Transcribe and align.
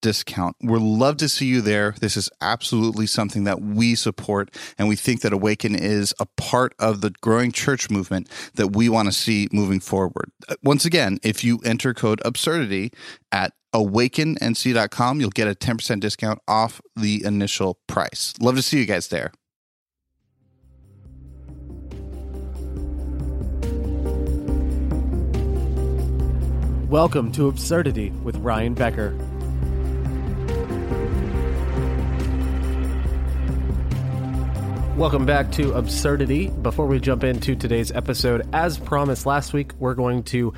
discount. 0.00 0.56
We'd 0.62 0.80
love 0.80 1.16
to 1.18 1.28
see 1.28 1.46
you 1.46 1.60
there. 1.60 1.94
This 2.00 2.16
is 2.16 2.30
absolutely 2.40 3.06
something 3.06 3.44
that 3.44 3.60
we 3.60 3.94
support, 3.94 4.54
and 4.78 4.88
we 4.88 4.96
think 4.96 5.20
that 5.22 5.32
Awaken 5.32 5.74
is 5.74 6.14
a 6.18 6.26
part 6.36 6.74
of 6.78 7.00
the 7.00 7.10
growing 7.20 7.52
church 7.52 7.90
movement 7.90 8.28
that 8.54 8.74
we 8.74 8.88
want 8.88 9.06
to 9.06 9.12
see 9.12 9.48
moving 9.52 9.80
forward. 9.80 10.30
Uh, 10.48 10.54
once 10.62 10.84
again, 10.84 11.18
if 11.22 11.44
you 11.44 11.58
enter 11.64 11.94
code 11.94 12.20
absurdity 12.24 12.92
at 13.32 13.52
awakennc.com, 13.74 15.20
you'll 15.20 15.30
get 15.30 15.48
a 15.48 15.54
10% 15.54 16.00
discount 16.00 16.40
off 16.48 16.80
the 16.96 17.24
initial 17.24 17.78
price. 17.86 18.32
Love 18.40 18.56
to 18.56 18.62
see 18.62 18.78
you 18.78 18.86
guys 18.86 19.08
there. 19.08 19.32
Welcome 26.88 27.32
to 27.32 27.48
Absurdity 27.48 28.08
with 28.24 28.36
Ryan 28.36 28.72
Becker. 28.72 29.14
Welcome 34.98 35.26
back 35.26 35.52
to 35.52 35.74
Absurdity. 35.74 36.48
Before 36.48 36.88
we 36.88 36.98
jump 36.98 37.22
into 37.22 37.54
today's 37.54 37.92
episode, 37.92 38.48
as 38.52 38.78
promised 38.78 39.26
last 39.26 39.52
week, 39.52 39.70
we're 39.78 39.94
going 39.94 40.24
to 40.24 40.52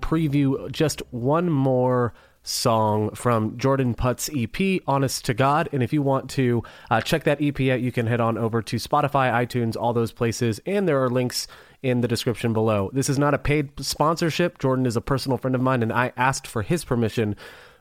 preview 0.00 0.72
just 0.72 1.02
one 1.10 1.50
more 1.50 2.14
song 2.42 3.10
from 3.10 3.58
Jordan 3.58 3.92
Putt's 3.92 4.30
EP, 4.34 4.80
Honest 4.86 5.26
to 5.26 5.34
God. 5.34 5.68
And 5.72 5.82
if 5.82 5.92
you 5.92 6.00
want 6.00 6.30
to 6.30 6.62
uh, 6.90 7.02
check 7.02 7.24
that 7.24 7.42
EP 7.42 7.60
out, 7.68 7.82
you 7.82 7.92
can 7.92 8.06
head 8.06 8.22
on 8.22 8.38
over 8.38 8.62
to 8.62 8.76
Spotify, 8.76 9.30
iTunes, 9.30 9.76
all 9.76 9.92
those 9.92 10.10
places, 10.10 10.58
and 10.64 10.88
there 10.88 11.04
are 11.04 11.10
links 11.10 11.46
in 11.82 12.00
the 12.00 12.08
description 12.08 12.54
below. 12.54 12.90
This 12.94 13.10
is 13.10 13.18
not 13.18 13.34
a 13.34 13.38
paid 13.38 13.78
sponsorship. 13.78 14.58
Jordan 14.58 14.86
is 14.86 14.96
a 14.96 15.02
personal 15.02 15.36
friend 15.36 15.54
of 15.54 15.60
mine, 15.60 15.82
and 15.82 15.92
I 15.92 16.14
asked 16.16 16.46
for 16.46 16.62
his 16.62 16.82
permission 16.82 17.36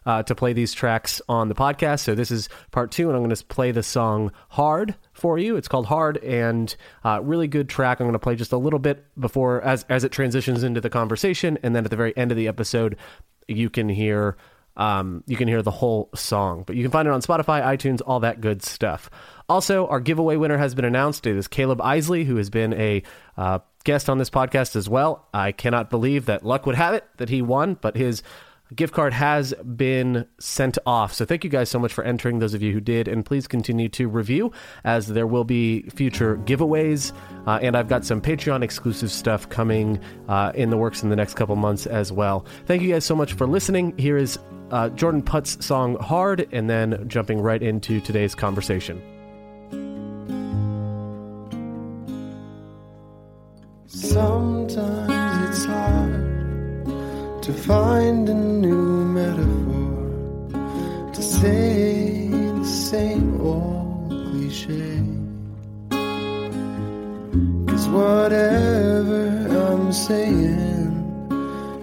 uh, 0.05 0.23
to 0.23 0.35
play 0.35 0.53
these 0.53 0.73
tracks 0.73 1.21
on 1.29 1.47
the 1.47 1.55
podcast. 1.55 2.01
So 2.01 2.15
this 2.15 2.31
is 2.31 2.49
part 2.71 2.91
two, 2.91 3.07
and 3.07 3.15
I'm 3.15 3.23
going 3.23 3.35
to 3.35 3.45
play 3.45 3.71
the 3.71 3.83
song 3.83 4.31
"Hard" 4.49 4.95
for 5.21 5.37
you. 5.37 5.55
It's 5.55 5.67
called 5.67 5.85
"Hard" 5.85 6.17
and 6.17 6.75
uh, 7.05 7.21
really 7.23 7.47
good 7.47 7.69
track. 7.69 7.99
I'm 7.99 8.05
going 8.05 8.13
to 8.13 8.19
play 8.19 8.35
just 8.35 8.51
a 8.51 8.57
little 8.57 8.79
bit 8.79 9.05
before 9.17 9.61
as 9.61 9.85
as 9.87 10.03
it 10.03 10.11
transitions 10.11 10.63
into 10.63 10.81
the 10.81 10.89
conversation, 10.89 11.59
and 11.63 11.75
then 11.75 11.85
at 11.85 11.91
the 11.91 11.97
very 11.97 12.15
end 12.17 12.31
of 12.31 12.37
the 12.37 12.47
episode, 12.47 12.97
you 13.47 13.69
can 13.69 13.87
hear. 13.87 14.35
Um, 14.77 15.25
you 15.27 15.35
can 15.35 15.49
hear 15.49 15.61
the 15.61 15.69
whole 15.69 16.09
song, 16.15 16.63
but 16.65 16.77
you 16.77 16.81
can 16.81 16.91
find 16.91 17.05
it 17.05 17.11
on 17.11 17.21
Spotify, 17.21 17.61
iTunes, 17.61 18.01
all 18.07 18.21
that 18.21 18.39
good 18.39 18.63
stuff. 18.63 19.09
Also, 19.49 19.85
our 19.87 19.99
giveaway 19.99 20.37
winner 20.37 20.57
has 20.57 20.75
been 20.75 20.85
announced. 20.85 21.27
It 21.27 21.35
is 21.35 21.49
Caleb 21.49 21.81
Isley, 21.81 22.23
who 22.23 22.37
has 22.37 22.49
been 22.49 22.73
a 22.75 23.03
uh, 23.35 23.59
guest 23.83 24.09
on 24.09 24.17
this 24.17 24.29
podcast 24.29 24.77
as 24.77 24.87
well. 24.87 25.27
I 25.33 25.51
cannot 25.51 25.89
believe 25.89 26.25
that 26.27 26.45
luck 26.45 26.65
would 26.65 26.75
have 26.75 26.93
it 26.93 27.03
that 27.17 27.27
he 27.27 27.41
won, 27.41 27.77
but 27.81 27.97
his 27.97 28.23
gift 28.75 28.93
card 28.93 29.13
has 29.13 29.53
been 29.75 30.25
sent 30.39 30.77
off. 30.85 31.13
So 31.13 31.25
thank 31.25 31.43
you 31.43 31.49
guys 31.49 31.69
so 31.69 31.79
much 31.79 31.93
for 31.93 32.03
entering, 32.03 32.39
those 32.39 32.53
of 32.53 32.61
you 32.61 32.73
who 32.73 32.79
did, 32.79 33.07
and 33.07 33.25
please 33.25 33.47
continue 33.47 33.89
to 33.89 34.07
review 34.07 34.51
as 34.83 35.07
there 35.07 35.27
will 35.27 35.43
be 35.43 35.83
future 35.89 36.37
giveaways. 36.37 37.11
Uh, 37.45 37.59
and 37.61 37.75
I've 37.75 37.87
got 37.87 38.05
some 38.05 38.21
Patreon 38.21 38.63
exclusive 38.63 39.11
stuff 39.11 39.49
coming 39.49 39.99
uh, 40.27 40.51
in 40.55 40.69
the 40.69 40.77
works 40.77 41.03
in 41.03 41.09
the 41.09 41.15
next 41.15 41.35
couple 41.35 41.55
months 41.55 41.85
as 41.85 42.11
well. 42.11 42.45
Thank 42.65 42.81
you 42.81 42.91
guys 42.91 43.05
so 43.05 43.15
much 43.15 43.33
for 43.33 43.47
listening. 43.47 43.97
Here 43.97 44.17
is 44.17 44.39
uh, 44.71 44.89
Jordan 44.89 45.21
Putt's 45.21 45.63
song 45.63 45.97
Hard, 45.97 46.47
and 46.51 46.69
then 46.69 47.07
jumping 47.07 47.41
right 47.41 47.61
into 47.61 47.99
today's 47.99 48.35
conversation. 48.35 49.01
Sometimes 53.87 55.00
to 57.41 57.51
find 57.53 58.29
a 58.29 58.33
new 58.35 59.03
metaphor 59.05 60.51
to 61.11 61.21
say 61.23 62.27
the 62.27 62.63
same 62.63 63.41
old 63.41 64.09
cliche. 64.29 65.01
Cause 67.65 67.89
whatever 67.89 69.47
I'm 69.57 69.91
saying 69.91 70.91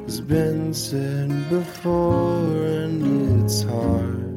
has 0.05 0.21
been 0.21 0.73
said 0.73 1.29
before, 1.51 2.39
and 2.65 3.43
it's 3.45 3.63
hard. 3.63 4.29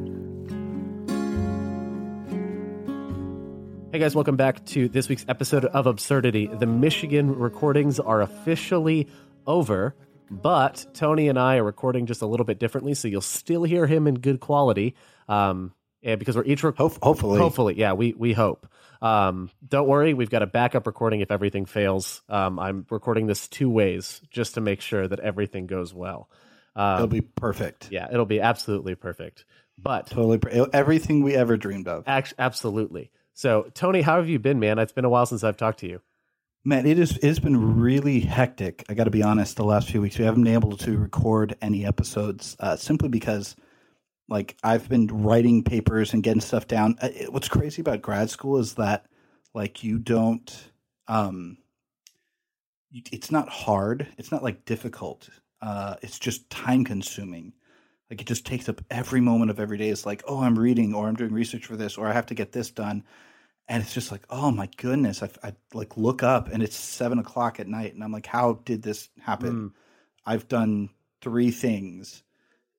Hey 3.92 4.00
guys, 4.00 4.16
welcome 4.16 4.36
back 4.36 4.66
to 4.66 4.88
this 4.88 5.08
week's 5.08 5.24
episode 5.28 5.66
of 5.66 5.86
Absurdity. 5.86 6.48
The 6.48 6.66
Michigan 6.66 7.38
recordings 7.38 8.00
are 8.00 8.22
officially 8.22 9.06
over, 9.46 9.94
but 10.32 10.86
Tony 10.94 11.28
and 11.28 11.38
I 11.38 11.56
are 11.56 11.64
recording 11.64 12.06
just 12.06 12.22
a 12.22 12.26
little 12.26 12.46
bit 12.46 12.58
differently, 12.58 12.94
so 12.94 13.08
you'll 13.08 13.20
still 13.20 13.62
hear 13.64 13.86
him 13.86 14.06
in 14.06 14.14
good 14.14 14.40
quality. 14.40 14.94
Um, 15.28 15.72
and 16.02 16.18
because 16.18 16.34
we're 16.36 16.44
each 16.44 16.64
rec- 16.64 16.76
Hope, 16.76 16.98
hopefully, 17.02 17.38
hopefully, 17.38 17.74
yeah, 17.78 17.92
we 17.92 18.12
we 18.16 18.32
hope. 18.32 18.66
Um, 19.00 19.50
don't 19.66 19.88
worry, 19.88 20.14
we've 20.14 20.30
got 20.30 20.42
a 20.42 20.46
backup 20.46 20.86
recording 20.86 21.20
if 21.20 21.30
everything 21.30 21.64
fails. 21.66 22.22
Um, 22.28 22.58
I'm 22.58 22.86
recording 22.90 23.26
this 23.26 23.48
two 23.48 23.68
ways 23.70 24.20
just 24.30 24.54
to 24.54 24.60
make 24.60 24.80
sure 24.80 25.06
that 25.06 25.20
everything 25.20 25.66
goes 25.66 25.92
well. 25.94 26.28
Um, 26.74 26.94
it'll 26.96 27.06
be 27.08 27.20
perfect. 27.20 27.88
yeah, 27.90 28.08
it'll 28.12 28.26
be 28.26 28.40
absolutely 28.40 28.94
perfect. 28.94 29.44
But 29.78 30.06
Totally, 30.08 30.38
per- 30.38 30.68
everything 30.72 31.22
we 31.22 31.34
ever 31.34 31.56
dreamed 31.56 31.88
of. 31.88 32.04
Act- 32.06 32.34
absolutely. 32.38 33.10
So, 33.34 33.70
Tony, 33.74 34.02
how 34.02 34.16
have 34.16 34.28
you 34.28 34.38
been, 34.38 34.60
man? 34.60 34.78
It's 34.78 34.92
been 34.92 35.04
a 35.04 35.08
while 35.08 35.26
since 35.26 35.42
I've 35.44 35.56
talked 35.56 35.80
to 35.80 35.88
you. 35.88 36.00
Man, 36.64 36.86
it 36.86 36.98
is. 36.98 37.18
It's 37.18 37.40
been 37.40 37.80
really 37.80 38.20
hectic. 38.20 38.84
I 38.88 38.94
got 38.94 39.04
to 39.04 39.10
be 39.10 39.22
honest. 39.22 39.56
The 39.56 39.64
last 39.64 39.88
few 39.90 40.00
weeks, 40.00 40.18
we 40.18 40.24
haven't 40.24 40.44
been 40.44 40.54
able 40.54 40.76
to 40.78 40.96
record 40.96 41.56
any 41.60 41.84
episodes 41.84 42.56
uh, 42.60 42.76
simply 42.76 43.08
because, 43.08 43.56
like, 44.28 44.56
I've 44.62 44.88
been 44.88 45.08
writing 45.08 45.64
papers 45.64 46.12
and 46.12 46.22
getting 46.22 46.40
stuff 46.40 46.68
down. 46.68 46.96
Uh, 47.02 47.08
it- 47.12 47.32
What's 47.32 47.48
crazy 47.48 47.80
about 47.82 48.00
grad 48.02 48.30
school 48.30 48.58
is 48.58 48.74
that, 48.74 49.06
like, 49.54 49.82
you 49.82 49.98
don't. 49.98 50.70
Um, 51.08 51.58
it's 53.10 53.30
not 53.32 53.48
hard. 53.48 54.06
It's 54.18 54.30
not 54.30 54.42
like 54.42 54.64
difficult. 54.64 55.28
Uh, 55.60 55.96
it's 56.02 56.18
just 56.18 56.48
time 56.50 56.84
consuming. 56.84 57.52
Like 58.10 58.20
it 58.20 58.26
just 58.26 58.44
takes 58.44 58.68
up 58.68 58.82
every 58.90 59.20
moment 59.20 59.50
of 59.50 59.58
every 59.58 59.78
day. 59.78 59.88
It's 59.88 60.04
like, 60.04 60.22
oh, 60.28 60.42
I'm 60.42 60.58
reading 60.58 60.92
or 60.94 61.08
I'm 61.08 61.14
doing 61.14 61.32
research 61.32 61.64
for 61.66 61.76
this 61.76 61.96
or 61.96 62.06
I 62.06 62.12
have 62.12 62.26
to 62.26 62.34
get 62.34 62.52
this 62.52 62.70
done. 62.70 63.04
And 63.72 63.82
it's 63.82 63.94
just 63.94 64.12
like, 64.12 64.26
oh 64.28 64.50
my 64.50 64.68
goodness. 64.76 65.22
I, 65.22 65.30
I 65.42 65.54
like 65.72 65.96
look 65.96 66.22
up 66.22 66.48
and 66.52 66.62
it's 66.62 66.76
seven 66.76 67.18
o'clock 67.18 67.58
at 67.58 67.66
night. 67.66 67.94
And 67.94 68.04
I'm 68.04 68.12
like, 68.12 68.26
how 68.26 68.60
did 68.66 68.82
this 68.82 69.08
happen? 69.18 69.70
Mm. 69.70 69.72
I've 70.26 70.46
done 70.46 70.90
three 71.22 71.50
things. 71.50 72.22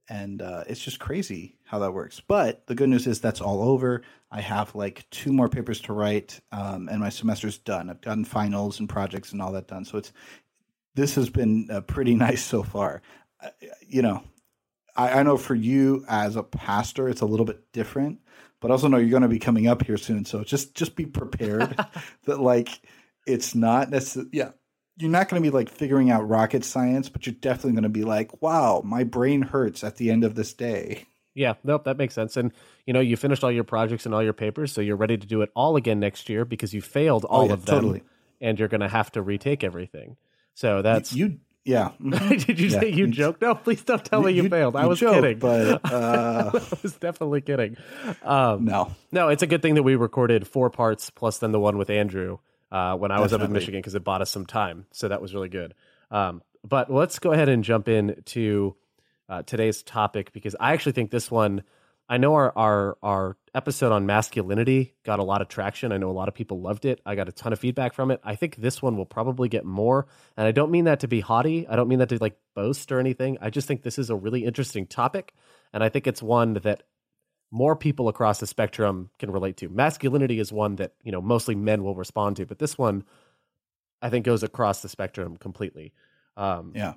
And 0.07 0.39
uh, 0.39 0.65
it's 0.67 0.83
just 0.83 0.99
crazy 0.99 1.57
how 1.63 1.79
that 1.79 1.95
works. 1.95 2.19
But 2.19 2.67
the 2.67 2.75
good 2.75 2.89
news 2.89 3.07
is 3.07 3.19
that's 3.19 3.41
all 3.41 3.63
over. 3.63 4.03
I 4.29 4.41
have 4.41 4.75
like 4.75 5.09
two 5.09 5.33
more 5.33 5.49
papers 5.49 5.81
to 5.81 5.93
write 5.93 6.39
um, 6.51 6.87
and 6.87 6.99
my 6.99 7.09
semester's 7.09 7.57
done. 7.57 7.89
I've 7.89 8.01
done 8.01 8.23
finals 8.23 8.79
and 8.79 8.87
projects 8.87 9.31
and 9.31 9.41
all 9.41 9.51
that 9.53 9.67
done. 9.67 9.85
So 9.85 9.97
it's, 9.97 10.13
this 10.93 11.15
has 11.15 11.27
been 11.27 11.69
uh, 11.71 11.81
pretty 11.81 12.13
nice 12.27 12.43
so 12.43 12.61
far. 12.61 13.01
Uh, 13.41 13.49
you 13.81 14.03
know, 14.03 14.23
I, 14.95 15.09
I 15.09 15.23
know 15.23 15.37
for 15.37 15.55
you 15.55 16.05
as 16.07 16.35
a 16.35 16.43
pastor, 16.43 17.09
it's 17.09 17.21
a 17.21 17.25
little 17.25 17.47
bit 17.47 17.71
different, 17.71 18.19
but 18.63 18.71
also 18.71 18.87
know 18.87 18.97
you're 18.97 19.11
going 19.11 19.21
to 19.21 19.27
be 19.27 19.37
coming 19.37 19.67
up 19.67 19.85
here 19.85 19.97
soon. 19.97 20.25
So 20.25 20.43
just 20.43 20.73
just 20.73 20.95
be 20.95 21.05
prepared 21.05 21.77
that 22.25 22.39
like 22.39 22.81
it's 23.27 23.53
not 23.53 23.91
necessarily 23.91 24.31
yeah 24.33 24.49
you're 24.97 25.11
not 25.11 25.27
going 25.29 25.41
to 25.41 25.47
be 25.47 25.53
like 25.55 25.69
figuring 25.69 26.09
out 26.11 26.27
rocket 26.27 26.63
science 26.65 27.09
but 27.09 27.25
you're 27.25 27.35
definitely 27.39 27.71
going 27.73 27.83
to 27.83 27.89
be 27.89 28.03
like 28.03 28.41
wow 28.41 28.81
my 28.85 29.03
brain 29.03 29.41
hurts 29.41 29.83
at 29.83 29.95
the 29.97 30.09
end 30.11 30.23
of 30.23 30.35
this 30.35 30.53
day 30.53 31.05
Yeah, 31.35 31.55
nope, 31.63 31.85
that 31.85 31.97
makes 31.97 32.13
sense. 32.13 32.37
And 32.37 32.51
you 32.85 32.93
know, 32.93 32.99
you 32.99 33.17
finished 33.17 33.43
all 33.43 33.51
your 33.51 33.63
projects 33.63 34.05
and 34.05 34.13
all 34.13 34.21
your 34.21 34.33
papers, 34.33 34.71
so 34.71 34.81
you're 34.81 34.95
ready 34.95 35.17
to 35.17 35.25
do 35.27 35.41
it 35.41 35.49
all 35.55 35.75
again 35.75 35.99
next 35.99 36.29
year 36.29 36.45
because 36.45 36.73
you 36.75 36.81
failed 36.81 37.25
oh, 37.25 37.29
all 37.29 37.41
Oh, 37.41 37.47
yeah, 37.47 37.53
of 37.53 37.65
them, 37.65 37.75
totally. 37.75 38.03
and 38.39 38.59
you're 38.59 38.67
going 38.67 38.81
to 38.81 38.87
have 38.89 39.11
to 39.13 39.21
retake 39.23 39.63
everything. 39.63 40.17
So 40.53 40.83
that's. 40.83 41.11
you 41.13 41.39
yeah. 41.65 41.91
Did 41.99 42.59
you 42.59 42.67
Yeah. 42.69 42.79
say 42.79 42.89
you 42.91 43.07
joked? 43.07 43.41
No, 43.41 43.55
please 43.55 43.83
don't 43.83 44.03
tell 44.03 44.21
me 44.21 44.31
you, 44.33 44.49
failed. 44.49 44.75
I 44.75 44.83
you 44.83 44.89
was 44.89 44.99
joke, 44.99 45.15
kidding. 45.15 45.39
but 45.39 45.81
uh 45.91 46.51
I 46.53 46.77
was 46.83 46.93
definitely 46.99 47.41
kidding. 47.41 47.77
Um, 48.21 48.65
no 48.65 48.91
no, 49.11 49.29
it's 49.29 49.43
a 49.43 49.47
good 49.47 49.61
thing 49.61 49.75
that 49.75 49.83
we 49.83 49.95
recorded 49.95 50.47
four 50.47 50.69
parts 50.69 51.09
plus 51.09 51.37
then 51.39 51.51
the 51.51 51.59
one 51.59 51.77
with 51.77 51.89
Andrew 51.89 52.39
uh, 52.71 52.95
when 52.97 53.11
I 53.11 53.19
was 53.19 53.33
up 53.33 53.41
in 53.41 53.51
Michigan 53.51 53.79
because 53.79 53.95
it 53.95 54.03
bought 54.03 54.21
us 54.21 54.29
some 54.31 54.45
time. 54.45 54.85
So 54.91 55.07
that 55.07 55.21
was 55.21 55.33
really 55.33 55.49
good. 55.49 55.73
Um, 56.11 56.41
but 56.67 56.91
let's 56.91 57.19
go 57.19 57.31
ahead 57.31 57.49
and 57.49 57.63
jump 57.63 57.87
in 57.87 58.21
to 58.27 58.75
uh, 59.29 59.43
today's 59.43 59.83
topic 59.83 60.33
because 60.33 60.55
I 60.59 60.73
actually 60.73 60.93
think 60.93 61.11
this 61.11 61.29
one. 61.29 61.63
I 62.09 62.17
know 62.17 62.33
our, 62.35 62.51
our 62.57 62.97
our 63.01 63.37
episode 63.55 63.91
on 63.91 64.05
masculinity 64.05 64.95
got 65.03 65.19
a 65.19 65.23
lot 65.23 65.41
of 65.41 65.47
traction. 65.47 65.91
I 65.91 65.97
know 65.97 66.09
a 66.09 66.11
lot 66.11 66.27
of 66.27 66.33
people 66.33 66.61
loved 66.61 66.85
it. 66.85 66.99
I 67.05 67.15
got 67.15 67.29
a 67.29 67.31
ton 67.31 67.53
of 67.53 67.59
feedback 67.59 67.93
from 67.93 68.11
it. 68.11 68.19
I 68.23 68.35
think 68.35 68.55
this 68.55 68.81
one 68.81 68.97
will 68.97 69.05
probably 69.05 69.49
get 69.49 69.65
more. 69.65 70.07
And 70.35 70.47
I 70.47 70.51
don't 70.51 70.71
mean 70.71 70.85
that 70.85 71.01
to 71.01 71.07
be 71.07 71.19
haughty. 71.19 71.67
I 71.67 71.75
don't 71.75 71.87
mean 71.87 71.99
that 71.99 72.09
to 72.09 72.17
like 72.17 72.37
boast 72.55 72.91
or 72.91 72.99
anything. 72.99 73.37
I 73.41 73.49
just 73.49 73.67
think 73.67 73.83
this 73.83 73.99
is 73.99 74.09
a 74.09 74.15
really 74.15 74.45
interesting 74.45 74.87
topic. 74.87 75.33
And 75.71 75.83
I 75.83 75.89
think 75.89 76.07
it's 76.07 76.21
one 76.21 76.55
that 76.55 76.83
more 77.51 77.75
people 77.75 78.07
across 78.07 78.39
the 78.39 78.47
spectrum 78.47 79.11
can 79.19 79.31
relate 79.31 79.57
to. 79.57 79.69
Masculinity 79.69 80.39
is 80.39 80.51
one 80.51 80.77
that, 80.77 80.93
you 81.03 81.11
know, 81.11 81.21
mostly 81.21 81.53
men 81.53 81.83
will 81.83 81.95
respond 81.95 82.37
to, 82.37 82.45
but 82.45 82.59
this 82.59 82.77
one 82.77 83.03
I 84.01 84.09
think 84.09 84.25
goes 84.25 84.43
across 84.43 84.81
the 84.81 84.89
spectrum 84.89 85.37
completely. 85.37 85.93
Um, 86.35 86.73
yeah 86.75 86.93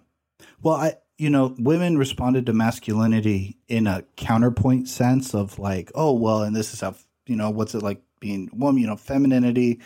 well 0.63 0.75
i 0.75 0.95
you 1.19 1.31
know 1.31 1.55
women 1.59 1.97
responded 1.99 2.47
to 2.47 2.53
masculinity 2.53 3.57
in 3.69 3.87
a 3.87 4.03
counterpoint 4.17 4.89
sense 4.89 5.35
of 5.35 5.59
like 5.59 5.91
oh 5.95 6.13
well 6.13 6.43
and 6.43 6.55
this 6.55 6.75
is 6.75 6.81
how 6.81 6.95
you 7.27 7.37
know 7.37 7.51
what's 7.51 7.75
it 7.75 7.83
like 7.83 8.03
being 8.21 8.49
woman 8.53 8.81
you 8.81 8.87
know 8.87 8.97
femininity 8.97 9.81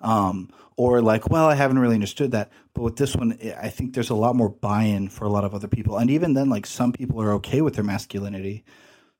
um 0.00 0.48
or 0.76 1.00
like 1.00 1.28
well 1.30 1.46
i 1.46 1.54
haven't 1.54 1.78
really 1.78 1.94
understood 1.94 2.32
that. 2.32 2.50
But 2.74 2.82
with 2.82 2.96
this 2.96 3.16
one 3.16 3.38
i 3.60 3.68
think 3.68 3.94
there's 3.94 4.10
a 4.10 4.14
lot 4.14 4.36
more 4.36 4.48
buy-in 4.50 5.08
for 5.08 5.24
a 5.24 5.30
lot 5.30 5.44
of 5.44 5.54
other 5.54 5.68
people. 5.68 5.96
And 5.96 6.10
even 6.10 6.34
then 6.34 6.50
like 6.50 6.66
some 6.66 6.92
people 6.92 7.20
are 7.22 7.32
okay 7.34 7.62
with 7.62 7.74
their 7.74 7.84
masculinity. 7.84 8.64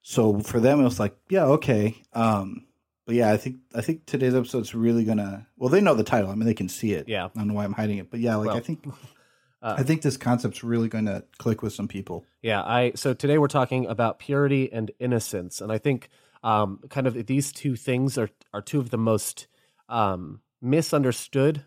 So 0.02 0.40
for 0.40 0.60
them 0.60 0.80
it 0.80 0.84
was 0.84 1.00
like 1.00 1.16
yeah 1.30 1.44
okay 1.46 1.96
um 2.12 2.66
but 3.06 3.14
yeah 3.14 3.32
i 3.32 3.36
think 3.36 3.56
i 3.74 3.80
think 3.80 4.04
today's 4.06 4.34
episode's 4.34 4.74
really 4.74 5.04
gonna 5.04 5.46
well 5.56 5.70
they 5.70 5.80
know 5.80 5.94
the 5.94 6.04
title. 6.04 6.30
I 6.30 6.34
mean 6.34 6.46
they 6.46 6.54
can 6.54 6.68
see 6.68 6.92
it 6.92 7.08
Yeah. 7.08 7.24
i 7.24 7.28
don't 7.38 7.48
know 7.48 7.54
why 7.54 7.64
i'm 7.64 7.72
hiding 7.72 7.98
it. 7.98 8.10
But 8.10 8.20
yeah 8.20 8.36
like 8.36 8.48
Well, 8.48 8.56
i 8.56 8.60
think 8.60 8.84
uh, 9.62 9.76
I 9.78 9.82
think 9.82 10.02
this 10.02 10.16
concept's 10.16 10.62
really 10.62 10.88
going 10.88 11.06
to 11.06 11.24
click 11.38 11.62
with 11.62 11.72
some 11.72 11.88
people. 11.88 12.24
Yeah, 12.42 12.62
I 12.62 12.92
so 12.94 13.14
today 13.14 13.38
we're 13.38 13.48
talking 13.48 13.86
about 13.86 14.18
purity 14.18 14.72
and 14.72 14.90
innocence, 14.98 15.60
and 15.60 15.72
I 15.72 15.78
think 15.78 16.08
um, 16.42 16.80
kind 16.90 17.06
of 17.06 17.26
these 17.26 17.52
two 17.52 17.76
things 17.76 18.18
are 18.18 18.30
are 18.52 18.62
two 18.62 18.78
of 18.78 18.90
the 18.90 18.98
most 18.98 19.46
um, 19.88 20.40
misunderstood 20.60 21.64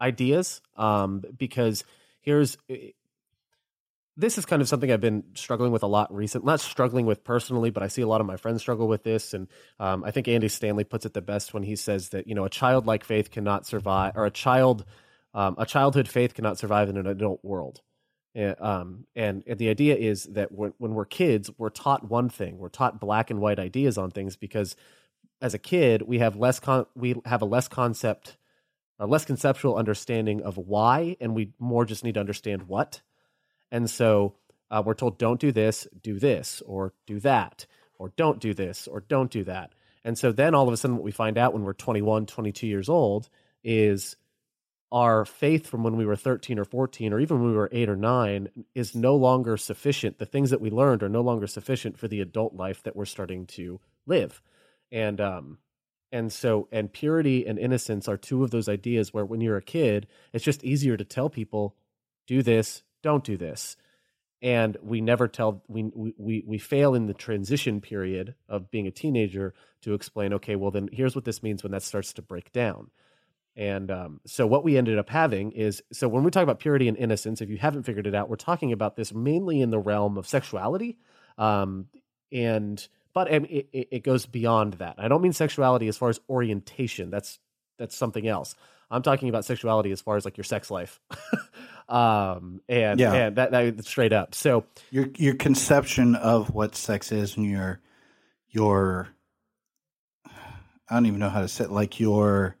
ideas 0.00 0.60
um, 0.76 1.22
because 1.36 1.84
here's 2.20 2.56
this 4.16 4.36
is 4.36 4.44
kind 4.44 4.60
of 4.60 4.68
something 4.68 4.90
I've 4.90 5.00
been 5.00 5.22
struggling 5.34 5.70
with 5.70 5.84
a 5.84 5.86
lot 5.86 6.12
recent. 6.12 6.44
Not 6.44 6.58
struggling 6.58 7.06
with 7.06 7.22
personally, 7.22 7.70
but 7.70 7.84
I 7.84 7.86
see 7.86 8.02
a 8.02 8.08
lot 8.08 8.20
of 8.20 8.26
my 8.26 8.36
friends 8.36 8.60
struggle 8.60 8.88
with 8.88 9.04
this, 9.04 9.32
and 9.32 9.46
um, 9.78 10.02
I 10.02 10.10
think 10.10 10.26
Andy 10.26 10.48
Stanley 10.48 10.82
puts 10.82 11.06
it 11.06 11.14
the 11.14 11.22
best 11.22 11.54
when 11.54 11.62
he 11.62 11.76
says 11.76 12.08
that 12.08 12.26
you 12.26 12.34
know 12.34 12.44
a 12.44 12.50
childlike 12.50 13.04
faith 13.04 13.30
cannot 13.30 13.64
survive, 13.64 14.12
or 14.16 14.26
a 14.26 14.30
child 14.30 14.84
um, 15.34 15.54
a 15.58 15.66
childhood 15.66 16.08
faith 16.08 16.34
cannot 16.34 16.58
survive 16.58 16.88
in 16.88 16.96
an 16.96 17.06
adult 17.06 17.44
world. 17.44 17.80
Uh, 18.38 18.54
um, 18.60 19.06
and, 19.16 19.42
and 19.46 19.58
the 19.58 19.68
idea 19.68 19.96
is 19.96 20.24
that 20.24 20.52
when, 20.52 20.72
when 20.78 20.94
we're 20.94 21.04
kids, 21.04 21.50
we're 21.58 21.70
taught 21.70 22.08
one 22.08 22.28
thing. 22.28 22.58
We're 22.58 22.68
taught 22.68 23.00
black 23.00 23.30
and 23.30 23.40
white 23.40 23.58
ideas 23.58 23.98
on 23.98 24.10
things 24.10 24.36
because 24.36 24.76
as 25.40 25.54
a 25.54 25.58
kid, 25.58 26.02
we 26.02 26.18
have 26.18 26.36
less 26.36 26.60
con- 26.60 26.86
we 26.94 27.16
have 27.24 27.42
a 27.42 27.46
less 27.46 27.68
concept, 27.68 28.36
a 28.98 29.06
less 29.06 29.24
conceptual 29.24 29.76
understanding 29.76 30.42
of 30.42 30.56
why, 30.56 31.16
and 31.20 31.34
we 31.34 31.52
more 31.58 31.84
just 31.84 32.04
need 32.04 32.14
to 32.14 32.20
understand 32.20 32.64
what. 32.64 33.00
And 33.70 33.88
so 33.88 34.34
uh, 34.70 34.82
we're 34.84 34.94
told, 34.94 35.18
don't 35.18 35.40
do 35.40 35.52
this, 35.52 35.86
do 36.02 36.18
this, 36.18 36.62
or 36.66 36.92
do 37.06 37.20
that, 37.20 37.66
or 37.98 38.12
don't 38.16 38.40
do 38.40 38.54
this, 38.54 38.86
or 38.86 39.00
don't 39.00 39.30
do 39.30 39.44
that. 39.44 39.72
And 40.04 40.18
so 40.18 40.32
then 40.32 40.54
all 40.54 40.66
of 40.66 40.72
a 40.72 40.76
sudden, 40.76 40.96
what 40.96 41.04
we 41.04 41.12
find 41.12 41.38
out 41.38 41.52
when 41.52 41.64
we're 41.64 41.72
21, 41.72 42.26
22 42.26 42.66
years 42.66 42.88
old 42.88 43.28
is 43.62 44.16
our 44.90 45.24
faith 45.24 45.66
from 45.66 45.82
when 45.82 45.96
we 45.96 46.06
were 46.06 46.16
13 46.16 46.58
or 46.58 46.64
14 46.64 47.12
or 47.12 47.20
even 47.20 47.40
when 47.40 47.50
we 47.50 47.56
were 47.56 47.68
8 47.70 47.88
or 47.90 47.96
9 47.96 48.48
is 48.74 48.94
no 48.94 49.14
longer 49.16 49.56
sufficient. 49.56 50.18
The 50.18 50.26
things 50.26 50.50
that 50.50 50.60
we 50.60 50.70
learned 50.70 51.02
are 51.02 51.08
no 51.08 51.20
longer 51.20 51.46
sufficient 51.46 51.98
for 51.98 52.08
the 52.08 52.20
adult 52.20 52.54
life 52.54 52.82
that 52.84 52.96
we're 52.96 53.04
starting 53.04 53.46
to 53.48 53.80
live. 54.06 54.40
And 54.90 55.20
um 55.20 55.58
and 56.10 56.32
so 56.32 56.68
and 56.72 56.90
purity 56.90 57.46
and 57.46 57.58
innocence 57.58 58.08
are 58.08 58.16
two 58.16 58.42
of 58.42 58.50
those 58.50 58.68
ideas 58.68 59.12
where 59.12 59.26
when 59.26 59.42
you're 59.42 59.58
a 59.58 59.62
kid 59.62 60.06
it's 60.32 60.44
just 60.44 60.64
easier 60.64 60.96
to 60.96 61.04
tell 61.04 61.28
people 61.28 61.76
do 62.26 62.42
this 62.42 62.82
don't 63.02 63.24
do 63.24 63.36
this. 63.36 63.76
And 64.40 64.76
we 64.82 65.00
never 65.00 65.28
tell 65.28 65.62
we 65.68 65.90
we 66.16 66.44
we 66.46 66.58
fail 66.58 66.94
in 66.94 67.06
the 67.06 67.14
transition 67.14 67.80
period 67.80 68.36
of 68.48 68.70
being 68.70 68.86
a 68.86 68.92
teenager 68.92 69.52
to 69.82 69.94
explain 69.94 70.32
okay 70.34 70.56
well 70.56 70.70
then 70.70 70.88
here's 70.92 71.14
what 71.14 71.24
this 71.24 71.42
means 71.42 71.62
when 71.62 71.72
that 71.72 71.82
starts 71.82 72.12
to 72.14 72.22
break 72.22 72.52
down 72.52 72.90
and 73.58 73.90
um, 73.90 74.20
so 74.24 74.46
what 74.46 74.62
we 74.62 74.78
ended 74.78 74.98
up 74.98 75.10
having 75.10 75.50
is 75.50 75.82
so 75.92 76.06
when 76.06 76.22
we 76.22 76.30
talk 76.30 76.44
about 76.44 76.60
purity 76.60 76.86
and 76.86 76.96
innocence, 76.96 77.40
if 77.40 77.50
you 77.50 77.58
haven't 77.58 77.82
figured 77.82 78.06
it 78.06 78.14
out, 78.14 78.30
we're 78.30 78.36
talking 78.36 78.72
about 78.72 78.94
this 78.94 79.12
mainly 79.12 79.60
in 79.60 79.70
the 79.70 79.80
realm 79.80 80.16
of 80.16 80.28
sexuality, 80.28 80.96
um, 81.38 81.86
and 82.30 82.86
but 83.12 83.34
um, 83.34 83.44
it, 83.46 83.68
it, 83.72 83.88
it 83.90 84.02
goes 84.04 84.26
beyond 84.26 84.74
that. 84.74 84.94
I 84.98 85.08
don't 85.08 85.20
mean 85.22 85.32
sexuality 85.32 85.88
as 85.88 85.96
far 85.96 86.08
as 86.08 86.20
orientation. 86.30 87.10
That's 87.10 87.40
that's 87.78 87.96
something 87.96 88.28
else. 88.28 88.54
I'm 88.92 89.02
talking 89.02 89.28
about 89.28 89.44
sexuality 89.44 89.90
as 89.90 90.00
far 90.00 90.16
as 90.16 90.24
like 90.24 90.36
your 90.36 90.44
sex 90.44 90.70
life, 90.70 91.00
um, 91.88 92.60
and 92.68 93.00
Yeah. 93.00 93.12
and 93.12 93.36
that, 93.36 93.50
that 93.50 93.84
straight 93.84 94.12
up. 94.12 94.36
So 94.36 94.66
Your 94.92 95.08
your 95.16 95.34
conception 95.34 96.14
of 96.14 96.54
what 96.54 96.76
sex 96.76 97.10
is 97.10 97.36
and 97.36 97.44
your 97.44 97.80
your 98.50 99.08
I 100.88 100.94
don't 100.94 101.06
even 101.06 101.18
know 101.18 101.28
how 101.28 101.40
to 101.40 101.48
say 101.48 101.64
it, 101.64 101.72
like 101.72 101.98
your 101.98 102.54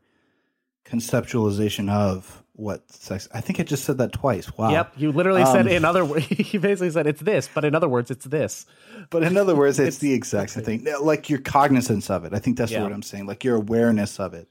conceptualization 0.90 1.90
of 1.90 2.42
what 2.54 2.90
sex. 2.90 3.28
I 3.32 3.40
think 3.40 3.60
I 3.60 3.62
just 3.62 3.84
said 3.84 3.98
that 3.98 4.12
twice. 4.12 4.50
Wow. 4.58 4.70
yep, 4.70 4.92
you 4.96 5.12
literally 5.12 5.44
said 5.44 5.66
Um, 5.66 5.68
in 5.68 5.84
other 5.84 6.04
words, 6.04 6.26
you 6.52 6.58
basically 6.58 6.90
said 6.90 7.06
it's 7.06 7.20
this, 7.20 7.48
but 7.54 7.64
in 7.64 7.74
other 7.74 7.88
words, 7.88 8.10
it's 8.10 8.24
this. 8.24 8.66
But 9.10 9.22
in 9.22 9.36
other 9.36 9.54
words, 9.54 9.78
it's, 9.78 9.86
It's- 9.96 9.98
the 9.98 10.12
exact 10.12 10.50
same 10.50 10.64
thing. 10.64 10.86
Like 11.00 11.30
your 11.30 11.38
cognizance 11.38 12.10
of 12.10 12.24
it. 12.24 12.34
I 12.34 12.38
think 12.40 12.58
that's 12.58 12.72
Yeah. 12.72 12.82
what 12.82 12.92
I'm 12.92 13.02
saying. 13.02 13.26
Like 13.26 13.44
your 13.44 13.56
awareness 13.56 14.18
of 14.18 14.34
it. 14.34 14.48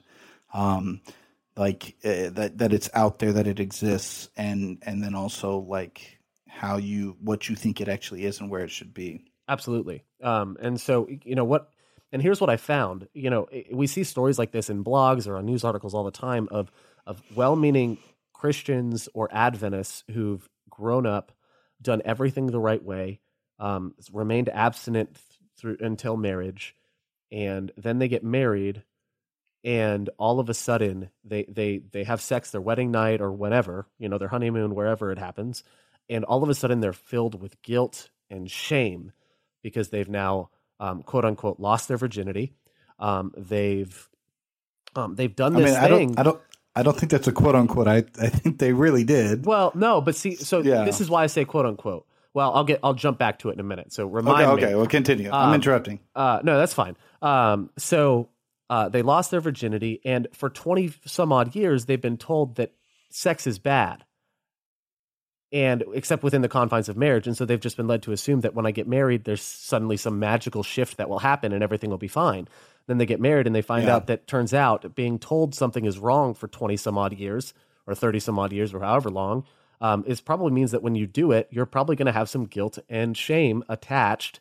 Um, 0.54 1.02
like 1.58 1.96
uh, 2.06 2.30
that 2.32 2.60
that 2.60 2.72
it's 2.72 2.90
out 2.94 3.20
there, 3.20 3.34
that 3.34 3.48
it 3.48 3.60
exists, 3.60 4.30
and 4.38 4.78
and 4.86 5.04
then 5.04 5.16
also 5.16 5.58
like 5.58 6.20
how 6.48 6.78
you 6.78 7.18
what 7.20 7.50
you 7.50 7.56
think 7.56 7.82
it 7.82 7.88
actually 7.90 8.26
is 8.26 8.40
and 8.40 8.50
where 8.50 8.64
it 8.64 8.70
should 8.72 8.94
be. 8.94 9.26
Absolutely. 9.50 10.04
Um, 10.22 10.58
and 10.62 10.80
so, 10.80 11.08
you 11.24 11.36
know, 11.36 11.46
what, 11.46 11.70
and 12.12 12.22
here's 12.22 12.40
what 12.40 12.50
I 12.50 12.58
found, 12.58 13.08
you 13.14 13.30
know, 13.30 13.48
we 13.72 13.88
see 13.88 14.04
stories 14.04 14.40
like 14.40 14.52
this 14.52 14.70
in 14.70 14.84
blogs 14.84 15.28
or 15.28 15.38
on 15.38 15.46
news 15.46 15.64
articles 15.64 15.94
all 15.94 16.04
the 16.04 16.12
time 16.12 16.48
of, 16.52 16.72
of 17.06 17.22
well-meaning 17.36 17.98
Christians 18.34 19.10
or 19.14 19.30
Adventists 19.32 20.04
who've 20.12 20.48
grown 20.70 21.06
up, 21.06 21.32
done 21.82 22.02
everything 22.06 22.48
the 22.48 22.60
right 22.60 22.84
way, 22.84 23.20
um, 23.60 23.94
remained 24.12 24.50
abstinent 24.50 25.18
through 25.58 25.78
until 25.80 26.16
marriage. 26.16 26.76
And 27.32 27.72
then 27.76 28.00
they 28.00 28.08
get 28.08 28.24
married 28.24 28.84
and 29.64 30.10
all 30.18 30.40
of 30.40 30.50
a 30.50 30.54
sudden 30.54 31.10
they, 31.26 31.44
they, 31.44 31.80
they 31.92 32.06
have 32.06 32.22
sex 32.22 32.52
their 32.52 32.62
wedding 32.62 32.92
night 32.92 33.20
or 33.20 33.32
whenever, 33.32 33.86
you 34.00 34.08
know, 34.08 34.18
their 34.18 34.30
honeymoon, 34.30 34.76
wherever 34.76 35.12
it 35.12 35.18
happens. 35.18 35.64
And 36.08 36.24
all 36.24 36.42
of 36.42 36.50
a 36.50 36.56
sudden 36.56 36.80
they're 36.80 36.94
filled 36.94 37.42
with 37.42 37.62
guilt 37.64 38.10
and 38.30 38.50
shame 38.50 39.12
because 39.62 39.90
they've 39.90 40.08
now 40.08 40.52
um, 40.80 41.04
quote 41.04 41.26
unquote 41.26 41.60
lost 41.60 41.88
their 41.88 41.98
virginity. 41.98 42.54
Um, 43.00 43.34
they've 43.38 44.10
um, 44.96 45.16
they've 45.16 45.36
done 45.36 45.56
I 45.56 45.60
this 45.62 45.72
mean, 45.74 45.80
I 45.84 45.88
thing. 45.88 46.08
don't, 46.14 46.20
I 46.20 46.24
don't, 46.24 46.42
I 46.76 46.84
don't 46.84 46.98
think 46.98 47.12
that's 47.12 47.28
a 47.28 47.32
quote 47.32 47.56
unquote. 47.56 47.88
I, 47.88 47.98
I 48.20 48.30
think 48.30 48.58
they 48.60 48.74
really 48.74 49.04
did. 49.04 49.46
well, 49.46 49.72
no, 49.76 50.02
but 50.02 50.16
see, 50.16 50.36
so 50.36 50.62
Yeah. 50.62 50.84
this 50.86 51.02
is 51.02 51.10
why 51.10 51.24
I 51.24 51.28
say 51.28 51.46
quote 51.46 51.66
unquote. 51.66 52.06
Well, 52.34 52.54
I'll 52.54 52.64
get 52.64 52.80
I'll 52.84 52.94
jump 52.94 53.18
back 53.18 53.40
to 53.40 53.50
it 53.50 53.54
in 53.54 53.60
a 53.60 53.64
minute. 53.64 53.92
So 53.94 54.04
Okay, 54.06 54.14
remind 54.16 54.56
me. 54.58 54.64
okay, 54.64 54.76
well, 54.76 54.86
continue. 54.88 55.30
I'm 55.32 55.50
Um, 55.50 55.56
interrupting. 55.56 56.00
Uh, 56.16 56.40
no, 56.44 56.58
that's 56.58 56.74
fine. 56.74 56.96
Um, 57.22 57.72
so 57.78 58.30
uh, 58.70 58.90
they 58.90 59.02
lost 59.02 59.32
their 59.32 59.42
virginity, 59.42 60.02
and 60.06 60.28
for 60.34 60.50
twenty 60.50 60.94
some 61.06 61.32
odd 61.32 61.56
years, 61.56 61.86
they've 61.86 62.02
been 62.02 62.18
told 62.18 62.56
that 62.58 62.74
sex 63.10 63.48
is 63.48 63.58
bad, 63.60 64.04
and 65.52 65.84
except 65.94 66.24
within 66.24 66.42
the 66.42 66.50
confines 66.50 66.90
of 66.90 66.98
marriage, 66.98 67.28
and 67.28 67.38
so 67.38 67.46
they've 67.46 67.60
just 67.60 67.78
been 67.78 67.88
led 67.88 68.04
to 68.04 68.12
assume 68.12 68.42
that 68.42 68.54
when 68.54 68.66
I 68.66 68.72
get 68.72 68.88
married, 68.88 69.24
there's 69.24 69.42
suddenly 69.42 69.98
some 69.98 70.20
magical 70.20 70.64
shift 70.64 70.98
that 70.98 71.10
will 71.10 71.20
happen, 71.20 71.54
and 71.54 71.64
everything 71.64 71.90
will 71.90 71.98
be 71.98 72.08
fine. 72.08 72.48
Then 72.88 72.98
they 72.98 73.06
get 73.06 73.20
married 73.22 73.48
and 73.48 73.56
they 73.56 73.62
find 73.62 73.86
Yeah. 73.88 73.96
out 73.96 74.08
that 74.08 74.28
turns 74.28 74.54
out 74.54 74.96
being 74.96 75.20
told 75.20 75.54
something 75.56 75.86
is 75.86 76.00
wrong 76.00 76.34
for 76.34 76.48
20 76.48 76.78
some 76.78 76.98
odd 76.98 77.14
years 77.14 77.54
or 77.86 77.96
30 77.96 78.20
some 78.20 78.40
odd 78.40 78.54
years 78.54 78.74
or 78.74 78.80
however 78.82 79.10
long 79.10 79.44
um, 79.82 80.04
is 80.08 80.22
probably 80.22 80.52
means 80.52 80.72
that 80.72 80.82
when 80.82 80.96
you 80.96 81.06
do 81.06 81.32
it, 81.34 81.48
you're 81.52 81.66
probably 81.66 81.96
going 81.96 82.06
to 82.06 82.12
have 82.14 82.30
some 82.30 82.46
guilt 82.46 82.80
and 82.90 83.16
shame 83.18 83.64
attached 83.70 84.40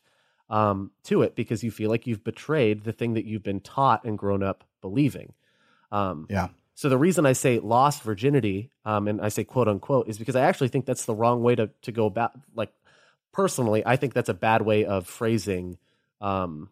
um, 0.48 0.92
to 1.02 1.22
it 1.22 1.34
because 1.34 1.64
you 1.64 1.70
feel 1.72 1.90
like 1.90 2.06
you've 2.06 2.22
betrayed 2.24 2.84
the 2.84 2.92
thing 2.92 3.14
that 3.14 3.24
you've 3.24 3.42
been 3.42 3.60
taught 3.60 4.04
and 4.04 4.16
grown 4.16 4.42
up 4.44 4.62
believing. 4.80 5.32
Um, 5.90 6.26
Yeah. 6.30 6.48
So 6.76 6.90
the 6.90 6.98
reason 6.98 7.24
I 7.24 7.32
say 7.32 7.58
lost 7.58 8.02
virginity, 8.02 8.70
um, 8.84 9.08
and 9.08 9.18
I 9.18 9.30
say 9.30 9.44
quote 9.44 9.66
unquote, 9.66 10.08
is 10.08 10.18
because 10.18 10.36
I 10.36 10.42
actually 10.42 10.68
think 10.68 10.84
that's 10.84 11.06
the 11.06 11.14
wrong 11.14 11.42
way 11.42 11.54
to 11.54 11.70
to 11.82 11.90
go 11.90 12.04
about. 12.04 12.32
Like 12.54 12.70
personally, 13.32 13.82
I 13.84 13.96
think 13.96 14.12
that's 14.12 14.28
a 14.28 14.34
bad 14.34 14.60
way 14.60 14.84
of 14.84 15.06
phrasing 15.06 15.78
um, 16.20 16.68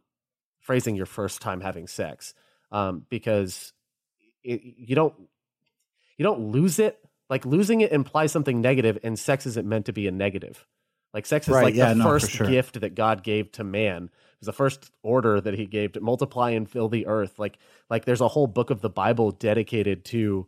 phrasing 0.61 0.95
your 0.95 1.07
first 1.07 1.41
time 1.41 1.63
having 1.63 1.87
sex 1.87 2.35
um, 2.71 3.07
because 3.09 3.73
it, 4.43 4.61
you 4.77 4.95
don't 4.95 5.15
you 6.19 6.23
don't 6.23 6.51
lose 6.53 6.79
it. 6.79 6.99
Like 7.31 7.47
losing 7.47 7.81
it 7.81 7.91
implies 7.91 8.31
something 8.31 8.61
negative, 8.61 8.99
and 9.03 9.19
sex 9.19 9.47
isn't 9.47 9.67
meant 9.67 9.87
to 9.87 9.95
be 9.95 10.07
a 10.07 10.11
negative. 10.13 10.67
Like 11.15 11.25
sex 11.25 11.49
is 11.49 11.55
Right, 11.55 11.65
like 11.65 11.75
yeah, 11.75 11.89
the 11.89 11.95
no, 11.95 12.05
first 12.05 12.31
sure. 12.31 12.47
gift 12.47 12.79
that 12.83 12.95
God 12.95 13.23
gave 13.23 13.53
to 13.53 13.65
man. 13.65 14.11
The 14.47 14.53
first 14.53 14.91
order 15.03 15.41
that 15.41 15.55
He 15.55 15.67
gave 15.67 15.93
to 15.93 16.01
multiply 16.01 16.51
and 16.51 16.69
fill 16.69 16.89
the 16.89 17.07
earth. 17.07 17.39
Like 17.39 17.59
like 17.91 18.05
there's 18.05 18.21
a 18.21 18.29
whole 18.29 18.47
book 18.47 18.71
of 18.71 18.81
the 18.81 18.91
Bible 18.91 19.31
dedicated 19.31 20.05
to 20.07 20.47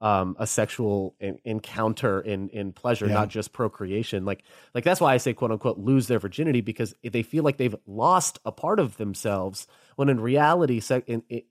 um, 0.00 0.36
a 0.38 0.46
sexual 0.46 1.16
en- 1.20 1.38
encounter 1.44 2.20
in 2.20 2.48
in 2.50 2.72
pleasure, 2.72 3.06
Yeah. 3.06 3.14
not 3.14 3.28
just 3.28 3.52
procreation. 3.52 4.24
Like 4.24 4.44
like 4.74 4.84
that's 4.84 5.00
why 5.00 5.12
I 5.12 5.16
say 5.16 5.32
quote 5.32 5.50
unquote 5.50 5.78
lose 5.78 6.06
their 6.06 6.20
virginity 6.20 6.60
because 6.60 6.94
they 7.02 7.22
feel 7.24 7.42
like 7.42 7.56
they've 7.56 7.74
lost 7.86 8.38
a 8.44 8.52
part 8.52 8.78
of 8.78 8.96
themselves 8.96 9.66
when 9.96 10.08
in 10.08 10.20
reality, 10.20 10.78
se- 10.80 11.02
in, 11.06 11.22
in 11.28 11.42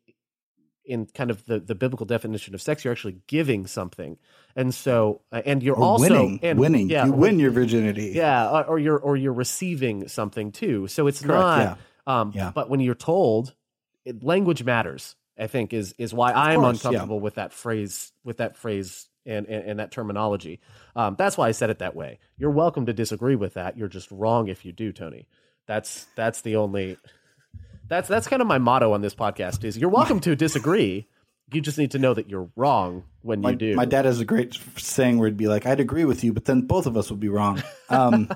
in 0.87 1.05
kind 1.07 1.29
of 1.29 1.45
the, 1.45 1.59
the 1.59 1.75
biblical 1.75 2.05
definition 2.05 2.55
of 2.55 2.61
sex, 2.61 2.83
you're 2.83 2.91
actually 2.91 3.17
giving 3.27 3.67
something, 3.67 4.17
and 4.55 4.73
so 4.73 5.21
uh, 5.31 5.41
and 5.45 5.61
you're 5.61 5.75
Or 5.75 5.83
also 5.83 6.09
winning. 6.09 6.39
and 6.43 6.57
winning. 6.59 6.89
yeah, 6.89 7.05
you 7.05 7.11
win 7.11 7.39
your 7.39 7.51
virginity. 7.51 8.13
yeah, 8.15 8.49
or, 8.49 8.63
or 8.65 8.79
you're 8.79 8.97
or 8.99 9.15
you're 9.15 9.33
receiving 9.33 10.07
something 10.07 10.51
too. 10.51 10.87
So 10.87 11.07
it's 11.07 11.21
Correct, 11.21 11.39
not. 11.39 11.59
yeah. 12.07 12.21
Um, 12.21 12.31
Yeah. 12.33 12.51
But 12.55 12.69
when 12.69 12.79
you're 12.79 12.95
told, 12.95 13.53
it, 14.05 14.23
language 14.23 14.63
matters. 14.63 15.15
I 15.39 15.45
think 15.47 15.71
is 15.73 15.93
is 15.99 16.13
why 16.15 16.31
I'm 16.33 16.61
course, 16.61 16.83
yeah. 16.83 16.89
uncomfortable 16.89 17.19
with 17.19 17.35
that 17.35 17.53
phrase 17.53 18.11
with 18.23 18.37
that 18.37 18.57
phrase 18.57 19.07
and 19.25 19.45
and, 19.45 19.69
and 19.69 19.79
that 19.79 19.91
terminology. 19.91 20.59
Um, 20.95 21.15
that's 21.15 21.37
why 21.37 21.47
I 21.47 21.51
said 21.51 21.69
it 21.69 21.79
that 21.79 21.95
way. 21.95 22.17
You're 22.37 22.49
welcome 22.49 22.87
to 22.87 22.93
disagree 22.93 23.35
with 23.35 23.53
that. 23.53 23.77
You're 23.77 23.87
just 23.87 24.09
wrong 24.09 24.47
if 24.47 24.65
you 24.65 24.71
do, 24.71 24.91
Tony. 24.91 25.27
That's 25.67 26.07
that's 26.15 26.41
the 26.41 26.55
only. 26.55 26.97
That's 27.89 28.07
that's 28.07 28.27
kind 28.27 28.41
of 28.41 28.47
my 28.47 28.57
motto 28.57 28.93
on 28.93 29.01
this 29.01 29.15
podcast. 29.15 29.63
Is 29.63 29.77
you're 29.77 29.89
welcome 29.89 30.19
to 30.21 30.35
disagree. 30.35 31.07
You 31.53 31.61
just 31.61 31.77
need 31.77 31.91
to 31.91 31.99
know 31.99 32.13
that 32.13 32.29
you're 32.29 32.49
wrong 32.57 33.05
when 33.21 33.39
My, 33.39 33.51
you 33.51 33.55
do. 33.55 33.75
my 33.75 33.85
dad 33.85 34.03
has 34.03 34.19
a 34.19 34.25
great 34.25 34.57
saying 34.75 35.17
where 35.17 35.29
he'd 35.29 35.37
be 35.37 35.47
like, 35.47 35.65
I'd 35.65 35.79
agree 35.79 36.03
with 36.03 36.21
you, 36.21 36.33
but 36.33 36.43
then 36.43 36.61
both 36.61 36.85
of 36.85 36.97
us 36.97 37.09
would 37.09 37.21
be 37.21 37.29
wrong. 37.29 37.63
Um, 37.89 38.29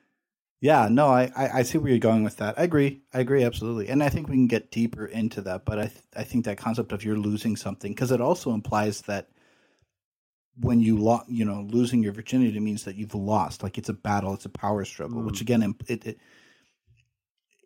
yeah, 0.60 0.88
no, 0.90 1.06
I, 1.06 1.30
I, 1.36 1.48
I 1.58 1.62
see 1.62 1.78
where 1.78 1.90
you're 1.90 2.00
going 2.00 2.24
with 2.24 2.38
that. 2.38 2.58
I 2.58 2.64
agree. 2.64 3.02
I 3.14 3.20
agree, 3.20 3.44
absolutely. 3.44 3.88
And 3.88 4.02
I 4.02 4.08
think 4.08 4.26
we 4.28 4.34
can 4.34 4.48
get 4.48 4.72
deeper 4.72 5.06
into 5.06 5.40
that. 5.42 5.64
But 5.64 5.78
I, 5.78 5.86
th- 5.86 6.02
I 6.16 6.24
think 6.24 6.46
that 6.46 6.58
concept 6.58 6.90
of 6.90 7.04
you're 7.04 7.16
losing 7.16 7.54
something, 7.54 7.92
because 7.92 8.10
it 8.10 8.20
also 8.20 8.52
implies 8.52 9.02
that 9.02 9.28
when 10.58 10.80
you 10.80 10.98
lo- 10.98 11.22
you 11.28 11.44
know, 11.44 11.64
losing 11.70 12.02
your 12.02 12.12
virginity 12.12 12.58
means 12.58 12.82
that 12.82 12.96
you've 12.96 13.14
lost. 13.14 13.62
Like 13.62 13.78
it's 13.78 13.88
a 13.88 13.94
battle, 13.94 14.34
it's 14.34 14.46
a 14.46 14.50
power 14.50 14.84
struggle, 14.84 15.22
which 15.22 15.40
again, 15.40 15.76
it, 15.86 16.04
it, 16.04 16.18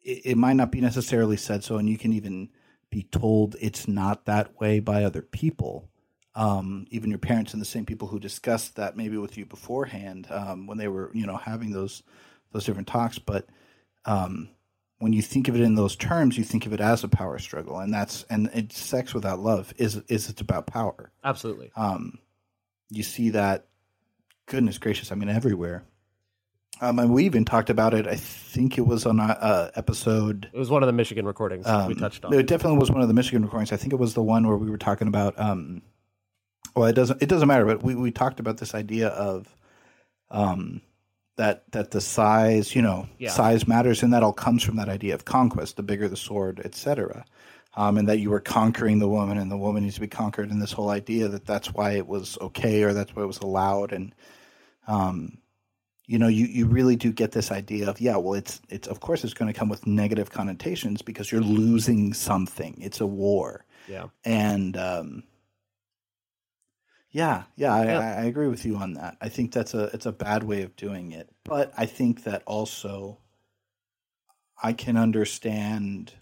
it, 0.02 0.22
it 0.24 0.36
might 0.36 0.56
not 0.56 0.72
be 0.72 0.80
necessarily 0.80 1.36
said 1.36 1.64
so. 1.64 1.76
And 1.76 1.88
you 1.88 1.98
can 1.98 2.12
even 2.12 2.50
be 2.90 3.04
told 3.04 3.56
it's 3.60 3.88
not 3.88 4.26
that 4.26 4.60
way 4.60 4.80
by 4.80 5.04
other 5.04 5.22
people 5.22 5.88
um, 6.34 6.86
even 6.90 7.10
your 7.10 7.18
parents 7.18 7.52
and 7.52 7.60
the 7.60 7.66
same 7.66 7.84
people 7.84 8.08
who 8.08 8.18
discussed 8.18 8.76
that 8.76 8.96
maybe 8.96 9.16
with 9.18 9.36
you 9.36 9.44
beforehand 9.44 10.26
um, 10.30 10.66
when 10.66 10.78
they 10.78 10.88
were 10.88 11.10
you 11.14 11.26
know 11.26 11.36
having 11.36 11.72
those 11.72 12.02
those 12.52 12.64
different 12.64 12.88
talks 12.88 13.18
but 13.18 13.46
um, 14.04 14.48
when 14.98 15.12
you 15.12 15.22
think 15.22 15.48
of 15.48 15.54
it 15.54 15.60
in 15.60 15.74
those 15.74 15.96
terms 15.96 16.38
you 16.38 16.44
think 16.44 16.64
of 16.64 16.72
it 16.72 16.80
as 16.80 17.04
a 17.04 17.08
power 17.08 17.38
struggle 17.38 17.78
and 17.78 17.92
that's 17.92 18.24
and 18.30 18.48
it's 18.54 18.78
sex 18.78 19.12
without 19.12 19.40
love 19.40 19.74
is 19.76 19.96
is 20.08 20.28
it's 20.28 20.40
about 20.40 20.66
power 20.66 21.12
Absolutely. 21.24 21.70
um, 21.76 22.18
you 22.90 23.02
see 23.02 23.30
that 23.30 23.66
goodness 24.46 24.78
gracious 24.78 25.12
i 25.12 25.14
mean 25.14 25.28
everywhere 25.28 25.84
um, 26.82 26.98
and 26.98 27.12
we 27.14 27.24
even 27.24 27.44
talked 27.44 27.70
about 27.70 27.94
it 27.94 28.06
i 28.06 28.16
think 28.16 28.76
it 28.76 28.86
was 28.86 29.06
on 29.06 29.18
a, 29.18 29.24
uh 29.24 29.70
episode 29.76 30.50
It 30.52 30.58
was 30.58 30.68
one 30.70 30.82
of 30.82 30.86
the 30.86 30.92
Michigan 30.92 31.24
recordings 31.24 31.64
we 31.64 31.72
um, 31.72 31.94
touched 31.96 32.24
on. 32.24 32.34
It 32.34 32.46
definitely 32.46 32.78
was 32.78 32.90
one 32.90 33.00
of 33.00 33.08
the 33.08 33.14
Michigan 33.14 33.42
recordings. 33.42 33.72
I 33.72 33.76
think 33.76 33.92
it 33.94 33.98
was 33.98 34.12
the 34.14 34.22
one 34.22 34.46
where 34.46 34.58
we 34.58 34.68
were 34.68 34.76
talking 34.78 35.08
about. 35.08 35.38
Um, 35.40 35.80
well, 36.76 36.86
it 36.86 36.94
doesn't. 36.94 37.22
It 37.22 37.28
doesn't 37.28 37.48
matter. 37.48 37.64
But 37.64 37.82
we, 37.82 37.94
we 37.94 38.10
talked 38.10 38.40
about 38.40 38.58
this 38.58 38.74
idea 38.74 39.08
of, 39.08 39.54
um, 40.30 40.80
that 41.36 41.64
that 41.72 41.90
the 41.92 42.00
size, 42.00 42.74
you 42.76 42.82
know, 42.82 43.08
Yeah. 43.18 43.30
size 43.30 43.66
matters, 43.66 44.02
and 44.02 44.12
that 44.12 44.22
all 44.22 44.32
comes 44.34 44.62
from 44.62 44.76
that 44.76 44.88
idea 44.88 45.14
of 45.14 45.24
conquest. 45.24 45.76
The 45.76 45.82
bigger 45.82 46.08
the 46.08 46.16
sword, 46.16 46.60
etc. 46.64 47.24
Um, 47.74 47.96
and 47.96 48.06
that 48.08 48.18
you 48.18 48.28
were 48.30 48.40
conquering 48.40 48.98
the 48.98 49.08
woman, 49.08 49.38
and 49.38 49.50
the 49.50 49.56
woman 49.56 49.82
needs 49.82 49.94
to 49.94 50.00
be 50.02 50.08
conquered, 50.08 50.50
and 50.50 50.60
this 50.60 50.72
whole 50.72 50.90
idea 50.90 51.28
that 51.28 51.46
that's 51.46 51.72
why 51.72 51.92
it 51.92 52.06
was 52.06 52.36
okay, 52.40 52.82
or 52.82 52.92
that's 52.92 53.16
why 53.16 53.22
it 53.22 53.26
was 53.26 53.38
allowed, 53.40 53.92
and 53.92 54.14
um, 54.86 55.38
you 56.12 56.18
know, 56.18 56.28
you, 56.28 56.44
you 56.44 56.66
really 56.66 56.94
do 56.94 57.10
get 57.10 57.32
this 57.32 57.50
idea 57.50 57.88
of 57.88 57.98
yeah, 57.98 58.16
well, 58.16 58.34
it's 58.34 58.60
it's 58.68 58.86
of 58.86 59.00
course 59.00 59.24
it's 59.24 59.32
going 59.32 59.50
to 59.50 59.58
come 59.58 59.70
with 59.70 59.86
negative 59.86 60.28
connotations 60.28 61.00
because 61.00 61.32
you're 61.32 61.40
losing 61.40 62.12
something. 62.12 62.76
It's 62.82 63.00
a 63.00 63.06
war, 63.06 63.64
yeah. 63.88 64.08
and 64.22 64.76
um, 64.76 65.22
yeah, 67.12 67.44
yeah, 67.56 67.72
I, 67.74 67.84
Yeah. 67.86 67.98
I, 67.98 68.04
I 68.04 68.24
agree 68.24 68.48
with 68.48 68.66
you 68.66 68.76
on 68.76 68.92
that. 68.92 69.16
I 69.22 69.30
think 69.30 69.52
that's 69.52 69.72
a 69.72 69.84
it's 69.94 70.04
a 70.04 70.12
bad 70.12 70.42
way 70.42 70.60
of 70.60 70.76
doing 70.76 71.12
it, 71.12 71.30
but 71.44 71.72
I 71.78 71.86
think 71.86 72.24
that 72.24 72.42
also 72.44 73.16
I 74.62 74.74
can 74.74 74.98
understand. 74.98 76.12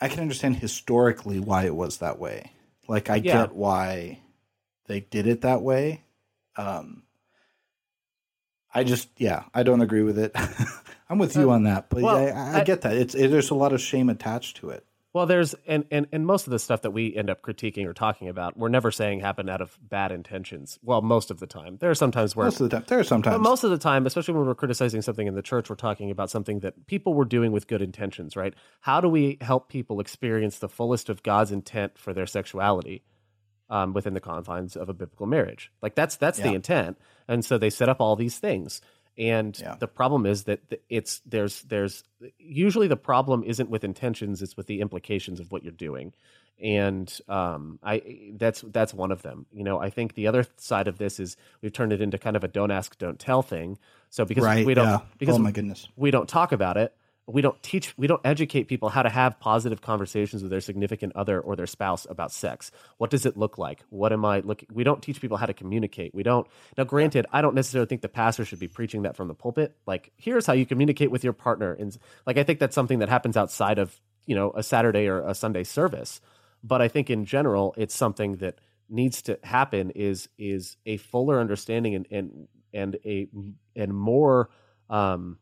I 0.00 0.08
can 0.08 0.18
understand 0.18 0.56
historically 0.56 1.38
why 1.38 1.66
it 1.66 1.76
was 1.76 1.98
that 1.98 2.18
way. 2.18 2.50
Like 2.88 3.10
I 3.10 3.18
Yeah. 3.18 3.46
get 3.46 3.54
why 3.54 4.22
they 4.86 4.98
did 4.98 5.28
it 5.28 5.42
that 5.42 5.62
way. 5.62 6.02
Um, 6.56 7.03
I 8.74 8.84
just, 8.84 9.08
yeah, 9.16 9.44
I 9.54 9.62
don't 9.62 9.80
agree 9.80 10.02
with 10.02 10.18
it. 10.18 10.32
I'm 11.08 11.18
with 11.18 11.36
you 11.36 11.50
on 11.50 11.64
that, 11.64 11.90
but 11.90 12.02
well, 12.02 12.16
I, 12.16 12.30
I, 12.30 12.60
I 12.60 12.64
get 12.64 12.80
that. 12.82 12.96
It's 12.96 13.14
it, 13.14 13.28
there's 13.28 13.50
a 13.50 13.54
lot 13.54 13.72
of 13.72 13.80
shame 13.80 14.08
attached 14.08 14.56
to 14.58 14.70
it. 14.70 14.84
Well, 15.12 15.26
there's 15.26 15.54
and, 15.68 15.84
and 15.92 16.08
and 16.10 16.26
most 16.26 16.48
of 16.48 16.50
the 16.50 16.58
stuff 16.58 16.82
that 16.82 16.90
we 16.90 17.14
end 17.14 17.30
up 17.30 17.40
critiquing 17.40 17.86
or 17.86 17.94
talking 17.94 18.28
about, 18.28 18.56
we're 18.56 18.68
never 18.68 18.90
saying 18.90 19.20
happened 19.20 19.48
out 19.48 19.60
of 19.60 19.78
bad 19.80 20.10
intentions. 20.10 20.76
Well, 20.82 21.02
most 21.02 21.30
of 21.30 21.38
the 21.38 21.46
time, 21.46 21.76
there 21.78 21.88
are 21.88 21.94
sometimes 21.94 22.34
where 22.34 22.46
Most 22.46 22.60
of 22.60 22.68
the 22.68 22.76
time, 22.76 22.84
there 22.88 22.98
are 22.98 23.04
sometimes. 23.04 23.36
But 23.36 23.42
most 23.42 23.62
of 23.62 23.70
the 23.70 23.78
time, 23.78 24.06
especially 24.06 24.34
when 24.34 24.44
we're 24.44 24.56
criticizing 24.56 25.02
something 25.02 25.28
in 25.28 25.36
the 25.36 25.42
church, 25.42 25.70
we're 25.70 25.76
talking 25.76 26.10
about 26.10 26.30
something 26.30 26.58
that 26.60 26.88
people 26.88 27.14
were 27.14 27.24
doing 27.24 27.52
with 27.52 27.68
good 27.68 27.80
intentions, 27.80 28.34
right? 28.34 28.54
How 28.80 29.00
do 29.00 29.08
we 29.08 29.38
help 29.40 29.68
people 29.68 30.00
experience 30.00 30.58
the 30.58 30.68
fullest 30.68 31.08
of 31.08 31.22
God's 31.22 31.52
intent 31.52 31.96
for 31.96 32.12
their 32.12 32.26
sexuality 32.26 33.04
um, 33.70 33.92
within 33.92 34.14
the 34.14 34.20
confines 34.20 34.74
of 34.74 34.88
a 34.88 34.94
biblical 34.94 35.26
marriage? 35.26 35.70
Like 35.80 35.94
that's 35.94 36.16
that's 36.16 36.40
the 36.40 36.54
intent, 36.54 36.98
and 37.28 37.44
so 37.44 37.58
they 37.58 37.70
set 37.70 37.88
up 37.88 38.00
all 38.00 38.16
these 38.16 38.38
things. 38.38 38.80
And 39.16 39.56
Yeah. 39.58 39.76
the 39.78 39.86
problem 39.86 40.26
is 40.26 40.44
that 40.44 40.60
it's 40.88 41.20
there's 41.24 41.62
there's 41.62 42.02
usually 42.38 42.88
the 42.88 42.96
problem 42.96 43.44
isn't 43.44 43.70
with 43.70 43.84
intentions; 43.84 44.42
it's 44.42 44.56
with 44.56 44.66
the 44.66 44.80
implications 44.80 45.38
of 45.38 45.52
what 45.52 45.62
you're 45.62 45.72
doing 45.72 46.12
and 46.62 47.20
um, 47.28 47.78
I 47.82 48.32
that's 48.36 48.62
that's 48.62 48.94
one 48.94 49.10
of 49.10 49.22
them. 49.22 49.46
You 49.52 49.64
know, 49.64 49.80
I 49.80 49.90
think 49.90 50.14
the 50.14 50.26
other 50.26 50.46
side 50.56 50.88
of 50.88 50.98
this 50.98 51.18
is 51.18 51.36
we've 51.62 51.72
turned 51.72 51.92
it 51.92 52.00
into 52.00 52.18
kind 52.18 52.36
of 52.36 52.44
a 52.44 52.48
don't 52.48 52.70
ask, 52.70 52.96
don't 52.98 53.18
tell 53.18 53.42
thing. 53.42 53.78
So 54.10 54.24
because 54.24 54.44
right? 54.44 54.64
we 54.64 54.74
don't 54.74 54.86
yeah. 54.86 55.00
because 55.18 55.36
oh 55.36 55.38
my 55.38 55.50
goodness. 55.50 55.88
we 55.96 56.10
don't 56.10 56.28
talk 56.28 56.52
about 56.52 56.76
it, 56.76 56.94
we 57.26 57.40
don't 57.40 57.62
teach, 57.62 57.96
we 57.96 58.06
don't 58.06 58.20
educate 58.24 58.64
people 58.64 58.90
how 58.90 59.02
to 59.02 59.08
have 59.08 59.40
positive 59.40 59.80
conversations 59.80 60.42
with 60.42 60.50
their 60.50 60.60
significant 60.60 61.14
other 61.16 61.40
or 61.40 61.56
their 61.56 61.66
spouse 61.66 62.06
about 62.10 62.30
sex. 62.30 62.70
What 62.98 63.10
does 63.10 63.24
it 63.24 63.36
look 63.36 63.56
like? 63.56 63.82
What 63.88 64.12
am 64.12 64.24
I 64.24 64.40
looking? 64.40 64.68
We 64.72 64.84
don't 64.84 65.02
teach 65.02 65.20
people 65.20 65.38
how 65.38 65.46
to 65.46 65.54
communicate. 65.54 66.14
We 66.14 66.22
don't. 66.22 66.46
Now, 66.76 66.84
granted, 66.84 67.26
I 67.32 67.40
don't 67.40 67.54
necessarily 67.54 67.86
think 67.86 68.02
the 68.02 68.08
pastor 68.08 68.44
should 68.44 68.58
be 68.58 68.68
preaching 68.68 69.02
that 69.02 69.16
from 69.16 69.28
the 69.28 69.34
pulpit. 69.34 69.74
Like, 69.86 70.12
here's 70.16 70.46
how 70.46 70.52
you 70.52 70.66
communicate 70.66 71.10
with 71.10 71.24
your 71.24 71.32
partner, 71.32 71.72
and 71.72 71.96
like 72.26 72.36
I 72.36 72.42
think 72.42 72.58
that's 72.58 72.74
something 72.74 72.98
that 72.98 73.08
happens 73.08 73.36
outside 73.36 73.78
of 73.78 73.98
you 74.26 74.34
know 74.34 74.52
a 74.54 74.62
Saturday 74.62 75.06
or 75.06 75.26
a 75.26 75.34
Sunday 75.34 75.64
service. 75.64 76.20
But 76.62 76.82
I 76.82 76.88
think 76.88 77.08
in 77.08 77.24
general, 77.24 77.74
it's 77.78 77.94
something 77.94 78.36
that 78.36 78.58
needs 78.90 79.22
to 79.22 79.38
happen 79.42 79.90
is 79.90 80.28
is 80.38 80.76
a 80.84 80.98
fuller 80.98 81.40
understanding 81.40 81.94
and 81.94 82.06
and 82.10 82.48
and 82.74 82.98
a 83.04 83.28
and 83.74 83.94
more 83.94 84.50
um, 84.90 85.38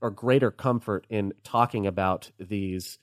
or 0.00 0.10
greater 0.10 0.50
comfort 0.50 1.06
in 1.08 1.32
talking 1.44 1.86
about 1.86 2.30
these 2.38 2.98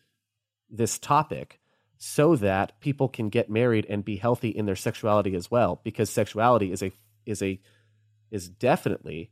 this 0.69 0.97
topic 0.97 1.59
so 1.97 2.35
that 2.35 2.79
people 2.79 3.07
can 3.07 3.29
get 3.29 3.49
married 3.49 3.85
and 3.89 4.03
be 4.03 4.17
healthy 4.17 4.49
in 4.49 4.65
their 4.65 4.75
sexuality 4.75 5.35
as 5.35 5.49
well 5.49 5.79
because 5.83 6.09
sexuality 6.09 6.71
is 6.71 6.83
a 6.83 6.91
is 7.25 7.41
a 7.41 7.59
is 8.31 8.49
definitely 8.49 9.31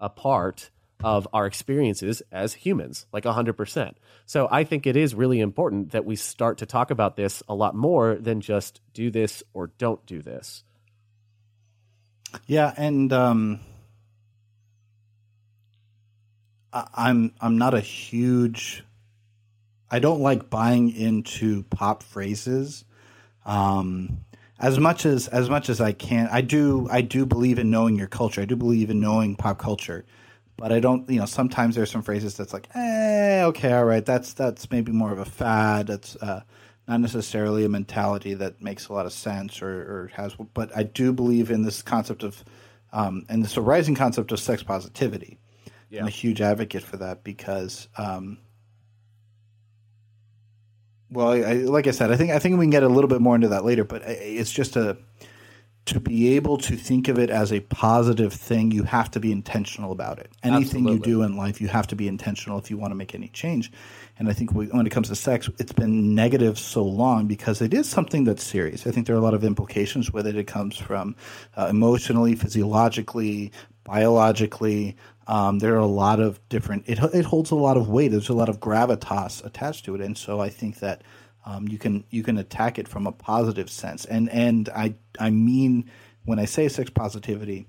a 0.00 0.08
part 0.08 0.70
of 1.02 1.28
our 1.32 1.44
experiences 1.44 2.22
as 2.32 2.54
humans, 2.54 3.06
like 3.12 3.24
100%. 3.24 3.94
So 4.26 4.48
I 4.50 4.64
think 4.64 4.86
it 4.86 4.96
is 4.96 5.14
really 5.14 5.40
important 5.40 5.92
that 5.92 6.04
we 6.04 6.16
start 6.16 6.58
to 6.58 6.66
talk 6.66 6.90
about 6.90 7.16
this 7.16 7.42
a 7.48 7.54
lot 7.54 7.74
more 7.74 8.14
than 8.14 8.40
just 8.40 8.80
do 8.94 9.10
this 9.10 9.42
or 9.52 9.66
don't 9.78 10.04
do 10.06 10.22
this. 10.22 10.64
Yeah, 12.46 12.72
and 12.76 13.12
um, 13.12 13.60
I'm 16.74 17.32
I'm 17.40 17.58
not 17.58 17.74
a 17.74 17.80
huge. 17.80 18.84
I 19.90 20.00
don't 20.00 20.20
like 20.20 20.50
buying 20.50 20.90
into 20.90 21.62
pop 21.64 22.02
phrases. 22.02 22.84
Um, 23.44 24.24
as 24.58 24.78
much 24.78 25.06
as 25.06 25.28
as 25.28 25.48
much 25.48 25.68
as 25.68 25.80
I 25.80 25.92
can, 25.92 26.28
I 26.32 26.40
do 26.40 26.88
I 26.90 27.00
do 27.00 27.26
believe 27.26 27.58
in 27.58 27.70
knowing 27.70 27.96
your 27.96 28.08
culture. 28.08 28.40
I 28.40 28.44
do 28.44 28.56
believe 28.56 28.90
in 28.90 29.00
knowing 29.00 29.36
pop 29.36 29.58
culture, 29.58 30.04
but 30.56 30.72
I 30.72 30.80
don't. 30.80 31.08
You 31.08 31.20
know, 31.20 31.26
sometimes 31.26 31.76
there's 31.76 31.90
some 31.90 32.02
phrases 32.02 32.36
that's 32.36 32.52
like, 32.52 32.68
eh, 32.74 33.44
okay, 33.44 33.72
all 33.72 33.84
right, 33.84 34.04
that's 34.04 34.32
that's 34.32 34.70
maybe 34.70 34.90
more 34.90 35.12
of 35.12 35.18
a 35.18 35.24
fad. 35.24 35.86
That's 35.86 36.16
uh, 36.16 36.42
not 36.88 37.00
necessarily 37.00 37.64
a 37.64 37.68
mentality 37.68 38.34
that 38.34 38.60
makes 38.60 38.88
a 38.88 38.92
lot 38.92 39.06
of 39.06 39.12
sense 39.12 39.62
or, 39.62 39.68
or 39.68 40.10
has. 40.14 40.34
But 40.34 40.76
I 40.76 40.82
do 40.82 41.12
believe 41.12 41.50
in 41.50 41.62
this 41.62 41.82
concept 41.82 42.22
of, 42.22 42.44
um, 42.92 43.24
and 43.28 43.44
this 43.44 43.56
arising 43.56 43.94
concept 43.94 44.32
of 44.32 44.40
sex 44.40 44.62
positivity. 44.62 45.38
Yeah. 45.90 46.00
I'm 46.00 46.06
a 46.06 46.10
huge 46.10 46.40
advocate 46.40 46.82
for 46.82 46.96
that 46.98 47.24
because. 47.24 47.88
Um, 47.96 48.38
well, 51.10 51.28
I, 51.28 51.52
like 51.52 51.86
I 51.86 51.92
said, 51.92 52.10
I 52.10 52.16
think 52.16 52.32
I 52.32 52.40
think 52.40 52.58
we 52.58 52.64
can 52.64 52.70
get 52.70 52.82
a 52.82 52.88
little 52.88 53.08
bit 53.08 53.20
more 53.20 53.36
into 53.36 53.48
that 53.48 53.64
later, 53.64 53.84
but 53.84 54.02
it's 54.04 54.50
just 54.50 54.74
a 54.74 54.96
to 55.86 56.00
be 56.00 56.34
able 56.34 56.56
to 56.56 56.76
think 56.76 57.08
of 57.08 57.18
it 57.18 57.28
as 57.28 57.52
a 57.52 57.60
positive 57.60 58.32
thing, 58.32 58.70
you 58.70 58.84
have 58.84 59.10
to 59.10 59.20
be 59.20 59.30
intentional 59.30 59.92
about 59.92 60.18
it. 60.18 60.30
Anything 60.42 60.86
Absolutely. 60.86 60.92
you 60.94 60.98
do 61.00 61.22
in 61.22 61.36
life, 61.36 61.60
you 61.60 61.68
have 61.68 61.86
to 61.88 61.96
be 61.96 62.08
intentional 62.08 62.58
if 62.58 62.70
you 62.70 62.78
want 62.78 62.92
to 62.92 62.94
make 62.94 63.14
any 63.14 63.28
change. 63.28 63.70
And 64.18 64.28
I 64.28 64.32
think 64.32 64.54
we, 64.54 64.66
when 64.66 64.86
it 64.86 64.90
comes 64.90 65.08
to 65.08 65.14
sex, 65.14 65.50
it's 65.58 65.72
been 65.72 66.14
negative 66.14 66.58
so 66.58 66.82
long 66.82 67.26
because 67.26 67.60
it 67.60 67.74
is 67.74 67.88
something 67.88 68.24
that's 68.24 68.42
serious. 68.42 68.86
I 68.86 68.92
think 68.92 69.06
there 69.06 69.14
are 69.14 69.18
a 69.18 69.22
lot 69.22 69.34
of 69.34 69.44
implications 69.44 70.10
with 70.10 70.26
it. 70.26 70.36
It 70.36 70.46
comes 70.46 70.78
from 70.78 71.16
uh, 71.54 71.66
emotionally, 71.68 72.34
physiologically, 72.34 73.52
biologically. 73.84 74.96
Um, 75.26 75.58
there 75.58 75.74
are 75.74 75.78
a 75.78 75.86
lot 75.86 76.20
of 76.20 76.46
different. 76.48 76.84
It 76.86 76.98
it 77.14 77.24
holds 77.24 77.50
a 77.50 77.56
lot 77.56 77.76
of 77.76 77.88
weight. 77.88 78.08
There's 78.08 78.28
a 78.28 78.34
lot 78.34 78.48
of 78.48 78.60
gravitas 78.60 79.44
attached 79.44 79.84
to 79.86 79.94
it, 79.94 80.00
and 80.00 80.16
so 80.16 80.40
I 80.40 80.50
think 80.50 80.80
that 80.80 81.02
um, 81.46 81.68
you 81.68 81.78
can 81.78 82.04
you 82.10 82.22
can 82.22 82.38
attack 82.38 82.78
it 82.78 82.88
from 82.88 83.06
a 83.06 83.12
positive 83.12 83.70
sense. 83.70 84.04
And 84.04 84.28
and 84.30 84.68
I 84.70 84.94
I 85.18 85.30
mean 85.30 85.90
when 86.24 86.38
I 86.38 86.44
say 86.44 86.68
sex 86.68 86.90
positivity 86.90 87.68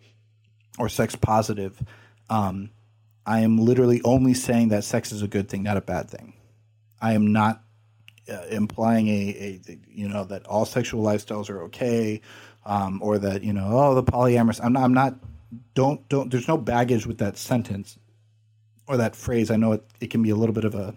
or 0.77 0.89
sex 0.89 1.15
positive, 1.15 1.81
um, 2.29 2.71
I 3.25 3.39
am 3.39 3.57
literally 3.57 4.01
only 4.03 4.33
saying 4.33 4.69
that 4.69 4.83
sex 4.83 5.11
is 5.11 5.21
a 5.21 5.27
good 5.27 5.49
thing, 5.49 5.63
not 5.63 5.77
a 5.77 5.81
bad 5.81 6.09
thing. 6.09 6.33
I 7.01 7.13
am 7.13 7.31
not 7.33 7.61
uh, 8.31 8.45
implying 8.49 9.07
a, 9.07 9.61
a 9.67 9.77
you 9.87 10.07
know 10.07 10.23
that 10.25 10.45
all 10.47 10.65
sexual 10.65 11.03
lifestyles 11.03 11.49
are 11.49 11.63
okay, 11.63 12.21
um, 12.65 13.01
or 13.01 13.17
that 13.19 13.43
you 13.43 13.53
know 13.53 13.69
oh 13.71 13.95
the 13.95 14.03
polyamorous. 14.03 14.59
I'm 14.63 14.73
not. 14.73 14.83
I'm 14.83 14.93
not. 14.93 15.15
Don't 15.73 16.07
don't. 16.09 16.31
There's 16.31 16.47
no 16.47 16.57
baggage 16.57 17.05
with 17.05 17.19
that 17.19 17.37
sentence 17.37 17.97
or 18.87 18.97
that 18.97 19.15
phrase. 19.15 19.51
I 19.51 19.57
know 19.57 19.73
it. 19.73 19.83
It 19.99 20.09
can 20.09 20.21
be 20.21 20.29
a 20.29 20.35
little 20.35 20.53
bit 20.53 20.65
of 20.65 20.75
a 20.75 20.95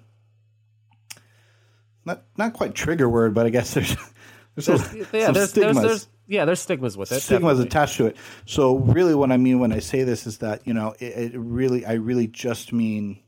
not 2.05 2.23
not 2.37 2.53
quite 2.53 2.75
trigger 2.75 3.09
word, 3.09 3.35
but 3.35 3.47
I 3.47 3.51
guess 3.51 3.75
there's 3.75 3.97
there's, 4.55 4.67
There's, 4.67 4.85
some, 4.89 4.99
yeah, 4.99 5.05
there's, 5.05 5.35
there's, 5.35 5.51
stigmas 5.51 5.83
there's, 5.83 6.09
yeah, 6.27 6.45
there's 6.45 6.61
stigmas 6.61 6.97
with 6.97 7.13
it. 7.13 7.21
stigmas 7.21 7.59
definitely. 7.59 7.67
attached 7.67 7.97
to 7.99 8.07
it. 8.07 8.17
So 8.47 8.77
really, 8.77 9.15
what 9.15 9.31
I 9.31 9.37
mean 9.37 9.61
when 9.61 9.73
I 9.73 9.79
say 9.79 10.03
this 10.03 10.27
is 10.27 10.39
that 10.39 10.67
you 10.67 10.75
know, 10.75 10.95
it, 10.99 11.35
it 11.35 11.39
really, 11.39 11.87
I 11.87 11.95
really 11.95 12.27
just 12.27 12.73
mean. 12.73 13.21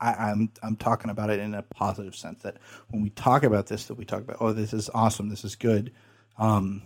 I, 0.00 0.12
I'm 0.12 0.50
I'm 0.62 0.76
talking 0.76 1.08
about 1.08 1.30
it 1.30 1.38
in 1.38 1.54
a 1.54 1.62
positive 1.62 2.16
sense 2.16 2.42
that 2.42 2.56
when 2.90 3.00
we 3.00 3.10
talk 3.10 3.44
about 3.44 3.68
this, 3.68 3.86
that 3.86 3.94
we 3.94 4.04
talk 4.04 4.22
about, 4.22 4.38
oh, 4.40 4.52
this 4.52 4.74
is 4.74 4.90
awesome, 4.92 5.28
this 5.28 5.44
is 5.44 5.54
good, 5.54 5.92
um, 6.36 6.82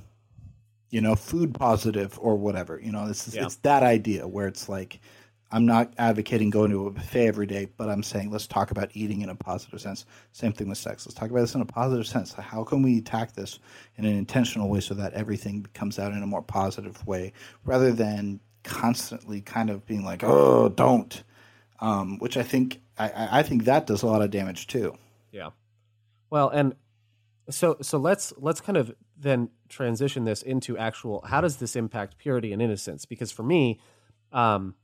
you 0.91 1.01
know, 1.01 1.15
food 1.15 1.55
positive 1.55 2.19
or 2.21 2.37
whatever. 2.37 2.81
You 2.83 2.93
know, 2.93 3.07
this 3.07 3.29
is 3.29 3.35
Yeah. 3.35 3.45
it's 3.45 3.57
that 3.57 3.83
idea 3.83 4.27
where 4.27 4.47
it's 4.47 4.69
like, 4.69 5.01
I'm 5.51 5.65
not 5.65 5.95
advocating 5.97 6.51
going 6.51 6.71
to 6.73 6.87
a 6.87 6.91
buffet 6.91 7.27
every 7.27 7.47
day, 7.47 7.69
but 7.77 7.89
I'm 7.89 8.03
saying 8.03 8.31
let's 8.31 8.47
talk 8.47 8.71
about 8.71 8.91
eating 8.93 9.23
in 9.23 9.31
a 9.31 9.35
positive 9.35 9.81
sense. 9.81 10.05
Same 10.33 10.53
thing 10.53 10.69
with 10.69 10.77
sex. 10.77 11.07
Let's 11.07 11.15
talk 11.15 11.31
about 11.31 11.41
this 11.41 11.55
in 11.55 11.63
a 11.63 11.67
positive 11.67 12.07
sense. 12.07 12.35
How 12.35 12.65
can 12.65 12.83
we 12.83 12.99
attack 12.99 13.33
this 13.33 13.59
in 13.97 14.05
an 14.05 14.15
intentional 14.15 14.69
way 14.69 14.81
so 14.81 14.95
that 14.95 15.15
everything 15.15 15.67
comes 15.73 15.99
out 15.99 16.13
in 16.13 16.23
a 16.23 16.27
more 16.27 16.43
positive 16.43 17.07
way 17.07 17.33
rather 17.65 17.93
than 17.93 18.41
constantly 18.63 19.41
kind 19.41 19.71
of 19.71 19.87
being 19.87 20.05
like, 20.05 20.23
oh, 20.23 20.69
don't. 20.69 21.23
Um, 21.81 22.19
which 22.19 22.37
I 22.37 22.43
think 22.43 22.81
I, 22.99 23.39
I 23.39 23.43
think 23.43 23.65
that 23.65 23.87
does 23.87 24.03
a 24.03 24.07
lot 24.07 24.21
of 24.21 24.31
damage 24.31 24.67
too. 24.67 24.99
Yeah. 25.33 25.51
Well, 26.29 26.49
and 26.49 26.75
so 27.49 27.77
so 27.81 27.99
let's 27.99 28.33
let's 28.37 28.61
kind 28.61 28.77
of 28.77 28.93
then 29.17 29.51
transition 29.69 30.25
this 30.25 30.43
into 30.43 30.77
actual 30.77 31.23
how 31.27 31.41
does 31.41 31.57
this 31.57 31.77
impact 31.77 32.19
purity 32.19 32.53
and 32.53 32.63
innocence? 32.63 33.05
Because 33.05 33.33
for 33.33 33.43
me, 33.43 33.81
um, 34.33 34.75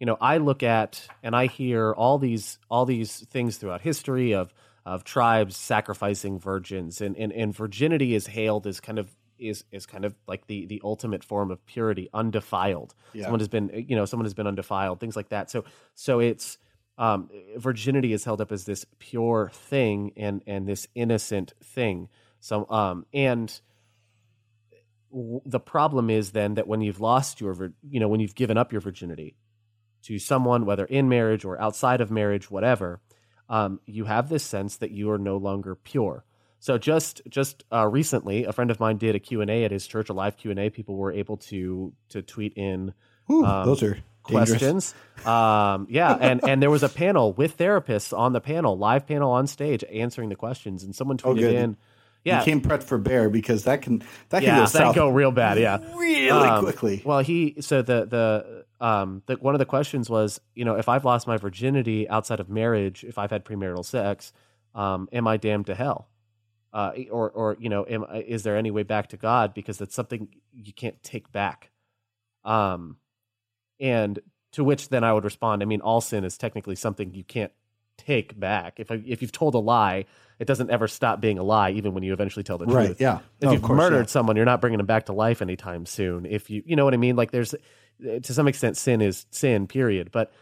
you 0.00 0.06
know, 0.06 0.16
I 0.20 0.38
look 0.38 0.62
at 0.62 1.06
and 1.22 1.34
I 1.34 1.46
hear 1.46 1.92
all 1.92 2.18
these 2.18 2.58
all 2.68 2.84
these 2.84 3.20
things 3.30 3.56
throughout 3.56 3.80
history 3.80 4.34
of 4.34 4.52
of 4.86 5.04
tribes 5.04 5.56
sacrificing 5.56 6.38
virgins 6.38 7.00
and, 7.00 7.16
and, 7.16 7.32
and 7.32 7.54
virginity 7.54 8.14
is 8.14 8.26
hailed 8.26 8.66
as 8.66 8.80
kind 8.80 8.98
of 8.98 9.10
is 9.38 9.64
is 9.72 9.86
kind 9.86 10.04
of 10.04 10.14
like 10.26 10.46
the 10.46 10.66
the 10.66 10.80
ultimate 10.84 11.24
form 11.24 11.50
of 11.50 11.64
purity, 11.66 12.08
undefiled. 12.12 12.94
Yeah. 13.12 13.24
Someone 13.24 13.40
has 13.40 13.48
been 13.48 13.86
you 13.88 13.96
know, 13.96 14.04
someone 14.04 14.26
has 14.26 14.34
been 14.34 14.46
undefiled, 14.46 15.00
things 15.00 15.16
like 15.16 15.30
that. 15.30 15.50
So 15.50 15.64
so 15.94 16.20
it's 16.20 16.58
um, 16.96 17.28
virginity 17.56 18.12
is 18.12 18.24
held 18.24 18.40
up 18.40 18.52
as 18.52 18.64
this 18.64 18.86
pure 18.98 19.50
thing 19.52 20.12
and 20.16 20.42
and 20.46 20.68
this 20.68 20.86
innocent 20.94 21.54
thing. 21.62 22.08
So 22.40 22.68
um 22.70 23.06
and 23.12 23.60
w- 25.14 25.40
the 25.46 25.60
problem 25.60 26.10
is 26.10 26.32
then 26.32 26.54
that 26.54 26.66
when 26.66 26.80
you've 26.80 27.00
lost 27.00 27.40
your 27.40 27.72
you 27.88 28.00
know 28.00 28.08
when 28.08 28.20
you've 28.20 28.34
given 28.34 28.58
up 28.58 28.72
your 28.72 28.80
virginity 28.80 29.36
to 30.02 30.18
someone 30.18 30.66
whether 30.66 30.84
in 30.84 31.08
marriage 31.08 31.44
or 31.44 31.60
outside 31.60 32.00
of 32.00 32.10
marriage 32.10 32.50
whatever 32.50 33.00
um, 33.48 33.80
you 33.86 34.04
have 34.06 34.28
this 34.28 34.42
sense 34.44 34.76
that 34.78 34.90
you 34.90 35.10
are 35.10 35.18
no 35.18 35.36
longer 35.36 35.74
pure. 35.74 36.24
So 36.60 36.78
just 36.78 37.20
just 37.28 37.64
uh, 37.70 37.86
recently 37.86 38.44
a 38.44 38.52
friend 38.52 38.70
of 38.70 38.80
mine 38.80 38.96
did 38.96 39.14
a 39.14 39.18
q&a 39.18 39.64
at 39.64 39.70
his 39.70 39.86
church 39.86 40.08
a 40.08 40.14
live 40.14 40.36
q&a 40.36 40.70
people 40.70 40.96
were 40.96 41.12
able 41.12 41.36
to 41.38 41.92
to 42.10 42.22
tweet 42.22 42.54
in 42.56 42.94
Ooh, 43.30 43.44
Um, 43.44 43.66
those 43.66 43.82
are 43.82 43.98
questions. 44.22 44.94
Um, 45.26 45.86
yeah, 45.90 46.16
and 46.20 46.40
and 46.46 46.62
there 46.62 46.70
was 46.70 46.82
a 46.82 46.88
panel 46.88 47.32
with 47.34 47.56
therapists 47.58 48.16
on 48.16 48.32
the 48.32 48.40
panel, 48.40 48.76
live 48.78 49.06
panel 49.06 49.30
on 49.30 49.46
stage, 49.46 49.84
answering 49.92 50.28
the 50.30 50.36
questions, 50.36 50.82
and 50.84 50.94
someone 50.94 51.18
tweeted 51.18 51.52
Oh, 51.52 51.56
in, 51.56 51.76
yeah, 52.24 52.38
You 52.38 52.44
came 52.44 52.60
prepped 52.62 52.84
for 52.84 52.98
bear 52.98 53.28
because 53.28 53.64
that 53.64 53.82
can 53.82 54.02
that 54.30 54.40
can 54.40 54.42
yeah, 54.42 54.56
go 54.56 54.62
that 54.62 54.68
south 54.70 54.94
go 54.94 55.08
real 55.08 55.30
bad, 55.30 55.58
yeah, 55.58 55.78
really 55.94 56.30
Um, 56.30 56.64
quickly. 56.64 57.02
Well, 57.04 57.20
he 57.20 57.56
so 57.60 57.82
the 57.82 58.06
the 58.06 58.64
um 58.84 59.22
the, 59.26 59.34
one 59.36 59.54
of 59.54 59.58
the 59.58 59.66
questions 59.66 60.08
was, 60.08 60.40
you 60.54 60.64
know, 60.64 60.76
if 60.76 60.88
I've 60.88 61.04
lost 61.04 61.26
my 61.26 61.36
virginity 61.36 62.08
outside 62.08 62.40
of 62.40 62.48
marriage, 62.48 63.04
if 63.04 63.18
I've 63.18 63.30
had 63.30 63.44
premarital 63.44 63.84
sex, 63.84 64.32
um, 64.74 65.08
am 65.12 65.28
I 65.28 65.36
damned 65.36 65.66
to 65.66 65.74
hell? 65.74 66.08
Uh, 66.72 66.92
or 67.10 67.30
or 67.30 67.56
you 67.60 67.68
know, 67.68 67.84
am, 67.88 68.04
is 68.26 68.42
there 68.42 68.56
any 68.56 68.70
way 68.70 68.82
back 68.82 69.08
to 69.08 69.16
God? 69.16 69.52
Because 69.52 69.76
that's 69.78 69.94
something 69.94 70.28
you 70.52 70.72
can't 70.72 71.00
take 71.02 71.30
back. 71.30 71.70
Um, 72.42 72.96
and 73.78 74.18
to 74.52 74.64
which 74.64 74.88
then 74.88 75.04
I 75.04 75.12
would 75.12 75.24
respond, 75.24 75.62
I 75.62 75.66
mean, 75.66 75.80
all 75.80 76.00
sin 76.00 76.24
is 76.24 76.38
technically 76.38 76.76
something 76.76 77.12
you 77.12 77.24
can't 77.24 77.52
take 77.96 78.38
back. 78.38 78.80
If 78.80 78.90
I, 78.90 79.02
if 79.06 79.22
you've 79.22 79.32
told 79.32 79.54
a 79.54 79.58
lie, 79.58 80.06
it 80.38 80.46
doesn't 80.46 80.70
ever 80.70 80.88
stop 80.88 81.20
being 81.20 81.38
a 81.38 81.42
lie, 81.42 81.70
even 81.70 81.94
when 81.94 82.02
you 82.02 82.12
eventually 82.12 82.42
tell 82.42 82.58
the 82.58 82.66
right? 82.66 82.86
truth 82.86 83.00
Yeah. 83.00 83.20
if 83.40 83.46
No, 83.46 83.52
you've 83.52 83.62
course, 83.62 83.76
murdered 83.76 84.06
yeah. 84.06 84.06
someone, 84.06 84.36
you're 84.36 84.44
not 84.44 84.60
bringing 84.60 84.78
them 84.78 84.86
back 84.86 85.06
to 85.06 85.12
life 85.12 85.40
anytime 85.42 85.86
soon. 85.86 86.26
If 86.26 86.50
you, 86.50 86.62
you 86.66 86.76
know 86.76 86.84
what 86.84 86.94
I 86.94 86.98
mean? 86.98 87.16
Like 87.16 87.30
there's, 87.30 87.54
to 88.00 88.34
some 88.34 88.48
extent, 88.48 88.76
sin 88.76 89.00
is 89.00 89.26
sin, 89.30 89.66
period. 89.66 90.10
But 90.10 90.32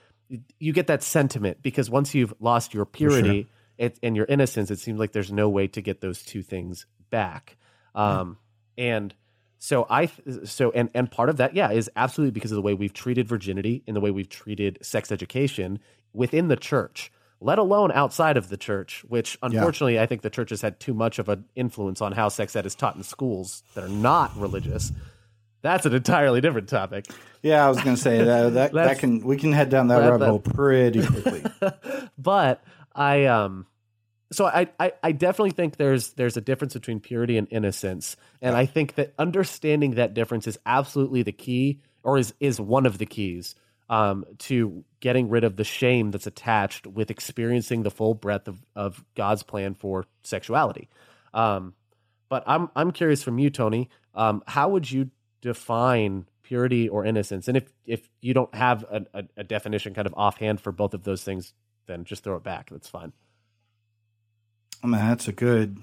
you 0.59 0.73
get 0.73 0.87
that 0.87 1.03
sentiment 1.03 1.63
because 1.63 1.91
once 1.91 2.15
you've 2.15 2.33
lost 2.41 2.73
your 2.73 2.87
purity 2.87 3.49
it, 3.77 3.99
and 4.03 4.17
your 4.17 4.25
innocence, 4.27 4.71
it 4.71 4.79
seems 4.79 4.99
like 4.99 5.13
there's 5.13 5.33
no 5.33 5.49
way 5.49 5.67
to 5.69 5.83
get 5.83 6.01
those 6.01 6.23
two 6.23 6.43
things 6.43 6.87
back. 7.11 7.57
Um, 7.95 8.39
and 8.79 9.15
so 9.59 9.87
I, 9.91 10.11
so 10.45 10.71
and 10.71 10.89
and 10.95 11.11
part 11.11 11.29
of 11.29 11.37
that, 11.37 11.55
yeah, 11.55 11.71
is 11.71 11.91
absolutely 11.95 12.33
because 12.33 12.51
of 12.51 12.57
the 12.57 12.63
way 12.63 12.75
we've 12.75 12.95
treated 12.95 13.29
virginity 13.29 13.83
and 13.87 13.95
the 13.95 14.01
way 14.01 14.11
we've 14.11 14.29
treated 14.29 14.79
sex 14.83 15.13
education 15.13 15.79
within 16.13 16.49
the 16.49 16.57
church. 16.57 17.13
Let 17.43 17.59
alone 17.59 17.91
outside 17.93 18.37
of 18.37 18.49
the 18.49 18.57
church, 18.57 19.05
which 19.09 19.37
unfortunately 19.43 19.99
I 19.99 20.07
think 20.07 20.23
the 20.23 20.31
church 20.31 20.51
has 20.51 20.63
had 20.63 20.79
too 20.79 20.95
much 20.95 21.19
of 21.19 21.29
an 21.29 21.45
influence 21.55 22.01
on 22.01 22.13
how 22.13 22.29
sex 22.29 22.55
ed 22.55 22.67
is 22.67 22.75
taught 22.75 22.97
in 22.97 23.03
schools 23.03 23.63
that 23.75 23.85
are 23.85 23.89
not 23.89 24.37
religious. 24.37 24.93
That's 25.63 25.87
an 25.87 25.95
entirely 25.95 26.41
different 26.41 26.69
topic. 26.69 27.07
Yeah, 27.43 27.65
I 27.65 27.69
was 27.69 27.81
going 27.81 27.97
to 27.97 28.03
say 28.03 28.23
that 28.25 28.55
that, 28.55 28.73
that 28.73 28.99
can 28.99 29.21
we 29.21 29.37
can 29.37 29.53
head 29.53 29.71
down 29.71 29.89
that 29.89 29.99
rabbit 29.99 30.29
hole 30.29 30.41
pretty 30.41 31.05
quickly. 31.05 31.45
but 32.19 32.63
I 32.95 33.27
um 33.27 33.67
so 34.33 34.47
I, 34.47 34.69
I 34.79 34.93
I 35.03 35.13
definitely 35.13 35.51
think 35.51 35.77
there's 35.77 36.13
there's 36.13 36.37
a 36.37 36.41
difference 36.41 36.75
between 36.75 37.01
purity 37.01 37.37
and 37.37 37.47
innocence. 37.51 38.17
And 38.41 38.57
I 38.57 38.67
think 38.67 38.95
that 38.95 39.15
understanding 39.19 39.97
that 39.97 40.15
difference 40.15 40.47
is 40.47 40.59
absolutely 40.67 41.23
the 41.23 41.33
key 41.33 41.81
or 42.03 42.19
is 42.19 42.35
is 42.41 42.61
one 42.61 42.87
of 42.87 42.99
the 42.99 43.07
keys 43.07 43.55
um, 43.89 44.25
to 44.39 44.85
getting 45.01 45.29
rid 45.29 45.45
of 45.45 45.57
the 45.57 45.65
shame 45.65 46.11
that's 46.11 46.27
attached 46.27 46.87
with 46.87 47.11
experiencing 47.11 47.83
the 47.83 47.91
full 47.91 48.15
breadth 48.15 48.49
of, 48.49 48.65
of 48.75 49.05
God's 49.15 49.43
plan 49.43 49.75
for 49.75 50.07
sexuality. 50.23 50.89
Um, 51.35 51.75
but 52.29 52.45
I'm 52.47 52.71
I'm 52.75 52.93
curious 52.93 53.23
from 53.23 53.39
you, 53.39 53.51
Tony. 53.51 53.91
Um, 54.15 54.43
how 54.47 54.71
would 54.71 54.91
you 54.91 55.11
define 55.43 56.27
purity 56.43 56.89
or 56.89 57.05
innocence? 57.05 57.49
And 57.49 57.57
if 57.57 57.73
if 57.85 58.09
you 58.21 58.33
don't 58.33 58.55
have 58.55 58.85
a, 58.85 59.05
a, 59.13 59.25
a 59.39 59.45
definition 59.45 59.93
kind 59.93 60.07
of 60.07 60.15
offhand 60.17 60.61
for 60.61 60.73
both 60.73 60.95
of 60.95 61.05
those 61.05 61.23
things, 61.23 61.53
then 61.87 62.05
just 62.05 62.25
throw 62.25 62.37
it 62.37 62.43
back. 62.43 62.71
That's 62.71 62.89
fine. 62.89 63.13
I 64.83 64.87
mean, 64.87 65.01
that's 65.01 65.29
a 65.29 65.33
good 65.33 65.79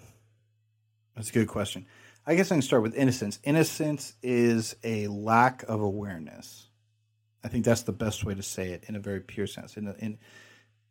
that's 1.16 1.30
a 1.30 1.34
good 1.34 1.48
question. 1.48 1.86
I 2.26 2.36
guess 2.36 2.52
I 2.52 2.56
can 2.56 2.62
start 2.62 2.84
with 2.84 2.96
innocence. 2.96 3.40
Innocence 3.44 4.14
is 4.22 4.76
a 4.84 5.08
lack 5.08 5.64
of 5.64 5.82
awareness. 5.82 6.69
I 7.43 7.47
think 7.47 7.65
that's 7.65 7.84
the 7.84 7.93
best 7.93 8.25
way 8.25 8.36
to 8.36 8.43
say 8.43 8.71
it 8.71 8.84
in 8.88 8.95
a 8.95 8.99
very 8.99 9.21
pure 9.21 9.47
sense. 9.47 9.78
In 9.78 9.88
in 9.99 10.17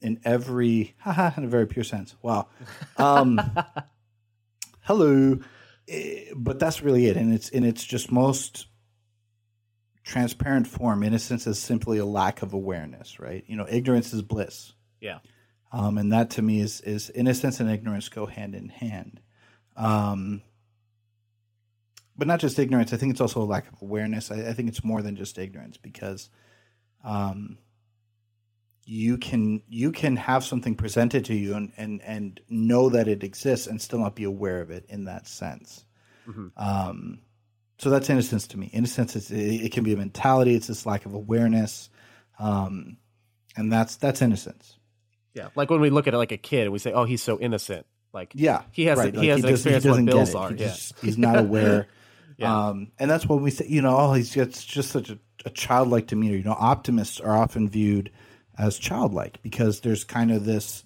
in 0.01 0.21
every 0.25 0.95
haha 1.01 1.31
in 1.37 1.45
a 1.45 1.49
very 1.49 1.67
pure 1.67 1.85
sense. 1.85 2.15
Wow. 2.23 2.49
Um, 2.97 3.41
hello, 4.81 5.39
Eh, 5.89 6.25
but 6.37 6.59
that's 6.59 6.83
really 6.83 7.07
it, 7.07 7.17
and 7.17 7.33
it's 7.33 7.49
in 7.49 7.65
its 7.65 7.85
just 7.85 8.13
most 8.13 8.67
transparent 10.05 10.67
form. 10.67 11.03
Innocence 11.03 11.47
is 11.47 11.59
simply 11.59 11.99
a 11.99 12.05
lack 12.05 12.43
of 12.43 12.53
awareness, 12.53 13.19
right? 13.19 13.45
You 13.47 13.57
know, 13.57 13.67
ignorance 13.69 14.13
is 14.13 14.23
bliss. 14.23 14.73
Yeah. 15.01 15.19
Um, 15.73 15.99
and 15.99 16.13
that 16.13 16.31
to 16.31 16.43
me 16.43 16.61
is 16.61 16.81
is 16.83 17.11
innocence 17.11 17.61
and 17.61 17.71
ignorance 17.71 18.09
go 18.09 18.27
hand 18.27 18.55
in 18.55 18.69
hand. 18.69 19.21
Um, 19.77 20.43
but 22.19 22.27
not 22.27 22.41
just 22.41 22.59
ignorance. 22.59 22.93
I 22.93 22.97
think 22.99 23.13
it's 23.13 23.21
also 23.21 23.41
a 23.41 23.45
lack 23.45 23.69
of 23.73 23.81
awareness. 23.81 24.31
I, 24.31 24.49
I 24.49 24.53
think 24.53 24.69
it's 24.69 24.83
more 24.85 25.01
than 25.01 25.17
just 25.17 25.39
ignorance 25.39 25.77
because 25.79 26.29
um, 27.05 27.59
you 28.85 29.19
can 29.19 29.63
you 29.69 29.93
can 29.93 30.17
have 30.17 30.45
something 30.45 30.75
presented 30.75 31.25
to 31.27 31.35
you 31.35 31.55
and, 31.55 31.73
and 31.77 32.03
and 32.03 32.41
know 32.49 32.89
that 32.89 33.07
it 33.09 33.23
exists 33.23 33.67
and 33.67 33.81
still 33.81 33.99
not 34.01 34.15
be 34.17 34.25
aware 34.25 34.61
of 34.61 34.71
it 34.71 34.85
in 34.89 35.05
that 35.05 35.27
sense. 35.29 35.85
Um, 36.59 37.21
so 37.79 37.89
that's 37.89 38.11
innocence 38.11 38.47
to 38.49 38.59
me. 38.59 38.67
Innocence 38.67 39.17
is 39.17 39.31
it, 39.31 39.37
it 39.67 39.73
can 39.73 39.83
be 39.85 39.95
a 39.95 39.97
mentality. 39.97 40.55
It's 40.55 40.67
this 40.67 40.85
lack 40.85 41.07
of 41.07 41.15
awareness, 41.15 41.89
um, 42.39 42.99
and 43.57 43.73
that's 43.73 43.97
that's 43.97 44.21
innocence. 44.21 44.77
Yeah. 45.35 45.49
Like 45.55 45.71
when 45.71 45.81
we 45.81 45.89
look 45.89 46.07
at 46.07 46.13
it 46.15 46.19
like 46.19 46.33
a 46.33 46.37
kid 46.37 46.65
and 46.65 46.73
we 46.73 46.79
say, 46.81 46.93
"Oh, 46.93 47.05
he's 47.05 47.23
so 47.23 47.39
innocent." 47.39 47.87
Like 48.13 48.33
Yeah, 48.35 48.63
he 48.73 48.87
has 48.87 48.99
right. 48.99 49.15
he 49.15 49.21
Like, 49.21 49.29
has 49.29 49.37
doesn't- 49.43 49.51
experience 49.55 49.85
what 49.85 49.91
doesn't 49.91 50.05
bills 50.07 50.35
are. 50.35 50.49
He 50.51 50.57
yeah. 50.57 50.67
just- 50.69 50.99
he's 51.01 51.17
not 51.19 51.39
aware. 51.39 51.87
Yeah. 52.39 52.69
um, 52.69 52.93
and 52.99 53.11
that's 53.11 53.27
what 53.27 53.41
we 53.43 53.51
say. 53.51 53.67
You 53.69 53.83
know, 53.83 53.97
oh, 53.97 54.13
he's 54.15 54.31
just 54.31 54.69
just 54.69 54.91
such 54.91 55.11
a, 55.11 55.19
a 55.45 55.51
childlike 55.51 56.07
demeanor. 56.07 56.37
You 56.37 56.45
know, 56.45 56.57
optimists 56.59 57.21
are 57.21 57.37
often 57.37 57.69
viewed 57.69 58.11
as 58.57 58.79
childlike 58.79 59.43
because 59.43 59.81
there's 59.81 60.05
kind 60.05 60.31
of 60.33 60.45
this 60.45 60.85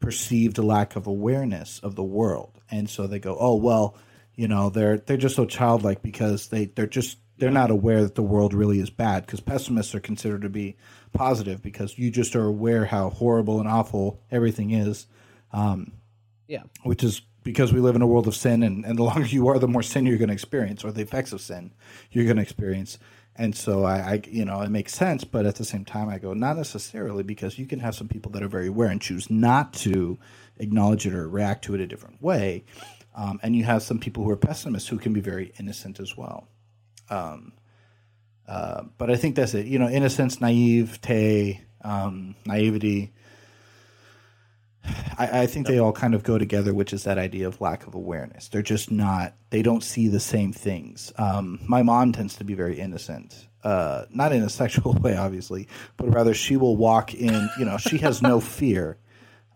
perceived 0.00 0.58
lack 0.58 0.96
of 0.96 1.06
awareness 1.06 1.78
of 1.80 1.94
the 1.96 2.02
world, 2.02 2.60
and 2.70 2.88
so 2.88 3.06
they 3.06 3.18
go, 3.18 3.36
oh 3.38 3.56
well, 3.56 3.96
you 4.34 4.48
know, 4.48 4.70
they're 4.70 4.98
they're 4.98 5.16
just 5.16 5.36
so 5.36 5.44
childlike 5.44 6.02
because 6.02 6.48
they 6.48 6.66
they're 6.66 6.86
just 6.86 7.18
they're 7.38 7.50
not 7.50 7.70
aware 7.72 8.02
that 8.02 8.14
the 8.14 8.22
world 8.22 8.54
really 8.54 8.78
is 8.78 8.90
bad. 8.90 9.26
Because 9.26 9.40
pessimists 9.40 9.94
are 9.96 10.00
considered 10.00 10.42
to 10.42 10.48
be 10.48 10.76
positive 11.12 11.60
because 11.62 11.98
you 11.98 12.10
just 12.10 12.36
are 12.36 12.46
aware 12.46 12.84
how 12.84 13.10
horrible 13.10 13.58
and 13.58 13.68
awful 13.68 14.20
everything 14.30 14.70
is 14.70 15.06
Um, 15.52 15.92
yeah. 16.46 16.62
which 16.84 17.02
is 17.02 17.22
because 17.42 17.72
we 17.72 17.80
live 17.80 17.96
in 17.96 18.02
a 18.02 18.06
world 18.06 18.26
of 18.26 18.36
sin, 18.36 18.62
and, 18.62 18.84
and 18.84 18.98
the 18.98 19.02
longer 19.10 19.26
you 19.26 19.48
are, 19.48 19.58
the 19.58 19.68
more 19.68 19.82
sin 19.82 20.06
you're 20.06 20.18
going 20.18 20.28
to 20.28 20.34
experience, 20.34 20.84
or 20.84 20.92
the 20.92 21.02
effects 21.02 21.32
of 21.32 21.40
sin 21.40 21.72
you're 22.10 22.24
going 22.24 22.36
to 22.36 22.42
experience. 22.42 22.98
And 23.34 23.56
so 23.56 23.84
I, 23.84 23.96
I, 23.96 24.22
you 24.28 24.44
know, 24.44 24.60
it 24.60 24.70
makes 24.70 24.94
sense, 24.94 25.24
but 25.24 25.46
at 25.46 25.56
the 25.56 25.64
same 25.64 25.86
time, 25.86 26.08
I 26.08 26.18
go 26.18 26.34
not 26.34 26.56
necessarily 26.56 27.22
because 27.22 27.58
you 27.58 27.66
can 27.66 27.80
have 27.80 27.94
some 27.94 28.08
people 28.08 28.30
that 28.32 28.42
are 28.42 28.48
very 28.48 28.68
aware 28.68 28.88
and 28.88 29.00
choose 29.00 29.30
not 29.30 29.72
to 29.74 30.18
acknowledge 30.58 31.06
it 31.06 31.14
or 31.14 31.28
react 31.28 31.64
to 31.64 31.74
it 31.74 31.80
a 31.80 31.86
different 31.86 32.20
way, 32.22 32.64
um, 33.14 33.40
and 33.42 33.56
you 33.56 33.64
have 33.64 33.82
some 33.82 33.98
people 33.98 34.24
who 34.24 34.30
are 34.30 34.36
pessimists 34.36 34.88
who 34.88 34.98
can 34.98 35.12
be 35.12 35.20
very 35.20 35.52
innocent 35.58 35.98
as 35.98 36.16
well. 36.16 36.46
Um, 37.08 37.52
uh, 38.46 38.84
but 38.98 39.10
I 39.10 39.16
think 39.16 39.36
that's 39.36 39.54
it. 39.54 39.66
You 39.66 39.78
know, 39.78 39.88
innocence, 39.88 40.40
naivete, 40.40 41.60
um, 41.82 42.34
naivety. 42.44 43.12
I, 44.84 45.42
I 45.42 45.46
think 45.46 45.66
they 45.66 45.78
all 45.78 45.92
kind 45.92 46.14
of 46.14 46.22
go 46.22 46.38
together, 46.38 46.74
which 46.74 46.92
is 46.92 47.04
that 47.04 47.18
idea 47.18 47.46
of 47.46 47.60
lack 47.60 47.86
of 47.86 47.94
awareness. 47.94 48.48
They're 48.48 48.62
just 48.62 48.90
not, 48.90 49.34
they 49.50 49.62
don't 49.62 49.82
see 49.82 50.08
the 50.08 50.20
same 50.20 50.52
things. 50.52 51.12
Um, 51.16 51.60
my 51.66 51.82
mom 51.82 52.12
tends 52.12 52.36
to 52.36 52.44
be 52.44 52.54
very 52.54 52.80
innocent, 52.80 53.48
uh, 53.62 54.06
not 54.10 54.32
in 54.32 54.42
a 54.42 54.48
sexual 54.50 54.94
way, 54.94 55.16
obviously, 55.16 55.68
but 55.96 56.08
rather 56.08 56.34
she 56.34 56.56
will 56.56 56.76
walk 56.76 57.14
in, 57.14 57.48
you 57.58 57.64
know, 57.64 57.78
she 57.78 57.98
has 57.98 58.22
no 58.22 58.40
fear. 58.40 58.98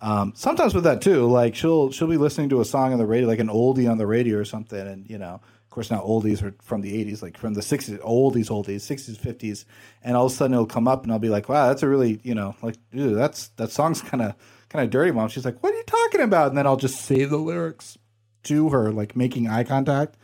Um, 0.00 0.34
sometimes 0.36 0.74
with 0.74 0.84
that 0.84 1.00
too, 1.00 1.26
like 1.26 1.54
she'll 1.54 1.90
she'll 1.90 2.06
be 2.06 2.18
listening 2.18 2.50
to 2.50 2.60
a 2.60 2.66
song 2.66 2.92
on 2.92 2.98
the 2.98 3.06
radio, 3.06 3.26
like 3.26 3.38
an 3.38 3.48
oldie 3.48 3.90
on 3.90 3.96
the 3.96 4.06
radio 4.06 4.36
or 4.36 4.44
something, 4.44 4.78
and 4.78 5.08
you 5.08 5.16
know, 5.16 5.40
course, 5.76 5.90
now 5.90 6.00
oldies 6.00 6.42
are 6.42 6.54
from 6.62 6.80
the 6.80 7.04
'80s, 7.04 7.22
like 7.22 7.38
from 7.38 7.54
the 7.54 7.60
'60s, 7.60 7.98
oldies, 8.00 8.48
oldies, 8.50 8.80
'60s, 8.80 9.16
'50s, 9.18 9.64
and 10.02 10.16
all 10.16 10.26
of 10.26 10.32
a 10.32 10.34
sudden 10.34 10.54
it'll 10.54 10.66
come 10.66 10.88
up, 10.88 11.04
and 11.04 11.12
I'll 11.12 11.18
be 11.20 11.28
like, 11.28 11.48
"Wow, 11.48 11.68
that's 11.68 11.82
a 11.84 11.88
really, 11.88 12.18
you 12.24 12.34
know, 12.34 12.56
like, 12.62 12.76
ew, 12.92 13.14
that's 13.14 13.48
that 13.56 13.70
song's 13.70 14.02
kind 14.02 14.22
of 14.22 14.34
kind 14.70 14.84
of 14.84 14.90
dirty, 14.90 15.12
mom." 15.12 15.28
She's 15.28 15.44
like, 15.44 15.62
"What 15.62 15.72
are 15.72 15.76
you 15.76 15.84
talking 15.84 16.22
about?" 16.22 16.48
And 16.48 16.58
then 16.58 16.66
I'll 16.66 16.76
just 16.76 17.02
say 17.02 17.24
the 17.24 17.36
lyrics 17.36 17.96
to 18.44 18.70
her, 18.70 18.90
like 18.90 19.14
making 19.14 19.48
eye 19.48 19.64
contact, 19.64 20.16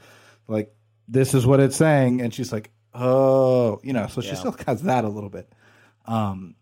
like 0.48 0.74
this 1.06 1.34
is 1.34 1.46
what 1.46 1.60
it's 1.60 1.76
saying, 1.76 2.20
and 2.20 2.32
she's 2.34 2.52
like, 2.52 2.70
"Oh," 2.94 3.78
you 3.84 3.92
know, 3.92 4.06
so 4.08 4.20
she 4.22 4.28
Yeah. 4.28 4.34
still 4.34 4.56
has 4.66 4.82
that 4.82 5.04
a 5.04 5.08
little 5.08 5.30
bit. 5.30 5.52
Um, 6.06 6.56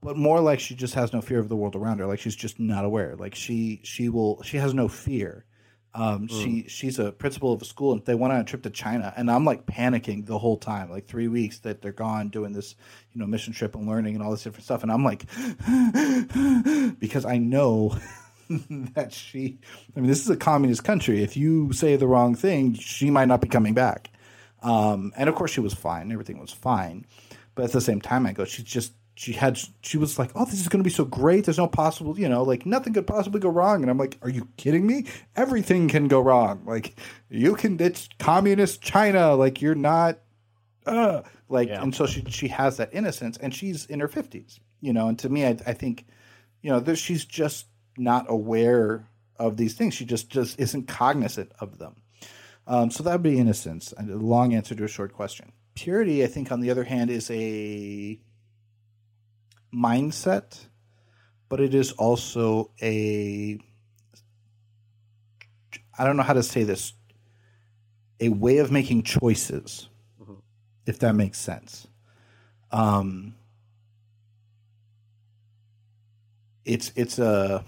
but 0.00 0.16
more 0.16 0.40
like 0.40 0.60
she 0.60 0.74
just 0.74 0.94
has 0.94 1.12
no 1.12 1.20
fear 1.20 1.38
of 1.38 1.48
the 1.48 1.56
world 1.56 1.76
around 1.76 1.98
her 1.98 2.06
like 2.06 2.20
she's 2.20 2.36
just 2.36 2.58
not 2.60 2.84
aware 2.84 3.16
like 3.16 3.34
she 3.34 3.80
she 3.82 4.08
will 4.08 4.40
she 4.42 4.56
has 4.56 4.72
no 4.74 4.88
fear 4.88 5.44
um 5.94 6.28
she 6.28 6.66
she's 6.68 6.98
a 6.98 7.12
principal 7.12 7.52
of 7.52 7.62
a 7.62 7.64
school 7.64 7.92
and 7.92 8.04
they 8.04 8.14
went 8.14 8.32
on 8.32 8.40
a 8.40 8.44
trip 8.44 8.62
to 8.62 8.70
china 8.70 9.12
and 9.16 9.30
i'm 9.30 9.44
like 9.44 9.64
panicking 9.66 10.26
the 10.26 10.38
whole 10.38 10.56
time 10.58 10.90
like 10.90 11.06
three 11.06 11.28
weeks 11.28 11.60
that 11.60 11.80
they're 11.80 11.92
gone 11.92 12.28
doing 12.28 12.52
this 12.52 12.74
you 13.12 13.20
know 13.20 13.26
mission 13.26 13.52
trip 13.52 13.74
and 13.74 13.88
learning 13.88 14.14
and 14.14 14.22
all 14.22 14.30
this 14.30 14.42
different 14.42 14.64
stuff 14.64 14.82
and 14.82 14.92
i'm 14.92 15.02
like 15.02 15.24
because 17.00 17.24
i 17.24 17.38
know 17.38 17.96
that 18.94 19.12
she 19.12 19.58
i 19.96 20.00
mean 20.00 20.08
this 20.08 20.20
is 20.20 20.30
a 20.30 20.36
communist 20.36 20.84
country. 20.84 21.22
If 21.22 21.36
you 21.36 21.72
say 21.72 21.96
the 21.96 22.06
wrong 22.06 22.34
thing 22.34 22.74
she 22.74 23.10
might 23.10 23.28
not 23.28 23.40
be 23.40 23.48
coming 23.48 23.74
back. 23.74 24.10
Um, 24.62 25.12
and 25.16 25.28
of 25.28 25.34
course 25.34 25.52
she 25.52 25.60
was 25.60 25.74
fine. 25.74 26.10
Everything 26.10 26.40
was 26.40 26.50
fine. 26.50 27.06
But 27.54 27.64
at 27.64 27.72
the 27.72 27.80
same 27.80 28.00
time 28.00 28.24
i 28.26 28.32
go 28.32 28.44
she's 28.44 28.64
just 28.64 28.92
she 29.18 29.32
had 29.32 29.58
she 29.82 29.98
was 29.98 30.16
like 30.16 30.30
oh 30.36 30.44
this 30.44 30.60
is 30.60 30.68
going 30.68 30.78
to 30.78 30.88
be 30.88 30.94
so 30.94 31.04
great. 31.04 31.44
There's 31.44 31.58
no 31.58 31.66
possible 31.66 32.16
you 32.18 32.28
know 32.28 32.44
like 32.44 32.64
nothing 32.64 32.92
could 32.92 33.06
possibly 33.06 33.40
go 33.40 33.48
wrong. 33.48 33.82
And 33.82 33.90
i'm 33.90 33.98
like 33.98 34.16
are 34.22 34.30
you 34.30 34.46
kidding 34.56 34.86
me? 34.86 35.06
Everything 35.34 35.88
can 35.88 36.06
go 36.06 36.20
wrong. 36.20 36.62
Like 36.64 36.94
you 37.28 37.56
can 37.56 37.80
it's 37.80 38.08
communist 38.20 38.80
china. 38.80 39.34
Like 39.34 39.60
you're 39.60 39.74
not 39.74 40.20
uh, 40.86 41.22
like 41.48 41.68
Yeah. 41.68 41.82
and 41.82 41.92
so 41.94 42.06
she 42.06 42.22
she 42.28 42.46
has 42.48 42.76
that 42.76 42.90
innocence 42.94 43.36
and 43.38 43.52
she's 43.52 43.84
in 43.86 44.00
her 44.00 44.08
50s 44.08 44.60
you 44.80 44.92
know 44.92 45.08
and 45.08 45.18
to 45.18 45.28
me 45.28 45.44
i, 45.44 45.50
I 45.66 45.72
think 45.74 46.06
you 46.62 46.70
know 46.70 46.78
there, 46.80 46.96
she's 46.96 47.24
just 47.24 47.66
not 47.98 48.26
aware 48.28 49.04
of 49.36 49.56
these 49.56 49.74
things. 49.74 49.94
She 49.94 50.04
just 50.04 50.30
just 50.30 50.58
isn't 50.60 50.86
cognizant 50.88 51.50
of 51.60 51.78
them. 51.78 51.96
Um, 52.66 52.90
so 52.90 53.02
that 53.02 53.12
would 53.12 53.22
be 53.22 53.38
innocence. 53.38 53.92
A 53.98 54.02
long 54.04 54.54
answer 54.54 54.74
to 54.76 54.84
a 54.84 54.88
short 54.88 55.12
question. 55.12 55.52
Purity 55.74 56.24
i 56.24 56.26
think 56.26 56.50
on 56.52 56.60
the 56.60 56.70
other 56.70 56.84
hand 56.84 57.10
is 57.10 57.30
a 57.30 58.18
mindset 59.74 60.66
but 61.48 61.60
it 61.60 61.74
is 61.74 61.92
also 61.92 62.70
a 62.82 63.58
i 65.98 66.04
don't 66.04 66.16
know 66.16 66.22
how 66.22 66.32
to 66.32 66.42
say 66.42 66.62
this 66.64 66.92
a 68.20 68.28
way 68.30 68.58
of 68.58 68.70
making 68.72 69.02
choices 69.02 69.88
if 70.88 70.98
that 71.00 71.14
makes 71.14 71.38
sense. 71.38 71.86
Um 72.72 73.34
it's 76.64 76.92
it's 76.96 77.18
a 77.18 77.64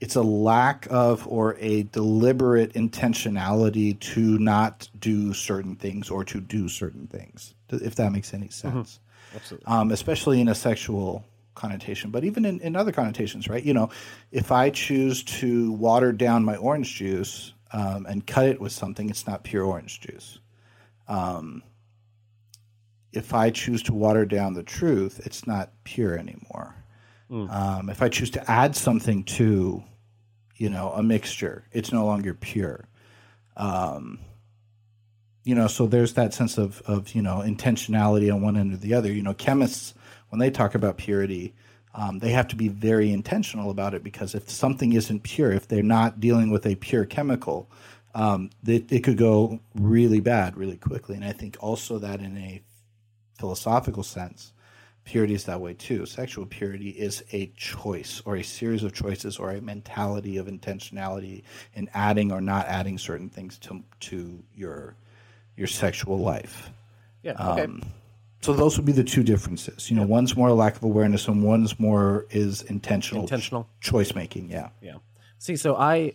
it's 0.00 0.16
a 0.16 0.22
lack 0.22 0.86
of 0.90 1.26
or 1.28 1.56
a 1.58 1.84
deliberate 1.84 2.74
intentionality 2.74 3.98
to 4.00 4.38
not 4.38 4.88
do 4.98 5.32
certain 5.34 5.76
things 5.76 6.10
or 6.10 6.24
to 6.24 6.40
do 6.40 6.68
certain 6.68 7.06
things 7.06 7.54
if 7.70 7.94
that 7.94 8.12
makes 8.12 8.32
any 8.34 8.48
sense 8.48 9.00
Absolutely. 9.34 9.66
um, 9.66 9.90
especially 9.90 10.40
in 10.40 10.48
a 10.48 10.54
sexual 10.54 11.24
connotation, 11.54 12.10
but 12.10 12.24
even 12.24 12.44
in, 12.44 12.60
in 12.60 12.76
other 12.76 12.92
connotations, 12.92 13.48
right? 13.48 13.62
You 13.62 13.74
know, 13.74 13.90
if 14.32 14.52
I 14.52 14.70
choose 14.70 15.22
to 15.24 15.72
water 15.72 16.12
down 16.12 16.44
my 16.44 16.56
orange 16.56 16.94
juice 16.94 17.52
um, 17.72 18.06
and 18.06 18.26
cut 18.26 18.46
it 18.46 18.60
with 18.60 18.72
something, 18.72 19.08
it's 19.08 19.26
not 19.26 19.44
pure 19.44 19.64
orange 19.64 20.00
juice. 20.00 20.38
Um, 21.08 21.62
if 23.12 23.32
I 23.32 23.50
choose 23.50 23.82
to 23.84 23.92
water 23.94 24.24
down 24.24 24.54
the 24.54 24.62
truth, 24.62 25.20
it's 25.24 25.46
not 25.46 25.70
pure 25.84 26.18
anymore. 26.18 26.74
Um, 27.50 27.88
if 27.88 28.02
I 28.02 28.08
choose 28.08 28.30
to 28.30 28.50
add 28.50 28.76
something 28.76 29.24
to, 29.24 29.82
you 30.56 30.68
know, 30.68 30.90
a 30.90 31.02
mixture, 31.02 31.64
it's 31.72 31.92
no 31.92 32.04
longer 32.04 32.34
pure. 32.34 32.88
Um, 33.56 34.18
you 35.44 35.54
know, 35.54 35.66
so 35.66 35.86
there's 35.86 36.14
that 36.14 36.34
sense 36.34 36.58
of 36.58 36.82
of 36.86 37.14
you 37.14 37.22
know 37.22 37.42
intentionality 37.44 38.32
on 38.32 38.40
one 38.40 38.56
end 38.56 38.72
or 38.72 38.78
the 38.78 38.94
other. 38.94 39.12
You 39.12 39.22
know, 39.22 39.34
chemists 39.34 39.94
when 40.30 40.38
they 40.40 40.50
talk 40.50 40.74
about 40.74 40.96
purity, 40.96 41.54
um, 41.94 42.18
they 42.18 42.30
have 42.30 42.48
to 42.48 42.56
be 42.56 42.68
very 42.68 43.12
intentional 43.12 43.70
about 43.70 43.94
it 43.94 44.02
because 44.02 44.34
if 44.34 44.50
something 44.50 44.94
isn't 44.94 45.22
pure, 45.22 45.52
if 45.52 45.68
they're 45.68 45.82
not 45.82 46.18
dealing 46.18 46.50
with 46.50 46.66
a 46.66 46.74
pure 46.74 47.04
chemical, 47.04 47.70
um, 48.14 48.50
it, 48.66 48.90
it 48.90 49.04
could 49.04 49.18
go 49.18 49.60
really 49.74 50.20
bad 50.20 50.56
really 50.56 50.76
quickly. 50.76 51.14
And 51.14 51.24
I 51.24 51.32
think 51.32 51.56
also 51.60 51.98
that 51.98 52.20
in 52.20 52.36
a 52.36 52.62
philosophical 53.38 54.02
sense, 54.02 54.52
purity 55.04 55.34
is 55.34 55.44
that 55.44 55.60
way 55.60 55.74
too. 55.74 56.06
Sexual 56.06 56.46
purity 56.46 56.88
is 56.88 57.22
a 57.32 57.46
choice 57.56 58.22
or 58.24 58.36
a 58.36 58.42
series 58.42 58.82
of 58.82 58.92
choices 58.92 59.36
or 59.36 59.50
a 59.50 59.60
mentality 59.60 60.38
of 60.38 60.46
intentionality 60.46 61.42
in 61.74 61.88
adding 61.92 62.32
or 62.32 62.40
not 62.40 62.66
adding 62.66 62.98
certain 62.98 63.28
things 63.28 63.58
to 63.58 63.84
to 64.00 64.42
your 64.54 64.96
your 65.56 65.66
sexual 65.66 66.18
life. 66.18 66.70
Yeah. 67.22 67.32
Okay. 67.52 67.62
Um, 67.64 67.82
so 68.42 68.52
those 68.52 68.76
would 68.76 68.84
be 68.84 68.92
the 68.92 69.04
two 69.04 69.22
differences. 69.22 69.90
You 69.90 69.96
know, 69.96 70.02
one's 70.04 70.36
more 70.36 70.52
lack 70.52 70.76
of 70.76 70.82
awareness, 70.82 71.26
and 71.28 71.42
one's 71.42 71.80
more 71.80 72.26
is 72.30 72.60
intentional, 72.62 73.22
Intentional. 73.22 73.68
choice 73.80 74.14
making. 74.14 74.50
Yeah, 74.50 74.68
Yeah. 74.82 74.96
See, 75.38 75.56
so 75.56 75.76
I, 75.76 76.12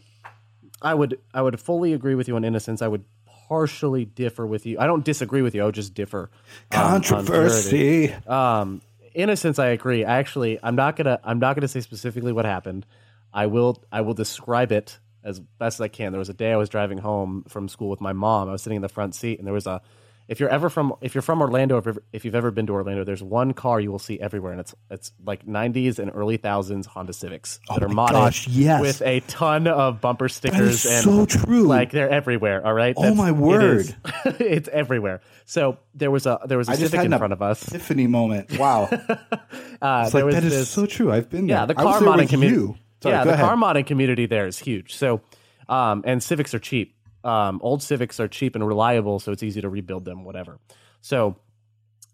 I 0.82 0.94
would, 0.94 1.20
I 1.34 1.42
would 1.42 1.60
fully 1.60 1.94
agree 1.94 2.14
with 2.16 2.28
you 2.28 2.36
on 2.36 2.44
innocence. 2.44 2.82
I 2.84 2.88
would 2.88 3.04
partially 3.48 4.06
differ 4.06 4.46
with 4.46 4.66
you. 4.68 4.78
I 4.80 4.86
don't 4.86 5.04
disagree 5.04 5.42
with 5.42 5.56
you. 5.56 5.64
I 5.64 5.66
would 5.66 5.76
just 5.76 5.96
differ. 5.96 6.30
um, 6.72 7.02
controversy. 7.02 8.14
Um, 8.28 8.82
innocence, 9.16 9.58
I 9.58 9.68
agree. 9.68 10.06
Actually, 10.06 10.60
I'm 10.62 10.76
not 10.76 10.96
gonna, 10.96 11.20
I'm 11.24 11.40
not 11.40 11.56
gonna 11.56 11.68
say 11.68 11.82
specifically 11.82 12.32
what 12.32 12.46
happened. 12.46 12.86
I 13.34 13.48
will, 13.48 13.84
I 13.92 14.02
will 14.02 14.14
describe 14.14 14.72
it 14.72 15.00
as 15.24 15.40
best 15.40 15.78
as 15.80 15.82
I 15.82 15.88
can. 15.88 16.12
There 16.12 16.20
was 16.20 16.30
a 16.30 16.34
day 16.34 16.52
I 16.52 16.58
was 16.58 16.70
driving 16.70 16.98
home 16.98 17.44
from 17.48 17.68
school 17.68 17.90
with 17.90 18.02
my 18.02 18.14
mom. 18.14 18.50
I 18.50 18.52
was 18.54 18.62
sitting 18.62 18.78
in 18.78 18.82
the 18.82 18.90
front 18.90 19.16
seat, 19.16 19.38
and 19.40 19.46
there 19.48 19.54
was 19.54 19.68
a. 19.68 19.82
If 20.28 20.40
you're 20.40 20.50
ever 20.50 20.70
from, 20.70 20.94
if 21.02 21.16
you're 21.16 21.24
from 21.24 21.42
Orlando, 21.42 21.80
if, 21.80 21.88
you've- 21.88 22.00
if 22.14 22.24
you've 22.24 22.36
ever 22.36 22.52
been 22.52 22.68
to 22.68 22.74
Orlando, 22.74 23.04
there's 23.04 23.24
one 23.24 23.52
car 23.54 23.80
you 23.80 23.92
will 23.92 23.98
see 23.98 24.20
everywhere, 24.20 24.52
and 24.52 24.62
it's 24.62 24.76
it's 24.92 25.12
like 25.26 25.44
90s 25.48 25.98
and 25.98 26.12
early 26.14 26.38
thousands 26.38 26.86
Honda 26.86 27.14
Civics 27.14 27.60
that 27.68 27.82
Oh 27.82 27.88
are 27.88 27.90
modded 27.90 28.12
gosh, 28.12 28.48
yes. 28.48 28.80
with 28.80 29.02
a 29.02 29.22
ton 29.22 29.66
of 29.66 30.02
bumper 30.02 30.30
stickers 30.30 30.86
is 30.86 30.92
and 30.92 31.04
so 31.04 31.26
true. 31.26 31.64
Like 31.64 31.90
they're 31.90 32.12
everywhere. 32.12 32.64
All 32.64 32.76
right. 32.76 32.94
Oh, 32.96 33.16
my 33.16 33.32
word. 33.32 33.96
it's 34.26 34.70
everywhere. 34.70 35.22
So 35.46 35.80
there 35.96 36.12
was 36.12 36.28
a 36.28 36.40
there 36.46 36.60
was 36.60 36.70
a 36.70 36.74
I 36.74 36.76
Civic 36.76 37.06
in 37.06 37.18
front 37.18 37.34
of 37.34 37.42
us. 37.42 37.68
epiphany 37.68 38.06
moment. 38.06 38.56
Wow, 38.60 38.88
Uh, 39.82 40.10
like 40.14 40.24
was 40.26 40.36
that 40.36 40.44
is 40.44 40.52
this- 40.54 40.70
so 40.70 40.86
true. 40.86 41.12
I've 41.12 41.30
been 41.32 41.48
there. 41.48 41.58
yeah, 41.58 41.66
the 41.66 41.74
car 41.74 42.00
modding 42.02 42.30
community. 42.30 42.62
you. 42.62 42.76
Sorry, 43.02 43.16
yeah, 43.16 43.24
the 43.24 43.34
ahead. 43.34 43.46
car 43.46 43.56
modding 43.56 43.86
community 43.86 44.26
there 44.26 44.48
is 44.48 44.60
huge. 44.60 44.96
So, 44.96 45.22
um, 45.68 46.04
and 46.06 46.22
Civics 46.22 46.54
are 46.54 46.60
cheap. 46.60 46.96
Um, 47.24 47.60
old 47.64 47.82
Civics 47.82 48.20
are 48.20 48.28
cheap 48.28 48.56
and 48.56 48.66
reliable, 48.68 49.20
so 49.20 49.32
it's 49.32 49.44
easy 49.44 49.62
to 49.62 49.70
rebuild 49.70 50.06
them. 50.06 50.24
Whatever. 50.24 50.60
So, 51.02 51.38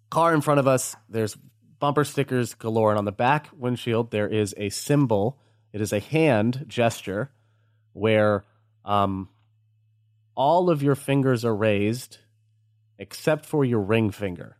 car 0.09 0.33
in 0.33 0.41
front 0.41 0.59
of 0.59 0.67
us. 0.67 0.95
There's 1.09 1.35
bumper 1.79 2.03
stickers 2.03 2.53
galore, 2.53 2.91
and 2.91 2.97
on 2.97 3.05
the 3.05 3.11
back 3.11 3.49
windshield 3.55 4.11
there 4.11 4.27
is 4.27 4.53
a 4.57 4.69
symbol. 4.69 5.39
It 5.73 5.81
is 5.81 5.91
a 5.91 5.99
hand 5.99 6.65
gesture 6.67 7.31
where 7.93 8.45
um, 8.83 9.29
all 10.35 10.69
of 10.69 10.83
your 10.83 10.95
fingers 10.95 11.43
are 11.43 11.55
raised 11.55 12.19
except 12.97 13.45
for 13.45 13.65
your 13.65 13.81
ring 13.81 14.11
finger. 14.11 14.57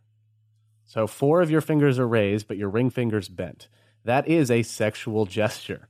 So 0.84 1.06
four 1.06 1.40
of 1.40 1.50
your 1.50 1.60
fingers 1.60 1.98
are 1.98 2.06
raised, 2.06 2.48
but 2.48 2.56
your 2.56 2.68
ring 2.68 2.90
finger's 2.90 3.28
bent. 3.28 3.68
That 4.04 4.28
is 4.28 4.50
a 4.50 4.62
sexual 4.62 5.26
gesture. 5.26 5.88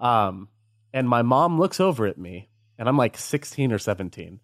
Um, 0.00 0.48
and 0.92 1.08
my 1.08 1.22
mom 1.22 1.58
looks 1.58 1.80
over 1.80 2.06
at 2.06 2.18
me, 2.18 2.48
and 2.78 2.88
I'm 2.88 2.96
like 2.96 3.16
16 3.16 3.72
or 3.72 3.78
17. 3.78 4.40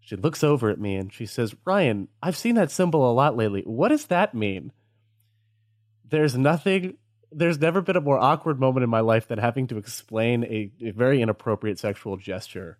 She 0.00 0.16
looks 0.16 0.44
over 0.44 0.68
at 0.68 0.78
me 0.78 0.96
and 0.96 1.10
she 1.10 1.24
says, 1.24 1.54
Ryan, 1.64 2.08
I've 2.22 2.36
seen 2.36 2.56
that 2.56 2.70
symbol 2.70 3.10
a 3.10 3.14
lot 3.14 3.38
lately. 3.38 3.62
What 3.62 3.88
does 3.88 4.06
that 4.06 4.34
mean? 4.34 4.70
There's 6.06 6.36
nothing, 6.36 6.98
there's 7.32 7.58
never 7.58 7.80
been 7.80 7.96
a 7.96 8.02
more 8.02 8.18
awkward 8.18 8.60
moment 8.60 8.84
in 8.84 8.90
my 8.90 9.00
life 9.00 9.28
than 9.28 9.38
having 9.38 9.66
to 9.68 9.78
explain 9.78 10.44
a, 10.44 10.70
a 10.82 10.90
very 10.90 11.22
inappropriate 11.22 11.78
sexual 11.78 12.18
gesture 12.18 12.78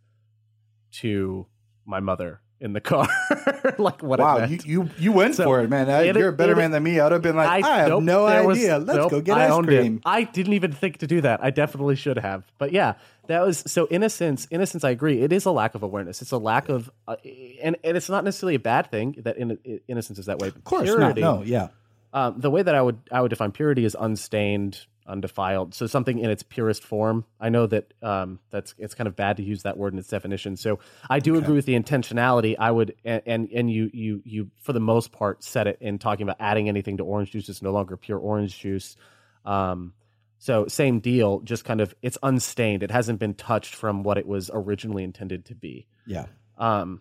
to 0.92 1.46
my 1.86 1.98
mother 1.98 2.42
in 2.60 2.72
the 2.72 2.80
car. 2.80 3.06
like 3.78 4.02
what 4.02 4.20
Wow, 4.20 4.44
you, 4.44 4.58
you 4.64 4.90
you 4.98 5.12
went 5.12 5.34
So, 5.34 5.44
for 5.44 5.60
it, 5.62 5.68
man. 5.70 5.90
I- 5.90 6.02
it- 6.04 6.16
you're 6.16 6.28
a 6.28 6.32
better 6.32 6.52
it- 6.52 6.56
man 6.56 6.70
than 6.70 6.82
me. 6.82 6.98
I 7.00 7.04
would 7.04 7.12
have 7.12 7.22
been 7.22 7.36
like, 7.36 7.64
I, 7.64 7.78
have 7.78 7.88
nope, 7.88 8.02
no 8.02 8.26
there 8.26 8.44
was- 8.46 8.58
idea. 8.58 8.78
Let's 8.78 8.96
nope, 8.96 9.10
go 9.10 9.20
get 9.20 9.36
I 9.36 9.48
ice 9.48 9.64
cream. 9.64 9.96
It. 9.96 10.02
I 10.06 10.22
didn't 10.24 10.52
even 10.54 10.72
think 10.72 10.98
to 10.98 11.06
do 11.06 11.20
that. 11.22 11.42
I 11.42 11.50
definitely 11.50 11.96
should 11.96 12.18
have. 12.18 12.44
But 12.58 12.72
yeah, 12.72 12.94
that 13.26 13.44
was 13.44 13.58
so 13.66 13.86
innocence. 13.90 14.46
Innocence, 14.50 14.84
I 14.84 14.90
agree. 14.90 15.20
It 15.22 15.32
is 15.32 15.44
a 15.44 15.50
lack 15.50 15.74
of 15.74 15.82
awareness. 15.82 16.22
It's 16.22 16.32
a 16.32 16.38
lack 16.38 16.68
of, 16.68 16.90
uh, 17.08 17.16
and 17.62 17.76
and 17.84 17.96
it's 17.96 18.08
not 18.08 18.24
necessarily 18.24 18.54
a 18.54 18.58
bad 18.60 18.90
thing 18.90 19.16
that 19.24 19.36
in, 19.36 19.58
innocence 19.88 20.18
is 20.18 20.26
that 20.26 20.38
way. 20.38 20.48
Of 20.48 20.64
course 20.64 20.88
not. 20.88 21.16
No, 21.16 21.42
yeah. 21.42 21.68
Um, 22.12 22.38
the 22.38 22.50
way 22.50 22.62
that 22.62 22.74
I 22.74 22.80
would 22.80 22.98
I 23.10 23.20
would 23.20 23.30
define 23.30 23.50
purity 23.50 23.84
is 23.84 23.96
unstained, 23.98 24.86
undefiled. 25.06 25.74
So 25.74 25.86
something 25.86 26.18
in 26.18 26.30
its 26.30 26.42
purest 26.42 26.84
form. 26.84 27.24
I 27.40 27.48
know 27.48 27.66
that 27.66 27.92
um, 28.02 28.40
that's 28.50 28.74
it's 28.78 28.94
kind 28.94 29.06
of 29.06 29.16
bad 29.16 29.36
to 29.38 29.42
use 29.42 29.62
that 29.62 29.76
word 29.76 29.92
in 29.92 29.98
its 29.98 30.08
definition. 30.08 30.56
So 30.56 30.78
I 31.08 31.20
do 31.20 31.36
agree 31.36 31.54
with 31.54 31.66
the 31.66 31.78
intentionality. 31.78 32.56
I 32.58 32.70
would 32.70 32.94
and, 33.04 33.22
and 33.26 33.48
and 33.52 33.70
you 33.70 33.90
you 33.92 34.22
you 34.24 34.50
for 34.60 34.72
the 34.72 34.80
most 34.80 35.12
part 35.12 35.44
said 35.44 35.66
it 35.66 35.78
in 35.80 35.98
talking 35.98 36.22
about 36.24 36.36
adding 36.40 36.68
anything 36.68 36.96
to 36.98 37.04
orange 37.04 37.30
juice. 37.30 37.48
It's 37.48 37.62
no 37.62 37.72
longer 37.72 37.96
pure 37.96 38.18
orange 38.18 38.58
juice. 38.58 38.96
Um, 39.44 39.92
so 40.38 40.66
same 40.68 41.00
deal. 41.00 41.40
Just 41.40 41.64
kind 41.64 41.80
of 41.80 41.94
it's 42.02 42.18
unstained. 42.22 42.82
It 42.82 42.90
hasn't 42.90 43.18
been 43.18 43.34
touched 43.34 43.74
from 43.74 44.02
what 44.02 44.18
it 44.18 44.26
was 44.26 44.50
originally 44.52 45.04
intended 45.04 45.46
to 45.46 45.54
be. 45.54 45.86
Yeah. 46.06 46.26
Um, 46.58 47.00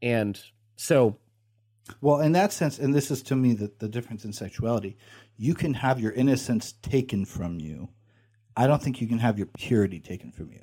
and 0.00 0.40
so 0.76 1.18
Well, 2.00 2.20
in 2.20 2.32
that 2.32 2.52
sense, 2.52 2.78
and 2.78 2.94
this 2.94 3.10
is 3.10 3.22
to 3.24 3.36
me 3.36 3.52
the, 3.54 3.70
the 3.78 3.88
difference 3.88 4.24
in 4.24 4.32
sexuality, 4.32 4.96
you 5.36 5.54
can 5.54 5.74
have 5.74 6.00
your 6.00 6.12
innocence 6.12 6.72
taken 6.82 7.24
from 7.24 7.60
you. 7.60 7.88
I 8.56 8.66
don't 8.66 8.82
think 8.82 9.00
you 9.00 9.06
can 9.06 9.18
have 9.18 9.36
your 9.38 9.48
purity 9.48 10.00
taken 10.00 10.32
from 10.32 10.50
you. 10.52 10.60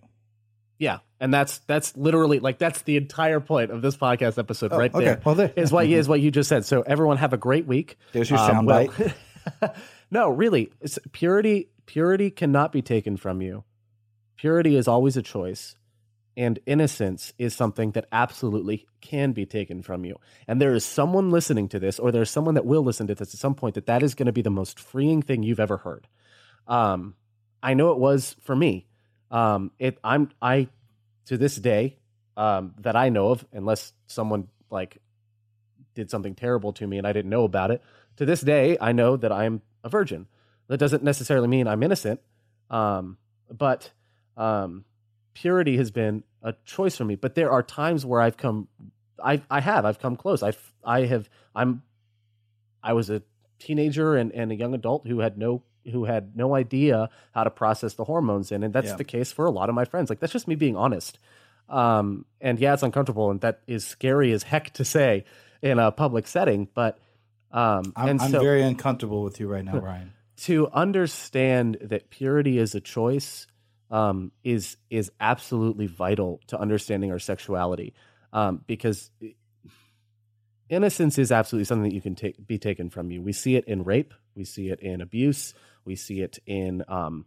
Yeah, 0.79 0.99
and 1.19 1.31
that's 1.31 1.59
that's 1.59 1.95
literally 1.95 2.39
like 2.39 2.57
that's 2.57 2.81
the 2.83 2.97
entire 2.97 3.39
point 3.39 3.69
of 3.69 3.83
this 3.83 3.95
podcast 3.95 4.39
episode 4.39 4.71
right 4.71 4.89
Oh, 4.93 4.97
okay. 4.97 5.05
there. 5.05 5.21
Well, 5.23 5.35
there- 5.35 5.53
is 5.55 5.71
what 5.71 5.85
is 5.85 6.07
what 6.09 6.21
you 6.21 6.31
just 6.31 6.49
said. 6.49 6.65
So 6.65 6.81
everyone 6.81 7.17
have 7.17 7.33
a 7.33 7.37
great 7.37 7.67
week. 7.67 7.97
There's 8.13 8.29
your 8.31 8.39
Um, 8.39 8.65
soundbite. 8.65 9.13
well- 9.61 9.75
no, 10.11 10.29
really, 10.29 10.71
purity. 11.11 11.69
Purity 11.85 12.31
cannot 12.31 12.71
be 12.71 12.81
taken 12.81 13.17
from 13.17 13.41
you. 13.41 13.63
Purity 14.37 14.75
is 14.75 14.87
always 14.87 15.17
a 15.17 15.21
choice, 15.21 15.75
and 16.37 16.59
innocence 16.65 17.33
is 17.37 17.53
something 17.53 17.91
that 17.91 18.07
absolutely 18.11 18.87
can 19.01 19.31
be 19.33 19.45
taken 19.45 19.81
from 19.81 20.05
you. 20.05 20.19
And 20.47 20.61
there 20.61 20.73
is 20.73 20.85
someone 20.85 21.29
listening 21.29 21.67
to 21.69 21.79
this, 21.79 21.99
or 21.99 22.11
there's 22.11 22.29
someone 22.29 22.55
that 22.55 22.65
will 22.65 22.83
listen 22.83 23.07
to 23.07 23.15
this 23.15 23.33
at 23.33 23.39
some 23.39 23.55
point 23.55 23.75
that 23.75 23.85
that 23.87 24.03
is 24.03 24.15
going 24.15 24.27
to 24.27 24.31
be 24.31 24.41
the 24.41 24.49
most 24.49 24.79
freeing 24.79 25.21
thing 25.21 25.43
you've 25.43 25.59
ever 25.59 25.77
heard. 25.77 26.07
Um, 26.67 27.15
I 27.61 27.73
know 27.73 27.91
it 27.91 27.97
was 27.97 28.35
for 28.41 28.55
me. 28.55 28.87
Um, 29.29 29.71
it 29.79 29.97
I'm 30.03 30.31
I 30.41 30.69
to 31.25 31.37
this 31.37 31.55
day 31.55 31.97
um, 32.37 32.73
that 32.79 32.95
I 32.95 33.09
know 33.09 33.29
of, 33.29 33.45
unless 33.51 33.93
someone 34.07 34.47
like 34.69 34.97
did 35.93 36.09
something 36.09 36.35
terrible 36.35 36.73
to 36.73 36.87
me 36.87 36.97
and 36.97 37.05
I 37.05 37.13
didn't 37.13 37.29
know 37.29 37.43
about 37.43 37.71
it. 37.71 37.81
To 38.17 38.25
this 38.25 38.41
day, 38.41 38.77
I 38.79 38.91
know 38.91 39.17
that 39.17 39.31
I'm 39.31 39.61
a 39.83 39.89
virgin. 39.89 40.27
That 40.67 40.77
doesn't 40.77 41.03
necessarily 41.03 41.47
mean 41.47 41.67
I'm 41.67 41.83
innocent, 41.83 42.21
um, 42.69 43.17
but 43.49 43.91
um, 44.37 44.85
purity 45.33 45.77
has 45.77 45.91
been 45.91 46.23
a 46.41 46.53
choice 46.65 46.97
for 46.97 47.05
me. 47.05 47.15
But 47.15 47.35
there 47.35 47.51
are 47.51 47.63
times 47.63 48.05
where 48.05 48.21
I've 48.21 48.37
come, 48.37 48.67
I 49.23 49.41
I 49.49 49.61
have 49.61 49.85
I've 49.85 49.99
come 49.99 50.15
close. 50.15 50.43
I've 50.43 50.73
I 50.83 51.05
have 51.05 51.29
I'm 51.55 51.83
I 52.83 52.93
was 52.93 53.09
a 53.09 53.21
teenager 53.59 54.15
and, 54.15 54.31
and 54.31 54.51
a 54.51 54.55
young 54.55 54.73
adult 54.73 55.07
who 55.07 55.19
had 55.19 55.37
no 55.37 55.63
who 55.91 56.05
had 56.05 56.35
no 56.35 56.55
idea 56.55 57.09
how 57.33 57.43
to 57.43 57.49
process 57.49 57.93
the 57.95 58.03
hormones 58.03 58.51
in 58.51 58.63
and 58.63 58.73
that's 58.73 58.87
Yeah. 58.89 58.95
the 58.95 59.03
case 59.03 59.31
for 59.31 59.45
a 59.45 59.51
lot 59.51 59.69
of 59.69 59.75
my 59.75 59.85
friends 59.85 60.09
like 60.09 60.19
that's 60.19 60.33
just 60.33 60.47
me 60.47 60.53
being 60.55 60.75
honest 60.75 61.17
um 61.69 62.25
and 62.39 62.59
yeah 62.59 62.73
it's 62.73 62.83
uncomfortable 62.83 63.31
and 63.31 63.41
that 63.41 63.61
is 63.67 63.85
scary 63.85 64.31
as 64.31 64.43
heck 64.43 64.71
to 64.73 64.85
say 64.85 65.25
in 65.61 65.79
a 65.79 65.91
public 65.91 66.27
setting 66.27 66.67
but 66.75 66.99
um 67.51 67.93
I'm, 67.95 68.19
I'm 68.21 68.31
so 68.31 68.41
very 68.41 68.61
uncomfortable 68.63 69.23
with 69.23 69.39
you 69.39 69.47
right 69.47 69.65
now, 69.65 69.77
Ryan. 69.79 70.13
to 70.37 70.67
understand 70.69 71.77
that 71.81 72.09
purity 72.09 72.57
is 72.57 72.73
a 72.75 72.81
choice 72.81 73.45
um, 73.91 74.31
is 74.43 74.77
is 74.89 75.11
absolutely 75.19 75.85
vital 75.85 76.39
to 76.47 76.57
understanding 76.59 77.11
our 77.11 77.19
sexuality 77.19 77.93
um, 78.33 78.63
because 78.65 79.11
innocence 80.69 81.17
is 81.17 81.31
absolutely 81.31 81.65
something 81.65 81.83
that 81.89 81.93
you 81.93 82.01
can 82.01 82.15
take 82.15 82.47
be 82.47 82.57
taken 82.57 82.89
from 82.89 83.11
you. 83.11 83.21
We 83.21 83.33
see 83.33 83.55
it 83.57 83.65
in 83.65 83.83
rape, 83.83 84.13
we 84.33 84.45
see 84.45 84.69
it 84.69 84.79
in 84.79 85.01
abuse, 85.01 85.53
we 85.85 85.95
see 85.95 86.21
it 86.21 86.39
in 86.45 86.83
um, 86.87 87.25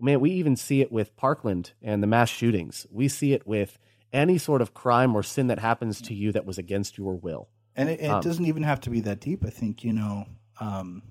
man, 0.00 0.20
we 0.20 0.30
even 0.32 0.56
see 0.56 0.80
it 0.80 0.90
with 0.90 1.14
Parkland 1.16 1.72
and 1.82 2.02
the 2.02 2.06
mass 2.06 2.30
shootings. 2.30 2.86
We 2.90 3.08
see 3.08 3.32
it 3.32 3.46
with 3.46 3.78
any 4.12 4.38
sort 4.38 4.62
of 4.62 4.72
crime 4.72 5.14
or 5.14 5.22
sin 5.22 5.48
that 5.48 5.58
happens 5.58 6.00
to 6.00 6.14
you 6.14 6.32
that 6.32 6.46
was 6.46 6.58
against 6.58 6.96
your 6.96 7.14
will. 7.14 7.48
And 7.74 7.90
it, 7.90 8.00
it 8.00 8.08
Um, 8.08 8.22
doesn't 8.22 8.46
even 8.46 8.62
have 8.62 8.80
to 8.82 8.90
be 8.90 9.00
that 9.00 9.20
deep. 9.20 9.44
I 9.44 9.50
think 9.50 9.84
you 9.84 9.92
know, 9.92 10.24
um, 10.60 11.02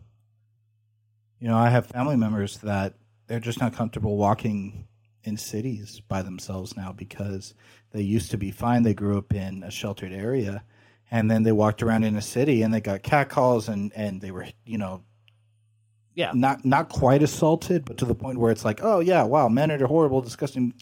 you 1.39 1.47
know, 1.47 1.57
I 1.57 1.69
have 1.69 1.85
family 1.85 2.15
members 2.15 2.57
that 2.59 2.95
they're 3.27 3.39
just 3.39 3.59
not 3.59 3.73
comfortable 3.73 4.17
walking 4.17 4.87
in 5.25 5.38
cities 5.38 6.01
by 6.07 6.21
themselves 6.21 6.75
now 6.77 6.91
because 6.91 7.53
they 7.91 8.01
used 8.01 8.31
to 8.31 8.38
be 8.38 8.51
fine. 8.51 8.83
They 8.83 8.93
grew 8.93 9.17
up 9.17 9.33
in 9.33 9.63
a 9.63 9.71
sheltered 9.71 10.13
area, 10.13 10.63
and 11.11 11.29
then 11.29 11.43
they 11.43 11.51
walked 11.51 11.83
around 11.83 12.03
in 12.03 12.15
a 12.15 12.21
city 12.21 12.61
and 12.61 12.73
they 12.73 12.81
got 12.81 13.03
catcalls 13.03 13.67
and 13.69 13.91
and 13.95 14.21
they 14.21 14.31
were 14.31 14.47
you 14.65 14.77
know 14.77 15.03
Yeah. 16.13 16.31
not 16.33 16.63
not 16.65 16.89
quite 16.89 17.21
assaulted, 17.23 17.85
but 17.85 17.97
to 17.97 18.05
the 18.05 18.15
point 18.15 18.38
where 18.39 18.51
it's 18.51 18.65
like, 18.65 18.79
oh 18.83 18.99
yeah, 18.99 19.23
wow, 19.23 19.47
men 19.49 19.71
are 19.71 19.85
horrible, 19.88 20.21
disgusting, 20.21 20.73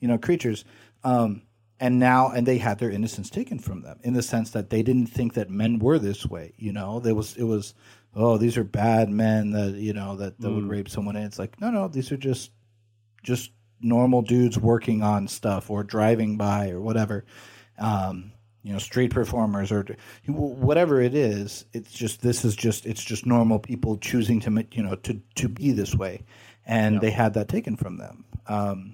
you 0.00 0.08
know, 0.08 0.18
creatures. 0.18 0.64
Um, 1.04 1.42
and 1.80 1.98
now, 1.98 2.30
and 2.30 2.46
they 2.46 2.58
had 2.58 2.78
their 2.78 2.90
innocence 2.92 3.28
taken 3.28 3.58
from 3.58 3.82
them 3.82 3.98
in 4.04 4.12
the 4.12 4.22
sense 4.22 4.50
that 4.50 4.70
they 4.70 4.82
didn't 4.84 5.08
think 5.08 5.34
that 5.34 5.50
men 5.50 5.80
were 5.80 5.98
this 5.98 6.24
way. 6.24 6.52
You 6.56 6.72
know, 6.72 7.00
there 7.00 7.14
was 7.16 7.36
it 7.36 7.42
was, 7.42 7.74
oh, 8.14 8.38
these 8.38 8.56
are 8.56 8.62
bad 8.64 9.10
men 9.10 9.50
that 9.50 9.72
you 9.74 9.92
know 9.92 10.14
that, 10.16 10.38
that 10.40 10.50
would 10.50 10.68
rape 10.68 10.88
someone. 10.88 11.16
And 11.16 11.24
it's 11.26 11.40
like, 11.40 11.60
no, 11.60 11.70
no, 11.70 11.88
these 11.88 12.12
are 12.12 12.16
just 12.16 12.52
just 13.24 13.50
normal 13.82 14.22
dudes 14.22 14.58
working 14.58 15.02
on 15.02 15.28
stuff 15.28 15.70
or 15.70 15.82
driving 15.82 16.36
by 16.36 16.70
or 16.70 16.80
whatever. 16.80 17.24
Um, 17.78 18.32
you 18.62 18.72
know, 18.72 18.78
street 18.78 19.10
performers 19.10 19.72
or 19.72 19.84
whatever 20.28 21.00
it 21.00 21.14
is. 21.16 21.64
It's 21.72 21.92
just 21.92 22.22
this 22.22 22.44
is 22.44 22.54
just 22.54 22.86
it's 22.86 23.02
just 23.02 23.26
normal 23.26 23.58
people 23.58 23.96
choosing 23.98 24.38
to 24.40 24.66
you 24.72 24.82
know 24.84 24.94
to 24.96 25.20
to 25.34 25.48
be 25.48 25.72
this 25.72 25.94
way, 25.96 26.22
and 26.64 27.00
they 27.00 27.10
had 27.10 27.34
that 27.34 27.48
taken 27.48 27.76
from 27.76 27.98
them. 27.98 28.24
Um, 28.46 28.78
you 28.78 28.84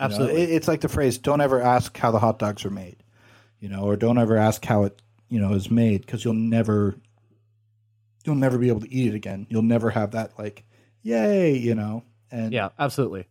know, 0.00 0.04
Absolutely. 0.06 0.42
it- 0.42 0.50
it's 0.50 0.66
like 0.66 0.80
the 0.80 0.88
phrase 0.88 1.18
"Don't 1.18 1.40
ever 1.40 1.60
ask 1.62 1.96
how 1.96 2.10
the 2.10 2.18
hot 2.18 2.38
dogs 2.40 2.64
are 2.64 2.70
made," 2.70 2.96
you 3.60 3.68
know, 3.68 3.82
or 3.82 3.94
"Don't 3.96 4.18
ever 4.18 4.36
ask 4.36 4.64
how 4.64 4.82
it 4.82 5.00
you 5.28 5.38
know 5.40 5.52
is 5.52 5.70
made," 5.70 6.00
because 6.00 6.24
you'll 6.24 6.34
never 6.34 6.96
you'll 8.24 8.34
never 8.34 8.58
be 8.58 8.68
able 8.68 8.80
to 8.80 8.92
eat 8.92 9.08
it 9.12 9.14
again. 9.16 9.46
You'll 9.48 9.62
never 9.62 9.90
have 9.90 10.10
that 10.10 10.36
like, 10.38 10.64
yay, 11.02 11.56
you 11.56 11.74
know. 11.74 12.02
And 12.32 12.52
Yeah, 12.52 12.70
absolutely. 12.78 13.26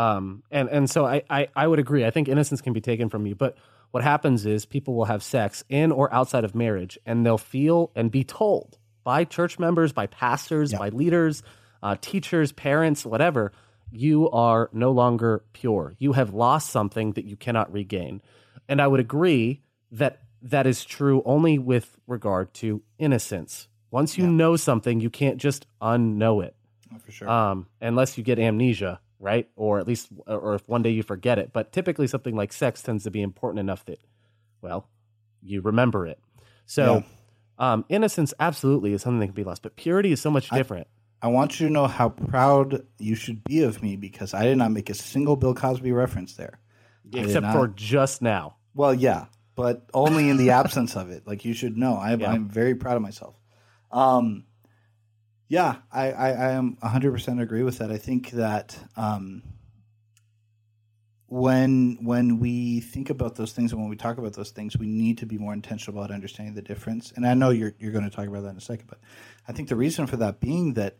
Um, 0.00 0.42
and 0.50 0.68
and 0.68 0.88
so 0.88 1.04
I, 1.06 1.22
I 1.28 1.48
I 1.54 1.66
would 1.66 1.78
agree. 1.78 2.04
I 2.04 2.10
think 2.10 2.28
innocence 2.28 2.60
can 2.60 2.72
be 2.72 2.80
taken 2.80 3.08
from 3.08 3.26
you, 3.26 3.34
but 3.34 3.56
what 3.90 4.02
happens 4.02 4.46
is 4.46 4.64
people 4.64 4.94
will 4.94 5.06
have 5.06 5.22
sex 5.22 5.64
in 5.68 5.92
or 5.92 6.12
outside 6.14 6.44
of 6.44 6.54
marriage, 6.54 6.98
and 7.04 7.26
they'll 7.26 7.38
feel 7.38 7.90
and 7.94 8.10
be 8.10 8.24
told 8.24 8.78
by 9.04 9.24
church 9.24 9.58
members, 9.58 9.92
by 9.92 10.06
pastors, 10.06 10.72
by 10.72 10.90
leaders, 10.90 11.42
uh, 11.82 11.96
teachers, 12.00 12.52
parents, 12.52 13.04
whatever. 13.04 13.52
You 13.92 14.30
are 14.30 14.70
no 14.72 14.92
longer 14.92 15.42
pure. 15.52 15.94
You 15.98 16.12
have 16.12 16.32
lost 16.32 16.70
something 16.70 17.12
that 17.12 17.24
you 17.24 17.36
cannot 17.36 17.72
regain. 17.72 18.22
And 18.68 18.80
I 18.80 18.86
would 18.86 19.00
agree 19.00 19.62
that 19.90 20.20
that 20.42 20.66
is 20.66 20.84
true 20.84 21.22
only 21.24 21.58
with 21.58 21.98
regard 22.06 22.54
to 22.54 22.82
innocence. 22.98 23.66
Once 23.90 24.16
you 24.16 24.28
know 24.28 24.54
something, 24.54 25.00
you 25.00 25.10
can't 25.10 25.38
just 25.38 25.66
unknow 25.82 26.44
it 26.44 26.54
for 27.04 27.10
sure. 27.10 27.28
um, 27.28 27.66
unless 27.80 28.16
you 28.16 28.22
get 28.22 28.38
amnesia, 28.38 29.00
right? 29.20 29.48
Or 29.54 29.78
at 29.78 29.86
least, 29.86 30.08
or 30.26 30.54
if 30.54 30.68
one 30.68 30.82
day 30.82 30.90
you 30.90 31.02
forget 31.02 31.38
it. 31.38 31.52
But 31.52 31.72
typically, 31.72 32.08
something 32.08 32.34
like 32.34 32.52
sex 32.52 32.82
tends 32.82 33.04
to 33.04 33.10
be 33.10 33.22
important 33.22 33.60
enough 33.60 33.84
that, 33.84 34.00
well, 34.62 34.88
you 35.42 35.60
remember 35.60 36.06
it. 36.06 36.18
So, 36.66 37.04
um, 37.58 37.84
innocence 37.88 38.32
absolutely 38.40 38.94
is 38.94 39.02
something 39.02 39.20
that 39.20 39.26
can 39.26 39.34
be 39.34 39.44
lost, 39.44 39.62
but 39.62 39.76
purity 39.76 40.12
is 40.12 40.20
so 40.20 40.30
much 40.30 40.48
different. 40.50 40.88
I 41.22 41.28
want 41.28 41.60
you 41.60 41.66
to 41.66 41.72
know 41.72 41.86
how 41.86 42.08
proud 42.08 42.86
you 42.98 43.14
should 43.14 43.44
be 43.44 43.62
of 43.62 43.82
me 43.82 43.96
because 43.96 44.32
I 44.32 44.44
did 44.44 44.56
not 44.56 44.70
make 44.70 44.88
a 44.88 44.94
single 44.94 45.36
Bill 45.36 45.54
Cosby 45.54 45.92
reference 45.92 46.34
there. 46.34 46.60
Except 47.12 47.42
not. 47.42 47.52
for 47.52 47.68
just 47.68 48.22
now. 48.22 48.56
Well, 48.74 48.94
yeah, 48.94 49.26
but 49.54 49.84
only 49.92 50.30
in 50.30 50.38
the 50.38 50.50
absence 50.50 50.96
of 50.96 51.10
it. 51.10 51.26
Like 51.26 51.44
you 51.44 51.52
should 51.52 51.76
know, 51.76 51.98
I'm, 51.98 52.24
I'm 52.24 52.48
very 52.48 52.74
proud 52.74 52.96
of 52.96 53.02
myself. 53.02 53.34
Um, 53.90 54.44
yeah, 55.50 55.78
I, 55.90 56.12
I, 56.12 56.28
I 56.28 56.50
am 56.52 56.76
100% 56.76 57.42
agree 57.42 57.64
with 57.64 57.78
that. 57.78 57.90
I 57.90 57.98
think 57.98 58.30
that 58.30 58.78
um, 58.96 59.42
when 61.26 61.98
when 62.02 62.38
we 62.38 62.78
think 62.78 63.10
about 63.10 63.34
those 63.34 63.52
things 63.52 63.72
and 63.72 63.80
when 63.80 63.90
we 63.90 63.96
talk 63.96 64.16
about 64.16 64.34
those 64.34 64.50
things, 64.50 64.78
we 64.78 64.86
need 64.86 65.18
to 65.18 65.26
be 65.26 65.38
more 65.38 65.52
intentional 65.52 65.98
about 65.98 66.14
understanding 66.14 66.54
the 66.54 66.62
difference. 66.62 67.12
And 67.16 67.26
I 67.26 67.34
know 67.34 67.50
you're 67.50 67.74
you're 67.80 67.90
going 67.90 68.08
to 68.08 68.14
talk 68.14 68.28
about 68.28 68.44
that 68.44 68.50
in 68.50 68.58
a 68.58 68.60
second, 68.60 68.86
but 68.86 69.00
I 69.48 69.50
think 69.50 69.68
the 69.68 69.74
reason 69.74 70.06
for 70.06 70.16
that 70.18 70.38
being 70.38 70.74
that 70.74 70.98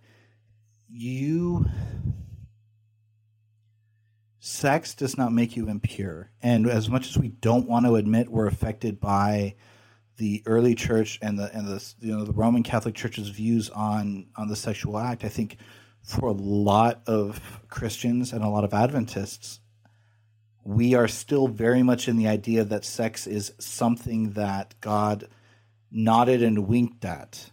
you 0.89 1.67
sex 4.41 4.95
does 4.95 5.17
not 5.17 5.33
make 5.33 5.55
you 5.55 5.69
impure. 5.69 6.33
And 6.43 6.69
as 6.69 6.89
much 6.89 7.09
as 7.09 7.17
we 7.17 7.29
don't 7.29 7.69
want 7.69 7.87
to 7.87 7.95
admit 7.95 8.33
we're 8.33 8.49
affected 8.49 9.01
by 9.01 9.55
the 10.21 10.43
early 10.45 10.75
church 10.75 11.19
and 11.23 11.39
the 11.39 11.51
and 11.57 11.67
the 11.67 11.83
you 11.99 12.15
know 12.15 12.25
the 12.25 12.33
Roman 12.33 12.63
Catholic 12.63 12.95
Church's 12.95 13.31
views 13.31 13.71
on 13.71 14.27
on 14.37 14.49
the 14.49 14.55
sexual 14.55 14.99
act, 14.99 15.25
I 15.25 15.29
think 15.29 15.57
for 16.03 16.29
a 16.29 16.33
lot 16.33 17.01
of 17.07 17.41
Christians 17.69 18.31
and 18.35 18.45
a 18.45 18.49
lot 18.49 18.63
of 18.63 18.75
Adventists, 18.75 19.61
we 20.63 20.95
are 20.95 21.09
still 21.09 21.49
very 21.49 21.83
much 21.83 22.07
in 22.07 22.19
the 22.19 22.29
idea 22.29 22.65
that 22.65 22.85
sex 22.85 23.27
is 23.27 23.55
something 23.59 24.33
that 24.33 24.75
God 24.83 25.27
nodded 25.91 26.43
and 26.43 26.69
winked 26.69 27.03
at. 27.07 27.51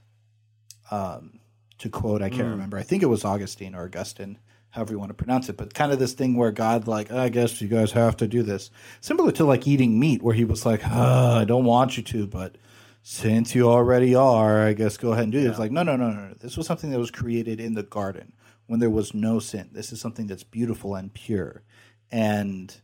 Um, 0.92 1.40
to 1.78 1.90
quote, 1.90 2.22
I 2.22 2.30
can't 2.30 2.50
remember. 2.50 2.78
I 2.78 2.84
think 2.84 3.02
it 3.02 3.06
was 3.06 3.24
Augustine 3.24 3.76
or 3.76 3.86
Augustine, 3.86 4.40
however 4.70 4.94
you 4.94 5.00
want 5.00 5.10
to 5.10 5.16
pronounce 5.16 5.50
it. 5.50 5.58
But 5.58 5.74
kind 5.74 5.92
of 5.92 6.00
this 6.00 6.14
thing 6.14 6.36
where 6.36 6.52
God, 6.52 6.88
like, 6.88 7.12
I 7.12 7.30
guess 7.30 7.62
you 7.62 7.68
guys 7.68 7.92
have 7.94 8.18
to 8.18 8.28
do 8.28 8.44
this, 8.44 8.70
similar 9.02 9.32
to 9.34 9.46
like 9.46 9.68
eating 9.68 10.00
meat, 10.00 10.22
where 10.22 10.36
He 10.36 10.46
was 10.46 10.66
like, 10.66 10.82
"Ah, 10.86 11.40
I 11.40 11.46
don't 11.46 11.66
want 11.66 11.98
you 11.98 12.04
to, 12.04 12.28
but 12.28 12.58
since 13.02 13.56
you 13.56 13.70
already 13.70 14.14
are, 14.16 14.64
I 14.64 14.74
guess 14.74 14.98
go 14.98 15.14
ahead 15.14 15.24
and 15.24 15.32
do 15.32 15.42
this. 15.42 15.58
Like, 15.58 15.72
no, 15.72 15.84
no, 15.84 15.96
no, 15.96 16.12
no, 16.12 16.28
no. 16.28 16.34
This 16.40 16.58
was 16.58 16.68
something 16.68 16.90
that 16.92 17.00
was 17.00 17.12
created 17.12 17.60
in 17.62 17.74
the 17.74 17.84
garden 17.84 18.34
when 18.66 18.80
there 18.80 18.90
was 18.90 19.14
no 19.14 19.40
sin. 19.40 19.70
This 19.72 19.94
is 19.94 20.02
something 20.02 20.28
that's 20.28 20.44
beautiful 20.44 20.96
and 20.96 21.14
pure, 21.14 21.64
and 22.12 22.76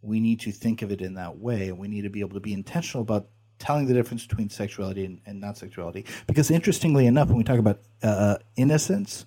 we 0.00 0.20
need 0.20 0.40
to 0.40 0.52
think 0.52 0.82
of 0.82 0.90
it 0.90 1.00
in 1.00 1.14
that 1.14 1.38
way. 1.38 1.72
We 1.72 1.88
need 1.88 2.02
to 2.02 2.10
be 2.10 2.20
able 2.20 2.34
to 2.34 2.40
be 2.40 2.52
intentional 2.52 3.02
about 3.02 3.28
telling 3.58 3.86
the 3.86 3.94
difference 3.94 4.26
between 4.26 4.50
sexuality 4.50 5.04
and, 5.04 5.20
and 5.24 5.40
not 5.40 5.56
sexuality. 5.56 6.04
Because 6.26 6.50
interestingly 6.50 7.06
enough, 7.06 7.28
when 7.28 7.38
we 7.38 7.44
talk 7.44 7.60
about 7.60 7.80
uh, 8.02 8.38
innocence, 8.56 9.24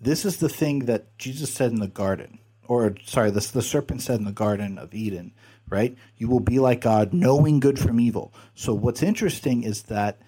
this 0.00 0.24
is 0.24 0.36
the 0.38 0.48
thing 0.48 0.80
that 0.86 1.16
Jesus 1.18 1.52
said 1.52 1.70
in 1.72 1.80
the 1.80 1.88
garden, 1.88 2.38
or 2.66 2.94
sorry, 3.04 3.30
this 3.30 3.50
the 3.50 3.62
serpent 3.62 4.02
said 4.02 4.18
in 4.18 4.24
the 4.24 4.32
Garden 4.32 4.78
of 4.78 4.94
Eden, 4.94 5.32
right? 5.68 5.96
You 6.16 6.28
will 6.28 6.40
be 6.40 6.58
like 6.58 6.80
God, 6.82 7.12
knowing 7.12 7.60
good 7.60 7.78
from 7.78 7.98
evil. 8.00 8.32
So 8.54 8.74
what's 8.74 9.02
interesting 9.02 9.62
is 9.62 9.82
that 9.84 10.20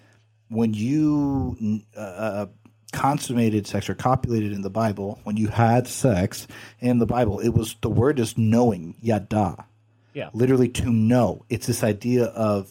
when 0.49 0.73
you 0.73 1.81
uh, 1.95 2.47
consummated 2.91 3.65
sex 3.67 3.89
or 3.89 3.95
copulated 3.95 4.51
in 4.51 4.61
the 4.61 4.69
Bible, 4.69 5.19
when 5.23 5.37
you 5.37 5.47
had 5.47 5.87
sex 5.87 6.47
in 6.79 6.97
the 6.99 7.05
Bible, 7.05 7.39
it 7.39 7.49
was 7.49 7.75
the 7.81 7.89
word 7.89 8.19
is 8.19 8.37
knowing, 8.37 8.95
yada 9.01 9.65
Yeah. 10.13 10.29
literally 10.33 10.67
to 10.69 10.91
know. 10.91 11.45
It's 11.49 11.67
this 11.67 11.83
idea 11.83 12.25
of 12.25 12.69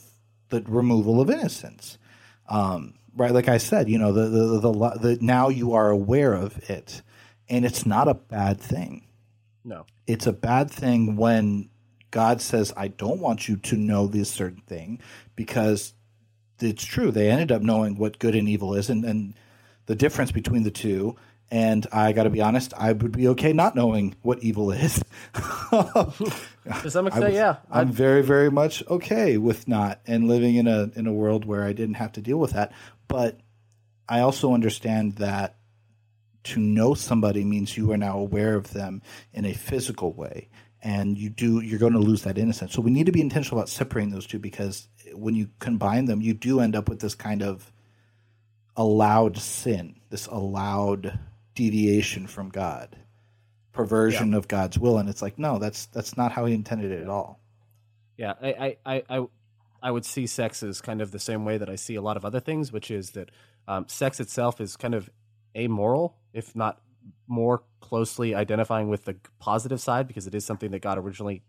the 0.50 0.62
removal 0.62 1.20
of 1.20 1.30
innocence, 1.30 1.96
um, 2.48 2.94
right? 3.20 3.32
Like 3.32 3.48
I 3.48 3.58
said, 3.58 3.90
you 3.90 3.98
know, 3.98 4.12
the 4.12 4.28
the, 4.30 4.46
the 4.60 4.72
the 4.72 4.98
the 4.98 5.18
now 5.20 5.50
you 5.50 5.74
are 5.74 5.90
aware 5.90 6.32
of 6.32 6.58
it, 6.70 7.02
and 7.50 7.66
it's 7.66 7.84
not 7.84 8.08
a 8.08 8.14
bad 8.14 8.58
thing. 8.58 9.06
No. 9.62 9.84
It's 10.06 10.26
a 10.26 10.32
bad 10.32 10.70
thing 10.70 11.16
when 11.16 11.68
God 12.10 12.40
says, 12.40 12.72
"I 12.78 12.88
don't 12.88 13.20
want 13.20 13.46
you 13.46 13.56
to 13.58 13.76
know 13.76 14.06
this 14.06 14.30
certain 14.30 14.62
thing," 14.62 15.00
because 15.36 15.92
it's 16.60 16.82
true. 16.82 17.10
They 17.10 17.30
ended 17.30 17.52
up 17.52 17.60
knowing 17.60 17.96
what 17.96 18.18
good 18.18 18.34
and 18.34 18.48
evil 18.48 18.74
is, 18.74 18.88
and 18.88 19.04
and 19.04 19.34
the 19.84 19.94
difference 19.94 20.32
between 20.32 20.62
the 20.62 20.70
two. 20.70 21.14
And 21.52 21.84
I 21.92 22.12
got 22.12 22.22
to 22.22 22.30
be 22.30 22.40
honest, 22.40 22.72
I 22.78 22.92
would 22.92 23.10
be 23.10 23.26
okay 23.28 23.52
not 23.52 23.74
knowing 23.74 24.14
what 24.22 24.38
evil 24.38 24.70
is. 24.70 25.02
To 26.82 26.90
some 26.90 27.06
extent, 27.08 27.26
was- 27.26 27.34
yeah. 27.34 27.56
I'm 27.70 27.90
very, 27.90 28.22
very 28.22 28.50
much 28.50 28.86
okay 28.88 29.36
with 29.36 29.66
not 29.66 30.00
and 30.06 30.28
living 30.28 30.56
in 30.56 30.66
a 30.68 30.90
in 30.94 31.06
a 31.06 31.12
world 31.12 31.44
where 31.44 31.64
I 31.64 31.72
didn't 31.72 31.94
have 31.94 32.12
to 32.12 32.20
deal 32.20 32.38
with 32.38 32.52
that. 32.52 32.72
But 33.10 33.40
I 34.08 34.20
also 34.20 34.54
understand 34.54 35.16
that 35.16 35.56
to 36.44 36.60
know 36.60 36.94
somebody 36.94 37.42
means 37.42 37.76
you 37.76 37.90
are 37.90 37.96
now 37.96 38.16
aware 38.20 38.54
of 38.54 38.72
them 38.72 39.02
in 39.32 39.44
a 39.44 39.52
physical 39.52 40.12
way, 40.12 40.48
and 40.80 41.18
you 41.18 41.28
do 41.28 41.60
you're 41.60 41.80
going 41.80 41.94
to 41.94 41.98
lose 41.98 42.22
that 42.22 42.38
innocence. 42.38 42.72
So 42.72 42.80
we 42.80 42.92
need 42.92 43.06
to 43.06 43.12
be 43.12 43.20
intentional 43.20 43.58
about 43.58 43.68
separating 43.68 44.12
those 44.12 44.28
two 44.28 44.38
because 44.38 44.86
when 45.12 45.34
you 45.34 45.50
combine 45.58 46.04
them, 46.04 46.20
you 46.20 46.34
do 46.34 46.60
end 46.60 46.76
up 46.76 46.88
with 46.88 47.00
this 47.00 47.16
kind 47.16 47.42
of 47.42 47.72
allowed 48.76 49.36
sin, 49.36 49.96
this 50.10 50.26
allowed 50.26 51.18
deviation 51.56 52.28
from 52.28 52.48
God, 52.48 52.96
perversion 53.72 54.34
of 54.34 54.46
God's 54.46 54.78
will, 54.78 54.98
and 54.98 55.08
it's 55.08 55.20
like 55.20 55.36
no, 55.36 55.58
that's 55.58 55.86
that's 55.86 56.16
not 56.16 56.30
how 56.30 56.44
He 56.44 56.54
intended 56.54 56.92
it 56.92 57.02
at 57.02 57.08
all. 57.08 57.40
Yeah, 58.16 58.34
I, 58.40 58.76
I, 58.86 59.02
I, 59.08 59.26
I, 59.82 59.88
I 59.88 59.90
would 59.90 60.04
see 60.04 60.26
sex 60.26 60.62
as 60.62 60.80
kind 60.80 61.00
of 61.00 61.10
the 61.10 61.18
same 61.18 61.44
way 61.44 61.58
that 61.58 61.68
I 61.68 61.76
see 61.76 61.94
a 61.94 62.02
lot 62.02 62.16
of 62.16 62.24
other 62.24 62.40
things, 62.40 62.72
which 62.72 62.90
is 62.90 63.10
that 63.12 63.30
um, 63.68 63.86
sex 63.88 64.20
itself 64.20 64.60
is 64.60 64.76
kind 64.76 64.94
of 64.94 65.10
amoral, 65.56 66.16
if 66.32 66.54
not 66.54 66.80
more 67.26 67.62
closely 67.80 68.34
identifying 68.34 68.88
with 68.88 69.04
the 69.04 69.16
positive 69.38 69.80
side, 69.80 70.06
because 70.06 70.26
it 70.26 70.34
is 70.34 70.44
something 70.44 70.70
that 70.70 70.80
God 70.80 70.98
originally, 70.98 71.42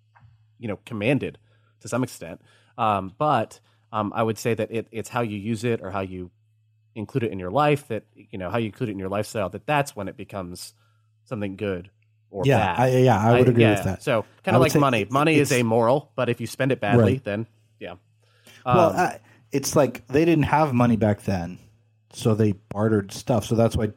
you 0.59 0.67
know, 0.67 0.79
commanded 0.85 1.37
to 1.81 1.87
some 1.87 2.03
extent. 2.03 2.41
Um, 2.77 3.13
but 3.17 3.59
um, 3.91 4.13
I 4.15 4.23
would 4.23 4.37
say 4.37 4.53
that 4.53 4.71
it, 4.71 4.87
it's 4.91 5.09
how 5.09 5.21
you 5.21 5.37
use 5.37 5.63
it 5.63 5.81
or 5.81 5.91
how 5.91 6.01
you 6.01 6.31
include 6.95 7.23
it 7.23 7.31
in 7.31 7.39
your 7.39 7.51
life 7.51 7.87
that 7.87 8.03
you 8.15 8.37
know 8.37 8.49
how 8.49 8.57
you 8.57 8.65
include 8.65 8.89
it 8.89 8.91
in 8.91 8.99
your 8.99 9.07
lifestyle 9.09 9.49
that 9.49 9.65
that's 9.65 9.95
when 9.95 10.09
it 10.09 10.17
becomes 10.17 10.73
something 11.23 11.55
good 11.55 11.89
or 12.29 12.45
Yeah, 12.45 12.57
bad. 12.57 12.79
I, 12.79 12.97
yeah, 12.97 13.17
I 13.19 13.39
would 13.39 13.47
agree 13.47 13.63
yeah, 13.63 13.75
with 13.75 13.83
that. 13.83 14.03
So 14.03 14.25
kind 14.43 14.55
of 14.55 14.61
like 14.61 14.75
money. 14.75 15.05
Money 15.09 15.35
is 15.35 15.51
amoral, 15.51 16.11
but 16.15 16.29
if 16.29 16.41
you 16.41 16.47
spend 16.47 16.71
it 16.71 16.79
badly, 16.81 17.13
Right. 17.13 17.23
then 17.23 17.47
yeah, 17.79 17.95
well, 18.65 18.93
uh, 18.95 19.13
it's 19.51 19.75
like 19.75 20.05
they 20.07 20.25
didn't 20.25 20.45
have 20.45 20.73
money 20.73 20.95
back 20.97 21.23
then, 21.23 21.59
so 22.13 22.35
they 22.35 22.53
bartered 22.69 23.11
stuff. 23.11 23.45
So 23.45 23.55
that's 23.55 23.75
why, 23.75 23.91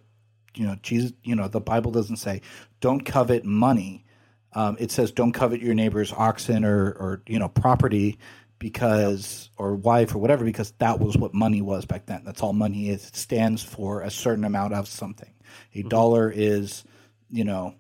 you 0.55 0.67
know, 0.67 0.77
Jesus. 0.83 1.13
You 1.23 1.37
know, 1.37 1.49
the 1.49 1.61
Bible 1.61 1.91
doesn't 1.91 2.17
say 2.17 2.41
don't 2.81 3.05
covet 3.05 3.45
money. 3.45 4.05
Um, 4.53 4.77
it 4.79 4.91
says 4.91 5.13
don't 5.13 5.33
covet 5.33 5.61
your 5.61 5.75
neighbor's 5.75 6.13
oxen 6.13 6.65
or 6.65 6.93
or 6.93 7.23
you 7.27 7.39
know 7.39 7.49
property 7.49 8.19
because 8.59 9.51
or 9.57 9.75
wife 9.75 10.15
or 10.15 10.19
whatever 10.19 10.45
because 10.45 10.73
that 10.79 10.99
was 11.01 11.17
what 11.17 11.35
money 11.35 11.61
was 11.61 11.85
back 11.85 12.07
then. 12.07 12.23
That's 12.25 12.43
all 12.43 12.53
money 12.53 12.89
is. 12.89 13.09
It 13.09 13.17
stands 13.17 13.63
for 13.63 14.01
a 14.03 14.11
certain 14.11 14.45
amount 14.45 14.75
of 14.75 14.89
something. 14.89 15.33
A 15.75 15.79
Mm-hmm. 15.79 15.89
dollar 15.89 16.33
is, 16.35 16.85
you 17.31 17.45
know, 17.45 17.75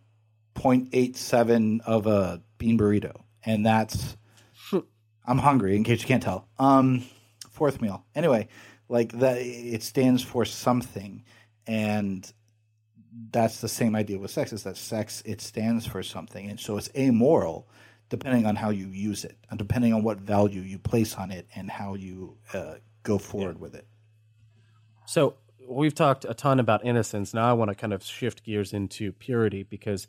0.87 0.56 1.80
of 1.82 2.06
a 2.06 2.42
bean 2.58 2.78
burrito, 2.78 3.22
and 3.44 3.64
that's. 3.64 4.16
I'm 5.24 5.38
hungry. 5.38 5.76
In 5.76 5.84
case 5.84 6.02
you 6.02 6.08
can't 6.08 6.22
tell. 6.22 6.48
Um, 6.58 7.04
fourth 7.50 7.80
meal. 7.80 8.04
Anyway, 8.14 8.48
like 8.88 9.12
that, 9.12 9.38
it 9.38 9.82
stands 9.82 10.22
for 10.22 10.44
something, 10.44 11.24
and 11.66 12.30
that's 13.30 13.60
the 13.60 13.68
same 13.68 13.94
idea 13.96 14.18
with 14.18 14.30
sex. 14.30 14.52
Is 14.52 14.64
that 14.64 14.76
sex 14.76 15.22
it 15.24 15.40
stands 15.40 15.86
for 15.86 16.02
something, 16.02 16.48
and 16.48 16.60
so 16.60 16.76
it's 16.76 16.90
amoral, 16.96 17.68
depending 18.08 18.44
on 18.46 18.56
how 18.56 18.70
you 18.70 18.88
use 18.88 19.24
it, 19.24 19.38
and 19.50 19.58
depending 19.58 19.92
on 19.94 20.02
what 20.02 20.18
value 20.18 20.60
you 20.60 20.78
place 20.78 21.14
on 21.14 21.30
it, 21.30 21.46
and 21.54 21.70
how 21.70 21.94
you 21.94 22.36
uh, 22.52 22.74
go 23.02 23.18
forward 23.18 23.60
with 23.60 23.74
it. 23.74 23.86
So 25.06 25.36
we've 25.68 25.94
talked 25.94 26.24
a 26.28 26.34
ton 26.34 26.60
about 26.60 26.84
innocence. 26.84 27.32
Now 27.32 27.48
I 27.48 27.52
want 27.52 27.70
to 27.70 27.74
kind 27.74 27.92
of 27.92 28.02
shift 28.02 28.44
gears 28.44 28.72
into 28.72 29.12
purity 29.12 29.62
because 29.62 30.06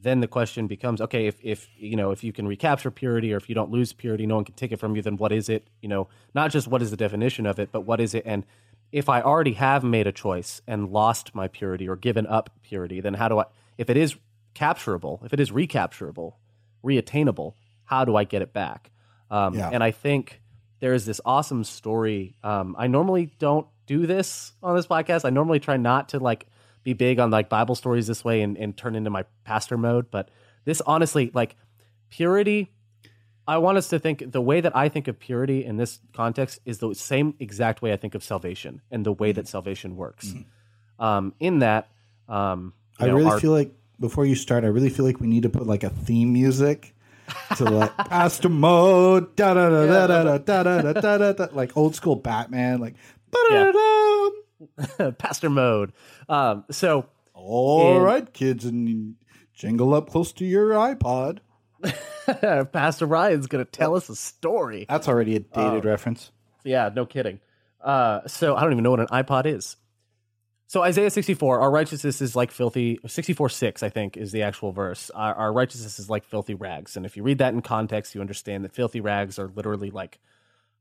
then 0.00 0.20
the 0.20 0.28
question 0.28 0.66
becomes 0.66 1.00
okay 1.00 1.26
if, 1.26 1.36
if 1.42 1.68
you 1.76 1.96
know 1.96 2.10
if 2.10 2.22
you 2.22 2.32
can 2.32 2.46
recapture 2.46 2.90
purity 2.90 3.32
or 3.32 3.36
if 3.36 3.48
you 3.48 3.54
don't 3.54 3.70
lose 3.70 3.92
purity 3.92 4.26
no 4.26 4.36
one 4.36 4.44
can 4.44 4.54
take 4.54 4.72
it 4.72 4.78
from 4.78 4.94
you 4.96 5.02
then 5.02 5.16
what 5.16 5.32
is 5.32 5.48
it 5.48 5.66
you 5.82 5.88
know? 5.88 6.08
Not 6.34 6.50
just 6.50 6.68
what 6.68 6.82
is 6.82 6.90
the 6.90 6.96
definition 6.96 7.46
of 7.46 7.58
it 7.58 7.70
but 7.72 7.82
what 7.82 8.00
is 8.00 8.14
it? 8.14 8.22
And 8.26 8.44
if 8.90 9.08
i 9.08 9.20
already 9.20 9.52
have 9.52 9.84
made 9.84 10.06
a 10.06 10.12
choice 10.12 10.62
and 10.66 10.90
lost 10.90 11.34
my 11.34 11.46
purity 11.48 11.86
or 11.88 11.94
given 11.96 12.26
up 12.26 12.48
purity 12.62 13.00
then 13.00 13.14
how 13.14 13.28
do 13.28 13.38
i 13.38 13.44
if 13.76 13.90
it 13.90 13.96
is 13.96 14.16
capturable 14.54 15.22
if 15.24 15.32
it 15.34 15.40
is 15.40 15.50
recapturable 15.50 16.34
reattainable 16.84 17.52
how 17.84 18.04
do 18.04 18.16
i 18.16 18.24
get 18.24 18.42
it 18.42 18.52
back? 18.52 18.90
Um, 19.30 19.54
Yeah. 19.54 19.70
and 19.72 19.84
i 19.84 19.90
think 19.90 20.40
there 20.80 20.94
is 20.94 21.04
this 21.04 21.20
awesome 21.24 21.64
story 21.64 22.36
um, 22.42 22.74
i 22.78 22.86
normally 22.86 23.30
don't 23.38 23.66
do 23.86 24.06
this 24.06 24.52
on 24.62 24.76
this 24.76 24.86
podcast. 24.86 25.24
I 25.24 25.30
normally 25.30 25.60
try 25.60 25.78
not 25.78 26.10
to 26.10 26.18
like 26.18 26.46
be 26.84 26.92
big 26.92 27.18
on 27.18 27.30
like 27.30 27.48
bible 27.48 27.74
stories 27.74 28.06
this 28.06 28.24
way 28.24 28.42
and, 28.42 28.56
and 28.56 28.76
turn 28.76 28.94
into 28.94 29.10
my 29.10 29.24
pastor 29.44 29.76
mode 29.76 30.10
but 30.10 30.30
this 30.64 30.80
honestly 30.82 31.30
like 31.34 31.56
purity 32.10 32.72
i 33.46 33.58
want 33.58 33.76
us 33.78 33.88
to 33.88 33.98
think 33.98 34.32
the 34.32 34.40
way 34.40 34.60
that 34.60 34.74
i 34.76 34.88
think 34.88 35.08
of 35.08 35.18
purity 35.18 35.64
in 35.64 35.76
this 35.76 36.00
context 36.12 36.58
is 36.64 36.78
the 36.78 36.94
same 36.94 37.34
exact 37.38 37.82
way 37.82 37.92
i 37.92 37.96
think 37.96 38.14
of 38.14 38.22
salvation 38.22 38.80
and 38.90 39.04
the 39.04 39.12
way 39.12 39.32
that 39.32 39.46
salvation 39.48 39.96
works 39.96 40.34
um, 40.98 41.32
in 41.38 41.60
that 41.60 41.88
um, 42.28 42.72
I 42.98 43.06
know, 43.06 43.14
really 43.16 43.30
our- 43.30 43.40
feel 43.40 43.52
like 43.52 43.72
before 44.00 44.26
you 44.26 44.34
start, 44.34 44.64
I 44.64 44.68
really 44.68 44.90
feel 44.90 45.04
like 45.04 45.18
we 45.20 45.26
need 45.26 45.42
to 45.44 45.48
put 45.48 45.66
like 45.66 45.82
a 45.82 45.90
theme 45.90 46.32
music 46.32 46.94
to 47.56 47.64
like 47.64 47.96
Pastor 48.08 48.48
Mode, 48.48 49.34
da 49.34 49.54
da 49.54 49.68
da 49.70 49.86
da 49.86 50.06
da 50.06 50.38
da 50.38 50.62
da 50.62 50.92
da 50.92 51.18
da 51.18 51.32
da 51.32 51.46
like 51.52 51.76
old 51.76 51.94
school 51.96 52.14
Batman, 52.16 52.80
like. 52.80 52.94
ba-da-da-da. 53.30 54.30
pastor 55.18 55.50
mode 55.50 55.92
um, 56.28 56.64
so 56.70 57.06
All 57.34 58.00
right, 58.00 58.32
kids, 58.32 58.64
and 58.64 59.14
jingle 59.54 59.94
up 59.94 60.10
close 60.10 60.32
to 60.32 60.44
your 60.44 60.70
iPod. 60.70 61.38
pastor 62.72 63.06
ryan's 63.06 63.46
gonna 63.46 63.64
tell 63.64 63.94
us 63.94 64.08
a 64.08 64.16
story 64.16 64.86
That's 64.88 65.08
already 65.08 65.36
a 65.36 65.40
dated 65.40 65.84
reference. 65.84 66.32
Yeah, 66.64 66.90
no 66.94 67.06
kidding. 67.06 67.40
Uh, 67.80 68.26
so 68.26 68.56
I 68.56 68.62
don't 68.62 68.72
even 68.72 68.84
know 68.84 68.90
what 68.90 69.00
an 69.00 69.06
iPod 69.06 69.46
is. 69.46 69.76
So 70.68 70.82
Isaiah 70.82 71.08
64, 71.08 71.60
our 71.60 71.70
righteousness 71.70 72.20
is 72.20 72.36
like 72.36 72.50
filthy, 72.50 72.98
64 73.06 73.48
6, 73.48 73.82
I 73.82 73.88
think, 73.88 74.18
is 74.18 74.32
the 74.32 74.42
actual 74.42 74.70
verse. 74.70 75.10
Our, 75.14 75.34
our 75.34 75.52
righteousness 75.52 75.98
is 75.98 76.10
like 76.10 76.24
filthy 76.24 76.54
rags. 76.54 76.94
And 76.94 77.06
if 77.06 77.16
you 77.16 77.22
read 77.22 77.38
that 77.38 77.54
in 77.54 77.62
context, 77.62 78.14
you 78.14 78.20
understand 78.20 78.64
that 78.64 78.74
filthy 78.74 79.00
rags 79.00 79.38
are 79.38 79.48
literally 79.48 79.90
like 79.90 80.18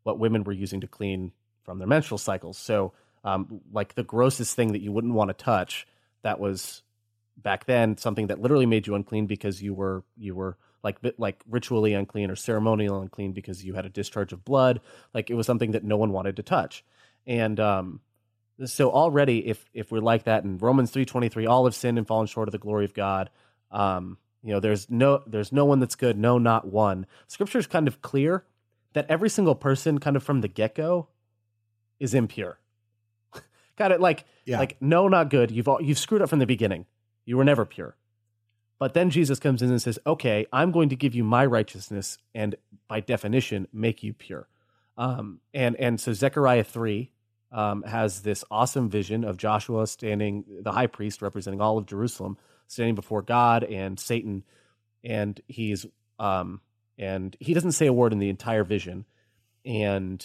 what 0.03 0.19
women 0.19 0.43
were 0.43 0.51
using 0.51 0.82
to 0.82 0.88
clean 0.88 1.32
from 1.63 1.80
their 1.80 1.88
menstrual 1.88 2.17
cycles. 2.17 2.57
So, 2.57 2.91
um, 3.28 3.59
like 3.73 3.95
the 3.95 4.03
grossest 4.03 4.55
thing 4.55 4.71
that 4.71 4.82
you 4.82 4.91
wouldn't 4.93 5.13
want 5.13 5.30
to 5.30 5.34
touch, 5.34 5.86
that 6.21 6.39
was 6.39 6.82
back 7.36 7.65
then 7.65 7.97
something 7.97 8.28
that 8.28 8.39
literally 8.39 8.65
made 8.65 8.88
you 8.88 8.95
unclean 8.95 9.28
because 9.28 9.61
you 9.61 9.73
were 9.73 10.03
you 10.15 10.34
were 10.34 10.57
like 10.82 10.97
like 11.17 11.43
ritually 11.49 11.93
unclean 11.93 12.32
or 12.32 12.38
ceremonial 12.38 13.01
unclean 13.01 13.34
because 13.34 13.65
you 13.65 13.73
had 13.73 13.86
a 13.86 13.89
discharge 13.89 14.32
of 14.32 14.45
blood. 14.45 14.80
Like 15.13 15.30
it 15.30 15.34
was 15.34 15.45
something 15.45 15.71
that 15.71 15.84
no 15.84 15.97
one 15.97 16.13
wanted 16.13 16.38
to 16.38 16.43
touch. 16.43 16.86
And 17.25 17.59
um 17.59 17.99
so 18.65 18.91
already 18.91 19.45
if 19.45 19.69
if 19.73 19.91
we're 19.91 19.99
like 19.99 20.23
that 20.23 20.45
in 20.45 20.57
romans 20.57 20.91
3.23 20.91 21.47
all 21.47 21.65
have 21.65 21.75
sinned 21.75 21.97
and 21.97 22.07
fallen 22.07 22.28
short 22.28 22.47
of 22.47 22.53
the 22.53 22.57
glory 22.57 22.86
of 22.86 22.93
god. 22.93 23.30
Um 23.71 24.17
you 24.41 24.53
know 24.53 24.61
there's 24.61 24.89
no 24.89 25.21
there's 25.28 25.51
no 25.51 25.65
one 25.65 25.82
that's 25.82 25.95
good 25.95 26.17
no 26.17 26.38
not 26.38 26.65
one. 26.65 27.05
Scripture 27.28 27.59
is 27.59 27.67
kind 27.67 27.89
of 27.89 28.01
clear 28.01 28.45
that 28.93 29.05
every 29.09 29.30
single 29.30 29.53
person 29.53 29.99
kind 29.99 30.15
of 30.15 30.23
from 30.23 30.39
the 30.39 30.47
get-go 30.47 31.09
is 31.99 32.13
impure 32.13 32.59
kind 33.78 33.93
it? 33.93 34.01
like 34.01 34.25
Yeah. 34.45 34.59
like 34.59 34.78
no 34.82 35.07
not 35.07 35.30
good. 35.30 35.51
You've 35.51 35.67
all, 35.67 35.82
you've 35.82 35.99
screwed 35.99 36.21
up 36.21 36.30
from 36.30 36.39
the 36.39 36.45
beginning. 36.45 36.86
You 37.25 37.38
were 37.38 37.43
never 37.45 37.65
pure. 37.65 37.95
But 38.80 38.93
then 38.93 39.09
jesus 39.09 39.39
comes 39.39 39.61
in 39.61 39.71
and 39.71 39.82
says 39.82 39.97
okay 40.05 40.45
i'm 40.53 40.71
going 40.71 40.89
to 40.89 40.95
give 40.95 41.15
you 41.15 41.23
my 41.23 41.45
righteousness 41.45 42.17
and 42.36 42.55
by 42.88 42.99
definition 42.99 43.67
make 43.73 44.03
you 44.03 44.13
pure. 44.13 44.47
Um, 44.97 45.39
and 45.53 45.75
and 45.78 45.99
so 45.99 46.13
zechariah 46.13 46.63
3 46.63 47.11
um, 47.51 47.84
has 47.84 48.21
this 48.21 48.43
awesome 48.51 48.89
vision 48.89 49.23
of 49.23 49.38
joshua 49.38 49.88
standing 49.88 50.43
the 50.61 50.71
high 50.71 50.88
priest 50.88 51.21
representing 51.21 51.59
all 51.61 51.78
of 51.78 51.86
jerusalem 51.88 52.38
standing 52.67 52.95
before 52.95 53.21
god 53.21 53.63
and 53.63 53.99
satan. 53.99 54.43
And 55.03 55.39
he's 55.47 55.86
um, 56.19 56.61
and 56.97 57.36
he 57.39 57.53
doesn't 57.53 57.73
say 57.73 57.86
a 57.88 57.93
word 57.93 58.11
in 58.11 58.19
the 58.19 58.30
entire 58.30 58.63
vision. 58.63 59.05
And 59.65 60.23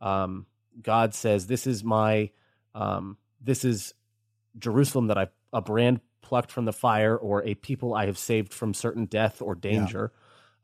um, 0.00 0.46
god 0.82 1.14
says 1.14 1.46
this 1.46 1.66
is 1.66 1.82
my 1.84 2.30
um, 2.74 3.16
this 3.40 3.64
is 3.64 3.94
jerusalem 4.58 5.06
that 5.08 5.18
i 5.18 5.26
a 5.52 5.60
brand 5.60 6.00
plucked 6.20 6.50
from 6.50 6.64
the 6.64 6.72
fire 6.72 7.16
or 7.16 7.44
a 7.44 7.54
people 7.54 7.94
i 7.94 8.06
have 8.06 8.18
saved 8.18 8.52
from 8.52 8.74
certain 8.74 9.04
death 9.06 9.40
or 9.42 9.54
danger. 9.54 10.12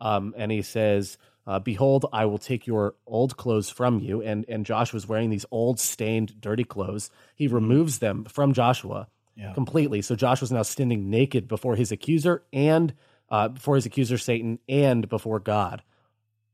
Um, 0.01 0.35
and 0.37 0.51
he 0.51 0.63
says 0.63 1.19
uh, 1.47 1.59
behold 1.59 2.07
i 2.13 2.25
will 2.25 2.39
take 2.39 2.67
your 2.67 2.95
old 3.07 3.37
clothes 3.37 3.69
from 3.71 3.99
you. 4.01 4.23
And 4.23 4.45
and 4.49 4.65
joshua's 4.67 5.07
wearing 5.07 5.31
these 5.31 5.45
old 5.51 5.79
stained 5.79 6.41
dirty 6.41 6.65
clothes. 6.65 7.11
He 7.37 7.47
removes 7.47 7.99
them 7.99 8.25
from 8.25 8.53
joshua 8.53 9.09
Yeah. 9.37 9.53
completely. 9.53 10.03
So 10.03 10.17
joshua's 10.17 10.51
now 10.51 10.63
standing 10.63 11.11
naked 11.11 11.47
before 11.47 11.77
his 11.77 11.93
accuser 11.93 12.43
and 12.53 12.95
uh, 13.29 13.49
before 13.49 13.77
his 13.77 13.87
accuser 13.87 14.19
satan 14.19 14.59
and 14.69 15.09
before 15.09 15.39
god. 15.41 15.83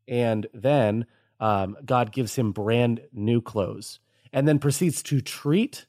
And 0.08 0.46
then 0.52 1.06
um, 1.40 1.76
god 1.84 2.12
gives 2.12 2.34
him 2.34 2.52
brand 2.52 3.00
new 3.12 3.40
clothes 3.40 4.00
and 4.32 4.46
then 4.46 4.58
proceeds 4.58 5.02
to 5.04 5.20
treat 5.20 5.86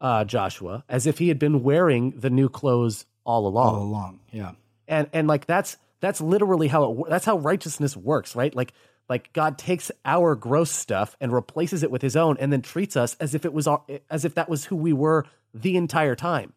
uh, 0.00 0.24
joshua 0.24 0.84
as 0.88 1.06
if 1.06 1.18
he 1.18 1.28
had 1.28 1.38
been 1.38 1.62
wearing 1.62 2.10
the 2.16 2.30
new 2.30 2.48
clothes 2.48 3.04
all 3.24 3.46
along 3.46 3.74
All 3.74 3.82
along. 3.82 4.20
Yeah. 4.32 4.52
and 4.88 5.08
and 5.12 5.28
like 5.28 5.46
that's 5.46 5.76
that's 6.00 6.20
literally 6.20 6.68
how 6.68 6.90
it 6.92 7.10
that's 7.10 7.26
how 7.26 7.36
righteousness 7.38 7.96
works 7.96 8.34
right 8.34 8.54
like 8.54 8.72
like 9.10 9.30
god 9.34 9.58
takes 9.58 9.90
our 10.06 10.34
gross 10.34 10.70
stuff 10.70 11.16
and 11.20 11.32
replaces 11.32 11.82
it 11.82 11.90
with 11.90 12.00
his 12.00 12.16
own 12.16 12.36
and 12.40 12.50
then 12.52 12.62
treats 12.62 12.96
us 12.96 13.14
as 13.20 13.34
if 13.34 13.44
it 13.44 13.52
was 13.52 13.68
as 14.08 14.24
if 14.24 14.34
that 14.36 14.48
was 14.48 14.64
who 14.64 14.76
we 14.76 14.92
were 14.94 15.26
the 15.52 15.76
entire 15.76 16.16
time 16.16 16.54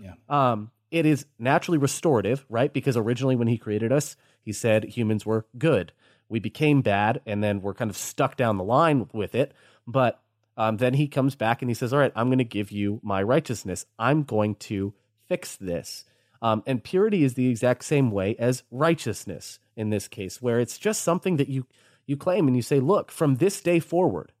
Yeah. 0.00 0.14
um 0.30 0.70
it 0.90 1.04
is 1.04 1.26
naturally 1.38 1.78
restorative 1.78 2.46
right 2.48 2.72
because 2.72 2.96
originally 2.96 3.36
when 3.36 3.48
he 3.48 3.58
created 3.58 3.92
us 3.92 4.16
he 4.40 4.52
said 4.52 4.84
humans 4.84 5.26
were 5.26 5.44
good 5.58 5.92
we 6.30 6.38
became 6.40 6.80
bad 6.80 7.20
and 7.26 7.44
then 7.44 7.60
we're 7.60 7.74
kind 7.74 7.90
of 7.90 7.96
stuck 7.96 8.36
down 8.38 8.56
the 8.56 8.64
line 8.64 9.08
with 9.12 9.34
it 9.34 9.52
but 9.86 10.22
um, 10.56 10.78
then 10.78 10.94
he 10.94 11.06
comes 11.06 11.34
back 11.34 11.62
and 11.62 11.70
he 11.70 11.74
says 11.74 11.92
all 11.92 11.98
right 11.98 12.12
i'm 12.16 12.28
going 12.28 12.38
to 12.38 12.44
give 12.44 12.70
you 12.70 13.00
my 13.02 13.22
righteousness 13.22 13.86
i'm 13.98 14.22
going 14.22 14.54
to 14.54 14.94
fix 15.28 15.56
this 15.56 16.04
um, 16.42 16.62
and 16.66 16.82
purity 16.82 17.24
is 17.24 17.34
the 17.34 17.48
exact 17.48 17.84
same 17.84 18.10
way 18.10 18.36
as 18.38 18.62
righteousness 18.70 19.58
in 19.76 19.90
this 19.90 20.08
case, 20.08 20.40
where 20.40 20.60
it's 20.60 20.78
just 20.78 21.02
something 21.02 21.36
that 21.36 21.48
you 21.48 21.66
you 22.06 22.16
claim 22.16 22.46
and 22.46 22.56
you 22.56 22.62
say, 22.62 22.80
"Look, 22.80 23.10
from 23.10 23.36
this 23.36 23.60
day 23.60 23.80
forward, 23.80 24.32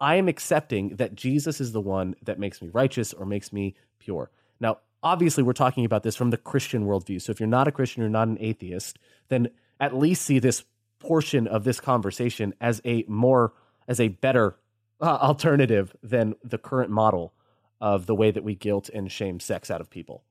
I 0.00 0.14
am 0.14 0.28
accepting 0.28 0.96
that 0.96 1.14
Jesus 1.14 1.60
is 1.60 1.72
the 1.72 1.80
one 1.80 2.14
that 2.22 2.38
makes 2.38 2.62
me 2.62 2.68
righteous 2.68 3.12
or 3.12 3.26
makes 3.26 3.52
me 3.52 3.74
pure." 3.98 4.30
Now, 4.60 4.78
obviously, 5.02 5.42
we're 5.42 5.52
talking 5.52 5.84
about 5.84 6.02
this 6.02 6.16
from 6.16 6.30
the 6.30 6.36
Christian 6.36 6.86
worldview. 6.86 7.20
So, 7.20 7.30
if 7.30 7.40
you're 7.40 7.48
not 7.48 7.68
a 7.68 7.72
Christian, 7.72 8.02
you're 8.02 8.10
not 8.10 8.28
an 8.28 8.38
atheist, 8.40 8.98
then 9.28 9.48
at 9.80 9.96
least 9.96 10.22
see 10.22 10.38
this 10.38 10.64
portion 10.98 11.46
of 11.46 11.64
this 11.64 11.80
conversation 11.80 12.54
as 12.60 12.80
a 12.84 13.04
more 13.08 13.52
as 13.86 14.00
a 14.00 14.08
better 14.08 14.56
uh, 15.00 15.04
alternative 15.20 15.94
than 16.02 16.34
the 16.42 16.58
current 16.58 16.90
model 16.90 17.32
of 17.80 18.06
the 18.06 18.14
way 18.14 18.30
that 18.30 18.42
we 18.44 18.54
guilt 18.54 18.88
and 18.92 19.10
shame 19.12 19.38
sex 19.40 19.70
out 19.70 19.80
of 19.80 19.88
people 19.90 20.24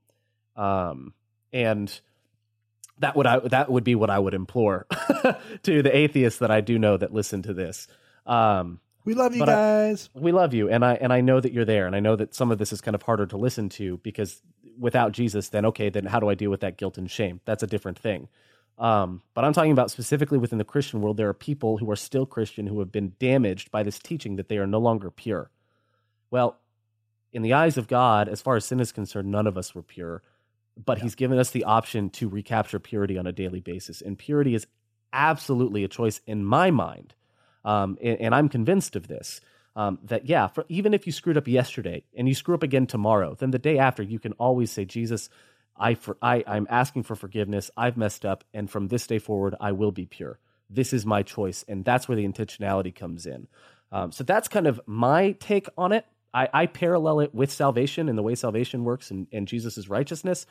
um, 0.56 1.14
and 1.54 2.02
that 3.00 3.16
would 3.16 3.28
I 3.28 3.40
that 3.40 3.70
would 3.70 3.84
be 3.84 3.96
what 3.96 4.10
I 4.10 4.18
would 4.20 4.34
implore 4.34 4.88
to 5.64 5.82
the 5.84 5.96
atheists 5.96 6.40
that 6.40 6.50
I 6.52 6.62
do 6.62 6.80
know 6.80 6.98
that 6.98 7.14
listen 7.14 7.44
to 7.44 7.54
this. 7.54 7.88
Um, 8.26 8.80
We 9.06 9.14
love 9.14 9.34
you 9.36 9.40
But 9.40 9.50
I- 9.50 9.54
guys. 9.54 10.10
we 10.16 10.32
love 10.32 10.54
you, 10.56 10.68
and 10.70 10.84
I 10.84 10.96
and 10.96 11.14
I 11.14 11.22
know 11.22 11.40
that 11.40 11.54
you're 11.54 11.64
there, 11.66 11.86
and 11.86 11.96
I 11.96 12.00
know 12.00 12.16
that 12.16 12.34
some 12.34 12.52
of 12.52 12.58
this 12.58 12.74
is 12.74 12.82
kind 12.82 12.96
of 12.96 13.04
harder 13.04 13.28
to 13.28 13.38
listen 13.38 13.70
to 13.70 13.98
because 14.00 14.42
without 14.80 15.12
Jesus, 15.12 15.50
then 15.50 15.64
okay, 15.68 15.90
then 15.90 16.06
how 16.06 16.20
do 16.20 16.28
I 16.28 16.34
deal 16.34 16.50
with 16.50 16.62
that 16.62 16.78
guilt 16.78 16.98
and 16.98 17.10
shame? 17.10 17.40
That's 17.46 17.62
a 17.64 17.68
different 17.68 18.00
thing. 18.00 18.30
Um, 18.78 19.24
but 19.34 19.44
I'm 19.44 19.54
talking 19.54 19.72
about 19.72 19.90
specifically 19.90 20.38
within 20.38 20.60
the 20.60 20.64
Christian 20.64 21.02
world, 21.02 21.18
there 21.18 21.30
are 21.30 21.34
people 21.34 21.78
who 21.78 21.90
are 21.90 21.96
still 21.96 22.26
Christian 22.26 22.68
who 22.68 22.80
have 22.80 22.92
been 22.92 23.14
damaged 23.20 23.72
by 23.72 23.84
this 23.84 23.98
teaching 23.98 24.36
that 24.36 24.50
they 24.50 24.58
are 24.58 24.68
no 24.68 24.80
longer 24.80 25.10
pure. 25.10 25.50
Well, 26.30 26.58
in 27.34 27.42
the 27.42 27.54
eyes 27.54 27.78
of 27.78 27.88
God, 27.88 28.30
as 28.30 28.42
far 28.42 28.56
as 28.56 28.66
sin 28.66 28.80
is 28.80 28.92
concerned, 28.92 29.32
none 29.32 29.48
of 29.48 29.58
us 29.58 29.74
were 29.74 29.82
pure, 29.82 30.22
but 30.84 31.00
He's 31.00 31.16
given 31.16 31.40
us 31.40 31.52
the 31.52 31.64
option 31.64 32.10
to 32.12 32.30
recapture 32.30 32.80
purity 32.80 33.18
on 33.18 33.26
a 33.26 33.32
daily 33.32 33.60
basis, 33.60 34.02
and 34.02 34.18
purity 34.18 34.54
is 34.54 34.68
absolutely 35.12 35.84
a 35.84 35.88
choice 35.88 36.22
in 36.28 36.46
my 36.46 36.70
mind, 36.70 37.16
um, 37.66 37.98
and, 38.02 38.20
and 38.22 38.36
I'm 38.36 38.50
convinced 38.50 38.96
of 38.96 39.08
this. 39.08 39.42
Um, 39.76 40.00
that 40.06 40.26
yeah, 40.26 40.48
for, 40.48 40.66
even 40.70 40.96
if 40.96 41.06
you 41.06 41.14
screwed 41.14 41.38
up 41.38 41.48
yesterday 41.48 42.04
and 42.16 42.28
you 42.28 42.34
screw 42.34 42.56
up 42.56 42.64
again 42.64 42.88
tomorrow, 42.88 43.36
then 43.36 43.52
the 43.52 43.60
day 43.60 43.78
after 43.78 44.02
you 44.02 44.18
can 44.18 44.34
always 44.34 44.72
say, 44.72 44.86
Jesus, 44.86 45.30
I, 45.80 45.94
for, 45.94 46.18
I 46.22 46.44
I'm 46.48 46.68
asking 46.70 47.04
for 47.04 47.16
forgiveness. 47.16 47.70
I've 47.78 47.98
messed 47.98 48.26
up, 48.26 48.44
and 48.54 48.70
from 48.70 48.88
this 48.88 49.08
day 49.08 49.20
forward, 49.20 49.56
I 49.60 49.72
will 49.72 49.92
be 49.92 50.06
pure. 50.06 50.40
This 50.70 50.94
is 50.94 51.06
my 51.06 51.24
choice, 51.24 51.64
and 51.68 51.86
that's 51.86 52.08
where 52.08 52.16
the 52.16 52.28
intentionality 52.28 52.94
comes 52.94 53.26
in. 53.26 53.48
Um, 53.92 54.12
so 54.12 54.24
that's 54.24 54.48
kind 54.48 54.68
of 54.68 54.82
my 54.86 55.32
take 55.40 55.68
on 55.78 55.92
it. 55.92 56.06
I, 56.34 56.50
I 56.54 56.66
parallel 56.66 57.22
it 57.22 57.34
with 57.34 57.52
salvation 57.52 58.10
and 58.10 58.18
the 58.18 58.22
way 58.22 58.36
salvation 58.36 58.84
works 58.84 59.12
and, 59.12 59.28
and 59.32 59.48
Jesus' 59.48 59.88
righteousness. 59.88 60.46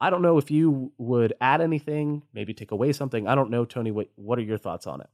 I 0.00 0.10
don't 0.10 0.22
know 0.22 0.38
if 0.38 0.50
you 0.50 0.92
would 0.98 1.32
add 1.40 1.60
anything, 1.60 2.22
maybe 2.34 2.52
take 2.52 2.72
away 2.72 2.92
something. 2.92 3.26
I 3.26 3.34
don't 3.34 3.50
know, 3.50 3.64
Tony. 3.64 3.90
What 3.90 4.08
what 4.16 4.38
are 4.38 4.42
your 4.42 4.58
thoughts 4.58 4.86
on 4.86 5.00
it? 5.00 5.08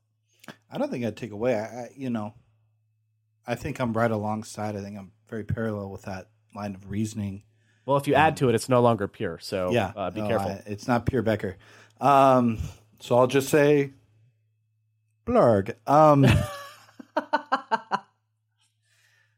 I 0.71 0.79
don't 0.79 0.91
think 0.91 1.05
I'd 1.05 1.17
take 1.17 1.31
away. 1.31 1.55
I, 1.55 1.65
I, 1.65 1.91
you 1.95 2.11
know, 2.11 2.35
I 3.47 3.55
think 3.55 3.79
I'm 3.79 3.93
right 3.93 4.11
alongside. 4.11 4.77
I 4.77 4.81
think 4.81 4.99
I'm 4.99 5.13
very 5.29 5.45
parallel 5.45 5.91
with 5.91 6.03
that 6.03 6.29
line 6.55 6.75
of 6.75 6.91
reasoning. 6.91 7.45
Well, 7.91 7.99
if 7.99 8.07
you 8.07 8.15
add 8.15 8.37
to 8.37 8.49
it, 8.49 8.55
it's 8.55 8.69
no 8.69 8.83
longer 8.83 9.09
pure. 9.09 9.41
So 9.41 9.73
yeah, 9.73 9.91
uh, 9.97 10.13
be 10.13 10.21
no, 10.21 10.29
careful. 10.29 10.53
I- 10.53 10.63
it's 10.67 10.87
not 10.87 11.07
pure 11.07 11.23
Becker. 11.23 11.57
Um, 12.01 12.59
so 13.01 13.19
I'll 13.19 13.27
just 13.27 13.49
say, 13.49 13.91
blurg. 15.27 15.75
Um, 15.89 16.23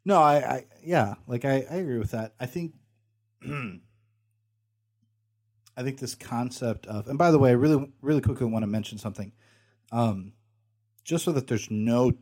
no, 0.04 0.20
I, 0.20 0.36
I, 0.36 0.66
yeah, 0.84 1.14
like 1.26 1.46
I, 1.46 1.64
I 1.70 1.76
agree 1.76 1.96
with 1.96 2.10
that. 2.10 2.34
I 2.38 2.44
think, 2.44 2.74
I 3.42 3.78
think 5.82 5.98
this 5.98 6.14
concept 6.14 6.86
of, 6.86 7.08
and 7.08 7.16
by 7.16 7.30
the 7.30 7.38
way, 7.38 7.48
I 7.48 7.54
really, 7.54 7.90
really 8.02 8.20
quickly 8.20 8.48
want 8.48 8.64
to 8.64 8.66
mention 8.66 8.98
something, 8.98 9.32
um, 9.92 10.34
just 11.04 11.24
so 11.24 11.32
that 11.32 11.46
there's 11.46 11.70
no 11.70 12.12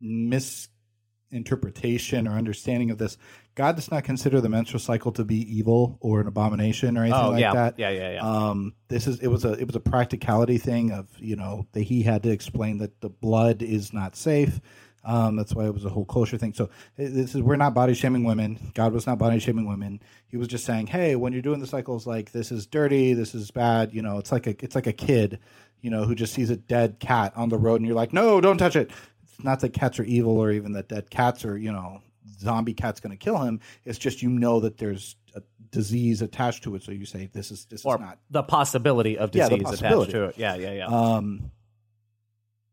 misinterpretation 0.00 2.26
or 2.26 2.32
understanding 2.32 2.90
of 2.90 2.98
this. 2.98 3.16
God 3.54 3.76
does 3.76 3.90
not 3.90 4.04
consider 4.04 4.40
the 4.40 4.48
menstrual 4.48 4.80
cycle 4.80 5.12
to 5.12 5.24
be 5.24 5.36
evil 5.58 5.98
or 6.00 6.20
an 6.20 6.26
abomination 6.26 6.96
or 6.96 7.02
anything 7.02 7.20
oh 7.20 7.30
like 7.30 7.40
yeah, 7.40 7.52
that. 7.52 7.78
yeah, 7.78 7.90
yeah, 7.90 8.12
yeah. 8.12 8.20
Um, 8.20 8.74
this 8.88 9.06
is 9.06 9.20
it 9.20 9.28
was 9.28 9.44
a 9.44 9.52
it 9.52 9.66
was 9.66 9.76
a 9.76 9.80
practicality 9.80 10.58
thing 10.58 10.90
of 10.90 11.06
you 11.18 11.36
know 11.36 11.66
that 11.72 11.82
he 11.82 12.02
had 12.02 12.22
to 12.22 12.30
explain 12.30 12.78
that 12.78 13.00
the 13.00 13.10
blood 13.10 13.62
is 13.62 13.92
not 13.92 14.16
safe. 14.16 14.60
Um, 15.04 15.36
that's 15.36 15.54
why 15.54 15.66
it 15.66 15.74
was 15.74 15.84
a 15.84 15.90
whole 15.90 16.04
kosher 16.04 16.38
thing. 16.38 16.54
So 16.54 16.70
eh, 16.98 17.08
this 17.10 17.34
is 17.34 17.42
we're 17.42 17.56
not 17.56 17.74
body 17.74 17.92
shaming 17.92 18.24
women. 18.24 18.58
God 18.74 18.92
was 18.92 19.06
not 19.06 19.18
body 19.18 19.38
shaming 19.38 19.66
women. 19.66 20.00
He 20.28 20.36
was 20.36 20.48
just 20.48 20.64
saying, 20.64 20.86
hey, 20.86 21.16
when 21.16 21.32
you're 21.32 21.42
doing 21.42 21.60
the 21.60 21.66
cycles, 21.66 22.06
like 22.06 22.32
this 22.32 22.52
is 22.52 22.66
dirty, 22.66 23.12
this 23.12 23.34
is 23.34 23.50
bad. 23.50 23.92
You 23.92 24.00
know, 24.02 24.18
it's 24.18 24.32
like 24.32 24.46
a 24.46 24.50
it's 24.64 24.74
like 24.74 24.86
a 24.86 24.92
kid, 24.92 25.40
you 25.80 25.90
know, 25.90 26.04
who 26.04 26.14
just 26.14 26.32
sees 26.32 26.50
a 26.50 26.56
dead 26.56 27.00
cat 27.00 27.32
on 27.36 27.48
the 27.48 27.58
road, 27.58 27.76
and 27.76 27.86
you're 27.86 27.96
like, 27.96 28.12
no, 28.12 28.40
don't 28.40 28.58
touch 28.58 28.76
it. 28.76 28.90
It's 29.24 29.44
not 29.44 29.60
that 29.60 29.74
cats 29.74 29.98
are 29.98 30.04
evil 30.04 30.38
or 30.38 30.52
even 30.52 30.72
that 30.72 30.88
dead 30.88 31.10
cats 31.10 31.44
are 31.44 31.58
you 31.58 31.72
know 31.72 32.00
zombie 32.38 32.74
cat's 32.74 33.00
going 33.00 33.10
to 33.10 33.16
kill 33.16 33.38
him. 33.38 33.60
It's 33.84 33.98
just 33.98 34.22
you 34.22 34.28
know 34.28 34.60
that 34.60 34.78
there's 34.78 35.16
a 35.34 35.42
disease 35.70 36.22
attached 36.22 36.64
to 36.64 36.74
it, 36.76 36.82
so 36.82 36.92
you 36.92 37.06
say 37.06 37.28
this 37.32 37.50
is 37.50 37.64
this 37.66 37.84
or 37.84 37.94
is 37.96 38.00
not 38.00 38.18
the 38.30 38.42
possibility 38.42 39.18
of 39.18 39.34
Yeah, 39.34 39.48
disease 39.48 39.72
attached 39.80 40.10
to 40.10 40.24
it. 40.24 40.38
Yeah, 40.38 40.54
yeah, 40.56 40.72
yeah. 40.72 40.86
um, 40.86 41.50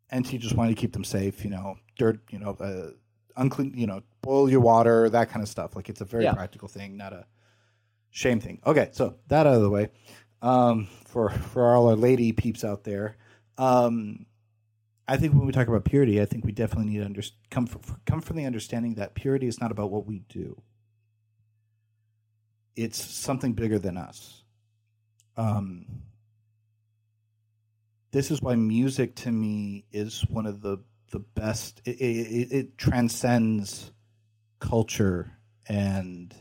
and 0.10 0.26
he 0.26 0.38
just 0.38 0.56
wanted 0.56 0.76
to 0.76 0.82
keep 0.82 0.94
them 0.94 1.04
safe. 1.04 1.44
You 1.44 1.52
know, 1.52 1.78
dirt. 1.98 2.20
You 2.32 2.40
know, 2.40 2.52
uh, 2.60 2.92
unclean. 3.38 3.74
You 3.76 3.88
know, 3.88 4.02
boil 4.22 4.50
your 4.50 4.60
water, 4.62 5.10
that 5.10 5.30
kind 5.30 5.42
of 5.44 5.50
stuff. 5.50 5.76
Like 5.76 5.90
it's 5.90 6.02
a 6.02 6.06
very 6.06 6.24
Yeah. 6.26 6.34
practical 6.34 6.68
thing, 6.68 6.98
not 6.98 7.14
a 7.14 7.26
shame 8.10 8.40
thing. 8.40 8.60
Okay, 8.66 8.90
so 8.92 9.16
that 9.28 9.46
out 9.48 9.56
of 9.56 9.62
the 9.62 9.70
way. 9.70 9.90
Um, 10.42 10.88
for 11.06 11.30
for 11.30 11.76
all 11.76 11.90
our 11.90 11.96
lady 11.96 12.32
peeps 12.32 12.64
out 12.64 12.84
there, 12.86 13.18
um, 13.58 14.26
I 15.10 15.18
think 15.18 15.34
when 15.34 15.46
we 15.48 15.52
talk 15.52 15.68
about 15.68 15.86
purity, 15.86 16.22
I 16.22 16.26
think 16.26 16.46
we 16.46 16.52
definitely 16.52 16.92
need 16.92 17.00
to 17.00 17.06
under, 17.06 17.22
come 17.50 17.66
from, 17.66 17.82
come 18.06 18.22
from 18.22 18.38
the 18.38 18.46
understanding 18.46 18.94
that 18.96 19.16
purity 19.16 19.48
is 19.48 19.60
not 19.60 19.72
about 19.72 19.90
what 19.90 20.06
we 20.06 20.20
do. 20.30 20.62
It's 22.76 23.04
something 23.04 23.54
bigger 23.54 23.80
than 23.80 23.98
us. 23.98 24.44
Um, 25.36 25.86
this 28.12 28.30
is 28.30 28.42
why 28.42 28.56
music 28.56 29.16
to 29.18 29.32
me 29.32 29.86
is 29.92 30.22
one 30.30 30.46
of 30.46 30.62
the 30.62 30.78
the 31.12 31.20
best. 31.20 31.82
It, 31.86 31.92
it, 32.00 32.52
it 32.52 32.78
transcends 32.78 33.92
culture 34.60 35.32
and 35.68 36.36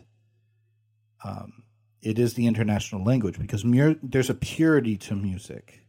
um, 1.24 1.62
it 2.02 2.18
is 2.18 2.34
the 2.34 2.46
international 2.46 3.02
language 3.02 3.38
because 3.38 3.64
mu- 3.64 3.96
there's 4.02 4.28
a 4.30 4.34
purity 4.34 4.96
to 4.98 5.14
music 5.16 5.80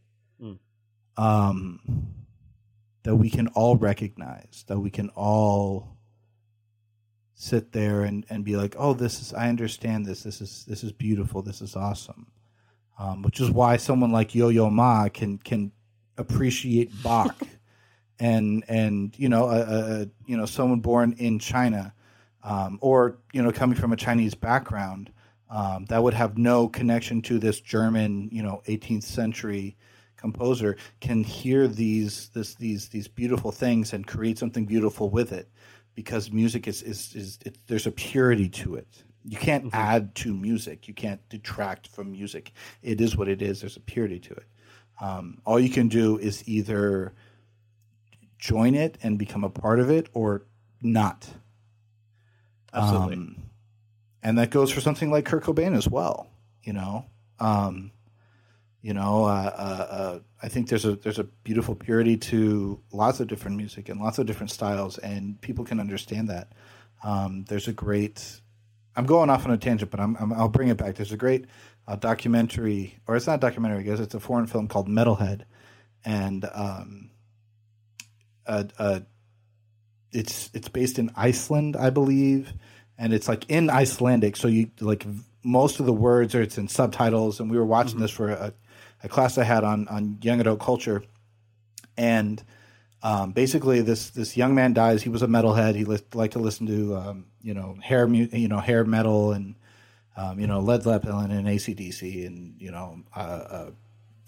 Mm. 0.41 0.57
um, 1.17 1.79
that 3.03 3.15
we 3.15 3.29
can 3.29 3.47
all 3.49 3.75
recognize, 3.77 4.65
that 4.67 4.79
we 4.79 4.89
can 4.89 5.09
all 5.09 5.97
sit 7.39 7.71
there 7.71 8.01
and, 8.01 8.25
and 8.29 8.43
be 8.43 8.57
like, 8.57 8.75
oh, 8.77 8.93
this 8.93 9.21
is 9.21 9.33
I 9.33 9.47
understand 9.47 10.05
this. 10.05 10.23
This 10.23 10.41
is 10.41 10.65
this 10.67 10.83
is 10.83 10.91
beautiful. 10.91 11.41
This 11.41 11.61
is 11.61 11.75
awesome. 11.75 12.27
Um, 12.97 13.21
which 13.21 13.39
is 13.39 13.49
why 13.49 13.77
someone 13.77 14.11
like 14.11 14.35
Yo 14.35 14.49
Yo 14.49 14.69
Ma 14.69 15.07
can 15.07 15.37
can 15.37 15.71
appreciate 16.17 16.91
Bach, 17.01 17.35
and 18.19 18.65
and 18.67 19.17
you 19.17 19.29
know 19.29 19.49
a, 19.49 19.61
a, 19.61 20.07
you 20.25 20.35
know 20.35 20.45
someone 20.45 20.81
born 20.81 21.13
in 21.13 21.39
China, 21.39 21.93
um, 22.43 22.77
or 22.81 23.19
you 23.31 23.41
know 23.41 23.53
coming 23.53 23.77
from 23.77 23.93
a 23.93 23.97
Chinese 23.97 24.35
background 24.35 25.09
um, 25.49 25.85
that 25.85 26.03
would 26.03 26.13
have 26.13 26.37
no 26.37 26.67
connection 26.67 27.21
to 27.21 27.39
this 27.39 27.61
German 27.61 28.27
you 28.33 28.43
know 28.43 28.61
18th 28.67 29.03
century 29.03 29.77
composer 30.19 30.75
can 30.99 31.23
hear 31.23 31.67
these 31.67 32.29
this 32.29 32.55
these 32.55 32.89
these 32.89 33.07
beautiful 33.07 33.51
things 33.51 33.93
and 33.93 34.05
create 34.05 34.37
something 34.37 34.65
beautiful 34.65 35.09
with 35.09 35.31
it 35.31 35.49
because 35.95 36.31
music 36.31 36.67
is 36.67 36.81
is 36.83 37.15
is 37.15 37.39
it, 37.45 37.57
there's 37.67 37.87
a 37.87 37.91
purity 37.91 38.49
to 38.49 38.75
it. 38.75 39.03
You 39.25 39.37
can't 39.37 39.69
add 39.73 40.15
to 40.15 40.33
music. 40.33 40.87
You 40.87 40.93
can't 40.93 41.21
detract 41.29 41.87
from 41.87 42.11
music. 42.11 42.53
It 42.81 43.01
is 43.01 43.17
what 43.17 43.27
it 43.27 43.41
is. 43.41 43.59
There's 43.59 43.77
a 43.77 43.81
purity 43.81 44.19
to 44.19 44.33
it. 44.33 44.47
Um, 45.01 45.39
all 45.45 45.59
you 45.59 45.69
can 45.69 45.87
do 45.87 46.17
is 46.17 46.47
either 46.47 47.13
join 48.37 48.75
it 48.75 48.97
and 49.03 49.17
become 49.17 49.43
a 49.43 49.49
part 49.49 49.79
of 49.79 49.89
it, 49.89 50.09
or 50.13 50.45
not. 50.81 51.27
Absolutely. 52.73 53.15
Um, 53.15 53.43
and 54.23 54.37
that 54.37 54.49
goes 54.49 54.71
for 54.71 54.81
something 54.81 55.11
like 55.11 55.25
Kurt 55.25 55.43
Cobain 55.43 55.75
as 55.75 55.87
well. 55.87 56.27
You 56.63 56.73
know, 56.73 57.05
um, 57.39 57.91
you 58.81 58.93
know, 58.93 59.25
uh, 59.25 59.51
uh, 59.55 59.87
uh, 59.93 60.19
I 60.41 60.47
think 60.47 60.69
there's 60.69 60.85
a 60.85 60.95
there's 60.95 61.19
a 61.19 61.25
beautiful 61.25 61.75
purity 61.75 62.15
to 62.17 62.81
lots 62.91 63.19
of 63.19 63.27
different 63.27 63.57
music 63.57 63.89
and 63.89 63.99
lots 63.99 64.19
of 64.19 64.25
different 64.25 64.51
styles, 64.51 64.97
and 64.97 65.39
people 65.41 65.65
can 65.65 65.79
understand 65.79 66.29
that. 66.29 66.53
Um, 67.03 67.45
there's 67.49 67.67
a 67.67 67.73
great. 67.73 68.41
I'm 68.95 69.05
going 69.05 69.29
off 69.29 69.45
on 69.45 69.51
a 69.51 69.57
tangent, 69.57 69.91
but 69.91 69.99
I'm, 69.99 70.15
I'm 70.17 70.31
I'll 70.33 70.49
bring 70.49 70.69
it 70.69 70.77
back. 70.77 70.95
There's 70.95 71.11
a 71.11 71.17
great 71.17 71.45
uh, 71.87 71.97
documentary, 71.97 72.99
or 73.05 73.15
it's 73.15 73.27
not 73.27 73.35
a 73.35 73.39
documentary, 73.39 73.83
because 73.83 73.99
it's 73.99 74.15
a 74.15 74.19
foreign 74.19 74.47
film 74.47 74.67
called 74.67 74.87
Metalhead, 74.87 75.41
and 76.05 76.49
um, 76.53 77.11
uh, 78.47 78.63
uh, 78.77 78.99
it's 80.13 80.49
it's 80.53 80.69
based 80.69 80.99
in 80.99 81.11
Iceland, 81.17 81.75
I 81.75 81.89
believe, 81.89 82.53
and 82.97 83.13
it's 83.13 83.27
like 83.27 83.49
in 83.49 83.69
Icelandic. 83.69 84.37
So 84.37 84.47
you 84.47 84.71
like 84.79 85.03
v- 85.03 85.23
most 85.43 85.79
of 85.79 85.85
the 85.85 85.93
words 85.93 86.35
are 86.35 86.41
it's 86.41 86.57
in 86.57 86.67
subtitles. 86.67 87.39
And 87.39 87.49
we 87.49 87.57
were 87.57 87.65
watching 87.65 87.99
this 87.99 88.11
for 88.11 88.29
a, 88.29 88.53
a 89.03 89.09
class 89.09 89.37
I 89.37 89.43
had 89.43 89.63
on 89.63 89.87
on 89.87 90.17
young 90.21 90.39
adult 90.39 90.59
culture, 90.59 91.03
and 91.97 92.41
um, 93.01 93.31
basically 93.31 93.81
this 93.81 94.09
this 94.11 94.35
young 94.35 94.55
man 94.55 94.73
dies. 94.73 95.01
He 95.01 95.09
was 95.09 95.21
a 95.21 95.27
metalhead. 95.27 95.75
He 95.75 95.85
li- 95.85 95.99
liked 96.13 96.33
to 96.33 96.39
listen 96.39 96.67
to 96.67 96.95
um, 96.95 97.25
you 97.41 97.53
know 97.53 97.77
hair 97.81 98.07
mu- 98.07 98.29
you 98.31 98.47
know 98.47 98.59
hair 98.59 98.83
metal 98.83 99.31
and 99.31 99.55
um, 100.17 100.39
you 100.39 100.47
know 100.47 100.59
Led 100.59 100.83
Zeppelin 100.83 101.31
and 101.31 101.47
ACDC 101.47 102.27
and 102.27 102.55
you 102.59 102.71
know 102.71 102.99
uh, 103.15 103.19
uh, 103.19 103.71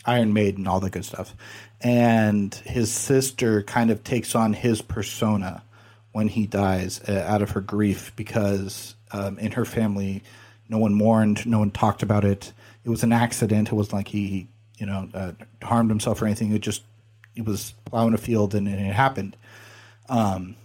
Iron 0.05 0.33
Maiden, 0.33 0.61
and 0.61 0.67
all 0.67 0.79
that 0.79 0.91
good 0.91 1.05
stuff. 1.05 1.35
And 1.81 2.53
his 2.53 2.91
sister 2.91 3.63
kind 3.63 3.91
of 3.91 4.03
takes 4.03 4.35
on 4.35 4.53
his 4.53 4.81
persona 4.81 5.63
when 6.11 6.27
he 6.27 6.45
dies 6.45 7.01
uh, 7.07 7.23
out 7.27 7.41
of 7.41 7.51
her 7.51 7.61
grief 7.61 8.13
because 8.15 8.95
um, 9.11 9.37
in 9.39 9.51
her 9.53 9.65
family, 9.65 10.23
no 10.69 10.77
one 10.77 10.93
mourned, 10.93 11.45
no 11.45 11.59
one 11.59 11.71
talked 11.71 12.03
about 12.03 12.25
it. 12.25 12.53
It 12.83 12.89
was 12.89 13.03
an 13.03 13.13
accident. 13.13 13.69
It 13.69 13.75
was 13.75 13.93
like 13.93 14.07
he, 14.07 14.47
you 14.81 14.87
know, 14.87 15.07
uh, 15.13 15.31
harmed 15.61 15.91
himself 15.91 16.21
or 16.21 16.25
anything. 16.25 16.51
It 16.51 16.61
just 16.61 16.81
he 17.35 17.41
was 17.41 17.75
plowing 17.85 18.15
a 18.15 18.17
field 18.17 18.55
and, 18.55 18.67
and 18.67 18.79
it 18.79 18.93
happened. 18.93 19.37
Um, 20.09 20.55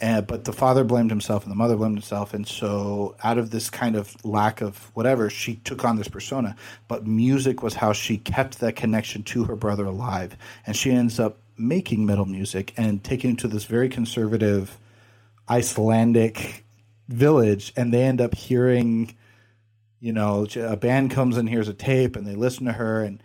and, 0.00 0.26
but 0.26 0.44
the 0.44 0.54
father 0.54 0.84
blamed 0.84 1.10
himself 1.10 1.42
and 1.42 1.52
the 1.52 1.56
mother 1.56 1.76
blamed 1.76 1.96
himself. 1.96 2.32
And 2.32 2.48
so, 2.48 3.14
out 3.22 3.36
of 3.36 3.50
this 3.50 3.68
kind 3.68 3.94
of 3.94 4.24
lack 4.24 4.62
of 4.62 4.90
whatever, 4.94 5.28
she 5.28 5.56
took 5.56 5.84
on 5.84 5.96
this 5.96 6.08
persona. 6.08 6.56
But 6.88 7.06
music 7.06 7.62
was 7.62 7.74
how 7.74 7.92
she 7.92 8.16
kept 8.16 8.60
that 8.60 8.74
connection 8.74 9.22
to 9.24 9.44
her 9.44 9.54
brother 9.54 9.84
alive. 9.84 10.36
And 10.66 10.74
she 10.74 10.90
ends 10.90 11.20
up 11.20 11.36
making 11.58 12.06
metal 12.06 12.24
music 12.24 12.72
and 12.76 13.04
taking 13.04 13.32
it 13.32 13.38
to 13.40 13.48
this 13.48 13.64
very 13.64 13.90
conservative 13.90 14.78
Icelandic 15.48 16.64
village. 17.08 17.72
And 17.76 17.92
they 17.92 18.04
end 18.04 18.22
up 18.22 18.34
hearing, 18.34 19.14
you 20.00 20.12
know, 20.12 20.46
a 20.56 20.76
band 20.76 21.10
comes 21.10 21.36
and 21.36 21.48
hears 21.48 21.68
a 21.68 21.74
tape 21.74 22.16
and 22.16 22.26
they 22.26 22.36
listen 22.36 22.64
to 22.64 22.72
her. 22.72 23.02
And 23.02 23.20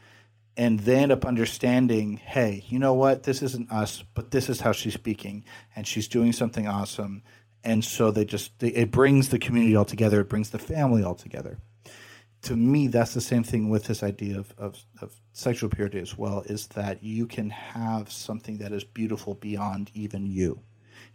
and 0.56 0.80
they 0.82 0.98
end 0.98 1.12
up 1.12 1.26
understanding 1.26 2.18
hey 2.18 2.64
you 2.68 2.80
know 2.80 2.94
what? 2.94 3.24
This 3.24 3.42
isn't 3.42 3.72
us 3.72 4.04
but 4.14 4.32
this 4.32 4.50
is 4.50 4.62
how 4.62 4.72
she's 4.72 4.94
speaking 4.94 5.46
and 5.76 5.88
she's 5.88 6.08
doing 6.08 6.32
something 6.32 6.68
awesome. 6.68 7.24
And 7.64 7.84
so 7.84 8.12
they 8.12 8.26
just 8.26 8.60
they, 8.60 8.70
it 8.70 8.92
brings 8.92 9.30
the 9.30 9.40
community 9.40 9.76
all 9.76 9.86
together. 9.86 10.22
It 10.22 10.30
brings 10.30 10.50
the 10.50 10.60
family 10.60 11.04
all 11.04 11.16
together. 11.16 11.60
To 12.44 12.56
me 12.56 12.88
that's 12.88 13.14
the 13.14 13.22
same 13.22 13.44
thing 13.44 13.70
with 13.70 13.86
this 13.86 14.04
idea 14.04 14.38
of, 14.38 14.54
of, 14.58 14.78
of 15.02 15.14
sexual 15.32 15.70
purity 15.70 16.00
as 16.00 16.18
well 16.18 16.42
is 16.46 16.68
that 16.68 17.04
you 17.04 17.26
can 17.26 17.50
have 17.50 18.12
something 18.12 18.58
that 18.58 18.72
is 18.72 18.84
beautiful 18.84 19.36
beyond 19.36 19.92
even 19.94 20.26
you. 20.26 20.60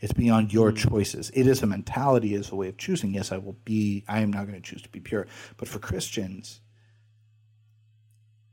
It's 0.00 0.12
beyond 0.12 0.52
your 0.52 0.72
mm. 0.72 0.76
choices. 0.76 1.30
It 1.34 1.46
is 1.46 1.62
a 1.62 1.66
mentality 1.66 2.34
is 2.34 2.50
a 2.50 2.56
way 2.56 2.68
of 2.68 2.76
choosing. 2.78 3.14
Yes 3.14 3.30
i 3.30 3.38
will 3.38 3.56
be 3.64 4.04
i 4.08 4.20
am 4.20 4.32
not 4.32 4.46
going 4.46 4.60
to 4.60 4.68
choose 4.68 4.82
to 4.82 4.88
be 4.88 5.00
pure. 5.00 5.26
But 5.56 5.68
for 5.68 5.78
christians 5.78 6.60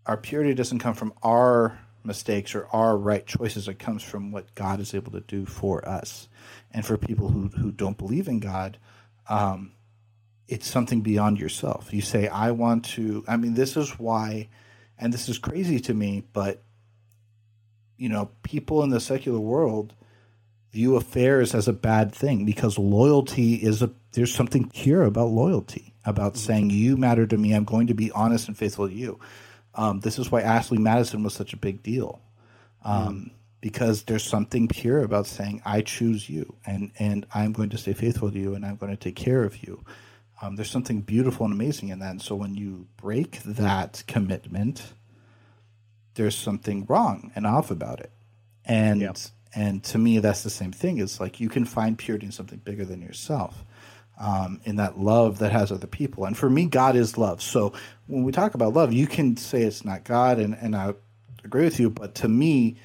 our 0.06 0.18
purity 0.18 0.54
doesn't 0.54 0.80
come 0.80 0.94
from 0.94 1.14
our 1.24 1.80
mistakes 2.04 2.56
or 2.56 2.68
our 2.72 2.98
right 2.98 3.26
choices. 3.26 3.68
It 3.68 3.80
comes 3.80 4.04
from 4.04 4.32
what 4.32 4.54
God 4.56 4.80
is 4.80 4.94
able 4.94 5.12
to 5.14 5.22
do 5.22 5.46
for 5.46 5.88
us. 5.88 6.28
And 6.72 6.86
for 6.86 6.98
people 6.98 7.30
who, 7.30 7.48
who 7.48 7.72
don't 7.72 7.98
believe 7.98 8.28
in 8.28 8.40
God, 8.40 8.78
um, 9.30 9.72
it's 10.48 10.68
something 10.68 11.02
beyond 11.02 11.40
yourself. 11.40 11.94
You 11.94 12.02
say, 12.02 12.28
I 12.28 12.52
want 12.52 12.86
to, 12.86 13.24
I 13.28 13.38
mean, 13.38 13.56
this 13.56 13.76
is 13.76 13.98
why, 13.98 14.50
and 15.00 15.12
this 15.12 15.28
is 15.28 15.40
crazy 15.40 15.80
to 15.82 15.94
me, 15.94 16.24
but, 16.34 16.62
you 17.98 18.10
know, 18.10 18.30
people 18.44 18.84
in 18.84 18.90
the 18.90 19.00
secular 19.00 19.40
world 19.40 19.94
view 20.72 20.98
affairs 20.98 21.56
as 21.56 21.68
a 21.68 21.74
bad 21.74 22.14
thing 22.14 22.46
because 22.46 22.78
loyalty 22.78 23.56
is 23.56 23.82
a, 23.82 23.90
there's 24.12 24.34
something 24.34 24.70
pure 24.70 25.04
about 25.04 25.30
loyalty, 25.30 25.94
about 26.06 26.34
mm-hmm. 26.34 26.46
saying, 26.46 26.70
you 26.70 26.98
matter 26.98 27.26
to 27.26 27.38
me, 27.38 27.54
I'm 27.54 27.64
going 27.64 27.88
to 27.88 27.94
be 27.96 28.12
honest 28.12 28.48
and 28.48 28.58
faithful 28.58 28.88
to 28.88 28.94
you. 28.94 29.20
Um, 29.76 30.00
this 30.00 30.18
is 30.18 30.32
why 30.32 30.42
Ashley 30.42 30.78
Madison 30.78 31.24
was 31.24 31.34
such 31.34 31.54
a 31.54 31.58
big 31.58 31.84
deal, 31.84 32.22
um, 32.84 33.16
mm. 33.16 33.32
because 33.62 34.04
there's 34.04 34.24
something 34.24 34.68
pure 34.68 35.02
about 35.02 35.28
saying 35.28 35.62
I 35.66 35.82
choose 35.82 36.30
you, 36.30 36.56
and 36.66 36.92
and 36.98 37.26
I'm 37.34 37.52
going 37.52 37.70
to 37.70 37.78
stay 37.78 37.94
faithful 37.94 38.32
to 38.32 38.40
you, 38.40 38.56
and 38.56 38.66
I'm 38.66 38.78
going 38.78 38.92
to 38.92 38.98
take 38.98 39.16
care 39.16 39.44
of 39.44 39.64
you. 39.64 39.84
Um, 40.42 40.56
there's 40.56 40.72
something 40.72 41.02
beautiful 41.02 41.46
and 41.46 41.54
amazing 41.54 41.90
in 41.90 42.00
that. 42.00 42.12
And 42.12 42.22
so 42.22 42.36
when 42.36 42.56
you 42.56 42.88
break 42.98 43.42
that 43.44 44.04
commitment, 44.08 44.94
there's 46.16 46.36
something 46.36 46.86
wrong 46.90 47.32
and 47.36 47.48
off 47.48 47.72
about 47.72 48.00
it. 48.00 48.12
And 48.66 49.02
yep. 49.02 49.18
and 49.54 49.84
to 49.86 49.98
me, 49.98 50.20
that's 50.20 50.44
the 50.44 50.50
same 50.50 50.72
thing. 50.72 50.98
It's 50.98 51.20
like 51.20 51.40
you 51.40 51.50
can 51.50 51.66
find 51.66 51.98
purity 51.98 52.26
in 52.26 52.32
something 52.32 52.60
bigger 52.60 52.84
than 52.84 53.02
yourself 53.02 53.64
um, 54.18 54.62
in 54.64 54.78
that 54.78 55.00
love 55.00 55.40
that 55.40 55.52
has 55.52 55.72
other 55.72 55.88
people. 55.88 56.26
And 56.26 56.38
for 56.38 56.50
me, 56.50 56.66
God 56.66 56.96
is 56.96 57.18
love. 57.18 57.42
So 57.42 57.74
when 58.08 58.24
we 58.24 58.32
talk 58.32 58.54
about 58.54 58.74
love, 58.74 58.94
you 58.94 59.08
can 59.08 59.38
say 59.38 59.64
it's 59.64 59.84
not 59.84 60.04
God, 60.04 60.40
and, 60.40 60.56
and 60.56 60.76
I 60.76 60.94
agree 61.44 61.64
with 61.64 61.80
you. 61.80 61.90
But 61.90 62.16
to 62.16 62.28
me, 62.28 62.78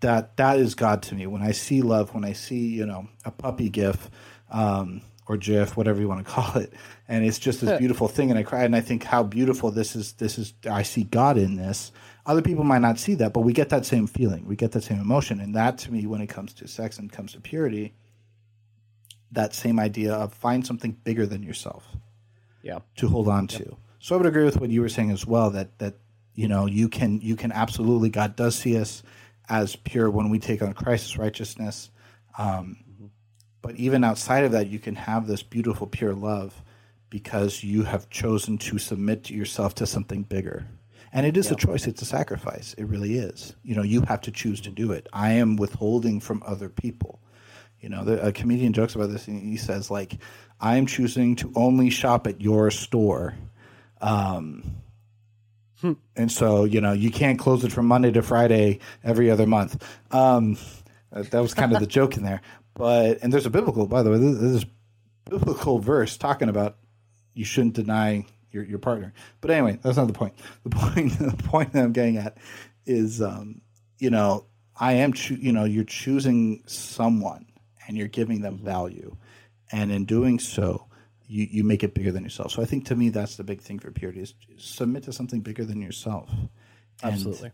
that 0.00 0.36
that 0.36 0.58
is 0.58 0.74
God 0.74 1.02
to 1.04 1.14
me. 1.14 1.26
When 1.26 1.42
I 1.42 1.52
see 1.52 1.82
love, 1.82 2.14
when 2.14 2.24
I 2.24 2.32
see 2.32 2.68
you 2.68 2.86
know 2.86 3.08
a 3.24 3.30
puppy 3.30 3.68
GIF 3.68 4.10
um, 4.50 5.02
or 5.26 5.36
GIF, 5.36 5.76
whatever 5.76 6.00
you 6.00 6.08
want 6.08 6.26
to 6.26 6.32
call 6.32 6.56
it, 6.56 6.72
and 7.08 7.24
it's 7.24 7.38
just 7.38 7.60
this 7.60 7.78
beautiful 7.78 8.08
thing, 8.08 8.30
and 8.30 8.38
I 8.38 8.42
cry, 8.42 8.64
and 8.64 8.74
I 8.74 8.80
think 8.80 9.04
how 9.04 9.22
beautiful 9.22 9.70
this 9.70 9.94
is. 9.96 10.12
This 10.12 10.38
is 10.38 10.54
I 10.70 10.82
see 10.82 11.04
God 11.04 11.38
in 11.38 11.56
this. 11.56 11.92
Other 12.26 12.42
people 12.42 12.64
might 12.64 12.82
not 12.82 12.98
see 12.98 13.14
that, 13.16 13.32
but 13.32 13.40
we 13.40 13.52
get 13.52 13.70
that 13.70 13.86
same 13.86 14.06
feeling. 14.06 14.44
We 14.46 14.54
get 14.54 14.72
that 14.72 14.84
same 14.84 15.00
emotion, 15.00 15.40
and 15.40 15.54
that 15.54 15.78
to 15.78 15.92
me, 15.92 16.06
when 16.06 16.20
it 16.20 16.28
comes 16.28 16.52
to 16.54 16.68
sex 16.68 16.98
and 16.98 17.10
comes 17.10 17.32
to 17.32 17.40
purity, 17.40 17.94
that 19.32 19.54
same 19.54 19.78
idea 19.78 20.12
of 20.14 20.34
find 20.34 20.66
something 20.66 20.92
bigger 21.04 21.26
than 21.26 21.42
yourself. 21.42 21.86
Yeah. 22.62 22.80
To 22.96 23.08
hold 23.08 23.28
on 23.28 23.48
yep. 23.50 23.62
to. 23.62 23.76
So 24.00 24.14
I 24.14 24.18
would 24.18 24.26
agree 24.26 24.44
with 24.44 24.60
what 24.60 24.70
you 24.70 24.80
were 24.80 24.88
saying 24.88 25.10
as 25.10 25.26
well 25.26 25.50
that 25.50 25.78
that 25.78 25.94
you 26.34 26.48
know 26.48 26.66
you 26.66 26.88
can 26.88 27.20
you 27.20 27.36
can 27.36 27.52
absolutely 27.52 28.10
God 28.10 28.36
does 28.36 28.56
see 28.56 28.78
us 28.78 29.02
as 29.48 29.76
pure 29.76 30.10
when 30.10 30.30
we 30.30 30.38
take 30.38 30.62
on 30.62 30.72
Christ's 30.72 31.18
righteousness. 31.18 31.90
Um, 32.38 32.78
mm-hmm. 32.92 33.06
But 33.62 33.76
even 33.76 34.04
outside 34.04 34.44
of 34.44 34.52
that, 34.52 34.68
you 34.68 34.78
can 34.78 34.94
have 34.94 35.26
this 35.26 35.42
beautiful 35.42 35.86
pure 35.86 36.14
love 36.14 36.62
because 37.10 37.64
you 37.64 37.82
have 37.82 38.08
chosen 38.08 38.56
to 38.56 38.78
submit 38.78 39.24
to 39.24 39.34
yourself 39.34 39.74
to 39.76 39.86
something 39.86 40.22
bigger. 40.22 40.66
And 41.12 41.26
it 41.26 41.36
is 41.36 41.46
yeah. 41.46 41.54
a 41.54 41.56
choice, 41.56 41.86
it's 41.88 42.02
a 42.02 42.06
sacrifice. 42.06 42.74
It 42.74 42.84
really 42.84 43.18
is. 43.18 43.56
You 43.64 43.74
know, 43.74 43.82
you 43.82 44.02
have 44.02 44.20
to 44.22 44.30
choose 44.30 44.60
to 44.62 44.70
do 44.70 44.92
it. 44.92 45.08
I 45.12 45.32
am 45.32 45.56
withholding 45.56 46.20
from 46.20 46.42
other 46.46 46.68
people. 46.68 47.20
You 47.80 47.88
know, 47.88 48.04
the, 48.04 48.26
a 48.26 48.32
comedian 48.32 48.72
jokes 48.72 48.94
about 48.94 49.10
this, 49.10 49.26
and 49.26 49.42
he 49.42 49.56
says 49.56 49.90
like, 49.90 50.18
"I'm 50.60 50.86
choosing 50.86 51.36
to 51.36 51.52
only 51.56 51.90
shop 51.90 52.26
at 52.26 52.40
your 52.40 52.70
store." 52.70 53.34
Um, 54.00 54.76
hmm. 55.80 55.92
And 56.16 56.30
so, 56.30 56.64
you 56.64 56.80
know, 56.80 56.92
you 56.92 57.10
can't 57.10 57.38
close 57.38 57.64
it 57.64 57.72
from 57.72 57.86
Monday 57.86 58.10
to 58.12 58.22
Friday 58.22 58.80
every 59.02 59.30
other 59.30 59.46
month. 59.46 59.82
Um, 60.10 60.58
that 61.10 61.40
was 61.40 61.54
kind 61.54 61.72
of 61.72 61.80
the 61.80 61.86
joke 61.98 62.16
in 62.16 62.22
there. 62.22 62.42
But 62.74 63.18
and 63.22 63.32
there's 63.32 63.46
a 63.46 63.50
biblical, 63.50 63.86
by 63.86 64.02
the 64.02 64.10
way, 64.10 64.18
this 64.18 64.36
is 64.40 64.66
biblical 65.28 65.78
verse 65.78 66.16
talking 66.16 66.48
about 66.48 66.76
you 67.34 67.44
shouldn't 67.44 67.74
deny 67.74 68.26
your 68.50 68.64
your 68.64 68.78
partner. 68.78 69.12
But 69.40 69.50
anyway, 69.50 69.78
that's 69.82 69.96
not 69.96 70.06
the 70.06 70.12
point. 70.12 70.34
The 70.64 70.70
point 70.76 71.18
the 71.18 71.42
point 71.44 71.72
that 71.72 71.84
I'm 71.84 71.92
getting 71.92 72.16
at 72.18 72.36
is, 72.86 73.22
um, 73.22 73.60
you 73.98 74.10
know, 74.10 74.46
I 74.78 74.94
am, 74.94 75.12
cho- 75.12 75.34
you 75.34 75.52
know, 75.52 75.64
you're 75.64 75.84
choosing 75.84 76.62
someone 76.66 77.46
and 77.90 77.98
you're 77.98 78.06
giving 78.06 78.40
them 78.40 78.56
value. 78.56 79.16
And 79.72 79.90
in 79.90 80.04
doing 80.04 80.38
so, 80.38 80.86
you, 81.26 81.48
you 81.50 81.64
make 81.64 81.82
it 81.82 81.92
bigger 81.92 82.12
than 82.12 82.22
yourself. 82.22 82.52
So 82.52 82.62
I 82.62 82.64
think 82.64 82.86
to 82.86 82.94
me 82.94 83.08
that's 83.08 83.34
the 83.34 83.42
big 83.42 83.60
thing 83.60 83.80
for 83.80 83.90
purity 83.90 84.20
is 84.20 84.34
submit 84.58 85.02
to 85.04 85.12
something 85.12 85.40
bigger 85.40 85.64
than 85.64 85.82
yourself. 85.82 86.30
And 87.02 87.14
Absolutely. 87.14 87.50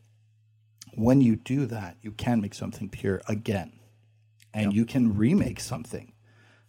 When 0.93 1.23
you 1.23 1.37
do 1.37 1.65
that, 1.65 1.97
you 2.03 2.13
can 2.13 2.43
make 2.43 2.53
something 2.53 2.91
pure 2.91 3.23
again. 3.27 3.81
And 4.53 4.67
yep. 4.67 4.75
you 4.75 4.85
can 4.85 5.17
remake 5.17 5.59
something. 5.59 6.13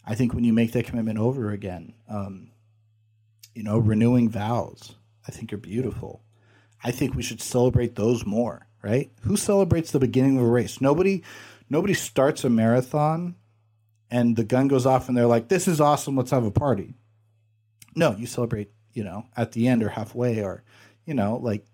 I 0.06 0.16
think 0.16 0.34
when 0.34 0.46
you 0.46 0.54
make 0.54 0.72
that 0.72 0.86
commitment 0.86 1.20
over 1.20 1.52
again, 1.52 1.94
um, 2.08 2.52
you 3.54 3.64
know, 3.64 3.80
renewing 3.80 4.30
vows, 4.30 4.96
I 5.28 5.34
think 5.34 5.52
are 5.52 5.58
beautiful. 5.58 6.24
I 6.86 6.92
think 6.92 7.16
we 7.16 7.24
should 7.24 7.42
celebrate 7.42 7.96
those 7.96 8.26
more, 8.26 8.68
right? 8.82 9.12
Who 9.24 9.36
celebrates 9.36 9.92
the 9.92 10.00
beginning 10.00 10.38
of 10.38 10.44
a 10.46 10.50
race? 10.50 10.80
Nobody 10.80 11.24
nobody 11.70 11.94
starts 11.94 12.46
a 12.46 12.50
marathon 12.50 13.36
and 14.10 14.36
the 14.36 14.44
gun 14.44 14.68
goes 14.68 14.86
off 14.86 15.08
and 15.08 15.18
they're 15.18 15.28
like, 15.28 15.48
"This 15.48 15.68
is 15.68 15.82
awesome. 15.82 16.16
Let's 16.16 16.32
have 16.32 16.46
a 16.46 16.52
party." 16.52 16.96
No, 17.96 18.16
you 18.16 18.28
celebrate, 18.28 18.72
you 18.94 19.04
know, 19.04 19.26
at 19.36 19.52
the 19.52 19.68
end 19.68 19.84
or 19.84 19.90
halfway, 19.90 20.44
or 20.44 20.64
you 21.06 21.14
know, 21.14 21.38
like 21.38 21.66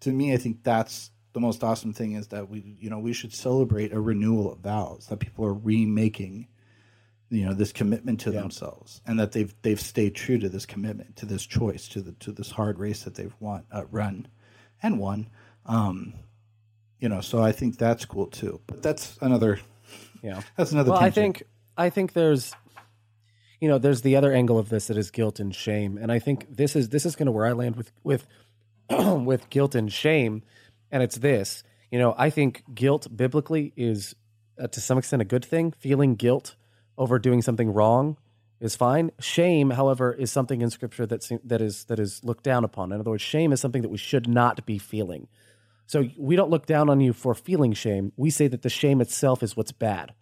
to 0.00 0.12
me, 0.12 0.32
I 0.32 0.36
think 0.36 0.62
that's 0.62 1.10
the 1.32 1.40
most 1.40 1.64
awesome 1.64 1.92
thing 1.92 2.12
is 2.12 2.28
that 2.28 2.48
we, 2.48 2.76
you 2.78 2.90
know, 2.90 2.98
we 2.98 3.12
should 3.12 3.32
celebrate 3.32 3.92
a 3.92 4.00
renewal 4.00 4.52
of 4.52 4.58
vows 4.58 5.06
that 5.08 5.18
people 5.18 5.44
are 5.46 5.54
remaking, 5.54 6.46
you 7.30 7.46
know, 7.46 7.54
this 7.54 7.72
commitment 7.72 8.20
to 8.20 8.30
yeah. 8.30 8.40
themselves, 8.40 9.00
and 9.06 9.18
that 9.18 9.32
they've 9.32 9.54
they've 9.62 9.80
stayed 9.80 10.14
true 10.14 10.38
to 10.38 10.48
this 10.48 10.66
commitment, 10.66 11.16
to 11.16 11.26
this 11.26 11.44
choice, 11.44 11.88
to 11.88 12.00
the 12.00 12.12
to 12.12 12.32
this 12.32 12.50
hard 12.52 12.78
race 12.78 13.02
that 13.04 13.14
they've 13.14 13.34
won, 13.40 13.64
uh, 13.72 13.84
run, 13.90 14.28
and 14.82 14.98
won. 14.98 15.28
Um, 15.66 16.14
you 16.98 17.08
know, 17.08 17.20
so 17.20 17.42
I 17.42 17.52
think 17.52 17.78
that's 17.78 18.04
cool 18.04 18.26
too. 18.26 18.60
But 18.66 18.82
that's 18.82 19.18
another 19.20 19.58
yeah, 20.22 20.40
that's 20.56 20.72
another. 20.72 20.90
Well, 20.92 21.00
tangent. 21.00 21.18
I 21.18 21.22
think 21.22 21.42
I 21.76 21.90
think 21.90 22.12
there's 22.12 22.52
you 23.60 23.68
know 23.68 23.78
there's 23.78 24.02
the 24.02 24.16
other 24.16 24.32
angle 24.32 24.58
of 24.58 24.68
this 24.68 24.88
that 24.88 24.98
is 24.98 25.10
guilt 25.10 25.40
and 25.40 25.54
shame. 25.54 25.98
And 25.98 26.10
i 26.12 26.18
think 26.18 26.56
this 26.56 26.76
is 26.76 26.90
this 26.90 27.06
is 27.06 27.16
kind 27.16 27.28
of 27.28 27.34
where 27.34 27.46
i 27.46 27.52
land 27.52 27.76
with 27.76 27.92
with 28.02 28.26
with 28.90 29.48
guilt 29.50 29.74
and 29.74 29.92
shame. 29.92 30.42
And 30.90 31.02
it's 31.02 31.16
this 31.16 31.62
you 31.90 31.98
know 31.98 32.14
i 32.18 32.28
think 32.30 32.64
guilt 32.74 33.08
biblically 33.16 33.72
is 33.76 34.14
uh, 34.60 34.66
to 34.68 34.80
some 34.80 34.98
extent 34.98 35.22
a 35.22 35.24
good 35.24 35.44
thing. 35.44 35.72
Feeling 35.72 36.14
guilt 36.14 36.56
over 36.98 37.18
doing 37.18 37.40
something 37.40 37.72
wrong 37.72 38.18
is 38.60 38.76
fine. 38.76 39.10
Shame 39.18 39.70
however 39.70 40.12
is 40.12 40.30
something 40.30 40.60
in 40.60 40.70
scripture 40.70 41.06
that 41.06 41.26
that 41.44 41.62
is 41.62 41.84
that 41.84 41.98
is 41.98 42.22
looked 42.22 42.44
down 42.44 42.64
upon. 42.64 42.92
In 42.92 43.00
other 43.00 43.10
words 43.10 43.22
shame 43.22 43.52
is 43.52 43.60
something 43.60 43.82
that 43.82 43.90
we 43.90 43.98
should 43.98 44.28
not 44.28 44.66
be 44.66 44.78
feeling. 44.78 45.28
So 45.86 46.08
we 46.16 46.36
don't 46.36 46.50
look 46.50 46.66
down 46.66 46.88
on 46.90 47.00
you 47.00 47.12
for 47.12 47.34
feeling 47.34 47.72
shame. 47.72 48.12
We 48.16 48.30
say 48.30 48.48
that 48.48 48.62
the 48.62 48.70
shame 48.70 49.00
itself 49.00 49.42
is 49.42 49.56
what's 49.56 49.72
bad 49.72 50.14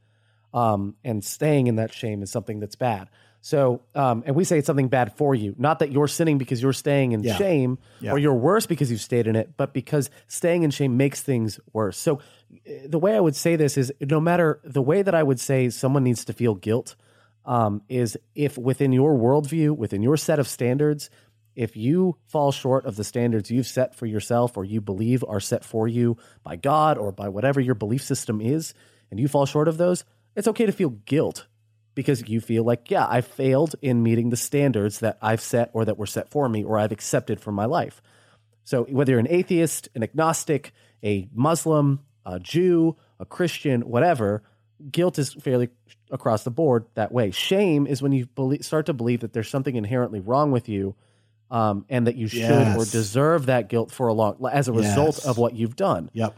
um, 0.52 0.94
and 1.04 1.24
staying 1.24 1.66
in 1.66 1.76
that 1.76 1.92
shame 1.92 2.22
is 2.22 2.30
something 2.30 2.60
that's 2.60 2.76
bad. 2.76 3.08
So, 3.42 3.80
um, 3.94 4.22
and 4.26 4.36
we 4.36 4.44
say 4.44 4.58
it's 4.58 4.66
something 4.66 4.88
bad 4.88 5.14
for 5.16 5.34
you, 5.34 5.54
not 5.56 5.78
that 5.78 5.90
you're 5.90 6.08
sinning 6.08 6.36
because 6.36 6.60
you're 6.62 6.74
staying 6.74 7.12
in 7.12 7.22
Yeah. 7.22 7.36
shame 7.36 7.78
Yeah. 8.00 8.12
or 8.12 8.18
you're 8.18 8.34
worse 8.34 8.66
because 8.66 8.90
you've 8.90 9.00
stayed 9.00 9.26
in 9.26 9.34
it, 9.34 9.56
but 9.56 9.72
because 9.72 10.10
staying 10.26 10.62
in 10.62 10.70
shame 10.70 10.98
makes 10.98 11.22
things 11.22 11.58
worse. 11.72 11.96
So, 11.96 12.18
the 12.86 12.98
way 12.98 13.16
I 13.16 13.20
would 13.20 13.36
say 13.36 13.56
this 13.56 13.78
is 13.78 13.92
no 14.00 14.20
matter 14.20 14.60
the 14.64 14.82
way 14.82 15.00
that 15.02 15.14
I 15.14 15.22
would 15.22 15.40
say 15.40 15.70
someone 15.70 16.04
needs 16.04 16.24
to 16.26 16.32
feel 16.34 16.54
guilt 16.54 16.96
um, 17.46 17.80
is 17.88 18.18
if 18.34 18.58
within 18.58 18.92
your 18.92 19.14
worldview, 19.16 19.74
within 19.74 20.02
your 20.02 20.18
set 20.18 20.38
of 20.38 20.46
standards, 20.46 21.08
if 21.56 21.76
you 21.76 22.16
fall 22.26 22.52
short 22.52 22.84
of 22.84 22.96
the 22.96 23.04
standards 23.04 23.50
you've 23.50 23.66
set 23.66 23.94
for 23.94 24.04
yourself 24.06 24.56
or 24.56 24.64
you 24.64 24.80
believe 24.82 25.24
are 25.26 25.40
set 25.40 25.64
for 25.64 25.88
you 25.88 26.16
by 26.42 26.56
God 26.56 26.98
or 26.98 27.10
by 27.10 27.28
whatever 27.30 27.58
your 27.60 27.74
belief 27.74 28.02
system 28.02 28.40
is, 28.42 28.74
and 29.10 29.18
you 29.18 29.28
fall 29.28 29.46
short 29.46 29.66
of 29.68 29.78
those, 29.78 30.04
it's 30.36 30.48
okay 30.48 30.66
to 30.66 30.72
feel 30.72 30.90
guilt 30.90 31.46
because 31.94 32.28
you 32.28 32.40
feel 32.40 32.64
like, 32.64 32.90
yeah, 32.90 33.06
I 33.08 33.20
failed 33.20 33.74
in 33.82 34.02
meeting 34.02 34.30
the 34.30 34.36
standards 34.36 35.00
that 35.00 35.18
I've 35.20 35.40
set 35.40 35.70
or 35.72 35.84
that 35.84 35.98
were 35.98 36.06
set 36.06 36.30
for 36.30 36.48
me 36.48 36.62
or 36.64 36.78
I've 36.78 36.92
accepted 36.92 37.40
for 37.40 37.52
my 37.52 37.64
life. 37.64 38.00
So 38.64 38.84
whether 38.84 39.12
you're 39.12 39.20
an 39.20 39.26
atheist, 39.28 39.88
an 39.94 40.02
agnostic, 40.02 40.72
a 41.02 41.28
Muslim, 41.34 42.00
a 42.24 42.38
Jew, 42.38 42.96
a 43.18 43.24
Christian, 43.24 43.82
whatever, 43.82 44.42
guilt 44.90 45.18
is 45.18 45.34
fairly 45.34 45.68
across 46.10 46.44
the 46.44 46.50
board 46.50 46.86
that 46.94 47.10
way. 47.12 47.30
Shame 47.32 47.86
is 47.86 48.00
when 48.02 48.12
you 48.12 48.26
believe, 48.26 48.64
start 48.64 48.86
to 48.86 48.92
believe 48.94 49.20
that 49.20 49.32
there's 49.32 49.48
something 49.50 49.74
inherently 49.76 50.20
wrong 50.20 50.52
with 50.52 50.68
you, 50.68 50.94
um, 51.50 51.84
and 51.88 52.06
that 52.06 52.14
you 52.16 52.28
should 52.28 52.68
or 52.76 52.84
deserve 52.84 53.46
that 53.46 53.68
guilt 53.68 53.90
for 53.90 54.06
a 54.06 54.12
long 54.12 54.36
as 54.52 54.68
a 54.68 54.72
result 54.72 55.16
Yes. 55.16 55.26
of 55.26 55.36
what 55.38 55.54
you've 55.56 55.74
done 55.76 56.08
Yep. 56.12 56.36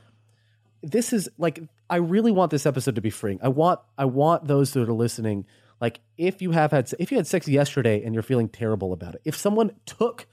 this 0.82 1.12
is 1.12 1.28
like 1.36 1.61
I 1.93 1.97
really 1.97 2.32
want 2.32 2.51
this 2.51 2.64
episode 2.64 2.95
to 2.95 3.03
be 3.03 3.11
freeing. 3.11 3.38
I 3.43 3.49
want 3.49 3.78
I 3.99 4.07
want 4.07 4.47
those 4.47 4.72
that 4.72 4.88
are 4.88 4.95
listening 4.95 5.45
like 5.78 6.01
if 6.16 6.40
you 6.40 6.53
have 6.53 6.70
had 6.70 6.90
if 6.99 7.12
you 7.12 7.18
had 7.18 7.26
sex 7.26 7.47
yesterday 7.47 8.03
and 8.03 8.14
you're 8.14 8.22
feeling 8.22 8.49
terrible 8.49 8.95
about 8.95 9.14
it. 9.14 9.20
If 9.26 9.36
someone 9.36 9.72
took 9.84 10.26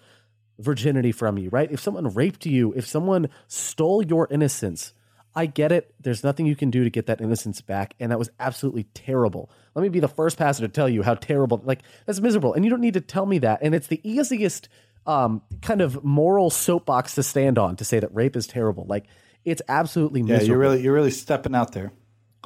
virginity 0.58 1.12
from 1.12 1.38
you, 1.38 1.50
right? 1.50 1.70
If 1.70 1.82
someone 1.82 2.14
raped 2.14 2.46
you, 2.46 2.72
if 2.78 2.88
someone 2.88 3.28
stole 3.50 4.02
your 4.02 4.30
innocence, 4.32 4.94
I 5.36 5.48
get 5.48 5.74
it. 5.74 5.94
There's 6.00 6.24
nothing 6.24 6.46
you 6.46 6.56
can 6.56 6.72
do 6.72 6.86
to 6.86 6.90
get 6.90 7.08
that 7.08 7.20
innocence 7.20 7.60
back 7.60 7.94
and 8.00 8.10
that 8.14 8.20
was 8.20 8.30
absolutely 8.40 8.86
terrible. 8.94 9.52
Let 9.76 9.82
me 9.82 9.90
be 9.90 10.00
the 10.00 10.08
first 10.08 10.38
pastor 10.38 10.66
to 10.66 10.72
tell 10.72 10.88
you 10.88 11.04
how 11.04 11.16
terrible 11.16 11.62
like 11.66 11.82
that's 12.06 12.22
miserable 12.22 12.54
and 12.54 12.64
you 12.64 12.72
don't 12.72 12.80
need 12.80 12.94
to 12.94 13.02
tell 13.02 13.26
me 13.26 13.38
that 13.40 13.60
and 13.62 13.76
it's 13.76 13.88
the 13.88 14.00
easiest 14.10 14.70
um, 15.06 15.42
kind 15.62 15.82
of 15.82 16.06
moral 16.06 16.52
soapbox 16.52 17.16
to 17.16 17.24
stand 17.24 17.58
on 17.58 17.76
to 17.76 17.84
say 17.84 18.00
that 18.00 18.16
rape 18.16 18.38
is 18.38 18.48
terrible. 18.48 18.86
Like 18.88 19.08
it's 19.46 19.62
absolutely 19.68 20.22
miserable. 20.24 20.44
Yeah, 20.44 20.48
you're 20.50 20.58
really 20.60 20.82
you're 20.82 20.94
really 20.94 21.12
stepping 21.12 21.56
out 21.56 21.72
there. 21.74 21.92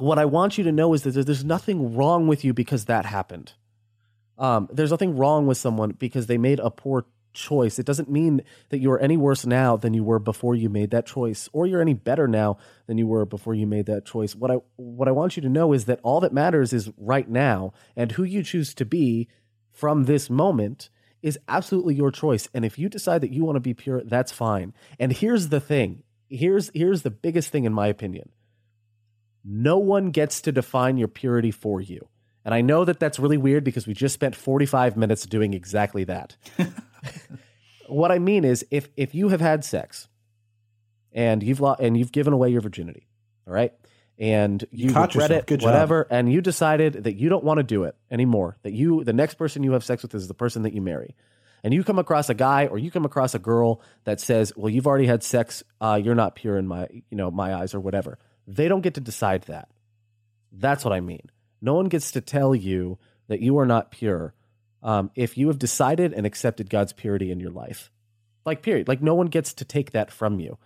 what 0.00 0.18
I 0.18 0.24
want 0.24 0.58
you 0.58 0.64
to 0.64 0.72
know 0.72 0.92
is 0.92 1.02
that 1.02 1.12
there- 1.14 1.22
there's 1.22 1.44
nothing 1.44 1.94
wrong 1.94 2.26
with 2.26 2.44
you 2.44 2.52
because 2.52 2.86
that 2.86 3.06
happened. 3.06 3.52
Um, 4.38 4.68
there's 4.72 4.90
nothing 4.90 5.16
wrong 5.16 5.46
with 5.46 5.56
someone 5.56 5.92
because 5.92 6.26
they 6.26 6.36
made 6.38 6.58
a 6.58 6.70
poor 6.70 7.06
choice. 7.32 7.78
It 7.78 7.86
doesn't 7.86 8.10
mean 8.10 8.42
that 8.70 8.78
you're 8.78 9.00
any 9.00 9.16
worse 9.16 9.46
now 9.46 9.76
than 9.76 9.94
you 9.94 10.02
were 10.02 10.18
before 10.18 10.54
you 10.56 10.68
made 10.68 10.90
that 10.90 11.06
choice, 11.06 11.48
or 11.52 11.66
you're 11.66 11.80
any 11.80 11.94
better 11.94 12.26
now 12.26 12.56
than 12.86 12.98
you 12.98 13.06
were 13.06 13.24
before 13.24 13.54
you 13.54 13.66
made 13.68 13.86
that 13.86 14.04
choice. 14.04 14.34
What 14.34 14.50
I 14.50 14.58
what 14.76 15.06
I 15.06 15.12
want 15.12 15.36
you 15.36 15.42
to 15.42 15.48
know 15.48 15.72
is 15.72 15.84
that 15.84 16.00
all 16.02 16.18
that 16.20 16.32
matters 16.32 16.72
is 16.72 16.90
right 16.98 17.28
now, 17.28 17.72
and 17.96 18.12
who 18.12 18.24
you 18.24 18.42
choose 18.42 18.74
to 18.74 18.84
be 18.84 19.28
from 19.70 20.04
this 20.04 20.28
moment 20.28 20.90
is 21.22 21.38
absolutely 21.48 21.94
your 21.94 22.10
choice. 22.10 22.48
And 22.52 22.64
if 22.64 22.78
you 22.78 22.88
decide 22.88 23.20
that 23.20 23.32
you 23.32 23.44
want 23.44 23.56
to 23.56 23.60
be 23.60 23.74
pure, 23.74 24.02
that's 24.04 24.32
fine. 24.32 24.72
And 24.98 25.12
here's 25.12 25.48
the 25.48 25.60
thing. 25.60 26.02
Here's 26.36 26.70
here's 26.74 27.02
the 27.02 27.10
biggest 27.10 27.50
thing 27.50 27.64
in 27.64 27.72
my 27.72 27.86
opinion 27.86 28.30
no 29.44 29.78
one 29.78 30.10
gets 30.10 30.40
to 30.42 30.52
define 30.52 30.96
your 30.96 31.08
purity 31.08 31.50
for 31.50 31.80
you. 31.80 32.08
And 32.44 32.54
I 32.54 32.60
know 32.60 32.84
that 32.84 32.98
that's 32.98 33.18
really 33.18 33.36
weird 33.36 33.64
because 33.64 33.86
we 33.86 33.94
just 33.94 34.14
spent 34.14 34.34
45 34.34 34.96
minutes 34.96 35.26
doing 35.26 35.54
exactly 35.54 36.04
that. 36.04 36.36
what 37.88 38.10
I 38.10 38.18
mean 38.18 38.44
is 38.44 38.66
if 38.70 38.88
if 38.96 39.14
you 39.14 39.28
have 39.28 39.40
had 39.40 39.64
sex 39.64 40.08
and 41.12 41.42
you've 41.42 41.60
lo- 41.60 41.76
and 41.78 41.96
you've 41.96 42.12
given 42.12 42.32
away 42.32 42.50
your 42.50 42.60
virginity, 42.60 43.06
all 43.46 43.54
right? 43.54 43.72
And 44.16 44.64
you, 44.70 44.92
caught 44.92 45.14
regret 45.14 45.30
yourself. 45.30 45.42
it, 45.42 45.46
Good 45.46 45.60
job. 45.60 45.72
whatever, 45.72 46.06
and 46.08 46.32
you 46.32 46.40
decided 46.40 47.04
that 47.04 47.16
you 47.16 47.28
don't 47.28 47.42
want 47.42 47.58
to 47.58 47.64
do 47.64 47.82
it 47.84 47.96
anymore, 48.10 48.56
that 48.62 48.72
you 48.72 49.02
the 49.04 49.12
next 49.12 49.34
person 49.34 49.64
you 49.64 49.72
have 49.72 49.84
sex 49.84 50.02
with 50.02 50.14
is 50.14 50.28
the 50.28 50.34
person 50.34 50.62
that 50.62 50.72
you 50.72 50.80
marry. 50.80 51.16
And 51.64 51.74
you 51.74 51.82
come 51.82 51.98
across 51.98 52.28
a 52.28 52.34
guy 52.34 52.66
or 52.66 52.78
you 52.78 52.90
come 52.90 53.06
across 53.06 53.34
a 53.34 53.38
girl 53.38 53.80
that 54.04 54.20
says, 54.20 54.52
"Well, 54.54 54.68
you've 54.68 54.86
already 54.86 55.06
had 55.06 55.22
sex, 55.22 55.64
uh, 55.80 55.98
you're 56.00 56.14
not 56.14 56.36
pure 56.36 56.58
in 56.58 56.68
my, 56.68 56.86
you 56.92 57.16
know, 57.16 57.30
my 57.30 57.54
eyes 57.54 57.74
or 57.74 57.80
whatever." 57.80 58.18
They 58.46 58.68
don't 58.68 58.82
get 58.82 58.94
to 58.94 59.00
decide 59.00 59.42
that. 59.44 59.68
That's 60.52 60.84
what 60.84 60.92
I 60.92 61.00
mean. 61.00 61.30
No 61.62 61.74
one 61.74 61.86
gets 61.86 62.12
to 62.12 62.20
tell 62.20 62.54
you 62.54 62.98
that 63.28 63.40
you 63.40 63.58
are 63.58 63.66
not 63.66 63.90
pure 63.90 64.34
um, 64.82 65.10
if 65.14 65.38
you 65.38 65.48
have 65.48 65.58
decided 65.58 66.12
and 66.12 66.26
accepted 66.26 66.68
God's 66.68 66.92
purity 66.92 67.30
in 67.30 67.40
your 67.40 67.50
life. 67.50 67.90
Like, 68.44 68.62
period. 68.62 68.86
Like, 68.86 69.00
no 69.00 69.14
one 69.14 69.28
gets 69.28 69.54
to 69.54 69.64
take 69.64 69.92
that 69.92 70.12
from 70.12 70.38
you. 70.38 70.58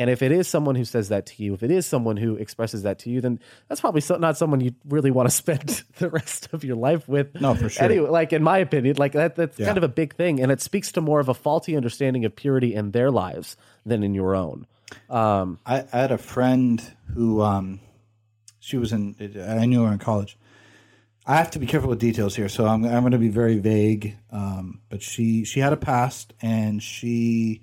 And 0.00 0.08
if 0.08 0.22
it 0.22 0.32
is 0.32 0.48
someone 0.48 0.76
who 0.76 0.86
says 0.86 1.10
that 1.10 1.26
to 1.26 1.42
you, 1.44 1.52
if 1.52 1.62
it 1.62 1.70
is 1.70 1.84
someone 1.84 2.16
who 2.16 2.36
expresses 2.36 2.84
that 2.84 2.98
to 3.00 3.10
you, 3.10 3.20
then 3.20 3.38
that's 3.68 3.82
probably 3.82 4.00
so, 4.00 4.16
not 4.16 4.38
someone 4.38 4.60
you 4.60 4.74
really 4.88 5.10
want 5.10 5.28
to 5.28 5.34
spend 5.44 5.82
the 5.98 6.08
rest 6.08 6.48
of 6.54 6.64
your 6.64 6.76
life 6.76 7.06
with. 7.06 7.38
No, 7.38 7.54
for 7.54 7.68
sure. 7.68 7.84
Anyway, 7.84 8.08
like 8.08 8.32
in 8.32 8.42
my 8.42 8.58
opinion, 8.58 8.96
like 8.96 9.12
that, 9.12 9.36
that's 9.36 9.58
Yeah. 9.58 9.66
kind 9.66 9.76
of 9.76 9.84
a 9.84 9.88
big 9.88 10.14
thing, 10.14 10.40
and 10.40 10.50
it 10.50 10.62
speaks 10.62 10.90
to 10.92 11.02
more 11.02 11.20
of 11.20 11.28
a 11.28 11.34
faulty 11.34 11.76
understanding 11.76 12.24
of 12.24 12.34
purity 12.34 12.74
in 12.74 12.92
their 12.92 13.10
lives 13.10 13.56
than 13.84 14.02
in 14.02 14.14
your 14.14 14.34
own. 14.34 14.66
Um, 15.10 15.58
I, 15.66 15.84
I 15.92 15.98
had 15.98 16.12
a 16.12 16.18
friend 16.18 16.82
who 17.14 17.42
um, 17.42 17.80
she 18.58 18.78
was 18.78 18.92
in. 18.92 19.14
I 19.46 19.66
knew 19.66 19.84
her 19.84 19.92
in 19.92 19.98
college. 19.98 20.38
I 21.26 21.36
have 21.36 21.50
to 21.50 21.58
be 21.58 21.66
careful 21.66 21.90
with 21.90 21.98
details 22.00 22.34
here, 22.34 22.48
so 22.48 22.66
I'm 22.66 22.84
I'm 22.84 23.00
going 23.02 23.12
to 23.12 23.18
be 23.18 23.28
very 23.28 23.58
vague. 23.58 24.16
Um, 24.32 24.80
but 24.88 25.02
she 25.02 25.44
she 25.44 25.60
had 25.60 25.74
a 25.74 25.76
past, 25.76 26.32
and 26.40 26.82
she 26.82 27.60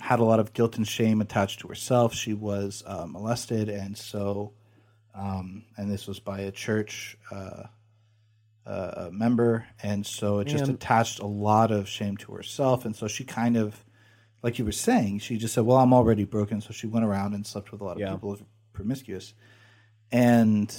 had 0.00 0.20
a 0.20 0.24
lot 0.24 0.40
of 0.40 0.52
guilt 0.52 0.76
and 0.76 0.86
shame 0.86 1.20
attached 1.20 1.60
to 1.60 1.68
herself. 1.68 2.14
She 2.14 2.34
was 2.34 2.82
uh, 2.86 3.06
molested, 3.06 3.68
and 3.68 3.96
so, 3.96 4.52
um, 5.14 5.64
and 5.76 5.90
this 5.90 6.06
was 6.06 6.20
by 6.20 6.40
a 6.40 6.52
church 6.52 7.18
uh, 7.30 7.64
uh, 8.66 9.08
member, 9.12 9.66
and 9.82 10.06
so 10.06 10.38
it 10.38 10.46
just 10.46 10.68
attached 10.68 11.18
a 11.18 11.26
lot 11.26 11.70
of 11.70 11.88
shame 11.88 12.16
to 12.18 12.32
herself, 12.32 12.84
and 12.84 12.94
so 12.94 13.08
she 13.08 13.24
kind 13.24 13.56
of 13.56 13.84
like 14.42 14.58
you 14.58 14.64
were 14.64 14.72
saying, 14.72 15.18
she 15.18 15.36
just 15.36 15.54
said, 15.54 15.64
"Well, 15.64 15.78
I'm 15.78 15.92
already 15.92 16.24
broken," 16.24 16.60
so 16.60 16.72
she 16.72 16.86
went 16.86 17.04
around 17.04 17.34
and 17.34 17.46
slept 17.46 17.72
with 17.72 17.80
a 17.80 17.84
lot 17.84 17.96
of 17.96 18.00
Yeah. 18.00 18.12
people, 18.12 18.38
promiscuous, 18.72 19.34
and 20.12 20.74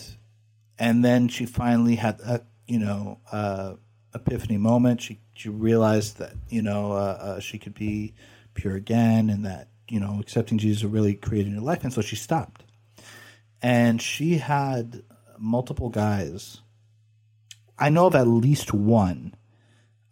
and 0.78 1.04
then 1.04 1.28
she 1.28 1.46
finally 1.46 1.96
had 1.96 2.22
a 2.22 2.42
you 2.68 2.80
know 2.80 3.20
uh, 3.32 3.74
epiphany 4.14 4.58
moment. 4.58 5.02
She 5.02 5.20
she 5.34 5.50
realized 5.50 6.20
that 6.20 6.34
you 6.48 6.62
know 6.62 6.94
uh, 6.94 6.96
uh, 6.96 7.40
she 7.40 7.58
could 7.58 7.74
be 7.74 8.14
pure 8.60 8.76
again, 8.76 9.30
and 9.30 9.46
that 9.46 9.70
you 9.90 10.00
know 10.00 10.20
accepting 10.20 10.58
Jesus 10.58 10.84
really 10.84 11.16
creating 11.16 11.54
her 11.54 11.62
life, 11.62 11.84
and 11.84 11.94
so 11.94 12.02
she 12.02 12.16
stopped. 12.16 12.64
And 13.62 14.02
she 14.02 14.38
had 14.38 15.04
multiple 15.38 15.90
guys. 15.90 16.62
I 17.78 17.90
know 17.90 18.08
of 18.08 18.16
at 18.16 18.28
least 18.28 18.74
one. 18.74 19.36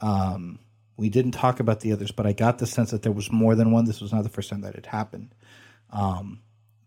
Um, 0.01 0.59
we 0.95 1.09
didn't 1.09 1.31
talk 1.31 1.59
about 1.59 1.81
the 1.81 1.91
others, 1.93 2.11
but 2.11 2.25
I 2.25 2.33
got 2.33 2.57
the 2.57 2.65
sense 2.65 2.91
that 2.91 3.03
there 3.03 3.11
was 3.11 3.31
more 3.31 3.55
than 3.55 3.71
one. 3.71 3.85
This 3.85 4.01
was 4.01 4.13
not 4.13 4.23
the 4.23 4.29
first 4.29 4.49
time 4.49 4.61
that 4.61 4.75
it 4.75 4.87
happened. 4.87 5.33
Um, 5.91 6.41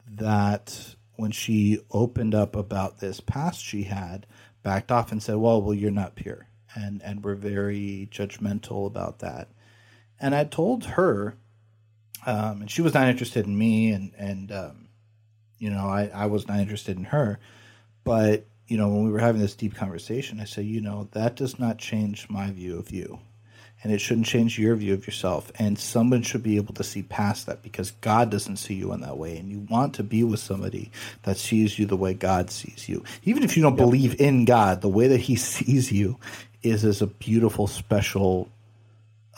that 0.07 0.95
when 1.17 1.31
she 1.31 1.81
opened 1.91 2.35
up 2.35 2.57
about 2.57 2.99
this 2.99 3.21
past 3.21 3.63
she 3.63 3.85
had, 3.85 4.27
backed 4.63 4.91
off 4.91 5.13
and 5.13 5.23
said, 5.23 5.37
"Well, 5.37 5.63
well, 5.63 5.75
you're 5.75 5.91
not 5.91 6.17
pure," 6.17 6.49
and 6.75 7.03
and 7.03 7.25
were 7.25 7.35
very 7.35 8.09
judgmental 8.11 8.87
about 8.87 9.21
that. 9.21 9.49
And 10.19 10.35
I 10.35 10.45
told 10.45 10.85
her, 10.85 11.37
um, 12.27 12.63
and 12.63 12.71
she 12.71 12.83
was 12.83 12.95
not 12.95 13.09
interested 13.09 13.47
in 13.47 13.57
me, 13.57 13.93
and 13.93 14.13
and 14.17 14.53
um, 14.53 14.89
you 15.59 15.71
know, 15.71 15.87
I 15.87 16.11
I 16.15 16.27
was 16.27 16.47
not 16.47 16.61
interested 16.61 16.97
in 16.97 17.05
her, 17.05 17.39
but 18.05 18.45
you 18.67 18.77
know, 18.77 18.89
when 18.89 19.05
we 19.05 19.11
were 19.11 19.19
having 19.19 19.41
this 19.41 19.55
deep 19.55 19.75
conversation, 19.75 20.41
I 20.41 20.45
said, 20.45 20.65
you 20.65 20.81
know, 20.81 21.09
that 21.13 21.37
does 21.37 21.59
not 21.59 21.79
change 21.79 22.29
my 22.31 22.51
view 22.51 22.79
of 22.79 22.93
you 22.93 23.19
and 23.83 23.93
it 23.93 24.01
shouldn't 24.01 24.27
change 24.27 24.59
your 24.59 24.77
view 24.77 24.93
of 24.93 25.07
yourself. 25.07 25.51
And 25.59 25.79
someone 25.79 26.23
should 26.23 26.43
be 26.43 26.57
able 26.57 26.75
to 26.75 26.85
see 26.85 27.03
past 27.03 27.47
that 27.47 27.63
because 27.63 27.93
God 28.03 28.31
doesn't 28.31 28.57
see 28.57 28.75
you 28.75 28.93
in 28.93 29.01
that 29.01 29.17
way. 29.17 29.39
And 29.39 29.49
you 29.49 29.61
want 29.71 29.95
to 29.95 30.03
be 30.03 30.23
with 30.23 30.41
somebody 30.41 30.91
that 31.23 31.39
sees 31.39 31.79
you 31.79 31.87
the 31.87 31.97
way 31.97 32.13
God 32.13 32.51
sees 32.51 32.89
you. 32.89 33.03
Even 33.25 33.43
if 33.43 33.57
you 33.57 33.63
don't 33.63 33.77
believe 33.77 34.21
in 34.21 34.45
God, 34.45 34.83
the 34.83 34.89
way 34.89 35.09
that 35.09 35.21
He 35.21 35.37
sees 35.37 35.91
you 35.91 36.19
is 36.63 36.85
as 36.85 37.01
a 37.01 37.07
beautiful, 37.07 37.67
special, 37.67 38.51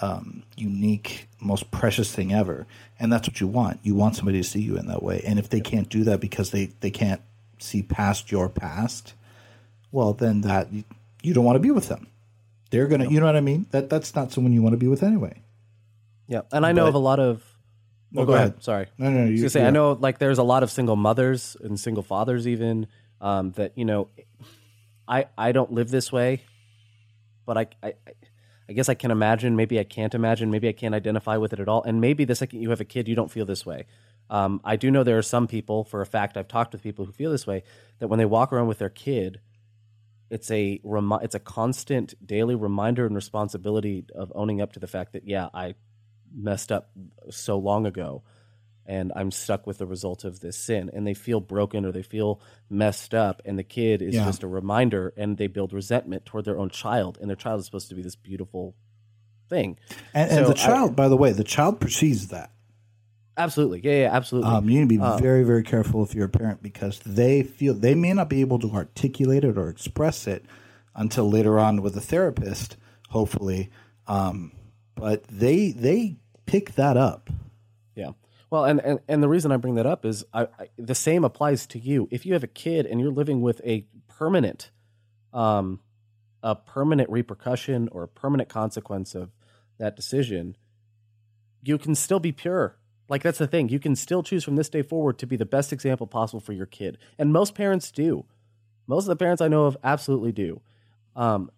um, 0.03 0.43
unique, 0.57 1.29
most 1.41 1.71
precious 1.71 2.13
thing 2.15 2.33
ever. 2.33 2.67
And 3.01 3.13
that's 3.13 3.27
what 3.29 3.41
you 3.41 3.47
want. 3.47 3.81
You 3.83 3.95
want 3.95 4.17
somebody 4.17 4.43
to 4.43 4.49
see 4.49 4.61
you 4.61 4.77
in 4.77 4.87
that 4.89 5.03
way. 5.03 5.23
And 5.27 5.39
if 5.39 5.49
they 5.49 5.61
can't 5.61 5.89
do 5.89 6.05
that 6.05 6.21
because 6.21 6.51
they, 6.51 6.67
they 6.81 6.91
can't 6.91 7.21
see 7.59 7.83
past 7.83 8.31
your 8.31 8.49
past, 8.49 9.15
well, 9.93 10.13
then 10.13 10.41
that 10.43 10.69
you 11.23 11.33
don't 11.35 11.45
want 11.45 11.57
to 11.57 11.61
be 11.61 11.71
with 11.71 11.89
them. 11.89 12.09
They're 12.71 12.87
gonna, 12.89 13.09
you 13.09 13.21
know 13.21 13.27
what 13.27 13.37
I 13.37 13.41
mean? 13.43 13.67
That 13.71 13.89
that's 13.91 14.15
not 14.15 14.33
someone 14.33 14.53
you 14.53 14.63
want 14.63 14.73
to 14.73 14.79
be 14.79 14.89
with 14.89 15.03
anyway. 15.03 15.41
yeah, 16.27 16.41
and 16.53 16.65
I 16.67 16.73
know 16.73 16.85
But- 16.85 16.89
of 16.89 16.95
a 16.95 16.99
lot 16.99 17.21
of. 17.21 17.45
No, 18.15 18.23
Oh, 18.23 18.27
go 18.27 18.35
ahead. 18.35 18.63
Sorry. 18.63 18.89
No, 18.99 19.09
no, 19.11 19.21
no. 19.21 19.25
I 19.25 19.29
You, 19.29 19.37
gonna 19.39 19.49
say, 19.51 19.61
yeah. 19.61 19.69
I 19.69 19.71
know 19.71 19.93
like 19.93 20.19
there's 20.19 20.37
a 20.39 20.43
lot 20.43 20.63
of 20.63 20.71
single 20.71 20.97
mothers 20.97 21.57
and 21.63 21.81
single 21.81 22.03
fathers 22.03 22.47
even 22.47 22.87
um, 23.23 23.53
that 23.53 23.73
you 23.77 23.87
know, 23.87 24.09
I 25.09 25.27
I 25.39 25.53
don't 25.53 25.73
live 25.73 25.91
this 25.91 26.13
way, 26.13 26.43
but 27.47 27.57
I, 27.57 27.67
I, 27.83 27.95
I 28.73 28.75
guess 28.75 28.89
I 28.89 28.95
can 28.95 29.11
imagine. 29.11 29.55
Maybe 29.55 29.79
I 29.79 29.85
can't 29.85 30.15
imagine. 30.15 30.51
Maybe 30.51 30.67
I 30.67 30.73
can't 30.73 30.95
identify 30.95 31.37
with 31.37 31.53
it 31.53 31.61
at 31.61 31.69
all. 31.69 31.83
And 31.83 32.01
maybe 32.01 32.25
the 32.25 32.35
second 32.35 32.63
you 32.63 32.71
have 32.71 32.81
a 32.81 32.87
kid, 32.87 33.07
you 33.07 33.15
don't 33.15 33.31
feel 33.31 33.45
this 33.45 33.67
way. 33.67 33.85
Um, 34.31 34.63
I 34.65 34.77
do 34.77 34.91
know 34.91 35.05
there 35.05 35.19
are 35.19 35.23
some 35.23 35.47
people, 35.47 35.85
for 35.85 36.01
a 36.01 36.07
fact, 36.07 36.39
I've 36.39 36.49
talked 36.49 36.73
with 36.73 36.83
people 36.83 37.05
who 37.05 37.13
feel 37.13 37.31
this 37.31 37.47
way, 37.47 37.65
that 37.99 38.09
when 38.09 38.19
they 38.19 38.25
walk 38.25 38.51
around 38.51 38.69
with 38.69 38.79
their 38.79 38.89
kid, 38.89 39.41
it's 40.31 40.51
a 40.51 40.81
remi- 40.83 41.19
it's 41.21 41.35
a 41.35 41.39
constant 41.39 42.15
daily 42.27 42.55
reminder 42.55 43.05
and 43.05 43.15
responsibility 43.15 44.07
of 44.15 44.33
owning 44.35 44.63
up 44.63 44.73
to 44.73 44.81
the 44.81 44.87
fact 44.87 45.13
that 45.13 45.29
yeah, 45.29 45.51
I 45.53 45.75
messed 46.35 46.73
up 46.73 46.93
so 47.29 47.59
long 47.59 47.85
ago 47.85 48.23
and 48.87 49.13
I'm 49.15 49.31
stuck 49.31 49.67
with 49.67 49.79
the 49.79 49.87
result 49.87 50.25
of 50.25 50.41
this 50.41 50.57
sin. 50.57 50.91
And 50.93 51.07
they 51.07 51.15
feel 51.15 51.41
broken 51.41 51.85
or 51.85 51.93
they 51.93 52.03
feel 52.03 52.41
messed 52.69 53.15
up. 53.15 53.41
And 53.45 53.59
the 53.59 53.63
kid 53.65 54.03
is 54.03 54.15
Yeah. 54.15 54.25
just 54.25 54.43
a 54.43 54.49
reminder 54.49 55.13
and 55.17 55.37
they 55.39 55.47
build 55.47 55.73
resentment 55.73 56.25
toward 56.27 56.45
their 56.45 56.59
own 56.59 56.69
child. 56.71 57.19
And 57.21 57.29
their 57.31 57.37
child 57.37 57.61
is 57.61 57.67
supposed 57.67 57.89
to 57.91 57.95
be 57.95 58.03
this 58.03 58.17
beautiful 58.17 58.75
thing. 59.49 59.79
And, 60.15 60.31
and 60.31 60.47
So 60.47 60.53
the 60.53 60.59
I- 60.61 60.67
child, 60.67 60.97
by 60.97 61.09
the 61.09 61.17
way, 61.17 61.33
the 61.33 61.45
child 61.45 61.81
perceives 61.81 62.29
that. 62.29 62.51
Absolutely. 63.37 63.81
Yeah, 63.83 64.03
yeah, 64.03 64.11
absolutely. 64.13 64.51
Um, 64.51 64.69
you 64.69 64.85
need 64.85 64.95
to 64.99 65.01
be 65.17 65.23
very, 65.23 65.43
very 65.43 65.63
careful 65.63 66.03
if 66.03 66.15
you're 66.15 66.27
a 66.27 66.29
parent 66.29 66.63
because 66.63 66.99
they 67.07 67.43
feel 67.43 67.73
they 67.73 67.95
may 67.95 68.13
not 68.13 68.29
be 68.29 68.43
able 68.43 68.59
to 68.59 68.71
articulate 68.73 69.43
it 69.45 69.57
or 69.57 69.69
express 69.71 70.27
it 70.27 70.45
until 70.95 71.31
later 71.31 71.59
on 71.59 71.81
with 71.81 71.97
a 71.97 72.01
therapist, 72.03 72.77
hopefully. 73.09 73.71
Um, 74.07 74.53
but 74.97 75.25
they 75.29 75.71
they 75.73 76.17
pick 76.45 76.75
that 76.75 76.99
up. 76.99 77.31
Well, 78.53 78.67
and, 78.67 78.81
and, 78.81 79.01
and 79.09 79.23
the 79.23 79.31
reason 79.31 79.51
I 79.51 79.57
bring 79.57 79.77
that 79.77 79.87
up 79.87 80.05
is 80.05 80.27
I, 80.35 80.43
I, 80.43 80.69
the 80.77 80.95
same 80.95 81.25
applies 81.25 81.67
to 81.69 81.79
you. 81.79 82.07
If 82.11 82.27
you 82.27 82.35
have 82.35 82.45
a 82.45 82.47
kid 82.47 82.85
and 82.85 83.01
you're 83.01 83.11
living 83.11 83.41
with 83.41 83.63
a 83.65 83.87
permanent, 84.09 84.71
um, 85.33 85.81
a 86.43 86.55
permanent 86.55 87.09
repercussion 87.09 87.89
or 87.93 88.03
a 88.03 88.09
permanent 88.09 88.51
consequence 88.51 89.15
of 89.15 89.31
that 89.79 89.97
decision, 89.97 90.59
you 91.63 91.79
can 91.79 91.95
still 91.95 92.21
be 92.21 92.31
pure. 92.31 92.77
Like 93.09 93.23
that's 93.23 93.39
the 93.39 93.47
thing. 93.47 93.71
You 93.71 93.81
can 93.81 93.97
still 93.97 94.23
choose 94.23 94.45
from 94.45 94.57
this 94.57 94.69
day 94.69 94.83
forward 94.83 95.19
to 95.21 95.27
be 95.27 95.37
the 95.37 95.47
best 95.47 95.73
example 95.73 96.07
possible 96.07 96.41
for 96.41 96.53
your 96.53 96.67
kid, 96.67 96.99
and 97.19 97.33
most 97.33 97.55
parents 97.55 97.91
do. 97.91 98.27
Most 98.87 99.05
of 99.05 99.09
the 99.09 99.17
parents 99.17 99.41
I 99.41 99.49
know 99.49 99.65
of 99.65 99.79
absolutely 99.83 100.33
do. 100.33 100.61
Um, 101.17 101.51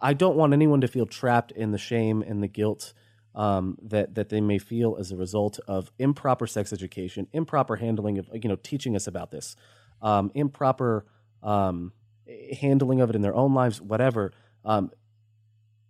I 0.00 0.14
don't 0.14 0.36
want 0.36 0.52
anyone 0.52 0.80
to 0.82 0.86
feel 0.86 1.06
trapped 1.06 1.50
in 1.50 1.72
the 1.72 1.78
shame 1.78 2.22
and 2.22 2.40
the 2.40 2.46
guilt 2.46 2.92
um, 3.36 3.76
that 3.82 4.14
that 4.14 4.30
they 4.30 4.40
may 4.40 4.58
feel 4.58 4.96
as 4.98 5.12
a 5.12 5.16
result 5.16 5.60
of 5.68 5.92
improper 5.98 6.46
sex 6.46 6.72
education, 6.72 7.28
improper 7.32 7.76
handling 7.76 8.18
of 8.18 8.28
you 8.32 8.48
know 8.48 8.56
teaching 8.56 8.96
us 8.96 9.06
about 9.06 9.30
this, 9.30 9.54
um, 10.02 10.32
improper 10.34 11.06
um, 11.42 11.92
handling 12.58 13.00
of 13.00 13.10
it 13.10 13.16
in 13.16 13.22
their 13.22 13.34
own 13.34 13.54
lives, 13.54 13.80
whatever. 13.80 14.32
Um, 14.64 14.90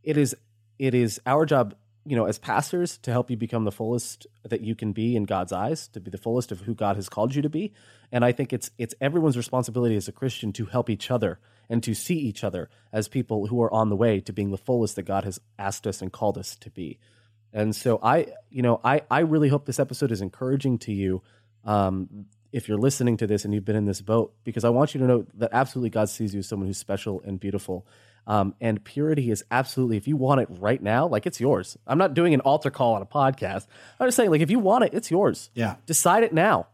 it 0.02 0.16
is 0.16 0.36
it 0.78 0.94
is 0.94 1.20
our 1.24 1.46
job, 1.46 1.76
you 2.04 2.16
know, 2.16 2.26
as 2.26 2.38
pastors, 2.38 2.98
to 2.98 3.12
help 3.12 3.30
you 3.30 3.36
become 3.36 3.64
the 3.64 3.72
fullest 3.72 4.26
that 4.44 4.60
you 4.60 4.74
can 4.74 4.92
be 4.92 5.16
in 5.16 5.24
God's 5.24 5.52
eyes, 5.52 5.88
to 5.88 6.00
be 6.00 6.10
the 6.10 6.18
fullest 6.18 6.50
of 6.50 6.60
who 6.60 6.74
God 6.74 6.96
has 6.96 7.08
called 7.08 7.34
you 7.34 7.42
to 7.42 7.48
be. 7.48 7.72
And 8.10 8.24
I 8.24 8.32
think 8.32 8.52
it's 8.52 8.72
it's 8.76 8.94
everyone's 9.00 9.36
responsibility 9.36 9.96
as 9.96 10.08
a 10.08 10.12
Christian 10.12 10.52
to 10.54 10.66
help 10.66 10.90
each 10.90 11.12
other 11.12 11.38
and 11.68 11.80
to 11.84 11.94
see 11.94 12.16
each 12.16 12.42
other 12.42 12.68
as 12.92 13.06
people 13.06 13.46
who 13.46 13.62
are 13.62 13.72
on 13.72 13.88
the 13.88 13.96
way 13.96 14.20
to 14.20 14.32
being 14.32 14.50
the 14.50 14.58
fullest 14.58 14.96
that 14.96 15.02
God 15.04 15.24
has 15.24 15.40
asked 15.58 15.86
us 15.86 16.02
and 16.02 16.12
called 16.12 16.38
us 16.38 16.56
to 16.56 16.70
be. 16.70 16.98
And 17.52 17.74
so 17.74 17.98
I, 18.02 18.26
you 18.50 18.62
know, 18.62 18.80
I 18.84 19.02
I 19.10 19.20
really 19.20 19.48
hope 19.48 19.64
this 19.66 19.78
episode 19.78 20.12
is 20.12 20.20
encouraging 20.20 20.78
to 20.80 20.92
you. 20.92 21.22
Um, 21.64 22.26
if 22.52 22.68
you're 22.68 22.78
listening 22.78 23.16
to 23.18 23.26
this 23.26 23.44
and 23.44 23.52
you've 23.52 23.64
been 23.64 23.76
in 23.76 23.84
this 23.84 24.00
boat, 24.00 24.32
because 24.44 24.64
I 24.64 24.70
want 24.70 24.94
you 24.94 25.00
to 25.00 25.06
know 25.06 25.26
that 25.34 25.50
absolutely 25.52 25.90
God 25.90 26.08
sees 26.08 26.32
you 26.32 26.38
as 26.38 26.48
someone 26.48 26.66
who's 26.66 26.78
special 26.78 27.20
and 27.24 27.38
beautiful. 27.38 27.86
Um, 28.26 28.54
and 28.60 28.82
purity 28.82 29.30
is 29.30 29.44
absolutely, 29.50 29.96
if 29.98 30.08
you 30.08 30.16
want 30.16 30.40
it 30.40 30.48
right 30.50 30.82
now, 30.82 31.06
like 31.06 31.26
it's 31.26 31.40
yours. 31.40 31.76
I'm 31.86 31.98
not 31.98 32.14
doing 32.14 32.34
an 32.34 32.40
altar 32.40 32.70
call 32.70 32.94
on 32.94 33.02
a 33.02 33.06
podcast. 33.06 33.66
I'm 34.00 34.08
just 34.08 34.16
saying, 34.16 34.30
like, 34.30 34.40
if 34.40 34.50
you 34.50 34.58
want 34.58 34.84
it, 34.84 34.94
it's 34.94 35.10
yours. 35.10 35.50
Yeah. 35.54 35.76
Decide 35.86 36.24
it 36.24 36.32
now 36.32 36.66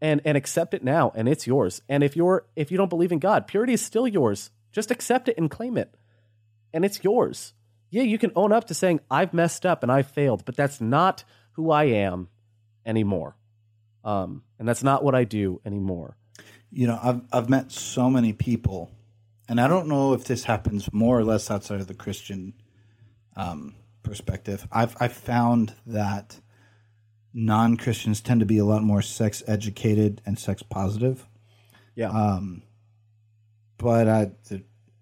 and 0.00 0.20
and 0.24 0.36
accept 0.36 0.74
it 0.74 0.82
now 0.82 1.12
and 1.14 1.28
it's 1.28 1.46
yours. 1.46 1.82
And 1.88 2.02
if 2.02 2.16
you're 2.16 2.46
if 2.56 2.70
you 2.70 2.78
don't 2.78 2.88
believe 2.88 3.12
in 3.12 3.18
God, 3.18 3.46
purity 3.46 3.72
is 3.72 3.82
still 3.82 4.08
yours. 4.08 4.50
Just 4.72 4.90
accept 4.90 5.28
it 5.28 5.36
and 5.36 5.50
claim 5.50 5.76
it. 5.76 5.94
And 6.72 6.84
it's 6.84 7.02
yours. 7.02 7.52
Yeah, 7.90 8.02
you 8.02 8.18
can 8.18 8.32
own 8.36 8.52
up 8.52 8.66
to 8.68 8.74
saying 8.74 9.00
I've 9.10 9.34
messed 9.34 9.66
up 9.66 9.82
and 9.82 9.90
I 9.90 10.02
failed, 10.02 10.44
but 10.44 10.56
that's 10.56 10.80
not 10.80 11.24
who 11.52 11.70
I 11.70 11.84
am 11.84 12.28
anymore. 12.86 13.36
Um, 14.04 14.42
and 14.58 14.68
that's 14.68 14.82
not 14.82 15.04
what 15.04 15.14
I 15.14 15.24
do 15.24 15.60
anymore. 15.64 16.16
You 16.70 16.86
know, 16.86 16.98
I've 17.02 17.22
I've 17.32 17.50
met 17.50 17.72
so 17.72 18.08
many 18.08 18.32
people, 18.32 18.90
and 19.48 19.60
I 19.60 19.66
don't 19.66 19.88
know 19.88 20.12
if 20.14 20.24
this 20.24 20.44
happens 20.44 20.92
more 20.92 21.18
or 21.18 21.24
less 21.24 21.50
outside 21.50 21.80
of 21.80 21.88
the 21.88 21.94
Christian 21.94 22.54
um, 23.36 23.74
perspective. 24.02 24.66
I've 24.70 24.96
I've 25.00 25.12
found 25.12 25.74
that 25.86 26.40
non 27.34 27.76
Christians 27.76 28.20
tend 28.20 28.40
to 28.40 28.46
be 28.46 28.58
a 28.58 28.64
lot 28.64 28.82
more 28.82 29.02
sex 29.02 29.42
educated 29.46 30.22
and 30.24 30.38
sex 30.38 30.62
positive. 30.62 31.26
Yeah. 31.94 32.10
Um, 32.10 32.62
but 33.76 34.08
I 34.08 34.30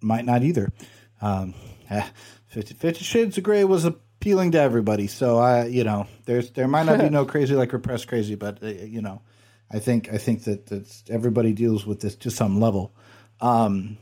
might 0.01 0.25
not 0.25 0.43
either. 0.43 0.73
Um, 1.21 1.55
Fifty, 2.59 2.75
Fifty 2.75 3.05
Shades 3.05 3.39
of 3.39 3.45
Grey 3.45 3.63
was 3.63 3.85
appealing 3.85 4.51
to 4.51 4.61
everybody, 4.61 5.07
so 5.07 5.39
I, 5.39 5.67
you 5.67 5.85
know, 5.85 6.09
there's 6.25 6.51
there 6.51 6.67
might 6.67 6.87
not 6.87 6.99
be 6.99 7.09
no 7.09 7.25
crazy 7.25 7.55
like 7.55 7.73
repressed 7.73 8.09
crazy, 8.09 8.35
but 8.35 8.61
uh, 8.65 8.67
you 8.67 9.01
know, 9.01 9.23
I 9.71 9.79
think 9.79 10.13
I 10.13 10.19
think 10.19 10.43
that 10.43 10.67
that's, 10.67 11.05
everybody 11.09 11.53
deals 11.53 11.87
with 11.87 12.01
this 12.01 12.17
to 12.17 12.33
some 12.33 12.61
level, 12.61 12.97
um, 13.41 13.97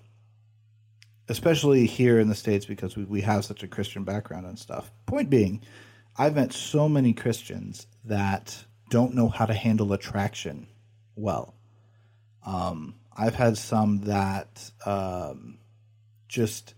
especially 1.29 1.85
here 1.85 2.19
in 2.19 2.31
the 2.31 2.35
states 2.35 2.65
because 2.65 2.97
we 2.97 3.05
we 3.05 3.21
have 3.21 3.45
such 3.45 3.63
a 3.63 3.69
Christian 3.69 4.05
background 4.05 4.47
and 4.47 4.59
stuff. 4.59 4.91
Point 5.05 5.29
being, 5.29 5.61
I've 6.17 6.35
met 6.35 6.55
so 6.55 6.89
many 6.89 7.13
Christians 7.13 7.87
that 8.07 8.65
don't 8.89 9.15
know 9.15 9.29
how 9.29 9.45
to 9.45 9.53
handle 9.53 9.93
attraction 9.93 10.67
well. 11.15 11.55
Um, 12.47 12.95
I've 13.15 13.35
had 13.35 13.59
some 13.59 13.99
that 14.05 14.71
um, 14.87 15.59
just 16.27 16.73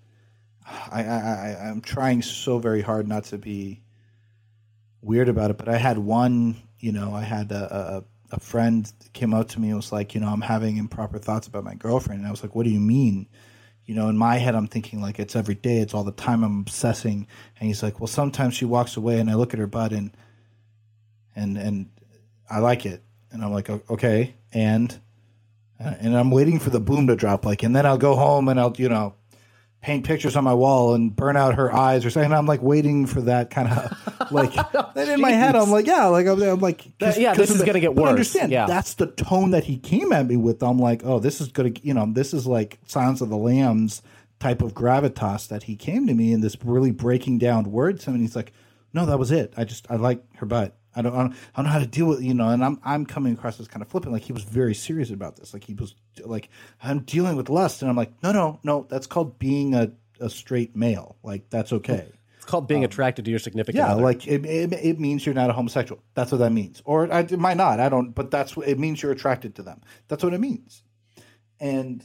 I, 0.90 1.02
I, 1.02 1.68
I'm 1.68 1.80
trying 1.80 2.22
so 2.22 2.58
very 2.58 2.82
hard 2.82 3.08
not 3.08 3.24
to 3.24 3.38
be 3.38 3.82
weird 5.02 5.28
about 5.28 5.50
it, 5.50 5.58
but 5.58 5.68
I 5.68 5.76
had 5.76 5.98
one, 5.98 6.56
you 6.78 6.92
know, 6.92 7.14
I 7.14 7.22
had 7.22 7.52
a, 7.52 8.04
a, 8.32 8.36
a 8.36 8.40
friend 8.40 8.90
came 9.12 9.32
up 9.32 9.48
to 9.48 9.60
me 9.60 9.68
and 9.68 9.76
was 9.76 9.92
like, 9.92 10.14
you 10.14 10.20
know, 10.20 10.28
I'm 10.28 10.40
having 10.40 10.76
improper 10.76 11.18
thoughts 11.18 11.46
about 11.46 11.64
my 11.64 11.74
girlfriend. 11.74 12.20
And 12.20 12.28
I 12.28 12.30
was 12.30 12.42
like, 12.42 12.54
what 12.54 12.64
do 12.64 12.70
you 12.70 12.80
mean? 12.80 13.26
You 13.86 13.94
know, 13.94 14.08
in 14.08 14.18
my 14.18 14.36
head, 14.36 14.54
I'm 14.54 14.68
thinking 14.68 15.00
like 15.00 15.18
it's 15.18 15.34
every 15.34 15.54
day, 15.54 15.78
it's 15.78 15.94
all 15.94 16.04
the 16.04 16.12
time, 16.12 16.44
I'm 16.44 16.60
obsessing. 16.60 17.26
And 17.58 17.66
he's 17.66 17.82
like, 17.82 18.00
well, 18.00 18.06
sometimes 18.06 18.54
she 18.54 18.64
walks 18.64 18.96
away 18.96 19.18
and 19.18 19.30
I 19.30 19.34
look 19.34 19.54
at 19.54 19.60
her 19.60 19.66
butt 19.66 19.92
and, 19.92 20.10
and, 21.34 21.56
and 21.56 21.90
I 22.50 22.58
like 22.58 22.84
it. 22.84 23.02
And 23.30 23.42
I'm 23.42 23.52
like, 23.52 23.70
okay. 23.70 24.34
And, 24.52 25.00
uh, 25.82 25.94
and 26.00 26.16
I'm 26.16 26.30
waiting 26.30 26.58
for 26.58 26.70
the 26.70 26.80
boom 26.80 27.06
to 27.06 27.16
drop. 27.16 27.46
Like, 27.46 27.62
and 27.62 27.74
then 27.74 27.86
I'll 27.86 27.98
go 27.98 28.14
home 28.14 28.48
and 28.48 28.58
I'll, 28.60 28.74
you 28.76 28.88
know, 28.88 29.14
paint 29.80 30.04
pictures 30.04 30.34
on 30.36 30.42
my 30.44 30.54
wall 30.54 30.94
and 30.94 31.14
burn 31.14 31.36
out 31.36 31.54
her 31.54 31.72
eyes 31.72 32.04
or 32.04 32.10
something. 32.10 32.32
I'm 32.32 32.46
like 32.46 32.62
waiting 32.62 33.06
for 33.06 33.20
that 33.22 33.50
kind 33.50 33.68
of 33.68 34.30
like. 34.32 34.52
then 34.94 35.08
in 35.10 35.20
my 35.20 35.30
head, 35.30 35.54
I'm 35.54 35.70
like, 35.70 35.86
yeah, 35.86 36.06
like 36.06 36.26
I'm, 36.26 36.42
I'm 36.42 36.60
like, 36.60 36.84
yeah, 37.00 37.34
this 37.34 37.50
is 37.50 37.58
the- 37.58 37.66
gonna 37.66 37.80
get 37.80 37.94
worse. 37.94 38.08
Understand? 38.08 38.50
Yeah. 38.52 38.66
that's 38.66 38.94
the 38.94 39.06
tone 39.06 39.52
that 39.52 39.64
he 39.64 39.78
came 39.78 40.12
at 40.12 40.26
me 40.26 40.36
with. 40.36 40.62
I'm 40.62 40.78
like, 40.78 41.02
oh, 41.04 41.18
this 41.20 41.40
is 41.40 41.48
gonna, 41.48 41.70
you 41.82 41.94
know, 41.94 42.06
this 42.12 42.34
is 42.34 42.46
like 42.46 42.78
Silence 42.86 43.20
of 43.20 43.28
the 43.28 43.36
Lambs 43.36 44.02
type 44.40 44.62
of 44.62 44.74
gravitas 44.74 45.48
that 45.48 45.64
he 45.64 45.76
came 45.76 46.06
to 46.06 46.14
me 46.14 46.32
in 46.32 46.40
this 46.40 46.56
really 46.64 46.90
breaking 46.92 47.38
down 47.38 47.70
words. 47.70 48.06
And 48.06 48.20
he's 48.20 48.36
like, 48.36 48.52
no, 48.92 49.06
that 49.06 49.18
was 49.18 49.30
it. 49.30 49.52
I 49.56 49.64
just 49.64 49.86
I 49.90 49.96
like 49.96 50.22
her 50.36 50.46
butt. 50.46 50.76
I 50.98 51.02
don't, 51.02 51.14
I 51.14 51.18
don't, 51.22 51.32
I 51.32 51.36
don't 51.56 51.64
know 51.66 51.70
how 51.70 51.78
to 51.78 51.86
deal 51.86 52.06
with 52.06 52.22
you 52.22 52.34
know, 52.34 52.48
and 52.48 52.64
I'm 52.64 52.80
I'm 52.84 53.06
coming 53.06 53.32
across 53.34 53.58
as 53.60 53.68
kind 53.68 53.82
of 53.82 53.88
flippant, 53.88 54.12
like 54.12 54.22
he 54.22 54.32
was 54.32 54.42
very 54.44 54.74
serious 54.74 55.10
about 55.10 55.36
this, 55.36 55.54
like 55.54 55.64
he 55.64 55.74
was 55.74 55.94
like 56.24 56.48
I'm 56.82 57.00
dealing 57.00 57.36
with 57.36 57.48
lust, 57.48 57.82
and 57.82 57.90
I'm 57.90 57.96
like, 57.96 58.12
no, 58.22 58.32
no, 58.32 58.58
no, 58.64 58.86
that's 58.90 59.06
called 59.06 59.38
being 59.38 59.74
a, 59.74 59.92
a 60.20 60.28
straight 60.28 60.74
male, 60.76 61.16
like 61.22 61.48
that's 61.50 61.72
okay. 61.72 62.08
It's 62.36 62.44
called 62.44 62.66
being 62.68 62.82
um, 62.82 62.86
attracted 62.90 63.24
to 63.26 63.30
your 63.30 63.40
significant 63.40 63.76
Yeah, 63.78 63.92
other. 63.92 64.02
like 64.02 64.26
it, 64.26 64.44
it, 64.44 64.72
it 64.72 65.00
means 65.00 65.24
you're 65.24 65.34
not 65.34 65.50
a 65.50 65.52
homosexual. 65.52 66.02
That's 66.14 66.32
what 66.32 66.38
that 66.38 66.52
means, 66.52 66.82
or 66.84 67.12
I, 67.12 67.20
it 67.20 67.38
might 67.38 67.56
not. 67.56 67.80
I 67.80 67.88
don't, 67.88 68.14
but 68.14 68.30
that's 68.30 68.56
what 68.56 68.68
it 68.68 68.78
means. 68.78 69.02
You're 69.02 69.12
attracted 69.12 69.54
to 69.56 69.62
them. 69.62 69.80
That's 70.08 70.24
what 70.24 70.34
it 70.34 70.40
means. 70.40 70.82
And 71.60 72.04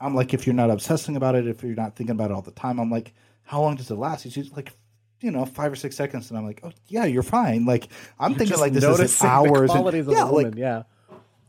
I'm 0.00 0.14
like, 0.14 0.32
if 0.34 0.46
you're 0.46 0.54
not 0.54 0.70
obsessing 0.70 1.16
about 1.16 1.34
it, 1.34 1.46
if 1.46 1.62
you're 1.62 1.74
not 1.74 1.94
thinking 1.96 2.12
about 2.14 2.30
it 2.30 2.34
all 2.34 2.42
the 2.42 2.50
time, 2.50 2.78
I'm 2.80 2.90
like, 2.90 3.12
how 3.42 3.60
long 3.60 3.76
does 3.76 3.90
it 3.90 3.96
last? 3.96 4.22
He's 4.22 4.52
like, 4.52 4.72
you 5.20 5.30
know, 5.30 5.44
five 5.44 5.72
or 5.72 5.76
six 5.76 5.96
seconds, 5.96 6.30
and 6.30 6.38
I'm 6.38 6.46
like, 6.46 6.60
oh 6.62 6.72
yeah, 6.88 7.04
you're 7.04 7.22
fine. 7.22 7.64
Like 7.64 7.88
I'm 8.18 8.34
thinking 8.34 8.58
like 8.58 8.72
this 8.72 8.84
is 8.84 9.22
hours. 9.22 9.70
and, 9.70 9.86
of 9.86 10.08
yeah, 10.08 10.24
woman. 10.24 10.50
like, 10.50 10.54
yeah. 10.58 10.82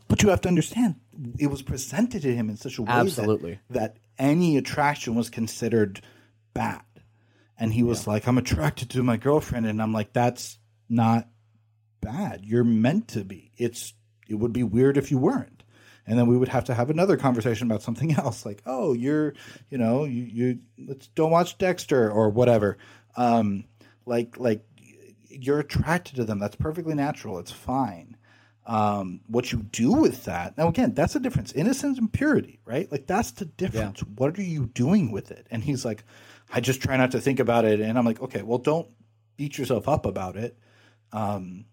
but 0.07 0.21
you 0.23 0.29
have 0.29 0.41
to 0.41 0.49
understand, 0.49 0.95
it 1.39 1.47
was 1.47 1.61
presented 1.61 2.21
to 2.23 2.35
him 2.35 2.49
in 2.49 2.57
such 2.57 2.77
a 2.77 2.81
way 2.81 2.87
that- 2.87 2.99
Absolutely. 2.99 3.59
that, 3.69 3.97
any 4.19 4.57
attraction 4.57 5.15
was 5.15 5.29
considered 5.29 6.01
bad. 6.53 6.81
And 7.57 7.73
he 7.73 7.83
was 7.83 8.07
like, 8.07 8.27
I'm 8.27 8.37
attracted 8.37 8.89
to 8.91 9.03
my 9.03 9.17
girlfriend. 9.17 9.65
And 9.67 9.81
I'm 9.81 9.93
like, 9.93 10.13
that's 10.13 10.57
not 10.89 11.27
bad. 12.01 12.43
You're 12.43 12.63
meant 12.63 13.07
to 13.09 13.23
be. 13.23 13.51
It's 13.57 13.93
it 14.27 14.35
would 14.35 14.53
be 14.53 14.63
weird 14.63 14.97
if 14.97 15.11
you 15.11 15.17
weren't. 15.17 15.63
and 16.07 16.17
then 16.17 16.25
we 16.27 16.35
would 16.37 16.47
have 16.49 16.65
to 16.65 16.73
have 16.73 16.89
another 16.89 17.17
conversation 17.17 17.67
about 17.69 17.83
something 17.83 18.11
else, 18.17 18.45
like, 18.45 18.61
oh, 18.65 18.93
you're, 18.93 19.33
you 19.69 19.77
know, 19.77 20.03
you, 20.05 20.23
you 20.23 20.59
let's 20.87 21.07
don't 21.07 21.31
watch 21.31 21.57
Dexter 21.59 22.09
or 22.11 22.29
whatever. 22.29 22.77
Um, 23.15 23.65
like, 24.05 24.37
like 24.37 24.65
you're 25.29 25.59
attracted 25.59 26.15
to 26.17 26.23
them. 26.23 26.39
That's 26.39 26.55
perfectly 26.55 26.93
natural. 26.93 27.39
It's 27.39 27.51
fine. 27.51 28.17
Um, 28.65 29.21
what 29.27 29.51
you 29.51 29.63
do 29.63 29.91
with 29.91 30.25
that 30.25 30.57
now, 30.57 30.67
again, 30.67 30.93
that's 30.93 31.13
the 31.13 31.19
difference. 31.19 31.51
Innocence 31.51 31.97
and 31.97 32.11
purity, 32.11 32.59
right? 32.63 32.91
Like 32.91 33.07
that's 33.07 33.31
the 33.31 33.45
difference. 33.45 34.01
What 34.01 34.37
are 34.37 34.43
you 34.43 34.67
doing 34.67 35.11
with 35.11 35.31
it? 35.31 35.47
And 35.49 35.63
he's 35.63 35.83
like, 35.83 36.03
I 36.53 36.61
just 36.61 36.81
try 36.81 36.95
not 36.95 37.11
to 37.11 37.19
think 37.19 37.39
about 37.39 37.65
it. 37.65 37.79
And 37.79 37.97
I'm 37.97 38.05
like, 38.05 38.21
okay, 38.21 38.43
well, 38.43 38.59
don't 38.59 38.87
beat 39.35 39.57
yourself 39.57 39.87
up 39.87 40.05
about 40.05 40.35
it. 40.35 40.57
Um, 41.11 41.65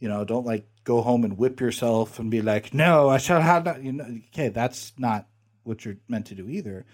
you 0.00 0.08
know, 0.08 0.24
don't 0.24 0.44
like 0.44 0.66
go 0.84 1.00
home 1.00 1.24
and 1.24 1.38
whip 1.38 1.60
yourself 1.60 2.18
and 2.18 2.30
be 2.30 2.42
like, 2.42 2.74
no, 2.74 3.08
I 3.08 3.18
shall 3.18 3.40
have 3.40 3.64
not. 3.64 3.82
You 3.82 3.92
know, 3.92 4.18
okay, 4.28 4.48
that's 4.48 4.92
not 4.98 5.28
what 5.62 5.84
you're 5.84 5.96
meant 6.08 6.26
to 6.26 6.34
do 6.34 6.48
either. 6.48 6.84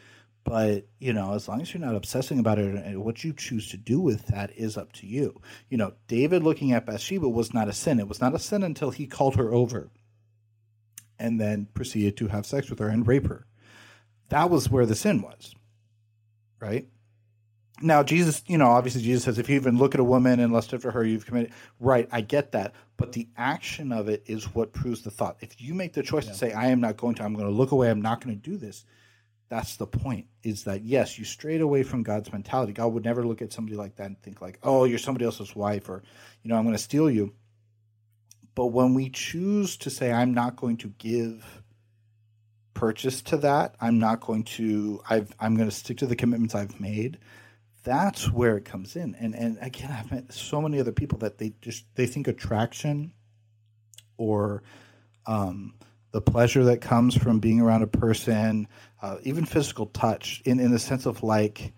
But 0.44 0.86
you 0.98 1.12
know, 1.12 1.34
as 1.34 1.48
long 1.48 1.60
as 1.60 1.72
you're 1.72 1.80
not 1.80 1.94
obsessing 1.94 2.38
about 2.38 2.58
it, 2.58 2.74
and 2.74 3.04
what 3.04 3.22
you 3.24 3.32
choose 3.32 3.68
to 3.70 3.76
do 3.76 4.00
with 4.00 4.26
that 4.26 4.50
is 4.56 4.76
up 4.76 4.92
to 4.94 5.06
you. 5.06 5.40
You 5.68 5.78
know, 5.78 5.94
David 6.08 6.42
looking 6.42 6.72
at 6.72 6.86
Bathsheba 6.86 7.28
was 7.28 7.54
not 7.54 7.68
a 7.68 7.72
sin. 7.72 8.00
It 8.00 8.08
was 8.08 8.20
not 8.20 8.34
a 8.34 8.38
sin 8.38 8.62
until 8.62 8.90
he 8.90 9.06
called 9.06 9.36
her 9.36 9.52
over, 9.52 9.90
and 11.18 11.40
then 11.40 11.68
proceeded 11.74 12.16
to 12.18 12.28
have 12.28 12.46
sex 12.46 12.70
with 12.70 12.80
her 12.80 12.88
and 12.88 13.06
rape 13.06 13.28
her. 13.28 13.46
That 14.28 14.50
was 14.50 14.70
where 14.70 14.86
the 14.86 14.94
sin 14.94 15.22
was, 15.22 15.54
right? 16.58 16.88
Now, 17.82 18.02
Jesus, 18.04 18.42
you 18.46 18.58
know, 18.58 18.68
obviously 18.68 19.02
Jesus 19.02 19.24
says, 19.24 19.38
if 19.38 19.48
you 19.48 19.56
even 19.56 19.76
look 19.76 19.94
at 19.94 20.00
a 20.00 20.04
woman 20.04 20.38
and 20.38 20.52
lust 20.52 20.72
after 20.72 20.92
her, 20.92 21.04
you've 21.04 21.26
committed. 21.26 21.52
Right, 21.80 22.08
I 22.12 22.20
get 22.20 22.52
that. 22.52 22.74
But 22.96 23.12
the 23.12 23.28
action 23.36 23.90
of 23.90 24.08
it 24.08 24.22
is 24.26 24.54
what 24.54 24.72
proves 24.72 25.02
the 25.02 25.10
thought. 25.10 25.36
If 25.40 25.60
you 25.60 25.74
make 25.74 25.92
the 25.92 26.02
choice 26.02 26.26
yeah. 26.26 26.32
to 26.32 26.38
say, 26.38 26.52
I 26.52 26.68
am 26.68 26.80
not 26.80 26.96
going 26.96 27.16
to, 27.16 27.24
I'm 27.24 27.34
going 27.34 27.48
to 27.48 27.52
look 27.52 27.72
away, 27.72 27.90
I'm 27.90 28.00
not 28.00 28.24
going 28.24 28.40
to 28.40 28.50
do 28.50 28.56
this, 28.56 28.84
that's 29.52 29.76
the 29.76 29.86
point. 29.86 30.28
Is 30.42 30.64
that, 30.64 30.82
yes, 30.82 31.18
you 31.18 31.26
strayed 31.26 31.60
away 31.60 31.82
from 31.82 32.02
God's 32.02 32.32
mentality. 32.32 32.72
God 32.72 32.88
would 32.94 33.04
never 33.04 33.22
look 33.22 33.42
at 33.42 33.52
somebody 33.52 33.76
like 33.76 33.96
that 33.96 34.06
and 34.06 34.18
think, 34.22 34.40
like, 34.40 34.58
oh, 34.62 34.84
you're 34.84 34.98
somebody 34.98 35.26
else's 35.26 35.54
wife, 35.54 35.90
or, 35.90 36.02
you 36.42 36.48
know, 36.48 36.56
I'm 36.56 36.64
going 36.64 36.74
to 36.74 36.82
steal 36.82 37.10
you. 37.10 37.34
But 38.54 38.68
when 38.68 38.94
we 38.94 39.10
choose 39.10 39.76
to 39.78 39.90
say, 39.90 40.10
I'm 40.10 40.32
not 40.32 40.56
going 40.56 40.78
to 40.78 40.88
give 40.88 41.62
purchase 42.72 43.20
to 43.22 43.36
that, 43.38 43.74
I'm 43.78 43.98
not 43.98 44.20
going 44.20 44.44
to, 44.44 45.02
I've, 45.10 45.34
I'm 45.38 45.56
going 45.56 45.68
to 45.68 45.74
stick 45.74 45.98
to 45.98 46.06
the 46.06 46.16
commitments 46.16 46.54
I've 46.54 46.80
made 46.80 47.18
that's 47.84 48.30
where 48.30 48.56
it 48.56 48.64
comes 48.64 48.94
in. 48.94 49.16
And 49.16 49.34
and 49.34 49.58
again, 49.60 49.90
I've 49.90 50.10
met 50.10 50.32
so 50.32 50.60
many 50.62 50.78
other 50.78 50.92
people 50.92 51.18
that 51.18 51.38
they 51.38 51.54
just 51.60 51.84
they 51.96 52.06
think 52.06 52.28
attraction 52.28 53.12
or 54.16 54.62
um, 55.26 55.74
the 56.12 56.20
pleasure 56.20 56.64
that 56.64 56.80
comes 56.80 57.16
from 57.16 57.40
being 57.40 57.60
around 57.60 57.82
a 57.82 57.86
person, 57.86 58.68
uh, 59.02 59.18
even 59.24 59.44
physical 59.44 59.86
touch, 59.86 60.42
in 60.44 60.60
in 60.60 60.70
the 60.70 60.78
sense 60.78 61.06
of 61.06 61.22
like 61.22 61.72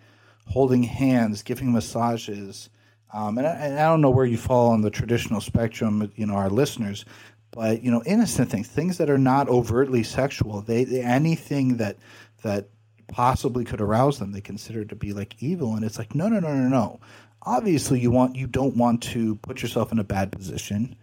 holding 0.46 0.82
hands, 0.82 1.42
giving 1.42 1.72
massages. 1.72 2.70
Um, 3.12 3.38
and, 3.38 3.46
I, 3.46 3.50
and 3.50 3.78
I 3.78 3.84
don't 3.84 4.00
know 4.00 4.10
where 4.10 4.26
you 4.26 4.36
fall 4.36 4.70
on 4.70 4.82
the 4.82 4.90
traditional 4.90 5.40
spectrum, 5.40 6.10
you 6.16 6.26
know, 6.26 6.34
our 6.34 6.50
listeners, 6.50 7.04
but 7.52 7.82
you 7.82 7.90
know, 7.90 8.02
innocent 8.04 8.50
things, 8.50 8.66
things 8.66 8.98
that 8.98 9.08
are 9.08 9.18
not 9.18 9.48
overtly 9.48 10.02
sexual. 10.02 10.60
They, 10.60 10.84
they 10.84 11.00
anything 11.00 11.76
that 11.76 11.96
that 12.42 12.68
possibly 13.06 13.64
could 13.64 13.80
arouse 13.80 14.18
them 14.18 14.32
they 14.32 14.40
consider 14.40 14.84
to 14.84 14.96
be 14.96 15.12
like 15.12 15.42
evil 15.42 15.74
and 15.74 15.84
it's 15.84 15.98
like 15.98 16.14
no 16.14 16.28
no 16.28 16.40
no 16.40 16.54
no 16.54 16.68
no 16.68 17.00
obviously 17.42 18.00
you 18.00 18.10
want 18.10 18.34
you 18.34 18.46
don't 18.46 18.76
want 18.76 19.02
to 19.02 19.36
put 19.36 19.62
yourself 19.62 19.92
in 19.92 19.98
a 19.98 20.04
bad 20.04 20.32
position 20.32 20.96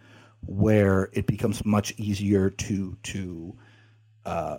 where 0.44 1.08
it 1.12 1.26
becomes 1.26 1.64
much 1.64 1.94
easier 1.98 2.50
to 2.50 2.96
to 3.02 3.56
uh, 4.24 4.58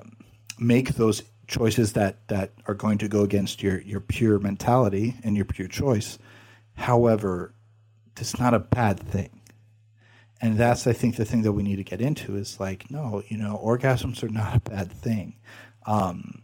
make 0.57 0.95
those 0.95 1.23
choices 1.47 1.93
that 1.93 2.27
that 2.27 2.51
are 2.67 2.73
going 2.73 2.97
to 2.97 3.07
go 3.07 3.21
against 3.21 3.61
your 3.61 3.81
your 3.81 3.99
pure 3.99 4.39
mentality 4.39 5.15
and 5.23 5.35
your 5.35 5.45
pure 5.45 5.67
choice 5.67 6.17
however 6.75 7.53
it's 8.19 8.39
not 8.39 8.53
a 8.53 8.59
bad 8.59 8.99
thing 8.99 9.41
and 10.41 10.57
that's 10.57 10.87
i 10.87 10.93
think 10.93 11.15
the 11.15 11.25
thing 11.25 11.41
that 11.41 11.51
we 11.51 11.63
need 11.63 11.75
to 11.75 11.83
get 11.83 12.01
into 12.01 12.35
is 12.35 12.59
like 12.59 12.89
no 12.89 13.21
you 13.27 13.37
know 13.37 13.59
orgasms 13.63 14.23
are 14.23 14.29
not 14.29 14.55
a 14.55 14.69
bad 14.69 14.91
thing 14.91 15.35
um, 15.85 16.43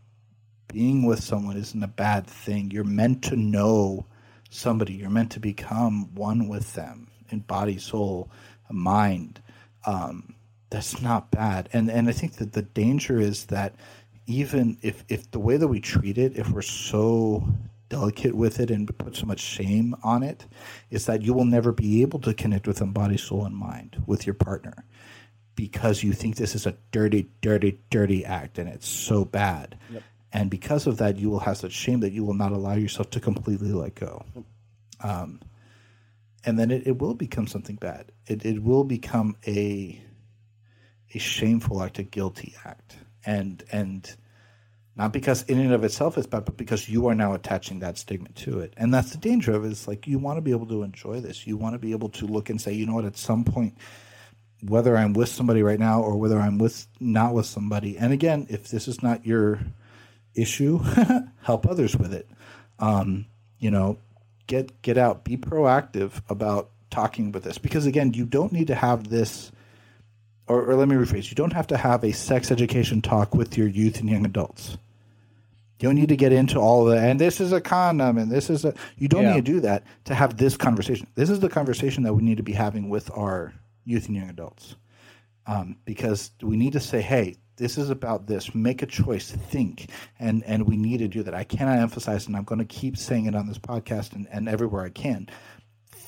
being 0.72 1.06
with 1.06 1.24
someone 1.24 1.58
isn't 1.58 1.84
a 1.84 1.88
bad 1.88 2.28
thing. 2.28 2.72
You're 2.72 2.84
meant 2.84 3.24
to 3.26 3.36
know 3.36 4.06
somebody. 4.50 4.93
You're 4.93 5.10
meant 5.10 5.32
to 5.32 5.39
become 5.39 6.14
one 6.14 6.47
with 6.47 6.74
them 6.74 7.08
in 7.30 7.39
body, 7.39 7.78
soul, 7.78 8.32
mind. 8.70 9.41
Um, 9.86 10.36
that's 10.70 11.02
not 11.02 11.32
bad. 11.32 11.70
And 11.74 11.89
and 11.89 12.08
I 12.08 12.12
think 12.12 12.36
that 12.36 12.54
the 12.54 12.62
danger 12.62 13.20
is 13.20 13.45
that 13.47 13.76
even 14.30 14.77
if 14.82 15.03
if 15.09 15.30
the 15.32 15.39
way 15.39 15.57
that 15.57 15.67
we 15.67 15.80
treat 15.80 16.17
it, 16.17 16.38
if 16.38 16.49
we're 16.49 16.61
so 16.61 17.47
delicate 17.89 18.36
with 18.36 18.59
it 18.59 18.69
and 18.69 18.88
put 18.97 19.15
so 19.15 19.25
much 19.25 19.39
shame 19.39 19.95
on 20.03 20.23
it, 20.23 20.45
is 20.89 21.05
that 21.07 21.23
you 21.23 21.34
will 21.34 21.45
never 21.45 21.71
be 21.71 22.01
able 22.01 22.19
to 22.19 22.34
connect 22.34 22.67
with 22.67 22.77
them 22.77 22.93
body, 22.93 23.17
soul, 23.17 23.45
and 23.45 23.55
mind 23.55 24.01
with 24.05 24.27
your 24.27 24.36
partner 24.36 24.86
because 25.55 26.03
you 26.03 26.13
think 26.13 26.38
this 26.38 26.55
is 26.55 26.65
a 26.65 26.77
dirty, 26.91 27.27
dirty, 27.41 27.80
dirty 27.89 28.23
act 28.23 28.57
and 28.57 28.69
it's 28.69 28.88
so 28.88 29.25
bad. 29.25 29.77
Yep 29.91 30.03
and 30.32 30.49
because 30.49 30.86
of 30.86 30.97
that, 30.97 31.17
you 31.17 31.30
will 31.30 31.39
have 31.39 31.57
such 31.57 31.71
shame 31.71 32.01
that 32.01 32.11
you 32.11 32.23
will 32.23 32.36
not 32.36 32.51
allow 32.51 32.75
yourself 32.75 33.09
to 33.11 33.19
completely 33.19 33.71
let 33.71 33.95
go. 33.95 34.25
Um, 35.01 35.39
and 36.45 36.57
then 36.59 36.71
it, 36.71 36.86
it 36.86 36.99
will 36.99 37.15
become 37.15 37.47
something 37.47 37.75
bad. 37.75 38.11
It, 38.27 38.45
it 38.45 38.61
will 38.63 38.84
become 38.84 39.36
a 39.47 40.01
a 41.11 41.17
shameful 41.17 41.82
act, 41.82 41.97
a 41.97 42.03
guilty 42.03 42.53
act, 42.63 42.95
and 43.25 43.63
and 43.71 44.15
not 44.95 45.13
because 45.13 45.43
in 45.43 45.59
and 45.59 45.73
of 45.73 45.83
itself 45.83 46.17
it's 46.17 46.27
bad, 46.27 46.45
but 46.45 46.57
because 46.57 46.89
you 46.89 47.07
are 47.07 47.15
now 47.15 47.33
attaching 47.33 47.79
that 47.79 47.97
stigma 47.97 48.29
to 48.29 48.59
it. 48.59 48.73
And 48.77 48.93
that's 48.93 49.11
the 49.11 49.17
danger 49.17 49.53
of 49.53 49.63
it. 49.63 49.67
it. 49.67 49.71
Is 49.71 49.87
like 49.87 50.07
you 50.07 50.19
want 50.19 50.37
to 50.37 50.41
be 50.41 50.51
able 50.51 50.67
to 50.67 50.83
enjoy 50.83 51.21
this. 51.21 51.47
You 51.47 51.57
want 51.57 51.75
to 51.75 51.79
be 51.79 51.91
able 51.91 52.09
to 52.09 52.25
look 52.25 52.49
and 52.49 52.59
say, 52.59 52.73
you 52.73 52.85
know 52.85 52.95
what, 52.95 53.05
at 53.05 53.17
some 53.17 53.43
point, 53.43 53.77
whether 54.61 54.97
I'm 54.97 55.13
with 55.13 55.29
somebody 55.29 55.63
right 55.63 55.79
now 55.79 56.01
or 56.01 56.17
whether 56.17 56.39
I'm 56.39 56.57
with 56.57 56.87
not 56.99 57.33
with 57.33 57.45
somebody. 57.45 57.97
And 57.97 58.11
again, 58.11 58.47
if 58.49 58.69
this 58.69 58.87
is 58.87 59.01
not 59.01 59.25
your 59.25 59.59
issue, 60.35 60.79
help 61.43 61.67
others 61.67 61.95
with 61.95 62.13
it. 62.13 62.29
Um, 62.79 63.25
you 63.59 63.71
know, 63.71 63.97
get 64.47 64.81
get 64.81 64.97
out, 64.97 65.23
be 65.23 65.37
proactive 65.37 66.21
about 66.29 66.71
talking 66.89 67.31
with 67.31 67.43
this 67.43 67.57
because 67.57 67.85
again, 67.85 68.13
you 68.13 68.25
don't 68.25 68.51
need 68.51 68.67
to 68.67 68.75
have 68.75 69.09
this. 69.09 69.51
Or, 70.50 70.72
or 70.72 70.76
let 70.76 70.88
me 70.88 70.95
rephrase: 70.95 71.30
you 71.30 71.36
don't 71.36 71.54
have 71.54 71.68
to 71.68 71.78
have 71.78 72.04
a 72.04 72.12
sex 72.12 72.52
education 72.52 73.02
talk 73.02 73.36
with 73.36 73.58
your 73.58 73.68
youth 73.68 74.00
and 74.00 74.10
young 74.10 74.26
adults. 74.26 74.78
You 75.80 75.88
don't 75.88 75.95
need 75.95 76.10
to 76.10 76.18
get 76.18 76.34
into 76.34 76.60
all 76.60 76.88
of 76.89 76.93
that. 76.93 77.10
And 77.10 77.22
this 77.22 77.39
is 77.39 77.54
a 77.54 77.62
condom, 77.62 78.18
and 78.18 78.30
this 78.30 78.50
is 78.50 78.66
a. 78.66 78.74
You 78.97 79.08
don't 79.08 79.24
yeah. 79.24 79.36
need 79.36 79.45
to 79.45 79.52
do 79.54 79.60
that 79.62 79.86
to 80.06 80.16
have 80.16 80.36
this 80.36 80.58
conversation. 80.58 81.08
This 81.16 81.30
is 81.30 81.39
the 81.39 81.47
conversation 81.47 82.04
that 82.04 82.14
we 82.14 82.24
need 82.24 82.38
to 82.38 82.43
be 82.43 82.52
having 82.52 82.89
with 82.89 83.10
our 83.16 83.54
youth 83.86 84.08
and 84.08 84.16
young 84.18 84.30
adults, 84.30 84.76
um, 85.47 85.78
because 85.86 86.32
we 86.41 86.58
need 86.58 86.74
to 86.74 86.82
say, 86.82 87.02
"Hey, 87.02 87.38
this 87.60 87.78
is 87.78 87.89
about 87.89 88.26
this. 88.26 88.56
Make 88.56 88.82
a 88.82 88.88
choice, 88.88 89.32
think, 89.32 89.89
and 90.18 90.43
and 90.45 90.68
we 90.68 90.76
need 90.76 90.97
to 90.97 91.08
do 91.08 91.22
that. 91.24 91.34
I 91.36 91.43
cannot 91.43 91.78
emphasize, 91.78 92.26
and 92.26 92.36
I'm 92.36 92.43
going 92.43 92.60
to 92.60 92.66
keep 92.66 92.97
saying 92.97 93.26
it 93.28 93.36
on 93.36 93.47
this 93.47 93.60
podcast 93.60 94.14
and, 94.14 94.28
and 94.32 94.50
everywhere 94.50 94.84
I 94.84 94.89
can. 94.89 95.30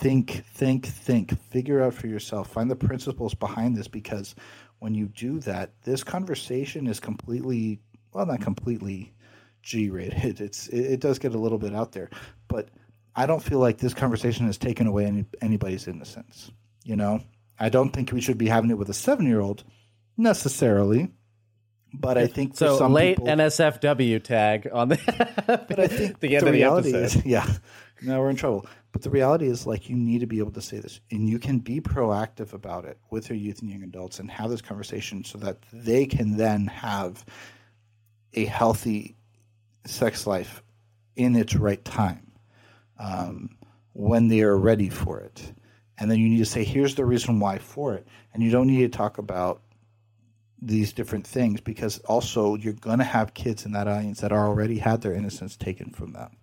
Think, 0.01 0.43
think, 0.47 0.87
think. 0.87 1.39
Figure 1.51 1.83
out 1.83 1.93
for 1.93 2.07
yourself. 2.07 2.49
Find 2.49 2.71
the 2.71 2.75
principles 2.75 3.35
behind 3.35 3.77
this 3.77 3.87
because 3.87 4.33
when 4.79 4.95
you 4.95 5.05
do 5.05 5.39
that, 5.41 5.73
this 5.83 6.03
conversation 6.03 6.87
is 6.87 6.99
completely 6.99 7.79
well, 8.11 8.25
not 8.25 8.41
completely 8.41 9.13
G-rated. 9.61 10.41
It's 10.41 10.67
it, 10.69 10.93
it 10.93 10.99
does 11.01 11.19
get 11.19 11.35
a 11.35 11.37
little 11.37 11.59
bit 11.59 11.75
out 11.75 11.91
there, 11.91 12.09
but 12.47 12.69
I 13.15 13.27
don't 13.27 13.43
feel 13.43 13.59
like 13.59 13.77
this 13.77 13.93
conversation 13.93 14.47
has 14.47 14.57
taken 14.57 14.87
away 14.87 15.05
any, 15.05 15.25
anybody's 15.39 15.87
innocence. 15.87 16.49
You 16.83 16.95
know, 16.95 17.21
I 17.59 17.69
don't 17.69 17.91
think 17.91 18.11
we 18.11 18.21
should 18.21 18.39
be 18.39 18.47
having 18.47 18.71
it 18.71 18.79
with 18.79 18.89
a 18.89 18.95
seven-year-old 18.95 19.63
necessarily 20.17 21.11
but 21.93 22.17
I 22.17 22.27
think 22.27 22.55
so. 22.55 22.77
some 22.77 22.93
late 22.93 23.17
people, 23.17 23.27
NSFW 23.27 24.23
tag 24.23 24.69
on 24.71 24.89
the. 24.89 24.97
but 25.67 25.79
I 25.79 25.87
think 25.87 26.19
the, 26.19 26.37
the 26.37 26.51
reality 26.51 26.91
the 26.91 27.03
is, 27.03 27.15
yeah, 27.25 27.45
now 28.01 28.19
we're 28.19 28.29
in 28.29 28.35
trouble. 28.35 28.65
But 28.91 29.03
the 29.03 29.09
reality 29.09 29.47
is, 29.47 29.65
like, 29.65 29.89
you 29.89 29.95
need 29.95 30.19
to 30.19 30.27
be 30.27 30.39
able 30.39 30.51
to 30.51 30.61
say 30.61 30.79
this, 30.79 30.99
and 31.11 31.29
you 31.29 31.39
can 31.39 31.59
be 31.59 31.79
proactive 31.79 32.53
about 32.53 32.85
it 32.85 32.97
with 33.09 33.29
your 33.29 33.37
youth 33.37 33.61
and 33.61 33.69
young 33.69 33.83
adults, 33.83 34.19
and 34.19 34.29
have 34.29 34.49
this 34.49 34.61
conversation 34.61 35.23
so 35.23 35.37
that 35.39 35.57
they 35.71 36.05
can 36.05 36.35
then 36.35 36.67
have 36.67 37.23
a 38.33 38.45
healthy 38.45 39.15
sex 39.85 40.27
life 40.27 40.61
in 41.15 41.35
its 41.35 41.55
right 41.55 41.83
time 41.85 42.31
um, 42.99 43.49
when 43.93 44.27
they 44.27 44.41
are 44.41 44.57
ready 44.57 44.89
for 44.89 45.19
it. 45.19 45.53
And 45.97 46.09
then 46.09 46.19
you 46.19 46.29
need 46.29 46.37
to 46.39 46.45
say, 46.45 46.63
here's 46.63 46.95
the 46.95 47.05
reason 47.05 47.39
why 47.39 47.59
for 47.59 47.93
it. 47.93 48.07
And 48.33 48.41
you 48.41 48.51
don't 48.51 48.67
need 48.67 48.91
to 48.91 48.97
talk 48.97 49.17
about 49.17 49.61
these 50.61 50.93
different 50.93 51.25
things 51.25 51.61
because 51.61 51.99
also 51.99 52.55
you're 52.55 52.73
going 52.73 52.99
to 52.99 53.03
have 53.03 53.33
kids 53.33 53.65
in 53.65 53.71
that 53.73 53.87
audience 53.87 54.21
that 54.21 54.31
are 54.31 54.47
already 54.47 54.77
had 54.77 55.01
their 55.01 55.13
innocence 55.13 55.55
taken 55.57 55.91
from 55.91 56.13
them. 56.13 56.37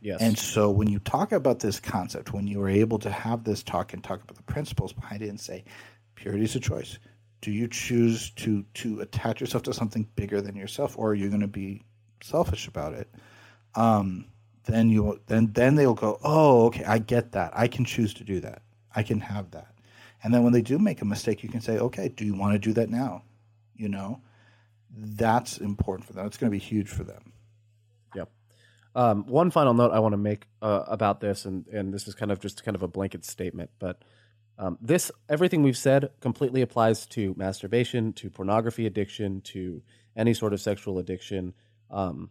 Yes. 0.00 0.20
And 0.20 0.38
so 0.38 0.70
when 0.70 0.88
you 0.88 0.98
talk 0.98 1.32
about 1.32 1.60
this 1.60 1.80
concept, 1.80 2.32
when 2.32 2.46
you 2.46 2.62
are 2.62 2.68
able 2.68 2.98
to 3.00 3.10
have 3.10 3.44
this 3.44 3.62
talk 3.62 3.92
and 3.92 4.02
talk 4.04 4.22
about 4.22 4.36
the 4.36 4.42
principles 4.42 4.92
behind 4.92 5.22
it 5.22 5.28
and 5.28 5.40
say, 5.40 5.64
purity 6.14 6.44
is 6.44 6.56
a 6.56 6.60
choice. 6.60 6.98
do 7.40 7.52
you 7.52 7.68
choose 7.68 8.30
to 8.30 8.64
to 8.74 9.00
attach 9.00 9.40
yourself 9.40 9.62
to 9.64 9.72
something 9.72 10.08
bigger 10.16 10.40
than 10.40 10.56
yourself, 10.56 10.98
or 10.98 11.10
are 11.10 11.14
you 11.14 11.28
going 11.28 11.42
to 11.42 11.46
be 11.46 11.82
selfish 12.22 12.66
about 12.66 12.94
it? 12.94 13.08
Um, 13.74 14.26
then 14.64 14.90
you 14.90 15.20
then 15.26 15.52
then 15.52 15.76
they'll 15.76 15.94
go, 15.94 16.18
oh, 16.24 16.66
okay, 16.66 16.84
I 16.84 16.98
get 16.98 17.32
that. 17.32 17.52
I 17.54 17.68
can 17.68 17.84
choose 17.84 18.14
to 18.14 18.24
do 18.24 18.40
that. 18.40 18.62
I 18.94 19.02
can 19.02 19.20
have 19.20 19.52
that. 19.52 19.74
And 20.24 20.34
then 20.34 20.42
when 20.42 20.52
they 20.52 20.62
do 20.62 20.78
make 20.78 21.02
a 21.02 21.04
mistake, 21.04 21.42
you 21.42 21.48
can 21.48 21.60
say, 21.60 21.78
okay, 21.78 22.08
do 22.08 22.24
you 22.24 22.34
want 22.34 22.54
to 22.54 22.58
do 22.58 22.72
that 22.72 22.88
now? 22.90 23.22
You 23.76 23.90
know, 23.90 24.22
that's 24.90 25.58
important 25.58 26.06
for 26.06 26.14
them. 26.14 26.26
It's 26.26 26.38
going 26.38 26.50
to 26.50 26.58
be 26.58 26.64
huge 26.64 26.88
for 26.88 27.04
them. 27.04 27.32
Um, 28.96 29.26
one 29.26 29.50
final 29.50 29.74
note 29.74 29.92
I 29.92 29.98
want 29.98 30.14
to 30.14 30.18
make 30.18 30.46
uh, 30.62 30.84
about 30.88 31.20
this, 31.20 31.44
and 31.44 31.66
and 31.68 31.92
this 31.92 32.08
is 32.08 32.14
kind 32.14 32.32
of 32.32 32.40
just 32.40 32.64
kind 32.64 32.74
of 32.74 32.82
a 32.82 32.88
blanket 32.88 33.26
statement, 33.26 33.70
but 33.78 34.02
um, 34.58 34.78
this 34.80 35.12
everything 35.28 35.62
we've 35.62 35.76
said 35.76 36.08
completely 36.20 36.62
applies 36.62 37.06
to 37.08 37.34
masturbation, 37.36 38.14
to 38.14 38.30
pornography 38.30 38.86
addiction, 38.86 39.42
to 39.42 39.82
any 40.16 40.32
sort 40.32 40.54
of 40.54 40.62
sexual 40.62 40.98
addiction. 40.98 41.52
Um, 41.90 42.30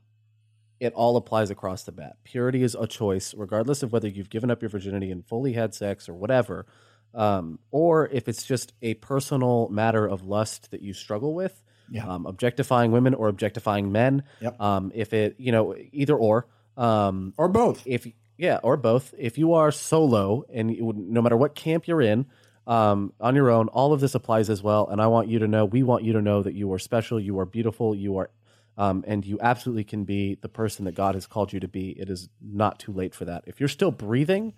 it 0.80 0.92
all 0.94 1.18
applies 1.18 1.52
across 1.52 1.84
the 1.84 1.92
bat. 1.92 2.18
Purity 2.24 2.64
is 2.64 2.76
a 2.76 2.88
choice, 2.88 3.36
regardless 3.38 3.84
of 3.84 3.94
whether 3.94 4.08
you've 4.08 4.32
given 4.32 4.50
up 4.50 4.62
your 4.62 4.70
virginity 4.70 5.12
and 5.12 5.24
fully 5.24 5.54
had 5.54 5.76
sex 5.76 6.10
or 6.10 6.16
whatever, 6.16 6.66
um, 7.14 7.60
or 7.70 8.10
if 8.12 8.28
it's 8.28 8.44
just 8.44 8.74
a 8.82 8.96
personal 8.96 9.70
matter 9.70 10.06
of 10.08 10.24
lust 10.24 10.72
that 10.72 10.82
you 10.82 10.94
struggle 10.94 11.36
with. 11.36 11.62
Yeah. 11.92 12.08
Um, 12.08 12.26
objectifying 12.26 12.92
women 12.92 13.14
or 13.14 13.28
objectifying 13.28 13.92
men. 13.92 14.24
Yep. 14.42 14.60
Um, 14.60 14.92
if 14.96 15.14
it, 15.14 15.36
you 15.38 15.52
know, 15.52 15.76
either 15.92 16.16
or. 16.16 16.48
Um, 16.78 17.34
Or 17.38 17.48
both. 17.48 17.84
if 17.86 18.08
yeah, 18.38 18.60
or 18.64 18.76
both. 18.78 19.14
If 19.18 19.38
you 19.38 19.54
are 19.54 19.72
solo 19.72 20.44
and 20.54 20.76
you, 20.76 20.94
no 20.96 21.22
matter 21.22 21.38
what 21.38 21.56
camp 21.56 21.88
you're 21.88 22.02
in, 22.02 22.26
um, 22.68 23.14
on 23.22 23.36
your 23.36 23.50
own, 23.50 23.68
all 23.70 23.94
of 23.94 24.02
this 24.02 24.16
applies 24.16 24.50
as 24.50 24.62
well. 24.62 24.88
And 24.88 25.02
I 25.02 25.08
want 25.08 25.30
you 25.30 25.40
to 25.40 25.48
know, 25.48 25.66
we 25.66 25.84
want 25.84 26.04
you 26.04 26.14
to 26.14 26.22
know 26.22 26.42
that 26.44 26.54
you 26.54 26.72
are 26.74 26.80
special, 26.80 27.20
you 27.20 27.40
are 27.40 27.46
beautiful, 27.46 27.96
you 27.96 28.18
are, 28.18 28.30
um, 28.78 29.04
and 29.08 29.26
you 29.26 29.38
absolutely 29.40 29.84
can 29.84 30.04
be 30.04 30.36
the 30.42 30.50
person 30.50 30.86
that 30.86 30.96
God 30.96 31.16
has 31.16 31.28
called 31.28 31.54
you 31.54 31.60
to 31.62 31.68
be. 31.68 31.92
It 31.92 32.10
is 32.10 32.28
not 32.42 32.80
too 32.80 32.92
late 32.92 33.14
for 33.16 33.26
that. 33.26 33.44
If 33.46 33.60
you're 33.60 33.70
still 33.70 33.92
breathing, 33.92 34.54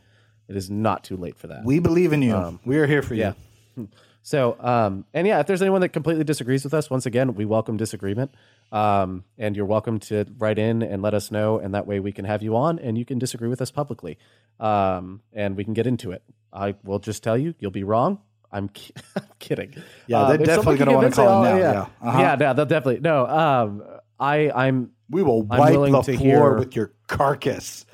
it 0.47 0.55
is 0.55 0.69
not 0.69 1.03
too 1.03 1.17
late 1.17 1.37
for 1.37 1.47
that. 1.47 1.65
We 1.65 1.79
believe 1.79 2.13
in 2.13 2.21
you. 2.21 2.59
we 2.65 2.77
are 2.77 2.87
here 2.87 3.01
for 3.01 3.13
you. 3.13 3.35
So, 4.27 4.57
um, 4.59 5.05
and 5.13 5.25
yeah, 5.25 5.39
if 5.39 5.47
there's 5.47 5.61
anyone 5.61 5.79
that 5.79 5.93
completely 5.93 6.25
disagrees 6.25 6.65
with 6.65 6.73
us, 6.73 6.89
once 6.89 7.05
again, 7.05 7.33
we 7.35 7.45
welcome 7.45 7.77
disagreement. 7.77 8.35
Um, 8.73 9.23
and 9.37 9.55
you're 9.55 9.65
welcome 9.65 9.99
to 10.01 10.25
write 10.37 10.59
in 10.59 10.83
and 10.83 11.01
let 11.01 11.13
us 11.13 11.31
know, 11.31 11.59
and 11.59 11.73
that 11.73 11.87
way 11.87 12.01
we 12.01 12.11
can 12.11 12.25
have 12.25 12.43
you 12.43 12.57
on 12.57 12.77
and 12.77 12.97
you 12.97 13.05
can 13.05 13.19
disagree 13.19 13.47
with 13.47 13.61
us 13.61 13.71
publicly. 13.71 14.17
Um, 14.59 15.21
and 15.31 15.55
we 15.55 15.63
can 15.63 15.73
get 15.73 15.87
into 15.87 16.11
it. 16.11 16.23
I 16.51 16.75
will 16.83 16.99
just 16.99 17.23
tell 17.23 17.37
you, 17.37 17.55
you'll 17.59 17.71
be 17.71 17.85
wrong. 17.85 18.19
I'm, 18.51 18.67
ki- 18.67 18.93
I'm 19.15 19.23
kidding. 19.39 19.75
Yeah, 20.07 20.23
Um, 20.23 20.27
they're 20.35 20.45
definitely 20.45 20.77
gonna 20.79 20.91
wanna 20.91 21.11
call 21.11 21.43
me, 21.43 21.49
oh, 21.49 21.53
now, 21.53 21.57
Yeah, 21.57 21.71
yeah. 21.71 21.87
Uh-huh. 22.09 22.19
yeah, 22.19 22.35
no, 22.35 22.53
they'll 22.53 22.65
definitely 22.65 22.99
no. 22.99 23.25
Um, 23.27 23.81
I, 24.19 24.51
I'm 24.53 24.91
We 25.09 25.23
will 25.23 25.43
wipe 25.43 25.73
the 25.73 26.01
to 26.01 26.17
floor 26.17 26.17
hear- 26.27 26.57
with 26.59 26.75
your 26.75 26.91
carcass. 27.07 27.85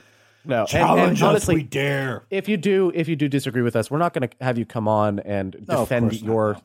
No. 0.45 0.61
and- 0.61 0.67
Challenge 0.69 1.01
and, 1.09 1.17
us, 1.17 1.21
honestly, 1.21 1.55
we 1.55 1.63
dare. 1.63 2.23
if 2.29 2.47
you 2.49 2.57
do 2.57 2.91
if 2.93 3.07
you 3.07 3.15
do 3.15 3.27
disagree 3.27 3.61
with 3.61 3.75
us, 3.75 3.89
we're 3.91 3.97
not 3.97 4.13
going 4.13 4.27
to 4.29 4.35
have 4.41 4.57
you 4.57 4.65
come 4.65 4.87
on 4.87 5.19
and 5.19 5.55
No, 5.67 5.81
defend 5.81 6.09
course 6.11 6.21
not, 6.21 6.27
no. 6.27 6.55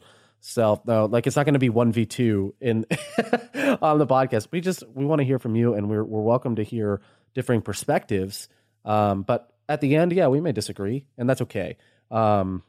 yourself. 0.41 0.81
No, 0.87 1.05
like 1.07 1.26
it's 1.26 1.37
not 1.37 1.45
going 1.45 1.55
to 1.55 1.59
be 1.59 1.68
one 1.70 1.93
v 1.93 2.07
two 2.07 2.55
in 2.61 2.85
on 3.83 3.99
the 3.99 4.07
podcast. 4.07 4.49
We 4.51 4.61
just 4.61 4.85
we 4.95 5.05
want 5.05 5.20
to 5.20 5.24
hear 5.24 5.39
from 5.39 5.57
you, 5.57 5.74
and 5.74 5.89
we're 5.89 6.05
we're 6.05 6.22
welcome 6.22 6.57
to 6.57 6.62
hear 6.62 7.01
differing 7.35 7.62
perspectives. 7.62 8.49
Um, 8.85 9.22
but 9.22 9.53
at 9.68 9.81
the 9.81 9.97
end, 9.97 10.12
yeah, 10.12 10.29
we 10.29 10.41
may 10.41 10.53
disagree, 10.53 11.07
and 11.18 11.29
that's 11.29 11.43
okay. 11.43 11.76
Um, 12.11 12.62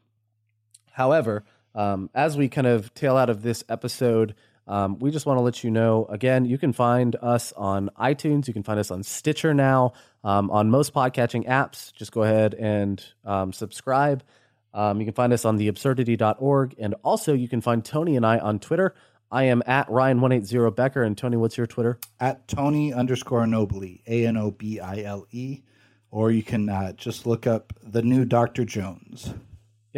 however, 0.92 1.44
um, 1.76 2.10
as 2.14 2.38
we 2.38 2.50
kind 2.50 2.68
of 2.68 2.94
tail 2.94 3.16
out 3.18 3.30
of 3.30 3.42
this 3.42 3.64
episode. 3.70 4.36
Um, 4.68 5.00
we 5.00 5.10
just 5.10 5.26
want 5.26 5.40
to 5.40 5.42
let 5.42 5.64
you 5.64 5.72
know 5.72 6.06
again, 6.12 6.46
you 6.46 6.60
can 6.60 6.74
find 6.74 7.16
us 7.24 7.52
on 7.54 7.90
iTunes. 8.00 8.48
You 8.48 8.54
can 8.54 8.62
find 8.62 8.80
us 8.80 8.92
on 8.92 9.02
Stitcher 9.02 9.52
now, 9.52 9.94
um, 10.24 10.50
on 10.52 10.70
most 10.70 10.94
podcatching 10.94 11.48
apps. 11.48 11.94
Just 11.94 12.12
go 12.12 12.24
ahead 12.24 12.54
and 12.54 13.04
um, 13.26 13.54
subscribe. 13.54 14.24
Um, 14.74 15.00
you 15.00 15.06
can 15.06 15.14
find 15.14 15.34
us 15.34 15.46
on 15.46 15.58
theabsurdity.org. 15.58 16.76
And 16.78 16.96
also, 17.04 17.34
you 17.34 17.48
can 17.48 17.62
find 17.62 17.84
Tony 17.84 18.16
and 18.16 18.26
I 18.26 18.40
on 18.40 18.60
Twitter. 18.60 18.96
I 19.32 19.44
am 19.44 19.62
at 19.66 19.88
Ryan180 19.90 20.76
Becker. 20.76 21.04
And 21.04 21.18
Tony, 21.18 21.38
what's 21.38 21.58
your 21.58 21.68
Twitter? 21.68 22.00
At 22.20 22.48
Tony 22.48 22.94
underscore 22.94 23.44
Anobile, 23.44 23.98
A 24.08 24.26
N 24.26 24.38
O 24.38 24.52
B 24.52 24.80
I 24.80 25.02
L 25.04 25.26
E. 25.32 25.62
Or 26.12 26.32
you 26.32 26.42
can 26.42 26.70
uh, 26.70 26.94
just 26.94 27.28
look 27.28 27.46
up 27.46 27.74
the 27.84 28.02
new 28.02 28.26
Dr. 28.26 28.66
Jones. 28.66 29.34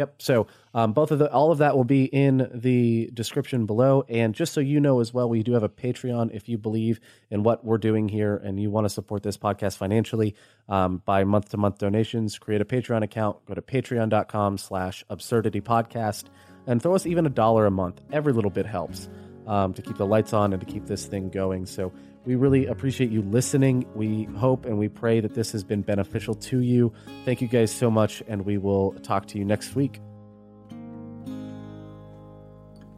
Yep. 0.02 0.20
So 0.20 0.48
um, 0.74 0.92
both 0.94 1.12
of 1.12 1.20
the 1.20 1.30
all 1.30 1.52
of 1.52 1.58
that 1.58 1.76
will 1.76 1.84
be 1.84 2.06
in 2.06 2.50
the 2.52 3.08
description 3.14 3.66
below. 3.66 4.04
And 4.08 4.34
just 4.34 4.52
so 4.52 4.60
you 4.60 4.80
know 4.80 4.98
as 4.98 5.14
well, 5.14 5.28
we 5.28 5.44
do 5.44 5.52
have 5.52 5.62
a 5.62 5.68
Patreon. 5.68 6.34
If 6.34 6.48
you 6.48 6.58
believe 6.58 6.98
in 7.30 7.44
what 7.44 7.64
we're 7.64 7.78
doing 7.78 8.08
here 8.08 8.34
and 8.34 8.60
you 8.60 8.68
want 8.68 8.86
to 8.86 8.88
support 8.88 9.22
this 9.22 9.36
podcast 9.36 9.76
financially 9.76 10.34
um, 10.68 11.02
by 11.04 11.22
month 11.22 11.50
to 11.50 11.56
month 11.56 11.78
donations, 11.78 12.36
create 12.36 12.60
a 12.60 12.64
Patreon 12.64 13.04
account. 13.04 13.46
Go 13.46 13.54
to 13.54 13.62
patreon.com 13.62 14.58
slash 14.58 15.04
absurdity 15.08 15.60
podcast 15.60 16.24
and 16.66 16.82
throw 16.82 16.96
us 16.96 17.06
even 17.06 17.24
a 17.24 17.30
dollar 17.30 17.66
a 17.66 17.70
month. 17.70 18.00
Every 18.10 18.32
little 18.32 18.50
bit 18.50 18.66
helps 18.66 19.08
um, 19.46 19.72
to 19.74 19.82
keep 19.82 19.98
the 19.98 20.06
lights 20.06 20.32
on 20.32 20.52
and 20.52 20.58
to 20.58 20.66
keep 20.66 20.86
this 20.86 21.06
thing 21.06 21.30
going. 21.30 21.64
So 21.64 21.92
we 22.24 22.36
really 22.36 22.66
appreciate 22.66 23.10
you 23.10 23.22
listening. 23.22 23.84
We 23.94 24.24
hope 24.36 24.64
and 24.64 24.78
we 24.78 24.88
pray 24.88 25.20
that 25.20 25.34
this 25.34 25.52
has 25.52 25.64
been 25.64 25.82
beneficial 25.82 26.34
to 26.34 26.60
you. 26.60 26.92
Thank 27.24 27.40
you 27.40 27.48
guys 27.48 27.72
so 27.72 27.90
much, 27.90 28.22
and 28.28 28.44
we 28.44 28.58
will 28.58 28.92
talk 29.02 29.26
to 29.28 29.38
you 29.38 29.44
next 29.44 29.74
week. 29.74 30.00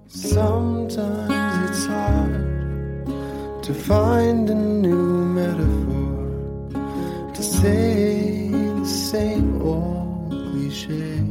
Sometimes 0.06 1.70
it's 1.70 1.86
hard 1.86 3.62
to 3.62 3.74
find 3.74 4.48
a 4.50 4.54
new 4.54 5.24
metaphor 5.24 6.12
to 7.32 7.42
say 7.42 8.48
the 8.50 8.86
same 8.86 9.60
old 9.62 10.30
cliche. 10.50 11.24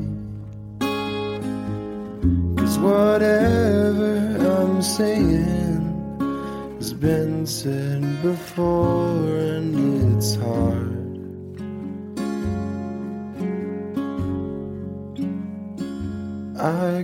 Cause 2.58 2.80
whatever 2.80 4.36
I'm 4.40 4.82
saying 4.82 5.63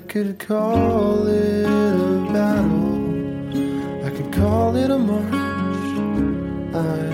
could 0.10 0.39
call 0.39 1.28
it 1.28 1.66
a 1.66 2.34
battle. 2.34 4.03
I 4.03 4.10
could 4.10 4.34
call 4.34 4.76
it 4.76 4.89
a 4.89 4.97
march. 4.97 5.34
I 6.74 7.09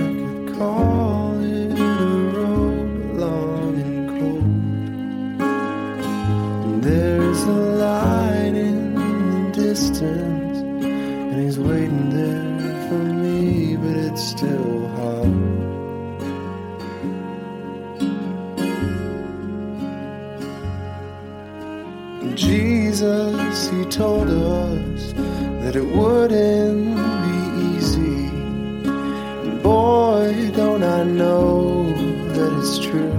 told 23.96 24.30
us 24.30 25.14
that 25.62 25.74
it 25.74 25.86
wouldn't 25.86 26.98
be 27.24 27.38
easy. 27.78 28.28
And 29.46 29.64
boy, 29.64 30.52
don't 30.54 30.84
I 30.84 31.04
know 31.04 31.86
that 32.34 32.52
it's 32.60 32.78
true. 32.78 33.18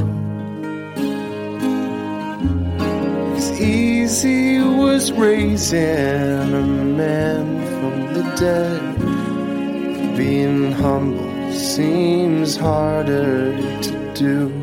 'Cause 2.77 3.59
easy 3.59 4.61
was 4.61 5.13
raising 5.13 6.53
a 6.63 6.67
man 7.03 7.47
from 7.77 7.97
the 8.13 8.25
dead. 8.37 8.83
Being 10.15 10.73
humble 10.73 11.53
seems 11.53 12.55
harder 12.55 13.57
to 13.81 13.93
do. 14.13 14.56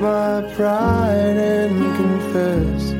My 0.00 0.42
pride 0.54 1.36
and 1.36 1.96
confess. 1.96 2.92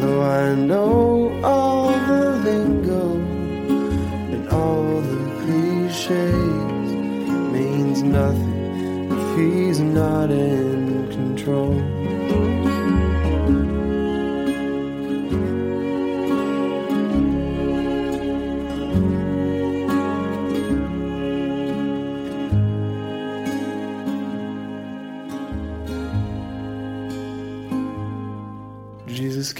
Though 0.00 0.22
I 0.22 0.54
know 0.54 1.40
all 1.44 1.90
the 1.92 2.36
lingo 2.44 3.14
and 4.34 4.48
all 4.48 5.00
the 5.00 5.22
cliches 5.42 6.92
means 7.52 8.02
nothing 8.02 9.12
if 9.12 9.38
he's 9.38 9.80
not 9.80 10.30
in 10.30 10.61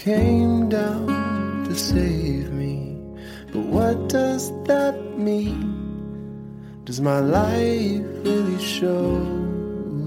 came 0.03 0.67
down 0.67 1.63
to 1.63 1.73
save 1.73 2.51
me. 2.51 2.93
But 3.53 3.63
what 3.67 4.09
does 4.09 4.51
that 4.65 5.17
mean? 5.17 5.63
Does 6.83 6.99
my 6.99 7.19
life 7.19 8.03
really 8.25 8.61
show 8.61 9.23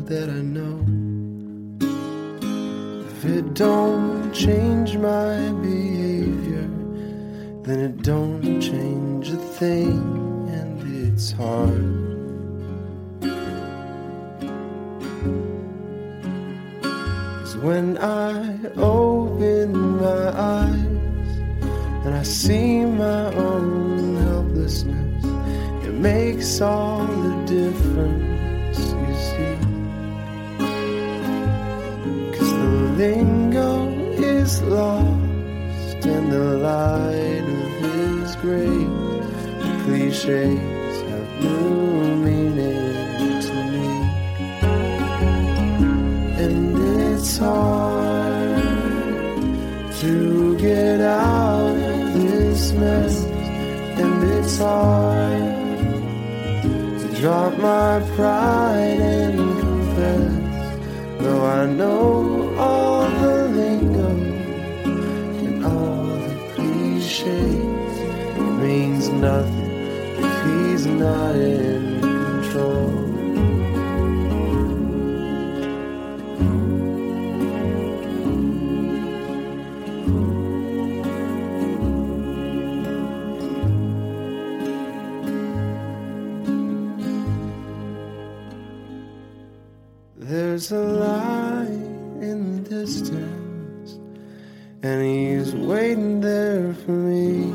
that 0.05 0.29
I 0.29 0.43
know? 0.57 0.77
If 3.09 3.25
it 3.25 3.55
don't 3.55 4.35
change 4.35 4.99
my 4.99 5.39
behavior, 5.63 6.69
then 7.63 7.79
it 7.81 8.03
don't 8.03 8.61
change 8.61 9.31
a 9.31 9.39
thing, 9.59 9.97
and 10.53 10.77
it's 11.09 11.33
hard. 11.33 12.07
When 17.63 17.99
I 17.99 18.61
open 18.77 19.66
my 20.01 20.29
eyes 20.39 21.39
and 22.05 22.15
I 22.15 22.23
see 22.23 22.85
my 22.85 23.33
own 23.35 24.17
helplessness, 24.17 25.25
it 25.87 25.95
makes 25.95 26.61
all 26.61 27.07
the 27.07 27.35
difference, 27.47 28.79
you 28.79 29.15
see. 29.27 29.57
Cause 32.37 32.53
the 32.53 32.71
lingo 33.03 33.89
is 34.37 34.63
lost 34.63 36.07
in 36.07 36.31
the 36.31 36.45
light 36.69 37.47
of 37.59 37.71
his 37.83 38.37
grace. 38.37 38.71
The 39.63 39.73
cliches 39.85 41.03
have 41.11 41.29
new 41.43 41.86
Hard 54.59 55.39
to 57.01 57.21
drop 57.21 57.59
my 57.59 58.01
pride 58.17 58.99
and 58.99 59.37
confess. 59.61 61.23
Though 61.23 61.45
I 61.45 61.67
know 61.67 62.55
all 62.57 63.03
the 63.21 63.49
lingo 63.49 64.09
and 65.45 65.63
all 65.63 66.07
the 66.07 66.35
cliches, 66.55 67.99
it 68.39 68.53
means 68.63 69.11
nothing 69.11 69.73
if 70.25 70.35
he's 70.47 70.87
not 70.87 71.35
in 71.37 72.01
control. 72.01 72.96
There's 90.57 90.73
a 90.73 90.79
light 90.79 91.69
in 92.25 92.63
the 92.65 92.71
distance, 92.71 93.99
and 94.83 95.05
he's 95.05 95.55
waiting 95.55 96.23
there 96.23 96.73
for 96.73 96.93
me. 96.93 97.53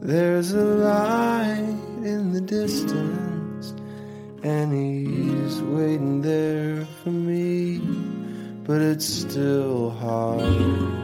There's 0.00 0.52
a 0.52 0.62
light 0.62 1.76
in 2.04 2.32
the 2.32 2.40
distance, 2.40 3.74
and 4.44 4.72
he's 4.72 5.60
waiting 5.62 6.22
there 6.22 6.86
for 7.02 7.10
me, 7.10 7.80
but 8.62 8.80
it's 8.80 9.04
still 9.04 9.90
hard. 9.90 10.99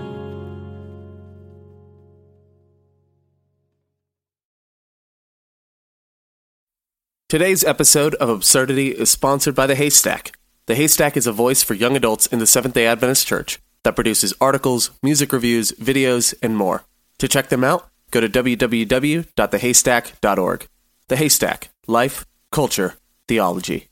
Today's 7.36 7.64
episode 7.64 8.14
of 8.14 8.30
Absurdity 8.30 8.92
is 8.92 9.10
sponsored 9.10 9.54
by 9.54 9.66
The 9.66 9.74
Haystack. 9.74 10.34
The 10.64 10.74
Haystack 10.74 11.18
is 11.18 11.26
a 11.26 11.32
voice 11.32 11.62
for 11.62 11.74
young 11.74 11.94
adults 11.94 12.26
in 12.26 12.38
the 12.38 12.46
Seventh 12.46 12.72
day 12.72 12.86
Adventist 12.86 13.26
Church 13.26 13.58
that 13.82 13.94
produces 13.94 14.32
articles, 14.40 14.90
music 15.02 15.34
reviews, 15.34 15.72
videos, 15.72 16.32
and 16.40 16.56
more. 16.56 16.86
To 17.18 17.28
check 17.28 17.50
them 17.50 17.62
out, 17.62 17.90
go 18.10 18.22
to 18.22 18.28
www.thehaystack.org. 18.30 20.68
The 21.08 21.16
Haystack 21.16 21.68
Life, 21.86 22.24
Culture, 22.50 22.94
Theology. 23.28 23.88